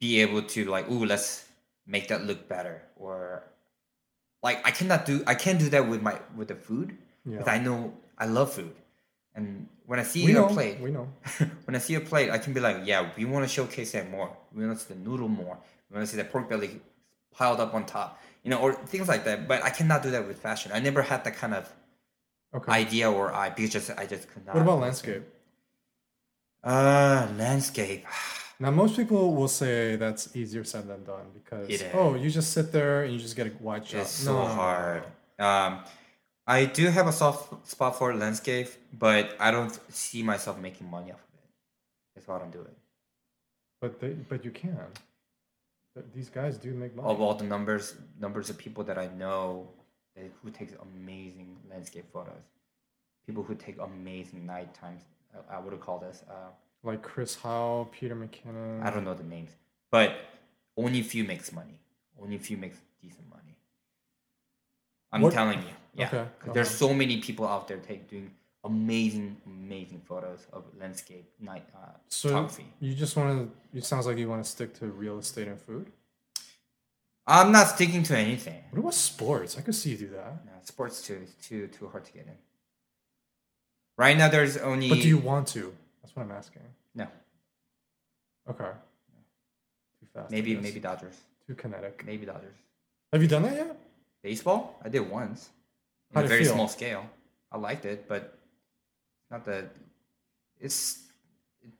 be 0.00 0.20
able 0.20 0.42
to 0.42 0.64
like, 0.64 0.90
ooh, 0.90 1.04
let's 1.04 1.46
make 1.86 2.08
that 2.08 2.24
look 2.24 2.48
better, 2.48 2.82
or 2.96 3.44
like 4.42 4.66
I 4.66 4.70
cannot 4.72 5.06
do 5.06 5.22
I 5.26 5.34
can't 5.34 5.58
do 5.58 5.68
that 5.70 5.88
with 5.88 6.02
my 6.02 6.18
with 6.36 6.48
the 6.48 6.54
food 6.56 6.96
because 7.24 7.46
Yeah. 7.46 7.52
I 7.52 7.58
know 7.58 7.92
I 8.18 8.26
love 8.26 8.52
food, 8.52 8.74
and 9.34 9.68
when 9.86 9.98
I 10.00 10.02
see 10.02 10.24
We 10.24 10.32
a 10.32 10.34
know, 10.34 10.46
plate, 10.48 10.80
we 10.80 10.90
know. 10.90 11.08
when 11.64 11.74
I 11.76 11.78
see 11.78 11.94
a 11.94 12.00
plate, 12.00 12.30
I 12.30 12.38
can 12.38 12.52
be 12.52 12.60
like, 12.60 12.78
yeah, 12.84 13.10
we 13.16 13.24
want 13.24 13.44
to 13.44 13.48
showcase 13.48 13.92
that 13.92 14.10
more. 14.10 14.36
We 14.52 14.66
want 14.66 14.78
to 14.78 14.84
see 14.84 14.94
the 14.94 15.00
noodle 15.00 15.28
more. 15.28 15.58
We 15.90 15.96
want 15.96 16.06
to 16.08 16.10
see 16.10 16.16
the 16.20 16.24
pork 16.28 16.48
belly 16.48 16.80
piled 17.32 17.60
up 17.60 17.74
on 17.74 17.86
top, 17.86 18.20
you 18.42 18.50
know, 18.50 18.58
or 18.58 18.74
things 18.74 19.08
like 19.08 19.24
that. 19.24 19.46
But 19.48 19.62
I 19.64 19.70
cannot 19.70 20.02
do 20.02 20.10
that 20.12 20.26
with 20.26 20.38
fashion. 20.38 20.72
I 20.74 20.80
never 20.80 21.02
had 21.02 21.24
that 21.24 21.36
kind 21.36 21.54
of 21.54 21.70
Okay. 22.54 22.70
idea 22.70 23.10
or 23.10 23.32
I 23.32 23.48
because 23.48 23.70
just 23.72 23.90
I 23.96 24.04
just 24.06 24.28
could 24.30 24.44
not. 24.46 24.54
what 24.54 24.62
about 24.62 24.80
landscape? 24.80 25.22
Uh, 26.62 27.28
landscape. 27.36 28.04
Now, 28.60 28.70
most 28.70 28.94
people 28.94 29.34
will 29.34 29.48
say 29.48 29.96
that's 29.96 30.36
easier 30.36 30.62
said 30.62 30.86
than 30.86 31.02
done 31.02 31.26
because 31.34 31.68
It 31.68 31.90
oh, 31.94 32.14
you 32.14 32.30
just 32.30 32.52
sit 32.52 32.70
there 32.70 33.02
and 33.02 33.12
you 33.12 33.18
just 33.18 33.34
get 33.34 33.48
a 33.48 33.52
wide 33.58 33.84
shot. 33.84 34.02
It's 34.02 34.10
so 34.12 34.34
No, 34.34 34.46
no, 34.46 34.54
hard. 34.54 35.02
no. 35.36 35.44
Um, 35.44 35.80
I 36.46 36.66
do 36.66 36.86
have 36.86 37.08
a 37.08 37.12
soft 37.12 37.66
spot 37.68 37.98
for 37.98 38.14
landscape, 38.14 38.68
but 38.92 39.34
I 39.40 39.50
don't 39.50 39.76
see 39.92 40.22
myself 40.22 40.58
making 40.60 40.88
money 40.88 41.10
off 41.10 41.18
of 41.28 41.34
it. 41.42 41.50
That's 42.14 42.28
what 42.28 42.40
I'm 42.40 42.52
doing. 42.52 42.76
But 43.80 43.98
they, 44.00 44.10
but 44.10 44.44
you 44.44 44.52
can. 44.52 44.78
Th- 45.94 46.06
These 46.14 46.30
guys 46.30 46.56
do 46.58 46.72
make 46.72 46.94
money. 46.96 47.08
Of 47.08 47.20
all 47.20 47.34
the 47.34 47.44
numbers, 47.44 47.94
numbers 48.20 48.50
of 48.50 48.58
people 48.58 48.84
that 48.84 48.98
I 48.98 49.08
know 49.08 49.68
that, 50.16 50.30
who 50.42 50.50
takes 50.50 50.72
amazing 50.82 51.56
landscape 51.70 52.06
photos, 52.12 52.42
people 53.26 53.42
who 53.42 53.54
take 53.54 53.78
amazing 53.80 54.46
night 54.46 54.74
times. 54.74 55.02
I, 55.50 55.56
I 55.56 55.58
would 55.60 55.72
have 55.72 55.80
call 55.82 55.98
this. 55.98 56.22
Uh, 56.28 56.50
like 56.82 57.02
Chris 57.02 57.36
Howe, 57.36 57.88
Peter 57.92 58.16
McKinnon. 58.16 58.82
I 58.82 58.90
don't 58.90 59.04
know 59.04 59.14
the 59.14 59.22
names, 59.22 59.50
but 59.90 60.16
only 60.76 61.02
few 61.02 61.24
makes 61.24 61.52
money. 61.52 61.78
Only 62.20 62.38
few 62.38 62.56
makes 62.56 62.78
decent 63.00 63.28
money. 63.30 63.54
I'm 65.12 65.20
What- 65.22 65.32
telling 65.32 65.60
you, 65.60 65.74
yeah. 65.94 66.06
Okay, 66.06 66.26
There's 66.52 66.70
so 66.70 66.92
many 66.94 67.20
people 67.20 67.46
out 67.46 67.68
there 67.68 67.76
take 67.78 68.08
doing 68.08 68.30
amazing, 68.64 69.36
amazing 69.46 70.00
photos 70.06 70.46
of 70.52 70.64
landscape 70.80 71.28
night 71.40 71.64
uh, 71.74 71.88
So 72.08 72.28
photography. 72.28 72.66
you 72.80 72.94
just 72.94 73.16
want 73.16 73.50
to? 73.72 73.78
It 73.78 73.84
sounds 73.84 74.06
like 74.06 74.18
you 74.18 74.28
want 74.28 74.44
to 74.44 74.50
stick 74.50 74.74
to 74.80 74.86
real 74.86 75.18
estate 75.18 75.48
and 75.48 75.60
food. 75.60 75.90
I'm 77.26 77.52
not 77.52 77.68
sticking 77.68 78.02
to 78.04 78.16
anything. 78.18 78.62
What 78.70 78.80
about 78.80 78.94
sports? 78.94 79.56
I 79.56 79.60
could 79.60 79.74
see 79.74 79.90
you 79.90 79.96
do 79.96 80.08
that. 80.10 80.44
No, 80.44 80.52
sports 80.64 81.02
too 81.06 81.20
is 81.24 81.34
too 81.46 81.68
too 81.68 81.88
hard 81.88 82.04
to 82.04 82.12
get 82.12 82.26
in. 82.26 82.36
Right 83.96 84.16
now, 84.16 84.28
there's 84.28 84.56
only. 84.56 84.88
But 84.88 85.00
do 85.00 85.08
you 85.08 85.18
want 85.18 85.46
to? 85.48 85.72
That's 86.02 86.14
what 86.16 86.24
I'm 86.24 86.32
asking. 86.32 86.62
No, 86.94 87.06
Okay. 88.50 88.64
Too 90.00 90.06
fast. 90.14 90.30
Maybe 90.30 90.56
maybe 90.56 90.80
Dodgers. 90.80 91.14
too 91.46 91.54
kinetic. 91.54 92.04
Maybe 92.04 92.26
Dodgers. 92.26 92.56
Have 93.12 93.22
you 93.22 93.28
done 93.28 93.42
that 93.44 93.54
yet? 93.54 93.76
Baseball, 94.22 94.78
I 94.84 94.88
did 94.88 95.08
once. 95.08 95.50
On 96.14 96.24
a 96.24 96.26
very 96.28 96.44
feel? 96.44 96.54
small 96.54 96.68
scale. 96.68 97.04
I 97.50 97.58
liked 97.58 97.84
it, 97.84 98.08
but 98.08 98.36
not 99.32 99.44
that 99.46 99.64
It's, 100.60 101.02
it's 101.60 101.76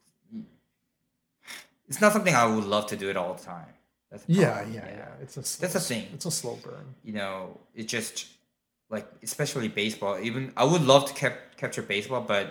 it's 1.88 2.00
not 2.00 2.12
something 2.12 2.34
I 2.34 2.46
would 2.46 2.64
love 2.64 2.86
to 2.86 2.96
do 2.96 3.10
it 3.10 3.16
all 3.16 3.34
the 3.34 3.42
time. 3.42 3.66
That's 4.10 4.24
the 4.24 4.32
Yeah, 4.32 4.52
problem, 4.52 4.74
yeah, 4.74 4.88
yeah. 4.88 5.08
It's 5.22 5.36
a 5.36 5.40
That's 5.60 5.74
the 5.74 5.80
thing. 5.80 6.08
It's 6.14 6.26
a 6.26 6.30
slow 6.30 6.56
burn. 6.64 6.86
You 7.04 7.12
know, 7.12 7.60
it 7.74 7.86
just 7.88 8.26
like 8.90 9.06
especially 9.22 9.68
baseball. 9.68 10.18
Even 10.20 10.52
I 10.56 10.64
would 10.64 10.82
love 10.82 11.04
to 11.06 11.14
cap- 11.14 11.56
capture 11.56 11.82
baseball, 11.82 12.22
but 12.22 12.46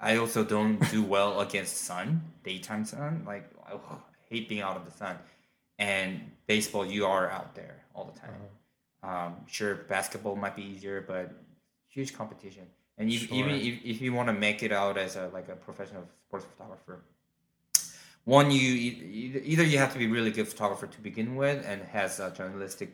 I 0.00 0.16
also 0.16 0.44
don't 0.44 0.78
do 0.90 1.02
well 1.16 1.40
against 1.40 1.74
sun, 1.78 2.22
daytime 2.44 2.84
sun. 2.84 3.22
Like 3.26 3.44
I 3.66 3.72
hate 4.28 4.48
being 4.48 4.62
out 4.62 4.76
of 4.76 4.84
the 4.84 4.90
sun. 4.92 5.16
And 5.78 6.30
baseball, 6.46 6.84
you 6.86 7.06
are 7.06 7.30
out 7.30 7.54
there 7.54 7.76
all 7.94 8.04
the 8.12 8.18
time. 8.18 8.30
Uh-huh. 9.02 9.26
Um, 9.26 9.36
sure, 9.46 9.74
basketball 9.74 10.36
might 10.36 10.54
be 10.54 10.62
easier, 10.62 11.04
but 11.06 11.32
huge 11.88 12.14
competition. 12.14 12.66
And 13.02 13.10
if, 13.12 13.22
Sure. 13.28 13.36
even 13.38 13.54
if, 13.56 13.84
if 13.84 14.00
you 14.00 14.12
want 14.12 14.28
to 14.28 14.32
make 14.32 14.62
it 14.62 14.70
out 14.70 14.96
as 14.96 15.16
a 15.16 15.28
like 15.34 15.48
a 15.48 15.56
professional 15.56 16.04
sports 16.28 16.46
photographer, 16.50 17.00
one 18.24 18.50
you 18.52 18.62
either 19.52 19.64
you 19.64 19.78
have 19.78 19.92
to 19.92 19.98
be 19.98 20.06
really 20.06 20.30
good 20.30 20.46
photographer 20.46 20.86
to 20.86 21.00
begin 21.00 21.34
with 21.34 21.66
and 21.66 21.82
has 21.82 22.20
a 22.20 22.30
journalistic 22.30 22.90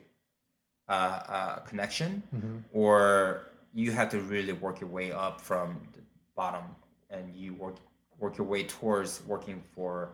uh, 0.89 0.93
uh, 0.93 1.57
connection, 1.71 2.23
Mhm. 2.35 2.63
or 2.73 3.51
you 3.75 3.93
have 3.93 4.09
to 4.09 4.21
really 4.21 4.55
work 4.55 4.81
your 4.81 4.89
way 4.89 5.13
up 5.13 5.43
from 5.43 5.79
the 5.95 6.01
bottom 6.35 6.65
and 7.11 7.37
you 7.37 7.53
work 7.55 7.77
work 8.19 8.39
your 8.39 8.47
way 8.47 8.65
towards 8.65 9.23
working 9.27 9.63
for 9.75 10.09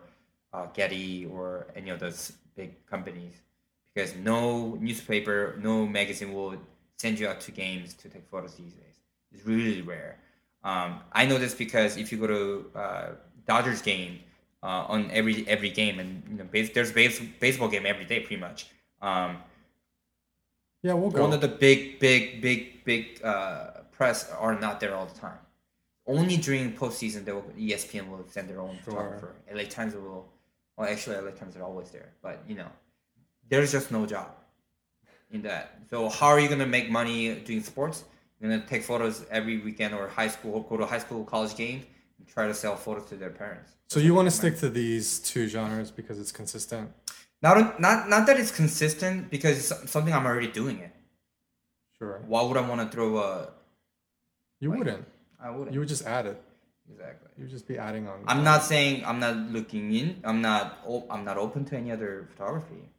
uh, 0.53 0.65
Getty 0.77 1.25
or 1.25 1.67
any 1.75 1.89
of 1.89 1.99
those 2.01 2.33
big 2.55 2.85
companies 2.85 3.33
because 3.93 4.13
no 4.17 4.75
newspaper, 4.75 5.57
no 5.61 5.87
magazine 5.87 6.33
will 6.33 6.55
send 6.97 7.17
you 7.19 7.27
out 7.29 7.39
to 7.41 7.51
games 7.51 7.93
to 7.95 8.09
take 8.09 8.27
photos 8.29 8.55
these 8.55 8.73
days. 8.73 8.84
It's 9.35 9.45
really 9.45 9.81
rare. 9.81 10.17
Um, 10.63 10.99
I 11.11 11.25
know 11.25 11.37
this 11.37 11.53
because 11.53 11.97
if 11.97 12.11
you 12.11 12.17
go 12.17 12.27
to 12.27 12.71
uh, 12.79 13.07
Dodgers 13.45 13.81
game 13.81 14.19
uh, 14.63 14.85
on 14.93 15.11
every 15.11 15.47
every 15.47 15.69
game, 15.69 15.99
and 15.99 16.23
you 16.29 16.37
know 16.37 16.45
base, 16.45 16.71
there's 16.73 16.91
base, 16.91 17.19
baseball 17.39 17.67
game 17.67 17.85
every 17.85 18.05
day 18.05 18.19
pretty 18.21 18.37
much. 18.41 18.67
Um, 19.01 19.37
Yeah, 20.81 20.93
we'll 20.93 21.09
go. 21.11 21.21
one 21.21 21.33
of 21.33 21.41
the 21.41 21.47
big, 21.47 21.99
big, 21.99 22.41
big, 22.41 22.83
big 22.85 23.19
uh, 23.23 23.81
press 23.91 24.29
are 24.31 24.57
not 24.59 24.79
there 24.79 24.95
all 24.95 25.05
the 25.07 25.19
time. 25.19 25.39
Only 26.07 26.37
during 26.37 26.73
postseason, 26.73 27.25
they 27.25 27.31
will, 27.31 27.49
ESPN 27.57 28.09
will 28.11 28.25
send 28.29 28.47
their 28.49 28.59
own 28.61 28.75
Sure. 28.83 28.93
photographer. 28.93 29.31
LA 29.51 29.63
Times 29.63 29.95
will, 29.95 30.27
well, 30.77 30.87
actually, 30.87 31.15
LA 31.17 31.31
Times 31.31 31.55
are 31.57 31.63
always 31.63 31.89
there, 31.89 32.09
but 32.21 32.37
you 32.47 32.55
know, 32.55 32.69
there's 33.49 33.71
just 33.71 33.91
no 33.91 34.05
job 34.05 34.29
in 35.31 35.41
that. 35.41 35.79
So 35.89 36.09
how 36.09 36.27
are 36.27 36.39
you 36.39 36.47
gonna 36.49 36.67
make 36.77 36.89
money 36.89 37.33
doing 37.47 37.63
sports? 37.63 38.03
Gonna 38.41 38.65
take 38.67 38.83
photos 38.83 39.25
every 39.31 39.57
weekend 39.59 39.93
or 39.93 40.07
high 40.07 40.27
school, 40.27 40.61
go 40.61 40.77
to 40.77 40.85
high 40.85 40.99
school, 40.99 41.23
college 41.23 41.55
games, 41.55 41.85
and 42.19 42.27
try 42.27 42.47
to 42.47 42.53
sell 42.53 42.75
photos 42.75 43.05
to 43.09 43.15
their 43.15 43.29
parents. 43.29 43.71
so 43.89 43.99
you 43.99 44.13
want 44.13 44.27
to 44.27 44.31
stick 44.31 44.57
to 44.59 44.69
these 44.69 45.19
two 45.19 45.47
genres 45.47 45.89
because 45.91 46.19
it's 46.19 46.31
consistent. 46.31 46.91
Not, 47.41 47.79
not, 47.79 48.09
not 48.09 48.25
that 48.27 48.39
it's 48.39 48.51
consistent 48.51 49.29
because 49.29 49.53
it's 49.71 49.89
something 49.91 50.13
I'm 50.13 50.25
already 50.25 50.47
doing 50.47 50.79
it. 50.79 50.91
Sure. 51.97 52.21
Why 52.27 52.41
would 52.43 52.57
I 52.57 52.61
want 52.67 52.81
to 52.81 52.87
throw 52.93 53.17
a? 53.17 53.49
You 54.59 54.69
Like- 54.69 54.79
wouldn't. 54.79 55.05
I 55.39 55.49
wouldn't. 55.51 55.73
You 55.73 55.79
would 55.79 55.87
just 55.89 56.05
add 56.05 56.25
it. 56.25 56.41
exactly. 56.89 57.29
You 57.37 57.43
would 57.43 57.51
just 57.51 57.67
be 57.67 57.77
adding 57.77 58.07
on. 58.07 58.23
I'm 58.27 58.43
not 58.43 58.63
saying 58.63 59.03
I'm 59.05 59.19
not 59.19 59.35
looking 59.35 59.93
in. 59.93 60.19
I'm 60.23 60.41
not. 60.41 60.79
I'm 61.09 61.23
not 61.23 61.37
open 61.37 61.65
to 61.65 61.77
any 61.77 61.91
other 61.91 62.27
photography. 62.31 62.89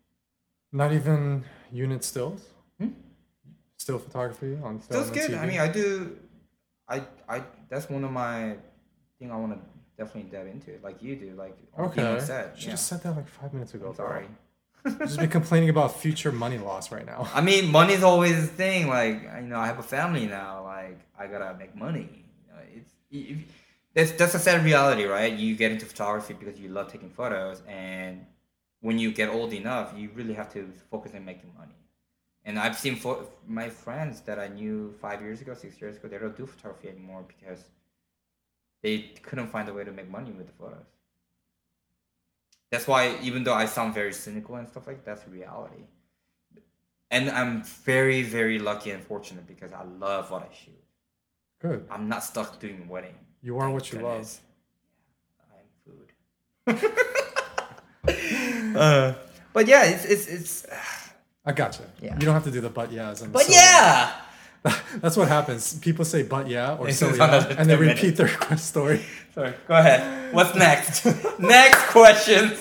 Not 0.72 0.92
even 0.92 1.44
unit 1.72 2.04
stills. 2.04 2.42
Still 3.78 3.98
photography 3.98 4.58
on 4.62 4.80
Still 4.80 5.02
film 5.02 5.14
good. 5.14 5.30
and 5.32 5.40
I 5.40 5.46
mean, 5.46 5.60
I 5.60 5.68
do. 5.68 6.16
I 6.88 7.02
I 7.28 7.42
that's 7.68 7.88
one 7.90 8.04
of 8.04 8.10
my 8.12 8.56
thing 9.18 9.30
I 9.30 9.36
want 9.36 9.52
to 9.52 9.58
definitely 9.96 10.30
dive 10.30 10.46
into, 10.46 10.78
like 10.82 11.02
you 11.02 11.16
do, 11.16 11.32
like 11.36 11.56
okay. 11.78 12.18
set. 12.20 12.56
Should 12.58 12.64
Yeah. 12.66 12.70
just 12.72 12.86
said 12.86 13.02
that 13.02 13.16
like 13.16 13.28
five 13.28 13.52
minutes 13.52 13.74
ago. 13.74 13.88
I'm 13.88 13.94
sorry. 13.94 14.26
just 15.00 15.18
be 15.18 15.26
complaining 15.26 15.68
about 15.68 15.98
future 15.98 16.30
money 16.30 16.58
loss 16.58 16.92
right 16.92 17.04
now. 17.04 17.28
I 17.34 17.40
mean, 17.40 17.70
money's 17.72 18.02
always 18.02 18.38
a 18.44 18.46
thing. 18.46 18.88
Like 18.88 19.22
you 19.22 19.42
know, 19.48 19.58
I 19.58 19.66
have 19.66 19.78
a 19.78 19.82
family 19.82 20.26
now. 20.26 20.62
Like 20.64 21.00
I 21.18 21.26
gotta 21.26 21.56
make 21.58 21.74
money. 21.74 22.08
You 22.46 22.52
know, 22.52 22.60
it's 22.74 22.92
if, 23.10 23.38
that's 23.94 24.12
that's 24.12 24.34
a 24.34 24.38
sad 24.38 24.64
reality, 24.64 25.04
right? 25.04 25.32
You 25.32 25.56
get 25.56 25.72
into 25.72 25.86
photography 25.86 26.34
because 26.34 26.58
you 26.60 26.68
love 26.68 26.90
taking 26.90 27.10
photos, 27.10 27.62
and 27.66 28.24
when 28.80 28.98
you 28.98 29.10
get 29.12 29.28
old 29.28 29.52
enough, 29.52 29.92
you 29.96 30.10
really 30.14 30.34
have 30.34 30.52
to 30.52 30.70
focus 30.90 31.12
on 31.14 31.24
making 31.24 31.50
money. 31.58 31.74
And 32.46 32.58
I've 32.58 32.78
seen 32.78 32.96
pho- 32.96 33.28
my 33.46 33.68
friends 33.68 34.20
that 34.22 34.38
I 34.38 34.48
knew 34.48 34.94
five 35.00 35.20
years 35.20 35.42
ago, 35.42 35.52
six 35.52 35.80
years 35.80 35.96
ago, 35.96 36.08
they 36.08 36.18
don't 36.18 36.36
do 36.36 36.46
photography 36.46 36.88
anymore 36.88 37.24
because 37.26 37.64
they 38.82 39.12
couldn't 39.22 39.48
find 39.48 39.68
a 39.68 39.74
way 39.74 39.84
to 39.84 39.92
make 39.92 40.08
money 40.08 40.30
with 40.30 40.46
the 40.46 40.52
photos. 40.54 40.86
That's 42.70 42.86
why, 42.86 43.18
even 43.20 43.44
though 43.44 43.54
I 43.54 43.66
sound 43.66 43.94
very 43.94 44.12
cynical 44.12 44.56
and 44.56 44.68
stuff 44.68 44.86
like 44.86 45.04
that, 45.04 45.16
that's 45.16 45.28
reality 45.28 45.84
and 47.10 47.30
I'm 47.30 47.62
very, 47.62 48.22
very 48.22 48.58
lucky 48.58 48.90
and 48.90 49.02
fortunate 49.02 49.46
because 49.46 49.72
I 49.72 49.84
love 49.84 50.30
what 50.30 50.42
I 50.42 50.54
shoot. 50.54 50.74
Good. 51.60 51.86
I'm 51.90 52.08
not 52.08 52.24
stuck 52.24 52.58
doing 52.60 52.88
wedding. 52.88 53.14
You 53.42 53.58
are 53.58 53.70
what 53.70 53.92
you 53.92 53.98
goodness. 53.98 54.40
Yeah, 56.66 56.66
I'm 56.66 56.74
food. 56.74 56.90
uh, 58.76 59.14
but 59.52 59.68
yeah, 59.68 59.84
it's 59.84 60.04
it's 60.04 60.26
it's. 60.26 60.66
I 61.46 61.52
gotcha. 61.52 61.82
Yeah. 62.02 62.14
You 62.14 62.20
don't 62.26 62.34
have 62.34 62.44
to 62.44 62.50
do 62.50 62.60
the 62.60 62.68
but 62.70 62.90
yeahs. 62.92 63.22
And 63.22 63.32
But 63.32 63.42
so- 63.46 63.52
yeah, 63.52 64.12
That's 65.00 65.16
what 65.16 65.28
happens. 65.28 65.78
People 65.78 66.04
say 66.04 66.24
but 66.24 66.48
yeah 66.48 66.74
or 66.76 66.90
so 66.90 67.14
yeah, 67.14 67.46
and 67.56 67.70
they 67.70 67.76
10 67.76 67.80
minutes. 67.80 68.02
repeat 68.02 68.16
their 68.16 68.56
story. 68.58 69.00
sorry. 69.34 69.54
Go 69.68 69.74
ahead. 69.76 70.34
What's 70.34 70.56
next? 70.56 71.04
next 71.38 71.86
question. 71.86 72.52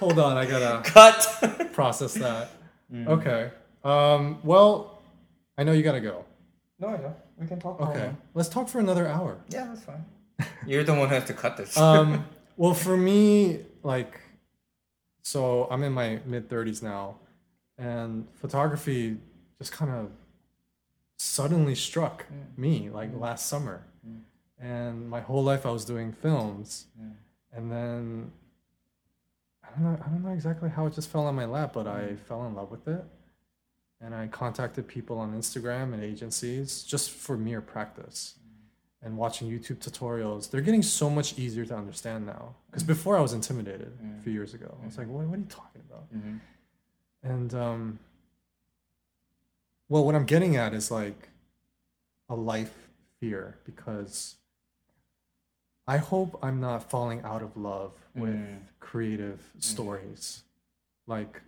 Hold 0.00 0.18
on, 0.18 0.36
I 0.36 0.44
gotta 0.46 0.82
Cut. 0.88 1.72
process 1.72 2.12
that. 2.14 2.50
Mm. 2.92 3.06
Okay. 3.08 3.50
Um, 3.84 4.40
well, 4.44 5.00
I 5.56 5.64
know 5.64 5.72
you 5.72 5.82
gotta 5.82 6.00
go. 6.00 6.24
no, 6.78 6.90
no, 6.90 7.14
we 7.38 7.46
can 7.46 7.58
talk. 7.58 7.80
Okay. 7.80 8.10
Let's 8.34 8.48
talk 8.50 8.68
for 8.68 8.78
another 8.80 9.06
hour. 9.08 9.38
Yeah, 9.48 9.64
that's 9.68 9.82
fine. 9.84 10.04
You're 10.66 10.84
the 10.84 10.92
one 10.94 11.08
who 11.08 11.14
has 11.14 11.24
to 11.26 11.32
cut 11.34 11.56
this. 11.56 11.76
Um, 11.78 12.26
well, 12.58 12.74
for 12.74 12.96
me, 12.96 13.60
like, 13.82 14.20
so 15.22 15.66
I'm 15.70 15.82
in 15.84 15.92
my 15.92 16.20
mid 16.26 16.48
30s 16.50 16.82
now, 16.82 17.16
and 17.80 18.26
photography 18.34 19.16
just 19.58 19.72
kind 19.72 19.90
of 19.90 20.10
suddenly 21.16 21.74
struck 21.74 22.26
me 22.56 22.90
like 22.90 23.12
mm. 23.12 23.20
last 23.20 23.46
summer. 23.46 23.84
Mm. 24.06 24.20
And 24.60 25.08
my 25.08 25.20
whole 25.20 25.42
life 25.42 25.64
I 25.64 25.70
was 25.70 25.84
doing 25.86 26.12
films, 26.12 26.86
and 27.52 27.72
then 27.72 28.30
I 29.64 29.70
don't 29.70 29.84
know, 29.84 29.98
I 30.04 30.08
don't 30.08 30.22
know 30.22 30.32
exactly 30.32 30.68
how 30.68 30.86
it 30.86 30.94
just 30.94 31.08
fell 31.08 31.26
on 31.26 31.34
my 31.34 31.46
lap, 31.46 31.72
but 31.72 31.86
I 31.86 32.00
mm. 32.00 32.18
fell 32.18 32.44
in 32.46 32.54
love 32.54 32.70
with 32.70 32.86
it. 32.86 33.02
And 34.02 34.14
I 34.14 34.28
contacted 34.28 34.88
people 34.88 35.18
on 35.18 35.34
Instagram 35.34 35.92
and 35.92 36.02
agencies 36.02 36.82
just 36.84 37.10
for 37.10 37.36
mere 37.36 37.60
practice 37.60 38.36
and 39.02 39.16
watching 39.16 39.50
YouTube 39.50 39.78
tutorials. 39.78 40.50
They're 40.50 40.62
getting 40.62 40.82
so 40.82 41.10
much 41.10 41.38
easier 41.38 41.66
to 41.66 41.76
understand 41.76 42.26
now. 42.26 42.54
Because 42.70 42.82
before 42.82 43.16
I 43.16 43.20
was 43.20 43.34
intimidated 43.34 43.92
a 44.18 44.22
few 44.22 44.32
years 44.32 44.54
ago. 44.54 44.74
I 44.82 44.86
was 44.86 44.96
like, 44.96 45.06
what, 45.08 45.26
what 45.26 45.36
are 45.36 45.38
you 45.38 45.46
talking 45.48 45.82
about? 45.88 46.12
Mhm. 46.14 46.40
And 47.22 47.52
um, 47.54 47.98
well, 49.88 50.04
what 50.04 50.14
I'm 50.14 50.24
getting 50.26 50.56
at 50.56 50.72
is 50.74 50.90
like 50.90 51.28
a 52.28 52.34
life 52.34 52.88
fear 53.20 53.58
because 53.64 54.36
I 55.86 55.96
hope 55.98 56.38
I'm 56.42 56.60
not 56.60 56.88
falling 56.88 57.22
out 57.22 57.42
of 57.42 57.56
love 57.56 57.92
with 58.14 58.30
Mm. 58.34 58.60
creative 58.78 59.40
stories. 59.58 60.42
Like 61.06 61.42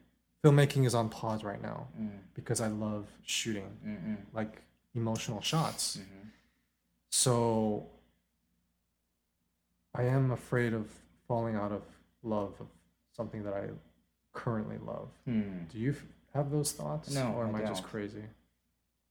filmmaking 0.45 0.85
is 0.87 0.95
on 0.95 1.09
pause 1.09 1.45
right 1.45 1.63
now 1.63 1.87
Mm, 1.99 2.19
because 2.35 2.61
I 2.61 2.67
love 2.67 3.07
shooting 3.25 3.79
mm, 3.87 3.97
mm, 4.05 4.17
like 4.33 4.63
emotional 4.95 5.41
shots. 5.41 5.99
mhm. 5.99 6.29
So 7.11 7.87
I 9.95 10.05
am 10.05 10.31
afraid 10.33 10.73
of 10.73 10.91
falling 11.29 11.55
out 11.55 11.71
of 11.73 11.83
love 12.23 12.55
of 12.61 12.67
something 13.13 13.43
that 13.45 13.55
I 13.55 13.69
currently 14.33 14.79
love. 14.79 15.09
Hmm. 15.25 15.65
Do 15.71 15.79
you 15.79 15.91
f- 15.91 16.05
have 16.35 16.51
those 16.51 16.73
thoughts? 16.73 17.15
No, 17.15 17.33
or 17.37 17.47
am 17.47 17.55
I 17.55 17.63
I, 17.63 17.67
just 17.67 17.85
crazy? 17.85 18.25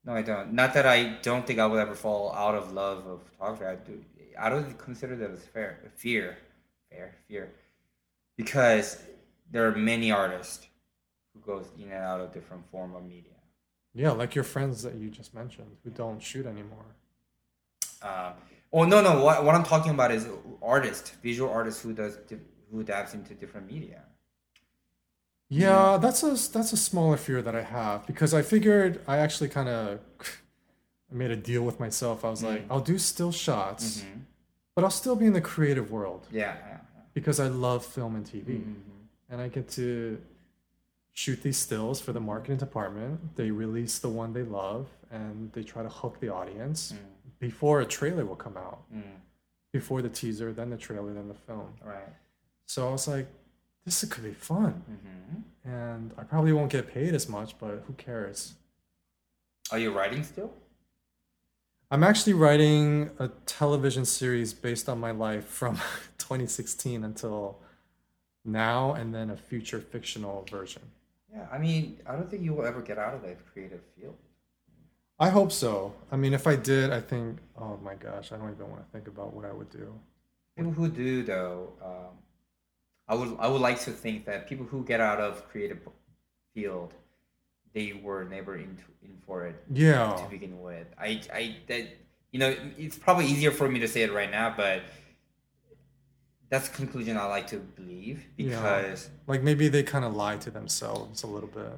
No, 0.04 0.14
I 0.14 0.22
don't. 0.22 0.54
Not 0.54 0.74
that 0.74 0.86
I 0.86 1.18
don't 1.22 1.46
think 1.46 1.60
I 1.60 1.66
will 1.68 1.78
ever 1.78 1.94
fall 1.94 2.34
out 2.34 2.56
of 2.56 2.72
love 2.74 3.06
of 3.06 3.22
photography. 3.24 3.66
I 3.66 3.76
do. 3.76 4.04
I 4.40 4.50
don't 4.50 4.78
consider 4.78 5.16
that 5.18 5.32
as 5.32 5.44
fair, 5.44 5.92
fear, 5.96 6.38
fair, 6.90 7.14
fear, 7.28 7.52
because 8.38 9.02
there 9.52 9.68
are 9.68 9.76
many 9.76 10.12
artists 10.12 10.66
who 11.34 11.40
goes 11.42 11.66
in 11.78 11.84
and 11.84 11.94
out 11.94 12.22
of 12.22 12.34
different 12.34 12.64
form 12.72 12.96
of 12.96 13.04
media. 13.04 13.32
Yeah, 13.94 14.12
like 14.12 14.34
your 14.36 14.46
friends 14.46 14.84
that 14.84 14.96
you 14.96 15.10
just 15.10 15.34
mentioned 15.36 15.76
who 15.84 15.90
don't 15.90 16.22
shoot 16.22 16.46
anymore. 16.46 16.86
Um, 18.02 18.34
oh 18.74 18.84
no, 18.86 19.02
no. 19.02 19.22
What, 19.24 19.44
what 19.44 19.54
I'm 19.54 19.64
talking 19.64 19.92
about 19.92 20.12
is 20.12 20.28
artists, 20.62 21.12
visual 21.22 21.52
artists 21.52 21.82
who 21.84 21.94
does 21.94 22.18
who 22.72 22.84
dabs 22.84 23.14
into 23.14 23.34
different 23.36 23.72
media. 23.72 24.02
Yeah, 25.54 25.98
that's 25.98 26.24
a 26.24 26.30
that's 26.54 26.72
a 26.72 26.78
smaller 26.78 27.18
fear 27.18 27.42
that 27.42 27.56
I 27.56 27.62
have 27.62 28.08
because 28.08 28.34
I 28.34 28.42
figured 28.42 29.02
I 29.08 29.18
actually 29.18 29.50
kind 29.50 29.68
of 29.68 30.00
made 31.12 31.30
a 31.32 31.36
deal 31.36 31.64
with 31.64 31.78
myself. 31.80 32.24
I 32.24 32.30
was 32.30 32.42
like, 32.42 32.64
I'll 32.70 32.80
do 32.94 32.98
still 32.98 33.34
shots, 33.34 34.06
but 34.76 34.84
I'll 34.86 34.90
still 35.04 35.16
be 35.18 35.26
in 35.26 35.34
the 35.34 35.42
creative 35.42 35.92
world 35.92 36.26
Yeah, 36.32 36.56
yeah, 36.68 36.78
because 37.14 37.40
I 37.42 37.48
love 37.48 37.86
film 37.86 38.16
and 38.16 38.26
TV, 38.26 38.60
Mm-hmm. 38.62 39.30
and 39.30 39.42
I 39.42 39.50
get 39.50 39.68
to 39.72 40.22
shoot 41.12 41.44
these 41.44 41.58
stills 41.58 42.00
for 42.00 42.14
the 42.14 42.22
marketing 42.22 42.58
department. 42.58 43.36
They 43.36 43.52
release 43.52 44.00
the 44.00 44.08
one 44.10 44.32
they 44.32 44.44
love, 44.44 44.88
and 45.12 45.52
they 45.52 45.64
try 45.64 45.84
to 45.84 45.90
hook 45.90 46.22
the 46.22 46.30
audience 46.30 46.94
before 47.40 47.82
a 47.82 47.86
trailer 47.86 48.26
will 48.26 48.38
come 48.48 48.56
out, 48.56 48.84
Mm, 48.96 49.02
before 49.74 50.02
the 50.02 50.10
teaser, 50.10 50.54
then 50.54 50.70
the 50.70 50.78
trailer, 50.78 51.14
then 51.14 51.28
the 51.28 51.34
film. 51.48 51.74
right. 51.84 52.14
So 52.68 52.88
I 52.88 52.92
was 52.92 53.06
like, 53.10 53.28
this 53.86 54.04
could 54.06 54.24
be 54.24 54.34
fun. 54.34 54.84
hmm 54.88 55.42
and 55.64 56.12
I 56.18 56.24
probably 56.24 56.54
won't 56.54 56.72
get 56.72 56.92
paid 56.92 57.14
as 57.14 57.30
much, 57.30 57.58
but 57.60 57.84
who 57.86 57.94
cares? 57.94 58.54
Are 59.72 59.78
you 59.78 59.92
writing 59.92 60.24
still? 60.24 60.52
I'm 61.92 62.04
actually 62.04 62.34
writing 62.34 63.12
a 63.20 63.28
television 63.46 64.06
series 64.06 64.54
based 64.54 64.90
on 64.90 65.00
my 65.00 65.12
life 65.12 65.46
from 65.46 65.76
2016 66.18 67.04
until 67.04 67.60
now, 68.44 68.94
and 68.94 69.14
then 69.14 69.30
a 69.30 69.36
future 69.38 69.80
fictional 69.80 70.48
version. 70.50 70.82
Yeah, 71.32 71.46
I 71.52 71.60
mean, 71.60 72.00
I 72.08 72.14
don't 72.16 72.30
think 72.30 72.44
you 72.44 72.54
will 72.54 72.66
ever 72.66 72.82
get 72.82 72.98
out 72.98 73.14
of 73.14 73.22
that 73.22 73.38
creative 73.54 73.82
field. 73.96 74.16
I 75.20 75.30
hope 75.30 75.52
so. 75.52 75.94
I 76.12 76.16
mean, 76.16 76.34
if 76.34 76.48
I 76.48 76.56
did, 76.56 76.92
I 76.92 77.00
think, 77.02 77.38
oh 77.56 77.78
my 77.84 77.94
gosh, 77.94 78.32
I 78.32 78.38
don't 78.38 78.52
even 78.52 78.68
want 78.70 78.84
to 78.84 78.92
think 78.92 79.08
about 79.08 79.34
what 79.36 79.46
I 79.46 79.54
would 79.54 79.70
do. 79.70 79.94
People 80.58 80.72
who 80.72 80.90
do 80.90 81.22
though, 81.24 81.74
um, 81.84 82.18
I 83.12 83.14
would 83.20 83.32
I 83.46 83.48
would 83.52 83.64
like 83.70 83.80
to 83.88 83.92
think 84.04 84.18
that 84.30 84.40
people 84.52 84.66
who 84.72 84.80
get 84.92 85.00
out 85.10 85.20
of 85.28 85.32
creative 85.52 85.80
field, 86.54 86.92
they 87.76 87.88
were 88.06 88.24
never 88.36 88.54
into 88.66 88.86
in 89.06 89.14
for 89.26 89.38
it 89.50 89.56
Yeah. 89.70 90.14
to 90.22 90.26
begin 90.36 90.56
with. 90.68 90.88
I 91.08 91.10
I 91.40 91.44
that 91.70 91.84
you 92.34 92.40
know 92.42 92.52
it's 92.86 92.98
probably 93.06 93.26
easier 93.34 93.52
for 93.60 93.68
me 93.74 93.78
to 93.86 93.90
say 93.94 94.02
it 94.08 94.12
right 94.20 94.32
now, 94.40 94.48
but 94.64 94.80
that's 96.50 96.68
the 96.70 96.76
conclusion 96.76 97.18
I 97.18 97.26
like 97.38 97.48
to 97.48 97.58
believe 97.80 98.18
Yeah. 98.38 98.50
because 98.56 99.10
Like 99.28 99.42
maybe 99.50 99.68
they 99.76 99.84
kind 99.84 100.06
of 100.06 100.12
lie 100.16 100.38
to 100.46 100.52
themselves 100.52 101.24
a 101.24 101.28
little 101.36 101.50
bit. 101.62 101.74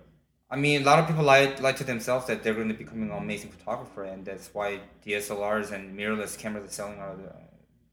I 0.49 0.55
mean 0.55 0.77
a 0.84 0.85
lot 0.91 0.99
of 0.99 1.07
people 1.10 1.23
lie 1.23 1.45
lie 1.65 1.73
to 1.81 1.84
themselves 1.93 2.23
that 2.27 2.43
they're 2.43 2.53
going 2.61 2.73
to 2.76 2.80
become 2.84 3.01
an 3.07 3.11
amazing 3.11 3.51
photographer, 3.55 4.03
and 4.03 4.19
that's 4.30 4.47
why 4.53 4.68
DSLRs 5.05 5.72
and 5.76 5.84
mirrorless 5.97 6.34
cameras 6.38 6.65
are 6.69 6.73
selling 6.80 6.99
out 6.99 7.18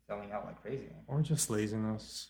selling 0.09 0.31
out 0.35 0.45
like 0.49 0.61
crazy. 0.65 0.91
Or 1.07 1.23
just 1.23 1.49
laziness. 1.49 2.29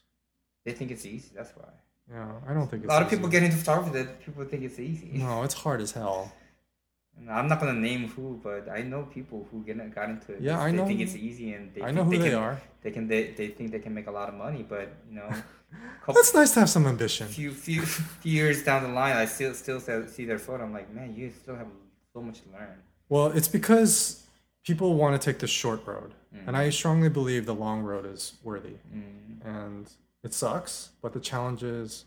They 0.71 0.77
think 0.79 0.91
it's 0.93 1.05
easy. 1.15 1.31
That's 1.35 1.51
why. 1.59 1.69
Yeah, 2.13 2.31
I 2.49 2.55
don't 2.55 2.69
think 2.71 2.85
A 2.85 2.89
lot 2.89 3.03
of 3.03 3.11
people 3.11 3.29
get 3.29 3.43
into 3.43 3.57
photography 3.57 3.93
that 3.99 4.21
people 4.25 4.45
think 4.45 4.63
it's 4.69 4.79
easy. 4.79 5.11
No, 5.15 5.43
it's 5.43 5.55
hard 5.65 5.81
as 5.81 5.93
hell. 5.93 6.33
I'm 7.39 7.49
not 7.49 7.61
gonna 7.61 7.75
name 7.91 8.09
who, 8.09 8.41
but 8.43 8.69
I 8.69 8.81
know 8.83 9.03
people 9.03 9.47
who 9.51 9.63
get 9.69 9.77
got 9.95 10.09
into 10.09 10.33
it. 10.35 10.41
Yeah, 10.41 10.61
I 10.61 10.71
they 10.71 10.77
know- 10.77 10.87
think 10.87 11.01
it's 11.01 11.17
easy, 11.17 11.53
and 11.55 11.65
they 11.75 11.83
I 11.83 11.87
think 11.87 11.97
know 11.97 12.05
who 12.05 12.11
they, 12.13 12.19
they 12.19 12.31
can, 12.31 12.39
are. 12.39 12.61
They 12.83 12.91
can 12.91 13.09
they, 13.09 13.23
they 13.39 13.49
think 13.49 13.73
they 13.73 13.79
can 13.87 13.93
make 13.99 14.07
a 14.07 14.11
lot 14.21 14.29
of 14.31 14.35
money, 14.35 14.63
but 14.75 14.87
you 15.09 15.17
know, 15.19 15.29
couple 16.01 16.15
That's 16.15 16.33
nice 16.35 16.53
to 16.55 16.61
have 16.61 16.71
some 16.71 16.87
ambition. 16.87 17.27
few 17.29 17.51
few 17.53 17.83
few 18.23 18.33
years 18.33 18.63
down 18.65 18.83
the 18.85 18.89
line, 19.03 19.17
I 19.17 19.27
still 19.27 19.55
still 19.55 19.81
see 20.15 20.25
their 20.25 20.39
photo. 20.39 20.65
I'm 20.65 20.73
like, 20.73 20.89
man, 20.95 21.15
you 21.15 21.31
still 21.43 21.57
have 21.57 21.69
so 22.15 22.23
much 22.23 22.39
to 22.45 22.49
learn. 22.57 22.77
Well, 23.09 23.27
it's 23.39 23.49
because 23.49 24.25
people 24.65 24.95
want 24.95 25.13
to 25.21 25.25
take 25.29 25.39
the 25.41 25.47
short 25.61 25.87
road. 25.87 26.13
And 26.33 26.43
Mm-hmm. 26.47 26.57
I 26.57 26.71
strongly 26.71 27.09
believe 27.09 27.45
the 27.45 27.59
long 27.67 27.83
road 27.83 28.07
is 28.07 28.23
worthy. 28.45 28.77
Mm. 28.95 29.45
And 29.45 29.85
it 30.23 30.35
sucks, 30.35 30.91
but 31.03 31.13
the 31.13 31.21
challenge 31.21 31.63
is 31.63 32.05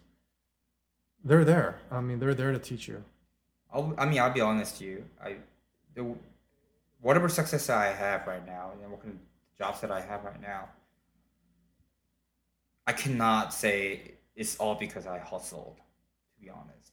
they're 1.23 1.45
there. 1.45 1.79
I 1.91 2.01
mean, 2.01 2.19
they're 2.19 2.33
there 2.35 2.51
to 2.51 2.59
teach 2.59 2.87
you. 2.87 3.03
I'll, 3.73 3.93
I 3.97 4.05
mean, 4.05 4.19
I'll 4.19 4.31
be 4.33 4.41
honest 4.41 4.77
to 4.79 4.83
you. 4.85 5.05
I, 5.23 5.35
the, 5.95 6.15
whatever 7.01 7.27
success 7.29 7.69
I 7.69 7.87
have 7.87 8.27
right 8.27 8.45
now, 8.45 8.71
and 8.81 8.91
what 8.91 9.01
kind 9.01 9.13
of 9.15 9.57
jobs 9.57 9.81
that 9.81 9.91
I 9.91 10.01
have 10.01 10.23
right 10.23 10.41
now, 10.41 10.69
I 12.85 12.91
cannot 12.93 13.53
say 13.53 14.13
it's 14.35 14.57
all 14.57 14.75
because 14.75 15.07
I 15.07 15.19
hustled. 15.19 15.77
To 15.77 16.41
be 16.43 16.49
honest, 16.49 16.91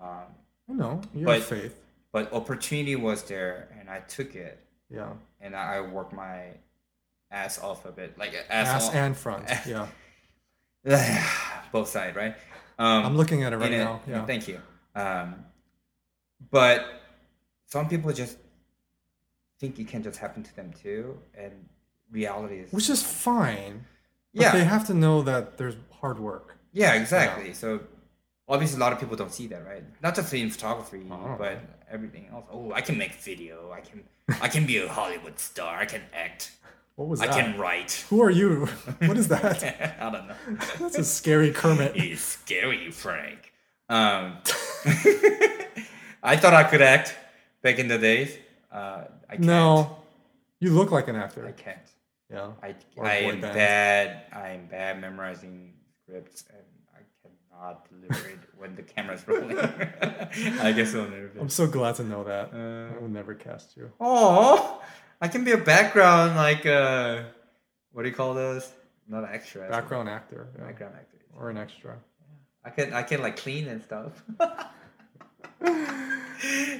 um, 0.00 0.34
I 0.68 0.72
know. 0.74 1.00
You 1.14 1.24
But- 1.24 1.36
have 1.36 1.44
faith. 1.46 1.80
but 2.12 2.32
opportunity 2.32 2.96
was 2.96 3.22
there, 3.24 3.68
and 3.80 3.88
I 3.88 4.00
took 4.00 4.34
it, 4.36 4.58
Yeah. 4.90 5.12
and 5.40 5.56
I 5.56 5.76
I 5.76 5.80
worked 5.80 6.12
my 6.12 6.48
ass 7.30 7.58
off 7.60 7.84
a 7.86 7.92
bit, 7.92 8.18
like 8.18 8.34
Ass 8.50 8.68
ass, 8.68 8.88
off, 8.88 8.94
and 8.94 9.16
front. 9.16 9.48
Yeah. 9.66 9.88
both 11.72 11.88
sides, 11.88 12.16
right? 12.16 12.34
Um, 12.78 13.04
I'm 13.06 13.16
looking 13.16 13.42
at 13.44 13.52
it 13.52 13.56
right 13.56 13.72
in 13.72 13.80
it- 13.80 13.84
now. 13.84 14.00
Yeah. 14.06 14.24
Thank 14.26 14.48
you. 14.48 14.60
Um, 14.94 15.44
but 16.50 16.84
some 17.66 17.88
people 17.88 18.12
just 18.12 18.38
think 19.58 19.78
it 19.78 19.88
can 19.88 20.02
just 20.02 20.18
happen 20.18 20.42
to 20.42 20.56
them 20.56 20.72
too, 20.72 21.18
and 21.34 21.52
reality 22.10 22.56
is 22.60 22.72
Which 22.72 22.88
is 22.90 23.02
fine. 23.02 23.84
But 24.34 24.42
yeah, 24.42 24.52
they 24.52 24.64
have 24.64 24.86
to 24.86 24.94
know 24.94 25.22
that 25.22 25.58
there's 25.58 25.76
hard 26.00 26.18
work. 26.18 26.56
yeah, 26.72 26.94
exactly. 26.94 27.52
So 27.52 27.80
obviously, 28.48 28.76
a 28.78 28.80
lot 28.80 28.92
of 28.92 28.98
people 29.00 29.16
don't 29.16 29.32
see 29.32 29.46
that, 29.48 29.66
right? 29.66 29.84
Not 30.02 30.14
just 30.14 30.32
in 30.32 30.50
photography, 30.50 31.02
Oh. 31.10 31.36
but 31.38 31.58
everything 31.90 32.28
else. 32.32 32.46
Oh, 32.50 32.72
I 32.72 32.80
can 32.80 32.96
make 32.96 33.12
video. 33.14 33.70
I 33.72 33.80
can, 33.80 34.04
I 34.40 34.48
can 34.48 34.66
be 34.66 34.78
a 34.78 34.88
Hollywood 34.88 35.38
star. 35.38 35.76
I 35.78 35.84
can 35.84 36.02
act. 36.14 36.52
What 37.00 37.08
was 37.08 37.22
I 37.22 37.28
that? 37.28 37.34
can 37.34 37.58
write. 37.58 38.04
Who 38.10 38.20
are 38.20 38.28
you? 38.28 38.66
What 39.06 39.16
is 39.16 39.28
that? 39.28 39.96
I 40.02 40.10
don't 40.10 40.28
know. 40.28 40.34
That's 40.78 40.98
a 40.98 41.04
scary 41.04 41.50
Kermit. 41.50 41.96
He's 41.96 42.20
scary, 42.20 42.90
Frank. 42.90 43.54
Um, 43.88 44.36
I 46.22 46.36
thought 46.36 46.52
I 46.52 46.64
could 46.64 46.82
act 46.82 47.14
back 47.62 47.78
in 47.78 47.88
the 47.88 47.96
days. 47.96 48.36
Uh, 48.70 49.04
I 49.30 49.36
can't. 49.36 49.46
No. 49.46 49.96
You 50.58 50.74
look 50.74 50.90
like 50.90 51.08
an 51.08 51.16
actor. 51.16 51.46
I 51.46 51.52
can't. 51.52 51.78
Yeah. 52.30 52.50
I, 52.62 52.74
I 53.00 53.14
am 53.32 53.40
band. 53.40 53.54
bad. 53.54 54.22
I 54.30 54.48
am 54.50 54.66
bad 54.66 55.00
memorizing 55.00 55.72
scripts, 56.02 56.44
and 56.50 56.66
I 56.94 57.00
cannot 57.22 57.88
deliver 57.88 58.28
it 58.28 58.40
when 58.58 58.76
the 58.76 58.82
camera's 58.82 59.26
rolling. 59.26 59.58
I 59.58 60.72
guess 60.72 60.92
I'm 60.92 61.10
nervous. 61.10 61.40
I'm 61.40 61.48
so 61.48 61.66
glad 61.66 61.94
to 61.94 62.04
know 62.04 62.24
that. 62.24 62.50
Uh, 62.52 62.94
I 62.94 63.00
will 63.00 63.08
never 63.08 63.32
cast 63.34 63.74
you. 63.78 63.90
Oh, 63.98 64.82
I 65.20 65.28
can 65.28 65.44
be 65.44 65.52
a 65.52 65.58
background 65.58 66.36
like 66.36 66.64
uh, 66.66 67.22
what 67.92 68.02
do 68.02 68.08
you 68.08 68.14
call 68.14 68.34
those? 68.34 68.70
Not 69.08 69.24
an 69.24 69.30
extra. 69.32 69.68
Background 69.68 70.08
actor. 70.08 70.48
yeah. 70.58 70.64
Background 70.66 70.94
actor. 70.96 71.16
Or 71.36 71.50
an 71.50 71.56
extra. 71.58 71.96
I 72.64 72.70
can 72.70 72.92
I 72.92 73.02
can 73.02 73.22
like 73.22 73.36
clean 73.36 73.68
and 73.68 73.82
stuff. 73.82 74.22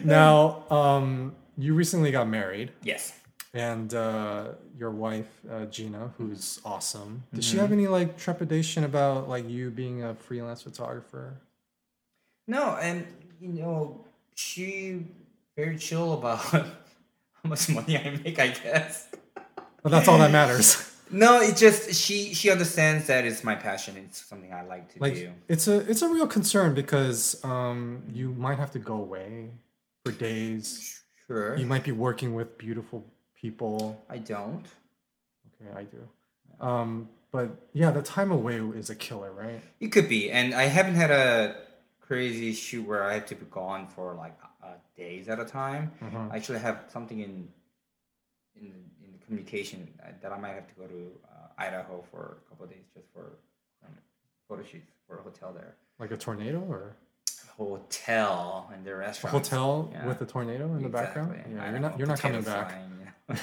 Now, 0.05 0.65
um, 0.71 1.35
you 1.59 1.75
recently 1.75 2.11
got 2.11 2.27
married, 2.27 2.73
yes. 2.83 3.13
and 3.53 3.93
uh, 3.93 4.53
your 4.79 4.91
wife 4.91 5.29
uh, 5.51 5.67
Gina, 5.67 6.13
who's 6.17 6.61
awesome. 6.65 7.25
Does 7.35 7.45
Mm-hmm. 7.45 7.53
she 7.53 7.59
have 7.59 7.73
any 7.73 7.87
like 7.87 8.17
trepidation 8.17 8.85
about 8.85 9.29
like 9.29 9.47
you 9.49 9.71
being 9.71 10.03
a 10.03 10.15
freelance 10.15 10.63
photographer? 10.63 11.35
No, 12.47 12.77
and 12.81 13.07
you 13.39 13.49
know, 13.53 14.05
she 14.35 15.05
very 15.57 15.77
chill 15.77 16.15
about 16.15 16.43
how 17.45 17.51
much 17.51 17.69
money 17.69 17.97
I 17.99 18.11
make, 18.23 18.39
I 18.39 18.49
guess. 18.49 19.09
But 19.83 19.91
that's 19.91 20.09
all 20.09 20.19
that 20.19 20.31
matters. 20.31 20.87
No, 21.13 21.41
it 21.41 21.57
just 21.57 21.93
she 21.93 22.35
she 22.35 22.51
understands 22.51 23.09
that 23.09 23.25
it's 23.25 23.43
my 23.43 23.57
passion. 23.57 23.97
It's 23.97 24.25
something 24.25 24.53
I 24.53 24.63
like 24.63 24.93
to 24.95 25.01
like 25.01 25.15
do. 25.15 25.33
it's 25.49 25.67
a 25.67 25.79
it's 25.91 26.03
a 26.03 26.09
real 26.09 26.29
concern 26.29 26.73
because 26.73 27.45
um, 27.45 28.05
you 28.13 28.31
might 28.35 28.59
have 28.59 28.71
to 28.73 28.79
go 28.79 28.95
away 28.95 29.51
for 30.05 30.13
days. 30.13 31.03
Sure. 31.27 31.57
You 31.57 31.67
might 31.67 31.83
be 31.83 31.91
working 31.91 32.35
with 32.35 32.57
beautiful 32.59 33.05
people. 33.35 34.01
I 34.09 34.19
don't. 34.19 34.65
Okay, 35.61 35.77
I 35.77 35.83
do. 35.83 36.65
Um, 36.65 37.09
but 37.33 37.51
yeah, 37.73 37.91
the 37.91 38.03
time 38.03 38.31
away 38.31 38.59
is 38.77 38.89
a 38.91 38.95
killer, 38.95 39.33
right? 39.33 39.63
It 39.81 39.89
could 39.89 40.09
be, 40.09 40.31
and 40.31 40.55
I 40.55 40.65
haven't 40.65 40.95
had 40.95 41.11
a 41.11 41.57
crazy 42.01 42.53
shoot 42.53 42.87
where 42.87 43.03
I 43.03 43.15
have 43.15 43.27
to 43.27 43.35
be 43.35 43.47
gone 43.51 43.89
for 43.89 44.15
like 44.15 44.37
uh, 44.71 44.75
days 44.97 45.29
at 45.29 45.39
a 45.41 45.45
time. 45.45 45.93
Uh-huh. 46.03 46.29
I 46.33 46.37
actually 46.37 46.59
have 46.61 46.85
something 46.93 47.21
in 47.21 47.49
in 48.57 48.67
in 49.05 49.13
the 49.13 49.19
communication 49.25 49.89
uh, 50.03 50.09
that 50.23 50.33
I 50.33 50.39
might 50.39 50.55
have 50.55 50.67
to 50.69 50.75
go 50.75 50.87
to 50.87 51.11
uh, 51.33 51.47
Idaho 51.67 52.05
for 52.11 52.39
a 52.45 52.49
couple 52.49 52.65
of 52.67 52.71
days 52.71 52.85
just 52.95 53.07
for 53.15 53.39
um, 53.85 53.93
photo 54.49 54.63
shoots 54.63 54.91
for 55.07 55.19
a 55.19 55.23
hotel 55.23 55.53
there. 55.53 55.75
Like 55.99 56.11
a 56.13 56.17
tornado 56.17 56.61
or 56.69 56.97
hotel 57.57 58.71
and 58.73 58.85
the 58.85 58.93
A 58.93 58.97
restaurant. 58.97 59.33
hotel 59.35 59.91
Yeah. 59.93 60.07
with 60.07 60.21
a 60.23 60.27
tornado 60.27 60.65
in 60.77 60.83
the 60.83 60.89
background. 60.89 61.35
Yeah, 61.37 61.71
you're 61.71 61.81
don't 61.81 61.99
you're 61.99 62.09
not 62.09 62.19
coming 62.21 62.43
back. 62.43 62.71
flying, 62.71 62.91
yeah. 63.05 63.37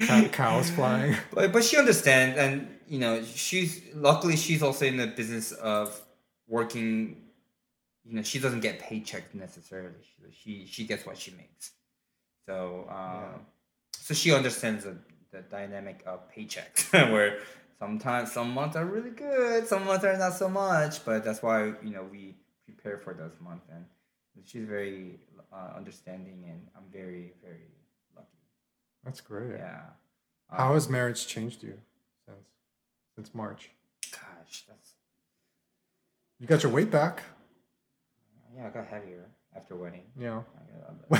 Cow- 0.06 0.28
cows 0.28 0.70
flying. 0.70 1.16
but 1.34 1.52
but 1.52 1.64
she 1.64 1.76
understands, 1.78 2.36
and 2.38 2.68
you 2.86 2.98
know, 2.98 3.22
she's 3.24 3.82
luckily 3.94 4.36
she's 4.36 4.62
also 4.62 4.84
in 4.86 4.96
the 4.98 5.06
business 5.06 5.52
of 5.52 6.00
working. 6.48 7.22
You 8.08 8.16
know, 8.16 8.22
she 8.22 8.38
doesn't 8.38 8.60
get 8.60 8.80
paychecks 8.80 9.34
necessarily. 9.34 9.94
She 10.02 10.32
she, 10.32 10.66
she 10.66 10.84
gets 10.84 11.04
what 11.04 11.18
she 11.18 11.32
makes. 11.32 11.72
So 12.46 12.86
um, 12.88 12.96
Yeah. 12.96 13.38
so 13.98 14.14
she 14.14 14.32
understands 14.32 14.84
the, 14.84 14.96
the 15.32 15.40
dynamic 15.42 16.02
of 16.06 16.30
paychecks, 16.32 16.92
where 17.12 17.40
sometimes 17.78 18.30
some 18.32 18.50
months 18.52 18.76
are 18.76 18.84
really 18.86 19.10
good, 19.10 19.66
some 19.66 19.84
months 19.84 20.04
are 20.04 20.16
not 20.16 20.34
so 20.34 20.48
much. 20.48 21.04
But 21.04 21.24
that's 21.24 21.42
why 21.42 21.66
you 21.82 21.90
know 21.90 22.04
we 22.10 22.36
prepare 22.64 22.98
for 22.98 23.12
those 23.14 23.32
months, 23.40 23.66
and 23.74 23.84
she's 24.44 24.64
very 24.66 25.18
uh, 25.52 25.70
understanding, 25.76 26.44
and 26.48 26.60
I'm 26.76 26.84
very 26.92 27.32
very 27.42 27.68
lucky. 28.14 28.28
That's 29.04 29.20
great. 29.20 29.58
Yeah. 29.58 29.80
How 30.50 30.68
Um, 30.68 30.74
has 30.74 30.88
marriage 30.88 31.26
changed 31.26 31.64
you 31.64 31.76
since 32.24 32.46
since 33.16 33.34
March? 33.34 33.70
Gosh, 34.12 34.64
that's 34.68 34.92
You 36.38 36.46
got 36.46 36.62
your 36.62 36.70
weight 36.70 36.90
back. 36.92 37.22
Yeah. 38.56 38.66
I 38.66 38.70
got 38.70 38.86
heavier 38.86 39.26
after 39.54 39.76
wedding. 39.76 40.02
Yeah. 40.18 40.42
I, 41.10 41.18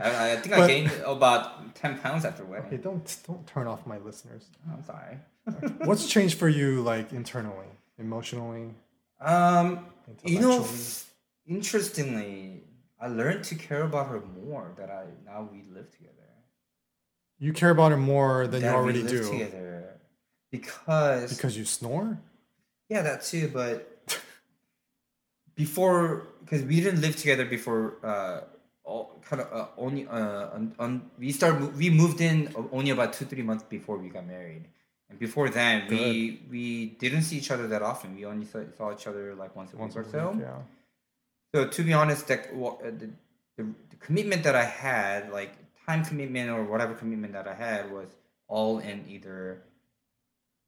I, 0.00 0.32
I 0.32 0.36
think 0.36 0.54
I 0.54 0.66
gained 0.72 0.92
about 1.04 1.74
ten 1.74 1.98
pounds 1.98 2.24
after 2.24 2.44
wedding. 2.44 2.66
Okay, 2.66 2.76
don't 2.76 3.16
don't 3.26 3.46
turn 3.46 3.66
off 3.66 3.86
my 3.86 3.98
listeners. 3.98 4.46
I'm 4.70 4.84
sorry. 4.84 5.18
What's 5.86 6.06
changed 6.06 6.38
for 6.38 6.48
you, 6.48 6.82
like 6.82 7.12
internally, 7.12 7.66
emotionally? 7.98 8.70
um, 9.20 9.86
you 10.24 10.40
know, 10.40 10.66
interestingly, 11.46 12.62
I 13.00 13.08
learned 13.08 13.44
to 13.44 13.54
care 13.54 13.82
about 13.82 14.08
her 14.08 14.22
more 14.44 14.72
that 14.76 14.90
I 14.90 15.04
now 15.24 15.48
we 15.50 15.62
live 15.72 15.90
together. 15.90 16.12
You 17.38 17.52
care 17.52 17.70
about 17.70 17.90
her 17.90 17.96
more 17.96 18.46
than 18.46 18.60
you 18.62 18.68
that 18.68 18.72
we 18.72 18.78
already 18.78 19.02
do 19.02 19.28
together 19.28 20.00
because 20.50 21.34
because 21.34 21.56
you 21.56 21.64
snore. 21.64 22.20
Yeah, 22.88 23.02
that 23.02 23.24
too. 23.24 23.50
But 23.52 23.91
before, 25.54 26.26
because 26.40 26.62
we 26.62 26.80
didn't 26.80 27.00
live 27.00 27.16
together 27.16 27.44
before, 27.44 27.94
uh, 28.02 28.40
all 28.84 29.20
kind 29.28 29.42
of 29.42 29.52
uh, 29.52 29.66
only 29.78 30.06
uh, 30.08 30.48
on, 30.54 30.74
on 30.78 31.10
we 31.18 31.30
start 31.32 31.60
mo- 31.60 31.72
we 31.76 31.88
moved 31.90 32.20
in 32.20 32.52
only 32.72 32.90
about 32.90 33.12
two 33.12 33.24
three 33.24 33.42
months 33.42 33.64
before 33.64 33.96
we 33.96 34.08
got 34.08 34.26
married, 34.26 34.64
and 35.08 35.18
before 35.18 35.48
then 35.50 35.86
we 35.88 36.42
we 36.50 36.86
didn't 36.98 37.22
see 37.22 37.36
each 37.36 37.50
other 37.50 37.68
that 37.68 37.82
often. 37.82 38.16
We 38.16 38.24
only 38.26 38.46
saw, 38.46 38.60
saw 38.76 38.92
each 38.92 39.06
other 39.06 39.34
like 39.34 39.54
once 39.54 39.72
a 39.72 39.76
Once 39.76 39.94
week 39.94 40.06
or 40.06 40.10
so. 40.10 40.36
yeah. 40.40 40.58
So 41.54 41.66
to 41.68 41.82
be 41.84 41.92
honest, 41.92 42.26
that 42.28 42.52
wa- 42.54 42.78
uh, 42.82 42.90
the, 42.90 43.10
the, 43.56 43.64
the 43.90 43.96
commitment 44.00 44.42
that 44.44 44.56
I 44.56 44.64
had, 44.64 45.30
like 45.30 45.52
time 45.86 46.04
commitment 46.04 46.50
or 46.50 46.64
whatever 46.64 46.94
commitment 46.94 47.34
that 47.34 47.46
I 47.46 47.54
had, 47.54 47.92
was 47.92 48.08
all 48.48 48.78
in 48.78 49.04
either 49.08 49.62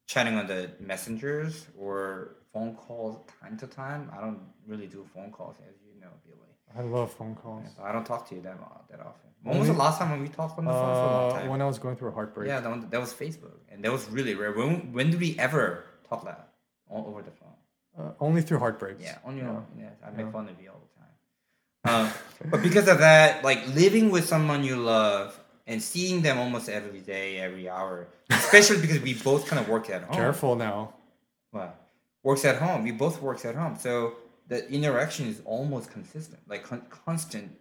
chatting 0.06 0.35
on 0.36 0.47
the 0.47 0.70
messengers 0.78 1.66
or 1.78 2.36
phone 2.55 2.74
calls 2.76 3.18
time 3.40 3.56
to 3.59 3.66
time. 3.66 4.10
I 4.16 4.20
don't 4.22 4.40
really 4.66 4.86
do 4.86 5.05
phone 5.14 5.31
calls, 5.31 5.56
as 5.68 5.74
you 5.86 6.01
know, 6.01 6.09
Billy. 6.24 6.52
I 6.78 6.82
love 6.97 7.12
phone 7.12 7.35
calls. 7.35 7.64
So 7.76 7.82
I 7.82 7.93
don't 7.93 8.06
talk 8.06 8.26
to 8.28 8.35
you 8.36 8.40
that 8.43 8.59
mo- 8.60 8.81
that 8.90 9.01
often. 9.01 9.31
When 9.43 9.59
was 9.59 9.68
the 9.68 9.74
last 9.74 9.98
time 9.98 10.10
when 10.12 10.22
we 10.22 10.28
talked 10.28 10.59
on 10.59 10.64
the 10.64 10.72
phone 10.72 10.94
for 10.94 11.06
a 11.06 11.10
long 11.16 11.31
Uh, 11.31 11.35
time? 11.35 11.48
when 11.51 11.60
I 11.60 11.66
was 11.66 11.78
going 11.78 11.97
through 11.97 12.09
a 12.09 12.12
heartbreak. 12.12 12.48
yeah, 12.48 12.60
that, 12.60 12.70
one, 12.70 12.89
that 12.89 13.01
was 13.01 13.12
Facebook, 13.12 13.59
and 13.70 13.85
that 13.85 13.93
was 13.93 14.09
really 14.09 14.35
rare. 14.35 14.52
When 14.52 14.93
when 14.97 15.10
did 15.10 15.20
we 15.20 15.31
ever 15.39 15.85
talk 16.09 16.24
that 16.24 16.48
all 16.89 17.05
over 17.10 17.20
the 17.22 17.31
phone? 17.40 17.56
Uh, 17.98 18.12
only 18.26 18.40
through 18.43 18.59
heartbreaks. 18.60 19.02
Yeah, 19.02 19.18
on 19.24 19.36
your 19.36 19.47
Yeah. 19.47 19.52
own. 19.56 19.66
Yeah, 19.78 19.90
I 20.06 20.10
make 20.10 20.26
Yeah. 20.26 20.32
fun 20.32 20.48
of 20.48 20.56
you 20.62 20.70
all 20.72 20.81
the 20.86 20.93
time. 21.01 21.14
Um, 21.86 22.06
but 22.51 22.62
because 22.62 22.89
of 22.89 22.98
that, 22.98 23.44
like 23.44 23.60
living 23.82 24.10
with 24.10 24.24
someone 24.26 24.64
you 24.64 24.76
love 24.76 25.39
and 25.66 25.82
seeing 25.82 26.22
them 26.22 26.39
almost 26.39 26.68
every 26.68 27.01
day, 27.01 27.39
every 27.39 27.68
hour, 27.68 28.09
especially 28.31 28.81
because 28.81 29.01
we 29.01 29.12
both 29.14 29.47
kind 29.47 29.60
of 29.62 29.68
work 29.68 29.90
at 29.90 30.02
home. 30.05 30.14
Careful 30.16 30.56
now. 30.56 30.94
Well, 31.52 31.72
works 32.24 32.44
at 32.44 32.56
home. 32.56 32.82
We 32.82 32.90
both 32.90 33.22
works 33.22 33.44
at 33.44 33.55
home, 33.55 33.76
so 33.78 34.14
the 34.48 34.68
interaction 34.70 35.26
is 35.28 35.40
almost 35.44 35.90
consistent, 35.92 36.40
like 36.48 36.64
con- 36.64 36.86
constant 36.90 37.52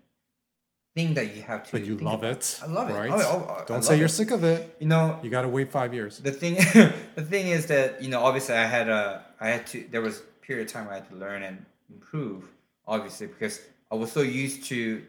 thing 0.95 1.13
that 1.15 1.35
you 1.35 1.41
have 1.43 1.63
to. 1.65 1.71
But 1.71 1.85
you 1.85 1.97
love 1.97 2.19
about. 2.23 2.31
it. 2.37 2.59
I 2.63 2.65
love 2.67 2.89
it. 2.89 2.93
Right? 2.93 3.11
Oh, 3.11 3.19
oh, 3.21 3.57
oh, 3.59 3.63
Don't 3.67 3.83
say 3.83 3.97
you're 3.99 4.07
sick 4.07 4.31
of 4.31 4.43
it. 4.43 4.75
You 4.79 4.87
know, 4.87 5.19
You 5.23 5.29
got 5.29 5.41
to 5.43 5.47
wait 5.49 5.71
five 5.71 5.93
years. 5.93 6.17
the 6.19 6.31
thing 6.31 6.55
the 7.15 7.21
thing 7.33 7.47
is 7.47 7.67
that 7.67 8.01
you 8.01 8.09
know 8.09 8.21
obviously 8.23 8.55
i 8.55 8.65
had 8.65 8.89
a 8.89 9.23
i 9.39 9.47
had 9.49 9.65
to 9.67 9.85
there 9.91 10.01
was 10.01 10.19
a 10.19 10.23
period 10.45 10.67
of 10.67 10.73
time 10.73 10.87
i 10.89 10.95
had 10.95 11.07
to 11.09 11.15
learn 11.15 11.41
and 11.43 11.65
improve 11.93 12.43
obviously 12.87 13.27
because 13.27 13.55
i 13.91 13.95
was 13.95 14.11
so 14.11 14.21
used 14.21 14.63
to 14.65 15.01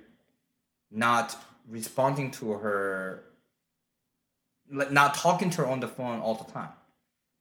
not 0.91 1.37
responding 1.69 2.31
to 2.31 2.53
her 2.53 3.25
like 4.73 4.91
not 4.93 5.15
talking 5.15 5.51
to 5.51 5.59
her 5.63 5.67
on 5.67 5.81
the 5.81 5.89
phone 5.89 6.21
all 6.21 6.35
the 6.35 6.51
time 6.53 6.71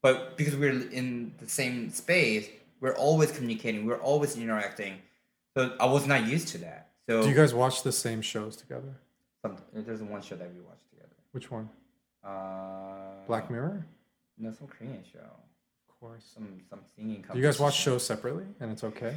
but 0.04 0.38
because 0.38 0.56
we're 0.56 0.80
in 1.00 1.34
the 1.40 1.50
same 1.50 1.90
space 1.90 2.46
we're 2.82 2.96
always 3.08 3.32
communicating 3.32 3.86
we're 3.88 4.04
always 4.12 4.32
interacting 4.38 4.94
so 5.56 5.60
i 5.80 5.86
was 5.96 6.06
not 6.06 6.22
used 6.28 6.48
to 6.50 6.58
that 6.60 6.82
so 7.08 7.22
Do 7.24 7.30
you 7.30 7.36
guys 7.36 7.54
watch 7.54 7.82
the 7.84 7.92
same 7.92 8.22
shows 8.22 8.56
together? 8.64 8.94
some, 9.42 9.58
there's 9.74 10.02
one 10.16 10.22
show 10.22 10.36
that 10.36 10.50
we 10.56 10.62
watch 10.62 10.82
together 10.92 11.16
Which 11.32 11.50
one? 11.58 11.68
uh 12.24 13.26
Black 13.28 13.50
Mirror? 13.50 13.86
no 14.38 14.52
some 14.52 14.68
korean 14.68 15.04
show 15.14 15.30
Of 15.90 16.00
course. 16.00 16.26
some 16.36 16.48
some 16.70 16.82
singing. 16.96 17.24
Do 17.32 17.38
you 17.40 17.44
guys 17.48 17.60
watch 17.60 17.76
shows 17.86 18.06
separately 18.06 18.46
and 18.60 18.68
it's 18.74 18.84
okay? 18.92 19.16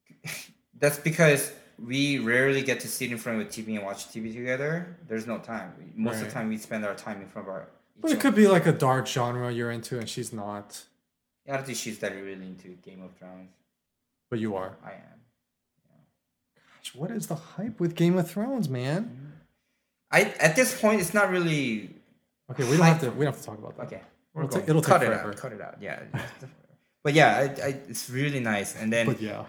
That's 0.78 0.98
because 0.98 1.52
we 1.92 2.18
rarely 2.18 2.62
get 2.62 2.80
to 2.80 2.88
sit 2.88 3.10
in 3.12 3.18
front 3.18 3.40
of 3.40 3.46
a 3.46 3.50
TV 3.50 3.76
and 3.76 3.84
watch 3.84 4.08
TV 4.12 4.32
together. 4.34 4.96
There's 5.08 5.26
no 5.26 5.38
time. 5.38 5.72
Most 5.94 6.16
of 6.20 6.26
the 6.26 6.30
time, 6.30 6.48
we 6.48 6.56
spend 6.58 6.84
our 6.84 6.94
time 6.94 7.20
in 7.20 7.28
front 7.28 7.48
of 7.48 7.54
our. 7.54 7.68
But 8.00 8.12
it 8.12 8.20
could 8.20 8.34
be 8.34 8.46
like 8.46 8.66
a 8.66 8.72
dark 8.72 9.06
genre 9.06 9.52
you're 9.52 9.70
into 9.70 9.98
and 9.98 10.08
she's 10.08 10.32
not, 10.32 10.82
Yeah, 11.46 11.54
I 11.54 11.56
don't 11.56 11.66
think 11.66 11.78
she's 11.78 11.98
that 12.00 12.14
really 12.14 12.46
into 12.46 12.68
Game 12.82 13.02
of 13.02 13.14
Thrones. 13.16 13.50
but 14.30 14.38
you 14.38 14.54
are. 14.56 14.76
I 14.84 14.92
am. 14.92 15.20
Gosh, 16.54 16.94
what 16.94 17.10
is 17.10 17.26
the 17.26 17.34
hype 17.34 17.80
with 17.80 17.94
Game 17.94 18.18
of 18.18 18.30
Thrones, 18.30 18.68
man? 18.68 19.32
I 20.10 20.34
at 20.40 20.54
this 20.54 20.80
point, 20.80 21.00
it's 21.00 21.14
not 21.14 21.30
really 21.30 21.96
Okay, 22.50 22.64
we 22.64 22.76
don't 22.76 22.86
have 22.86 23.00
to. 23.00 23.10
We 23.10 23.24
don't 23.24 23.34
have 23.34 23.40
to 23.40 23.46
talk 23.46 23.58
about 23.58 23.76
that. 23.76 23.86
okay. 23.86 24.00
It'll 24.36 24.48
going. 24.48 24.68
it'll 24.68 24.82
cut 24.82 25.02
it 25.02 25.06
forever. 25.06 25.30
out. 25.30 25.36
Cut 25.36 25.52
it 25.52 25.60
out. 25.60 25.76
Yeah. 25.80 26.00
but 27.02 27.14
yeah, 27.14 27.36
I, 27.36 27.66
I, 27.66 27.68
it's 27.88 28.08
really 28.10 28.40
nice. 28.40 28.76
And 28.76 28.92
then 28.92 29.06
But 29.06 29.20
yeah, 29.20 29.44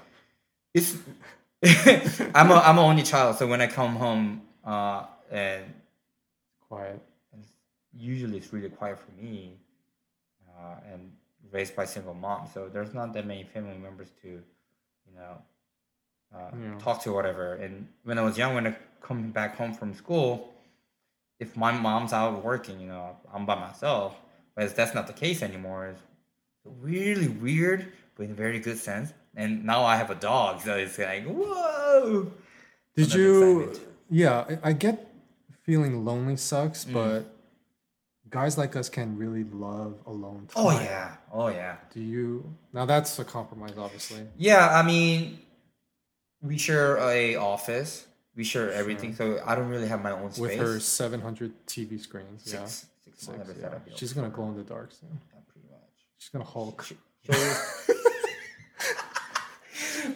it's 0.73 0.95
I'm 2.33 2.51
a 2.51 2.55
I'm 2.55 2.77
an 2.77 2.85
only 2.85 3.03
child, 3.03 3.37
so 3.37 3.47
when 3.47 3.61
I 3.61 3.67
come 3.67 3.95
home, 3.95 4.41
uh, 4.63 5.05
and 5.29 5.73
quiet. 6.67 7.01
Usually 7.97 8.37
it's 8.37 8.51
really 8.53 8.69
quiet 8.69 8.97
for 8.99 9.11
me 9.21 9.57
uh, 10.49 10.75
and 10.91 11.11
raised 11.51 11.75
by 11.75 11.85
single 11.85 12.13
mom 12.13 12.47
so 12.53 12.69
there's 12.71 12.93
not 12.93 13.13
that 13.13 13.25
many 13.25 13.43
family 13.43 13.77
members 13.77 14.09
to 14.21 14.27
you 15.07 15.13
know 15.15 15.33
uh, 16.35 16.51
Yeah. 16.53 16.77
talk 16.79 17.01
to 17.03 17.13
whatever 17.13 17.55
and 17.55 17.87
when 18.03 18.17
i 18.17 18.21
was 18.21 18.37
young 18.37 18.53
when 18.55 18.67
i 18.67 18.75
come 19.01 19.31
back 19.31 19.55
home 19.55 19.73
from 19.73 19.93
school 19.93 20.53
if 21.39 21.55
my 21.55 21.71
mom's 21.71 22.13
out 22.13 22.43
working 22.43 22.79
you 22.79 22.87
know 22.87 23.15
i'm 23.33 23.45
by 23.45 23.55
myself 23.55 24.15
but 24.55 24.75
that's 24.75 24.93
not 24.93 25.07
the 25.07 25.13
case 25.13 25.41
anymore 25.41 25.87
it's 25.87 26.01
really 26.81 27.27
weird 27.29 27.91
but 28.15 28.23
in 28.25 28.31
a 28.31 28.39
very 28.45 28.59
good 28.59 28.77
sense 28.77 29.13
and 29.35 29.63
now 29.63 29.83
i 29.85 29.95
have 29.95 30.09
a 30.09 30.15
dog 30.15 30.59
so 30.61 30.75
it's 30.75 30.97
like 30.97 31.25
whoa 31.25 32.31
Did 32.95 33.13
you? 33.13 33.61
excitement. 33.61 33.79
Yeah, 34.09 34.45
I, 34.63 34.69
I 34.69 34.73
get 34.73 34.95
feeling 35.63 36.03
lonely 36.05 36.35
sucks, 36.37 36.85
Mm. 36.85 36.93
but 36.93 37.36
guys 38.29 38.57
like 38.57 38.75
us 38.75 38.89
can 38.89 39.17
really 39.17 39.43
love 39.43 39.95
alone 40.05 40.47
oh, 40.55 40.69
time. 40.69 40.77
oh 40.77 40.81
yeah 40.83 41.15
oh 41.31 41.47
yeah 41.47 41.75
Do 41.93 42.01
you? 42.01 42.55
Now 42.73 42.85
that's 42.85 43.17
a 43.19 43.25
compromise, 43.25 43.77
obviously. 43.77 44.21
Yeah, 44.37 44.69
I 44.69 44.83
mean, 44.83 45.39
we 46.41 46.57
share 46.57 46.97
a 46.97 47.35
office. 47.35 48.05
We 48.35 48.43
share 48.43 48.71
everything, 48.71 49.15
so 49.15 49.41
I 49.45 49.55
don't 49.55 49.67
really 49.67 49.87
have 49.87 50.03
my 50.03 50.11
own 50.11 50.31
space. 50.31 50.39
With 50.41 50.59
her 50.59 50.79
700 50.79 51.51
TV 51.65 51.99
screens. 51.99 52.43
yeah. 52.45 52.65
six, 52.65 52.85
six, 53.03 53.25
Six, 53.25 53.37
yeah. 53.59 53.69
She's 53.95 54.13
gonna 54.13 54.29
glow 54.29 54.49
in 54.49 54.57
the 54.57 54.63
dark 54.63 54.91
soon. 54.91 55.09
yeah, 55.33 55.39
pretty 55.51 55.67
much. 55.71 55.79
She's 56.19 56.29
gonna 56.29 56.45
Hulk. 56.45 56.83
So- 56.83 56.95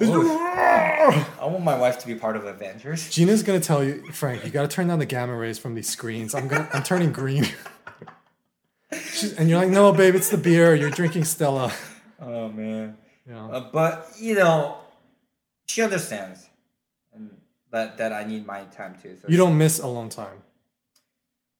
oh. 0.01 1.37
I 1.41 1.45
want 1.45 1.63
my 1.63 1.77
wife 1.77 1.99
to 1.99 2.07
be 2.07 2.15
part 2.15 2.35
of 2.35 2.45
Avengers. 2.45 3.09
Gina's 3.09 3.43
gonna 3.43 3.59
tell 3.59 3.83
you, 3.83 4.03
Frank, 4.11 4.43
you 4.45 4.51
gotta 4.51 4.67
turn 4.67 4.87
down 4.87 4.99
the 4.99 5.05
gamma 5.05 5.35
rays 5.35 5.57
from 5.57 5.75
these 5.75 5.89
screens. 5.89 6.33
I'm 6.35 6.47
gonna, 6.47 6.69
I'm 6.73 6.83
turning 6.83 7.11
green. 7.11 7.45
She's, 8.93 9.33
and 9.33 9.49
you're 9.49 9.59
like, 9.59 9.69
no, 9.69 9.91
babe, 9.93 10.15
it's 10.15 10.29
the 10.29 10.37
beer. 10.37 10.75
You're 10.75 10.89
drinking 10.89 11.23
Stella. 11.25 11.71
Oh 12.19 12.49
man, 12.49 12.97
Yeah. 13.27 13.47
uh, 13.47 13.69
but 13.71 14.11
you 14.19 14.35
know, 14.35 14.77
she 15.65 15.81
understands, 15.81 16.47
and 17.13 17.31
that 17.71 17.97
that 17.97 18.11
I 18.13 18.23
need 18.25 18.45
my 18.45 18.63
time 18.65 18.95
too. 19.01 19.17
So 19.21 19.27
You 19.27 19.37
don't 19.37 19.57
miss 19.57 19.79
alone 19.79 20.09
time. 20.09 20.43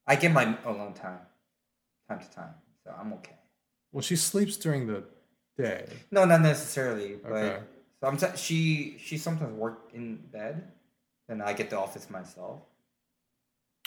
I 0.05 0.15
get 0.17 0.31
my 0.33 0.55
alone 0.65 0.93
time, 0.93 1.19
time 2.09 2.19
to 2.19 2.29
time, 2.29 2.53
so 2.83 2.93
I'm 2.99 3.13
okay. 3.13 3.35
Well, 3.91 4.01
she 4.01 4.15
sleeps 4.15 4.57
during 4.57 4.87
the 4.87 5.03
day. 5.57 5.85
No, 6.11 6.25
not 6.25 6.41
necessarily, 6.41 7.15
but 7.23 7.31
Okay. 7.31 7.59
sometimes 8.01 8.39
she 8.39 8.97
she 8.99 9.17
sometimes 9.17 9.53
work 9.57 9.89
in 9.93 10.17
bed, 10.17 10.71
and 11.29 11.41
I 11.41 11.53
get 11.53 11.69
the 11.69 11.79
office 11.79 12.09
myself. 12.09 12.59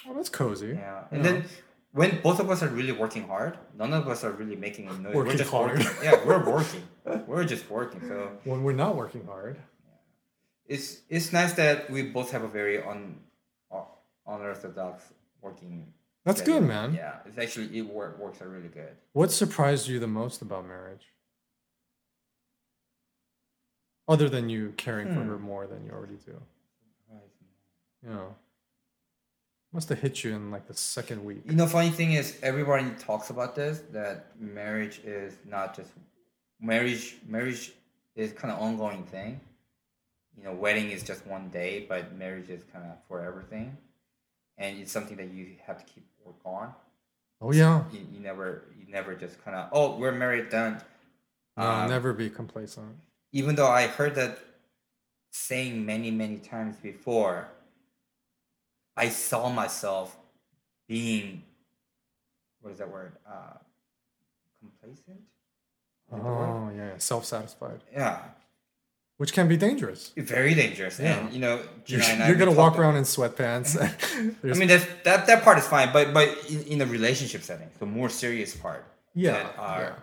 Oh, 0.09 0.15
that's 0.15 0.29
cozy. 0.29 0.69
Yeah, 0.75 1.05
and 1.11 1.25
Yeah. 1.25 1.33
then 1.33 1.45
when 1.99 2.21
both 2.23 2.39
of 2.41 2.51
us 2.51 2.61
are 2.65 2.69
really 2.79 2.93
working 2.93 3.25
hard, 3.33 3.57
none 3.83 3.93
of 3.95 4.09
us 4.13 4.25
are 4.25 4.33
really 4.41 4.57
making 4.67 4.89
a 4.89 4.93
noise. 4.99 5.15
we're 5.15 5.23
Working 5.25 5.39
just 5.39 5.51
hard. 5.51 5.79
working. 5.79 5.87
Yeah, 6.07 6.17
we're 6.27 6.45
working. 6.55 6.83
We're 7.29 7.45
just 7.55 7.71
working. 7.71 8.01
So 8.11 8.17
When 8.45 8.63
we're 8.65 8.81
not 8.85 8.97
working 9.03 9.25
hard. 9.27 9.57
it's 10.67 10.87
it's 11.09 11.29
nice 11.33 11.53
that 11.63 11.89
we 11.95 12.01
both 12.17 12.31
have 12.35 12.43
a 12.43 12.49
very 12.61 12.77
un, 12.83 13.21
uh, 13.71 13.85
unorthodox 14.27 15.03
working. 15.41 15.93
That's 16.27 16.41
good, 16.41 16.63
man. 16.63 16.95
Yeah, 16.95 17.19
it's 17.27 17.39
actually 17.39 17.69
it 17.79 17.83
work, 17.99 18.19
works 18.19 18.41
out 18.43 18.49
really 18.49 18.69
good. 18.81 18.95
What 19.13 19.31
surprised 19.31 19.87
you 19.89 19.99
the 20.01 20.13
most 20.23 20.41
about 20.43 20.67
marriage? 20.67 21.07
Other 24.09 24.29
than 24.29 24.49
you 24.49 24.73
caring 24.77 25.09
for 25.15 25.21
Hmm. 25.23 25.29
her 25.31 25.39
more 25.39 25.67
than 25.67 25.85
you 25.87 25.93
already 25.93 26.19
do. 26.31 26.37
You 28.03 28.11
know. 28.11 28.35
Must 29.75 29.89
have 29.89 30.01
hit 30.01 30.23
you 30.23 30.35
in 30.35 30.51
like 30.53 30.67
the 30.69 30.75
second 30.75 31.25
week. 31.25 31.43
You 31.47 31.57
know, 31.57 31.67
funny 31.67 31.91
thing 31.91 32.13
is, 32.13 32.39
everybody 32.43 32.89
talks 32.99 33.31
about 33.31 33.57
this 33.57 33.83
that 33.93 34.27
marriage 34.41 35.01
is 35.05 35.35
not 35.45 35.75
just 35.77 35.91
marriage. 36.61 37.17
Marriage 37.27 37.73
is 38.15 38.33
kind 38.33 38.53
of 38.55 38.61
ongoing 38.63 39.03
thing. 39.03 39.41
You 40.39 40.45
know, 40.45 40.53
wedding 40.53 40.91
is 40.93 41.03
just 41.03 41.27
one 41.27 41.49
day, 41.49 41.87
but 41.89 42.15
marriage 42.17 42.49
is 42.51 42.63
kind 42.73 42.85
of 42.85 42.97
for 43.09 43.21
everything, 43.21 43.77
and 44.59 44.79
it's 44.79 44.93
something 44.93 45.17
that 45.17 45.31
you 45.33 45.57
have 45.67 45.79
to 45.79 45.85
keep 45.93 46.05
work 46.25 46.37
on. 46.45 46.73
Oh 47.41 47.53
yeah. 47.53 47.83
You, 47.93 48.01
you 48.13 48.21
never, 48.21 48.63
you 48.79 48.87
never 48.91 49.15
just 49.15 49.45
kind 49.45 49.57
of, 49.57 49.69
oh, 49.73 49.97
we're 49.99 50.13
married, 50.13 50.49
done. 50.51 50.81
No, 51.57 51.65
Um, 51.67 51.91
never 51.91 52.13
be 52.13 52.31
complacent. 52.31 52.97
even 53.33 53.55
though 53.57 53.69
I 53.69 53.87
heard 53.89 54.15
that 54.15 54.39
saying 55.33 55.85
many, 55.85 56.11
many 56.11 56.39
times 56.39 56.77
before, 56.77 57.49
I 58.97 59.09
saw 59.09 59.49
myself 59.49 60.17
being, 60.89 61.43
what 62.61 62.73
is 62.73 62.79
that 62.79 62.91
word? 62.91 63.13
Uh, 63.27 63.57
complacent? 64.61 65.21
The 66.11 66.17
word? 66.19 66.49
Oh 66.49 66.71
yeah, 66.77 66.91
self-satisfied, 66.99 67.81
Yeah, 67.93 68.21
which 69.17 69.33
can 69.33 69.49
be 69.49 69.57
dangerous. 69.57 70.13
very 70.17 70.55
dangerous. 70.55 71.01
Yeah. 71.01 71.19
And, 71.19 71.33
you 71.33 71.41
know, 71.41 71.61
You're, 71.87 72.01
Gina 72.01 72.13
and 72.13 72.23
I, 72.23 72.29
you're 72.29 72.37
gonna 72.37 72.53
walk 72.53 72.79
around 72.79 72.97
in 72.97 73.05
sweatpants. 73.05 73.77
I 74.45 74.55
mean, 74.59 74.69
that, 74.69 75.27
that 75.27 75.43
part 75.43 75.59
is 75.59 75.67
fine, 75.67 75.93
but, 75.93 76.13
but 76.15 76.29
in, 76.51 76.63
in 76.65 76.81
a 76.83 76.87
relationship 76.87 77.43
setting, 77.43 77.69
the 77.79 77.87
more 77.87 78.09
serious 78.09 78.55
part. 78.55 78.85
yeah, 79.15 79.49
are- 79.59 79.81
yeah. 79.81 79.95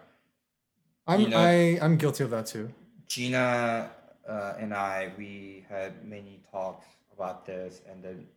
I'm 1.07 1.21
you 1.21 1.29
know- 1.29 1.37
I 1.39 1.79
I'm 1.81 1.97
guilty 1.97 2.23
of 2.23 2.29
that 2.31 2.45
too. 2.45 2.69
Gina 3.07 3.89
uh, 4.27 4.53
and 4.59 4.73
I, 4.73 5.11
we 5.17 5.65
had 5.69 6.05
many 6.05 6.39
talks 6.51 6.85
about 7.13 7.45
this, 7.45 7.81
and 7.89 8.01
then 8.03 8.27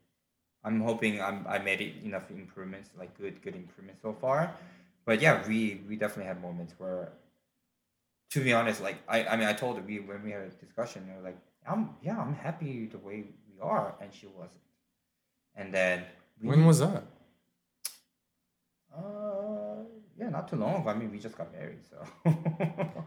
I'm 0.65 0.81
hoping 0.81 1.21
I'm, 1.21 1.47
I 1.49 1.59
made 1.59 1.81
it 1.81 2.03
enough 2.05 2.31
improvements, 2.31 2.91
like 2.99 3.17
good, 3.19 3.43
good 3.43 3.55
improvements 3.55 4.01
so 4.03 4.13
far. 4.13 4.55
But 5.05 5.21
yeah, 5.21 5.47
we 5.47 5.83
we 5.89 5.97
definitely 5.97 6.27
had 6.27 6.41
moments 6.41 6.75
where, 6.79 7.13
to 8.31 8.41
be 8.43 8.53
honest, 8.55 8.81
like 8.83 8.97
I, 9.09 9.25
I 9.27 9.37
mean, 9.37 9.47
I 9.47 9.53
told 9.53 9.77
her 9.77 9.83
we 9.83 10.01
when 10.01 10.23
we 10.23 10.31
had 10.31 10.43
a 10.43 10.49
discussion, 10.49 11.07
they 11.07 11.15
were 11.15 11.23
like, 11.23 11.39
I'm 11.69 11.91
yeah, 12.03 12.19
I'm 12.19 12.35
happy 12.35 12.87
the 12.87 12.99
way 12.99 13.25
we 13.53 13.61
are, 13.61 13.95
and 14.01 14.13
she 14.13 14.27
wasn't. 14.27 14.61
And 15.55 15.73
then 15.75 16.05
we, 16.43 16.49
When 16.49 16.65
was 16.67 16.79
that? 16.81 17.05
uh, 18.97 19.85
yeah, 20.19 20.31
not 20.31 20.49
too 20.49 20.57
long 20.57 20.81
ago. 20.81 20.89
I 20.89 20.95
mean, 20.95 21.11
we 21.11 21.19
just 21.19 21.37
got 21.37 21.53
married, 21.53 21.81
so. 21.91 21.99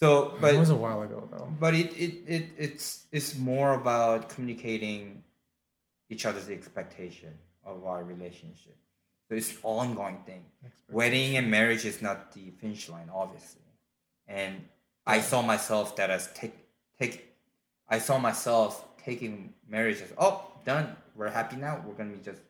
so, 0.00 0.34
but 0.40 0.54
it 0.54 0.58
was 0.58 0.70
a 0.70 0.76
while 0.76 1.02
ago 1.02 1.28
though. 1.32 1.48
but 1.58 1.74
it, 1.74 1.92
it, 1.96 2.22
it 2.26 2.44
it's 2.58 3.06
it's 3.10 3.36
more 3.36 3.74
about 3.74 4.28
communicating 4.28 5.23
each 6.10 6.26
other's 6.26 6.48
expectation 6.48 7.32
of 7.64 7.84
our 7.86 8.04
relationship. 8.04 8.76
So 9.28 9.34
it's 9.36 9.54
ongoing 9.62 10.18
thing. 10.26 10.44
Wedding 10.90 11.36
and 11.36 11.50
marriage 11.50 11.84
is 11.84 12.02
not 12.02 12.32
the 12.32 12.50
finish 12.60 12.88
line, 12.88 13.08
obviously. 13.12 13.62
And 14.28 14.64
I 15.06 15.20
saw 15.20 15.42
myself 15.42 15.96
that 15.96 16.10
as 16.10 16.30
take 16.34 16.54
take 16.98 17.32
I 17.88 17.98
saw 17.98 18.18
myself 18.18 18.84
taking 19.02 19.54
marriage 19.68 20.00
as 20.02 20.12
oh 20.18 20.50
done. 20.64 20.96
We're 21.16 21.30
happy 21.30 21.56
now. 21.56 21.82
We're 21.86 21.94
gonna 21.94 22.10
be 22.10 22.22
just 22.22 22.40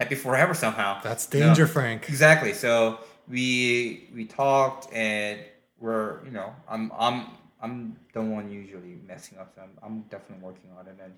happy 0.00 0.14
forever 0.14 0.54
somehow. 0.54 1.00
That's 1.02 1.32
No. 1.32 1.40
danger, 1.40 1.66
Frank. 1.66 2.08
Exactly. 2.08 2.52
So 2.52 2.98
we 3.28 4.08
we 4.14 4.24
talked 4.24 4.92
and 4.92 5.40
we're 5.78 6.24
you 6.24 6.30
know 6.32 6.54
I'm 6.68 6.90
I'm 6.98 7.26
I'm 7.60 7.96
the 8.12 8.22
one 8.22 8.50
usually 8.50 8.98
messing 9.06 9.38
up. 9.38 9.52
So 9.54 9.62
I'm, 9.62 9.70
I'm 9.82 10.00
definitely 10.02 10.44
working 10.44 10.70
on 10.78 10.86
it, 10.86 10.96
and 11.02 11.12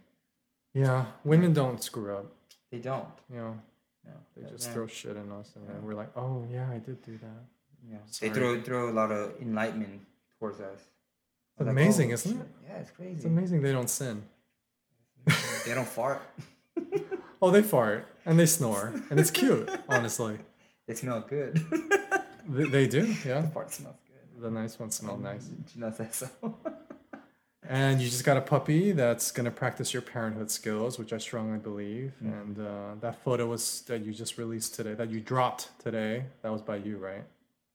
Yeah, 0.75 1.07
women 1.25 1.53
don't 1.53 1.83
screw 1.83 2.15
up. 2.17 2.27
they 2.71 2.79
don't. 2.79 3.07
You 3.33 3.37
know, 3.39 3.61
No, 4.07 4.13
they 4.37 4.49
just 4.49 4.67
yeah, 4.69 4.73
throw 4.75 4.87
shit 4.87 5.17
in 5.17 5.31
us, 5.33 5.53
and 5.57 5.69
then 5.69 5.83
we're 5.85 5.95
like, 5.95 6.17
oh 6.17 6.45
yeah, 6.51 6.69
I 6.71 6.79
did 6.79 7.03
do 7.05 7.19
that. 7.19 7.43
Yeah, 7.91 7.97
they 8.21 8.29
throw 8.31 8.61
throw 8.63 8.91
a 8.91 8.95
lot 8.95 9.11
of 9.11 9.33
enlightenment 9.41 10.01
towards 10.39 10.61
us. 10.61 10.79
It's 10.81 11.61
I'm 11.61 11.67
like, 11.67 11.73
amazing, 11.73 12.11
oh, 12.11 12.15
isn't 12.15 12.33
shit. 12.33 12.41
it? 12.41 12.49
Yeah, 12.69 12.77
it's 12.79 12.91
crazy. 12.93 13.13
It's 13.17 13.25
amazing 13.25 13.63
they 13.63 13.73
don't 13.73 13.91
sin. 13.91 14.23
they 15.67 15.75
don't 15.75 15.89
fart. 15.89 16.23
Oh, 17.43 17.51
they 17.51 17.63
fart 17.63 18.07
and 18.27 18.39
they 18.39 18.45
snore, 18.45 18.93
and 19.09 19.19
it's 19.19 19.31
cute. 19.41 19.67
honestly, 19.89 20.37
They 20.87 20.95
smell 20.95 21.23
good. 21.27 21.57
they, 22.47 22.65
they 22.69 22.87
do. 22.87 23.07
Yeah, 23.25 23.41
The 23.41 23.49
fart 23.49 23.73
smells 23.73 23.97
good. 24.07 24.43
the 24.43 24.51
nice 24.51 24.79
ones 24.79 24.97
smell 24.97 25.17
nice. 25.17 25.49
Gina 25.73 25.91
says 25.95 26.15
so. 26.17 26.29
And 27.69 28.01
you 28.01 28.09
just 28.09 28.25
got 28.25 28.37
a 28.37 28.41
puppy 28.41 28.93
that's 28.93 29.31
gonna 29.31 29.51
practice 29.51 29.93
your 29.93 30.03
parenthood 30.03 30.51
skills, 30.51 30.99
which 30.99 31.13
I 31.13 31.19
strongly 31.19 31.59
believe. 31.59 32.13
Mm. 32.23 32.43
And 32.43 32.59
uh, 32.59 32.95
that 33.01 33.23
photo 33.23 33.47
was 33.47 33.83
that 33.83 34.05
you 34.05 34.13
just 34.13 34.39
released 34.39 34.75
today, 34.75 34.95
that 34.95 35.11
you 35.11 35.21
dropped 35.21 35.69
today. 35.79 36.25
That 36.43 36.51
was 36.53 36.63
by 36.63 36.77
you, 36.77 36.97
right? 36.97 37.25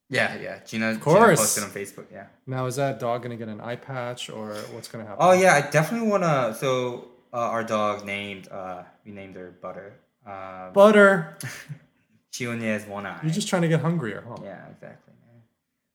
yeah, 0.09 0.35
yeah. 0.39 0.59
Gina, 0.65 0.93
Gina 0.93 0.99
course. 0.99 1.39
posted 1.39 1.63
on 1.63 1.69
Facebook. 1.69 2.05
Yeah. 2.11 2.27
Now 2.47 2.65
is 2.65 2.75
that 2.77 2.99
dog 2.99 3.23
gonna 3.23 3.35
get 3.35 3.47
an 3.47 3.61
eye 3.61 3.75
patch, 3.75 4.29
or 4.29 4.53
what's 4.73 4.87
gonna 4.87 5.05
happen? 5.05 5.19
Oh 5.19 5.33
yeah, 5.33 5.53
I 5.53 5.69
definitely 5.69 6.09
wanna. 6.09 6.55
So 6.59 7.09
uh, 7.33 7.37
our 7.37 7.63
dog 7.63 8.05
named 8.05 8.47
uh, 8.49 8.83
we 9.05 9.11
named 9.11 9.35
her 9.35 9.53
Butter. 9.61 9.93
Um, 10.25 10.73
Butter. 10.73 11.37
she 12.31 12.47
only 12.47 12.67
has 12.67 12.85
one 12.85 13.05
eye. 13.05 13.19
You're 13.21 13.31
just 13.31 13.47
trying 13.47 13.61
to 13.61 13.67
get 13.67 13.81
hungrier, 13.81 14.23
huh? 14.27 14.37
yeah, 14.43 14.67
exactly. 14.67 15.13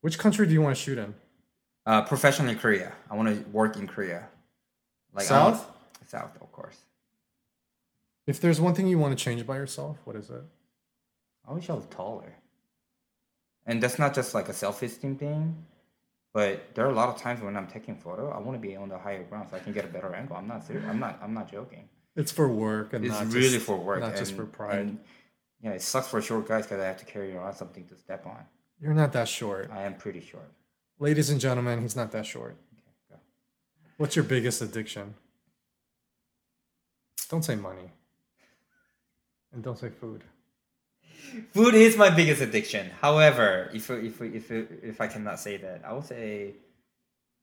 Which 0.01 0.17
country 0.17 0.47
do 0.47 0.53
you 0.53 0.61
want 0.61 0.75
to 0.75 0.81
shoot 0.81 0.97
in? 0.97 1.13
Uh, 1.91 2.01
professionally, 2.01 2.55
Korea. 2.55 2.93
I 3.09 3.15
want 3.17 3.27
to 3.27 3.49
work 3.49 3.75
in 3.75 3.85
Korea. 3.85 4.29
Like 5.13 5.25
South? 5.25 5.57
want- 5.57 6.07
South, 6.07 6.33
of 6.39 6.49
course. 6.53 6.77
If 8.25 8.39
there's 8.39 8.61
one 8.61 8.73
thing 8.75 8.87
you 8.87 8.97
want 8.97 9.17
to 9.17 9.21
change 9.21 9.41
about 9.41 9.55
yourself, 9.55 9.97
what 10.05 10.15
is 10.15 10.29
it? 10.29 10.41
I 11.45 11.51
wish 11.51 11.69
I 11.69 11.73
was 11.73 11.85
taller. 11.87 12.33
And 13.65 13.83
that's 13.83 13.99
not 13.99 14.13
just 14.13 14.33
like 14.33 14.47
a 14.47 14.53
self-esteem 14.53 15.17
thing, 15.17 15.65
but 16.33 16.73
there 16.75 16.85
are 16.85 16.89
a 16.89 16.93
lot 16.93 17.09
of 17.09 17.17
times 17.17 17.41
when 17.41 17.57
I'm 17.57 17.67
taking 17.67 17.97
photo, 17.97 18.31
I 18.31 18.39
want 18.39 18.55
to 18.61 18.65
be 18.65 18.77
on 18.77 18.87
the 18.87 18.97
higher 18.97 19.23
ground 19.23 19.49
so 19.49 19.57
I 19.57 19.59
can 19.59 19.73
get 19.73 19.83
a 19.83 19.89
better 19.89 20.15
angle. 20.15 20.37
I'm 20.37 20.47
not 20.47 20.63
serious. 20.65 20.85
I'm 20.87 20.99
not. 20.99 21.19
I'm 21.21 21.33
not 21.33 21.51
joking. 21.51 21.89
It's 22.15 22.31
for 22.31 22.47
work 22.47 22.93
and 22.93 23.03
It's 23.03 23.21
really 23.23 23.49
just, 23.59 23.65
for 23.65 23.75
work, 23.75 23.99
not 23.99 24.15
just 24.15 24.33
for 24.33 24.45
pride. 24.45 24.79
and, 24.79 24.99
yeah, 25.61 25.71
it 25.71 25.81
sucks 25.81 26.07
for 26.07 26.21
short 26.21 26.47
guys 26.47 26.63
because 26.67 26.79
I 26.79 26.85
have 26.85 26.99
to 26.99 27.05
carry 27.05 27.35
around 27.35 27.55
something 27.55 27.85
to 27.87 27.97
step 27.97 28.25
on. 28.25 28.45
You're 28.79 28.93
not 28.93 29.11
that 29.11 29.27
short. 29.27 29.69
I 29.73 29.81
am 29.83 29.95
pretty 29.95 30.21
short. 30.21 30.49
Ladies 31.01 31.31
and 31.31 31.41
gentlemen, 31.41 31.81
he's 31.81 31.95
not 31.95 32.11
that 32.11 32.27
short. 32.27 32.55
What's 33.97 34.15
your 34.15 34.23
biggest 34.23 34.61
addiction? 34.61 35.15
Don't 37.27 37.43
say 37.43 37.55
money. 37.55 37.89
And 39.51 39.63
don't 39.63 39.79
say 39.79 39.89
food. 39.89 40.23
Food 41.53 41.73
is 41.73 41.97
my 41.97 42.11
biggest 42.11 42.39
addiction. 42.43 42.91
However, 43.01 43.71
if 43.73 43.89
if 43.89 44.21
if 44.21 44.51
if 44.51 45.01
I 45.01 45.07
cannot 45.07 45.39
say 45.39 45.57
that, 45.57 45.81
I 45.83 45.91
would 45.93 46.05
say 46.05 46.53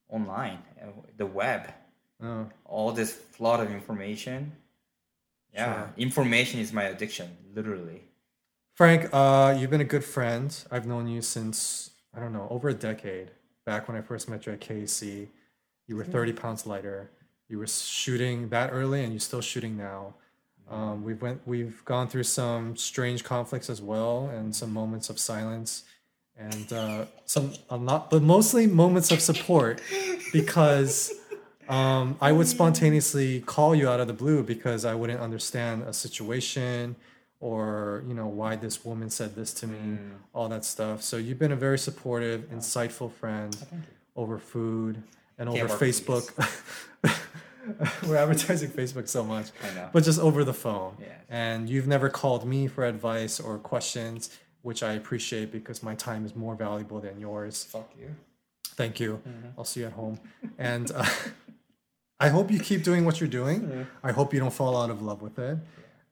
online, 0.09 0.59
the 1.17 1.27
web, 1.27 1.75
Oh, 2.23 2.47
all 2.65 2.93
this 2.93 3.13
flood 3.13 3.59
of 3.59 3.73
information. 3.73 4.53
Yeah, 5.53 5.75
Sure. 5.75 5.93
information 5.97 6.61
is 6.61 6.73
my 6.73 6.85
addiction, 6.85 7.37
literally. 7.55 8.03
Frank, 8.75 9.09
uh, 9.13 9.57
you've 9.59 9.71
been 9.71 9.81
a 9.81 9.93
good 9.97 10.05
friend. 10.05 10.49
I've 10.71 10.87
known 10.87 11.09
you 11.09 11.23
since, 11.23 11.91
I 12.15 12.21
don't 12.21 12.33
know, 12.33 12.47
over 12.51 12.69
a 12.69 12.75
decade. 12.75 13.31
Back 13.69 13.87
when 13.87 13.99
I 13.99 14.01
first 14.01 14.31
met 14.31 14.47
you 14.47 14.55
at 14.55 14.61
KC, 14.61 15.27
you 15.89 15.95
were 15.95 16.03
30 16.03 16.33
pounds 16.33 16.67
lighter. 16.67 17.11
You 17.51 17.59
were 17.59 17.67
shooting 17.67 18.49
that 18.49 18.71
early 18.73 19.05
and 19.05 19.13
you're 19.13 19.21
still 19.21 19.43
shooting 19.43 19.77
now. 19.77 20.15
Um, 20.71 21.05
we've 21.05 21.21
went 21.21 21.43
we've 21.45 21.85
gone 21.85 22.09
through 22.09 22.23
some 22.23 22.79
strange 22.79 23.25
conflicts 23.25 23.69
as 23.69 23.83
well 23.83 24.31
and 24.33 24.57
some 24.57 24.73
moments 24.73 25.11
of 25.11 25.19
silence 25.19 25.85
and 26.35 26.73
uh, 26.73 27.05
some 27.27 27.53
a 27.69 27.77
lot 27.77 28.09
but 28.09 28.23
mostly 28.23 28.67
moments 28.67 29.11
of 29.11 29.21
support 29.21 29.83
because 30.33 31.13
um, 31.69 32.17
I 32.23 32.33
would 32.33 32.47
spontaneously 32.47 33.43
call 33.43 33.75
you 33.75 33.87
out 33.87 34.01
of 34.01 34.07
the 34.07 34.15
blue 34.15 34.43
because 34.43 34.87
I 34.87 34.95
wouldn't 34.95 35.21
understand 35.21 35.83
a 35.83 35.93
situation 35.93 36.97
or 37.41 38.03
you 38.07 38.15
know 38.15 38.27
why 38.27 38.57
this 38.57 38.85
woman 38.85 39.09
said 39.11 39.35
this 39.35 39.53
to 39.53 39.67
me 39.67 39.99
all 40.33 40.49
that 40.49 40.65
stuff 40.65 41.03
so 41.03 41.17
you've 41.17 41.39
been 41.39 41.53
a 41.53 41.57
very 41.57 41.79
supportive 41.79 42.43
insightful 42.51 43.13
friend 43.13 43.57
over 44.17 44.39
food 44.39 45.03
and 45.39 45.49
over 45.49 45.69
Can't 45.69 45.81
Facebook. 45.81 46.33
We're 48.07 48.17
advertising 48.17 48.71
Facebook 48.71 49.09
so 49.09 49.25
much. 49.25 49.49
But 49.93 50.03
just 50.03 50.19
over 50.19 50.43
the 50.45 50.55
phone. 50.55 50.97
Yes. 51.01 51.11
And 51.29 51.69
you've 51.71 51.87
never 51.87 52.09
called 52.09 52.47
me 52.47 52.67
for 52.67 52.85
advice 52.85 53.39
or 53.41 53.59
questions, 53.59 54.37
which 54.63 54.83
I 54.83 54.93
appreciate 54.95 55.53
because 55.53 55.83
my 55.83 55.95
time 55.95 56.25
is 56.27 56.35
more 56.35 56.55
valuable 56.55 57.01
than 57.01 57.21
yours. 57.21 57.65
Fuck 57.65 57.93
you. 57.99 58.15
Thank 58.71 59.01
you. 59.01 59.23
I'll 59.57 59.65
see 59.65 59.81
you 59.81 59.87
at 59.87 59.93
home. 59.93 60.19
And 60.57 60.91
uh, 60.91 61.05
I 62.21 62.29
hope 62.29 62.51
you 62.51 62.59
keep 62.59 62.83
doing 62.83 63.05
what 63.05 63.21
you're 63.21 63.29
doing. 63.29 63.87
I 64.03 64.13
hope 64.13 64.35
you 64.35 64.41
don't 64.41 64.53
fall 64.53 64.77
out 64.81 64.91
of 64.91 65.03
love 65.03 65.23
with 65.23 65.39
it. 65.39 65.59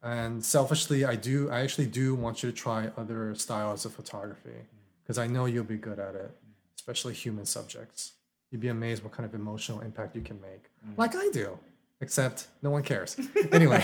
And 0.06 0.44
selfishly, 0.44 1.04
I 1.04 1.16
do. 1.16 1.50
I 1.50 1.62
actually 1.62 1.86
do 1.86 2.14
want 2.14 2.40
you 2.40 2.52
to 2.52 2.56
try 2.56 2.90
other 2.96 3.34
styles 3.34 3.84
of 3.84 3.92
photography 3.92 4.54
because 5.02 5.18
I 5.18 5.26
know 5.26 5.46
you'll 5.46 5.64
be 5.64 5.78
good 5.78 5.98
at 5.98 6.14
it, 6.14 6.30
especially 6.76 7.12
human 7.12 7.44
subjects. 7.44 8.12
You'd 8.52 8.60
be 8.60 8.68
amazed 8.68 9.02
what 9.02 9.12
kind 9.12 9.28
of 9.28 9.34
emotional 9.34 9.80
impact 9.80 10.14
you 10.14 10.22
can 10.22 10.40
make, 10.40 10.70
mm. 10.86 10.96
like 10.96 11.16
I 11.16 11.28
do. 11.32 11.58
Except 12.00 12.46
no 12.62 12.70
one 12.70 12.84
cares. 12.84 13.18
Anyway, 13.50 13.82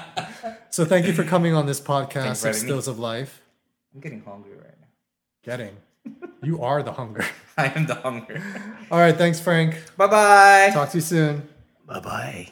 so 0.70 0.84
thank 0.84 1.06
you 1.06 1.14
for 1.14 1.24
coming 1.24 1.54
on 1.54 1.64
this 1.64 1.80
podcast 1.80 2.42
for 2.42 2.48
of 2.48 2.54
having 2.54 2.62
me. 2.62 2.66
Stills 2.68 2.88
of 2.88 2.98
Life. 2.98 3.40
I'm 3.94 4.00
getting 4.00 4.22
hungry 4.22 4.56
right 4.56 4.78
now. 4.78 4.88
Getting, 5.42 5.76
you 6.42 6.60
are 6.60 6.82
the 6.82 6.92
hunger. 6.92 7.24
I 7.56 7.68
am 7.68 7.86
the 7.86 7.94
hunger. 7.94 8.42
All 8.90 8.98
right, 8.98 9.16
thanks, 9.16 9.40
Frank. 9.40 9.76
bye 9.96 10.06
bye. 10.06 10.70
Talk 10.74 10.90
to 10.90 10.98
you 10.98 11.02
soon. 11.02 11.48
Bye 11.86 12.00
bye. 12.00 12.48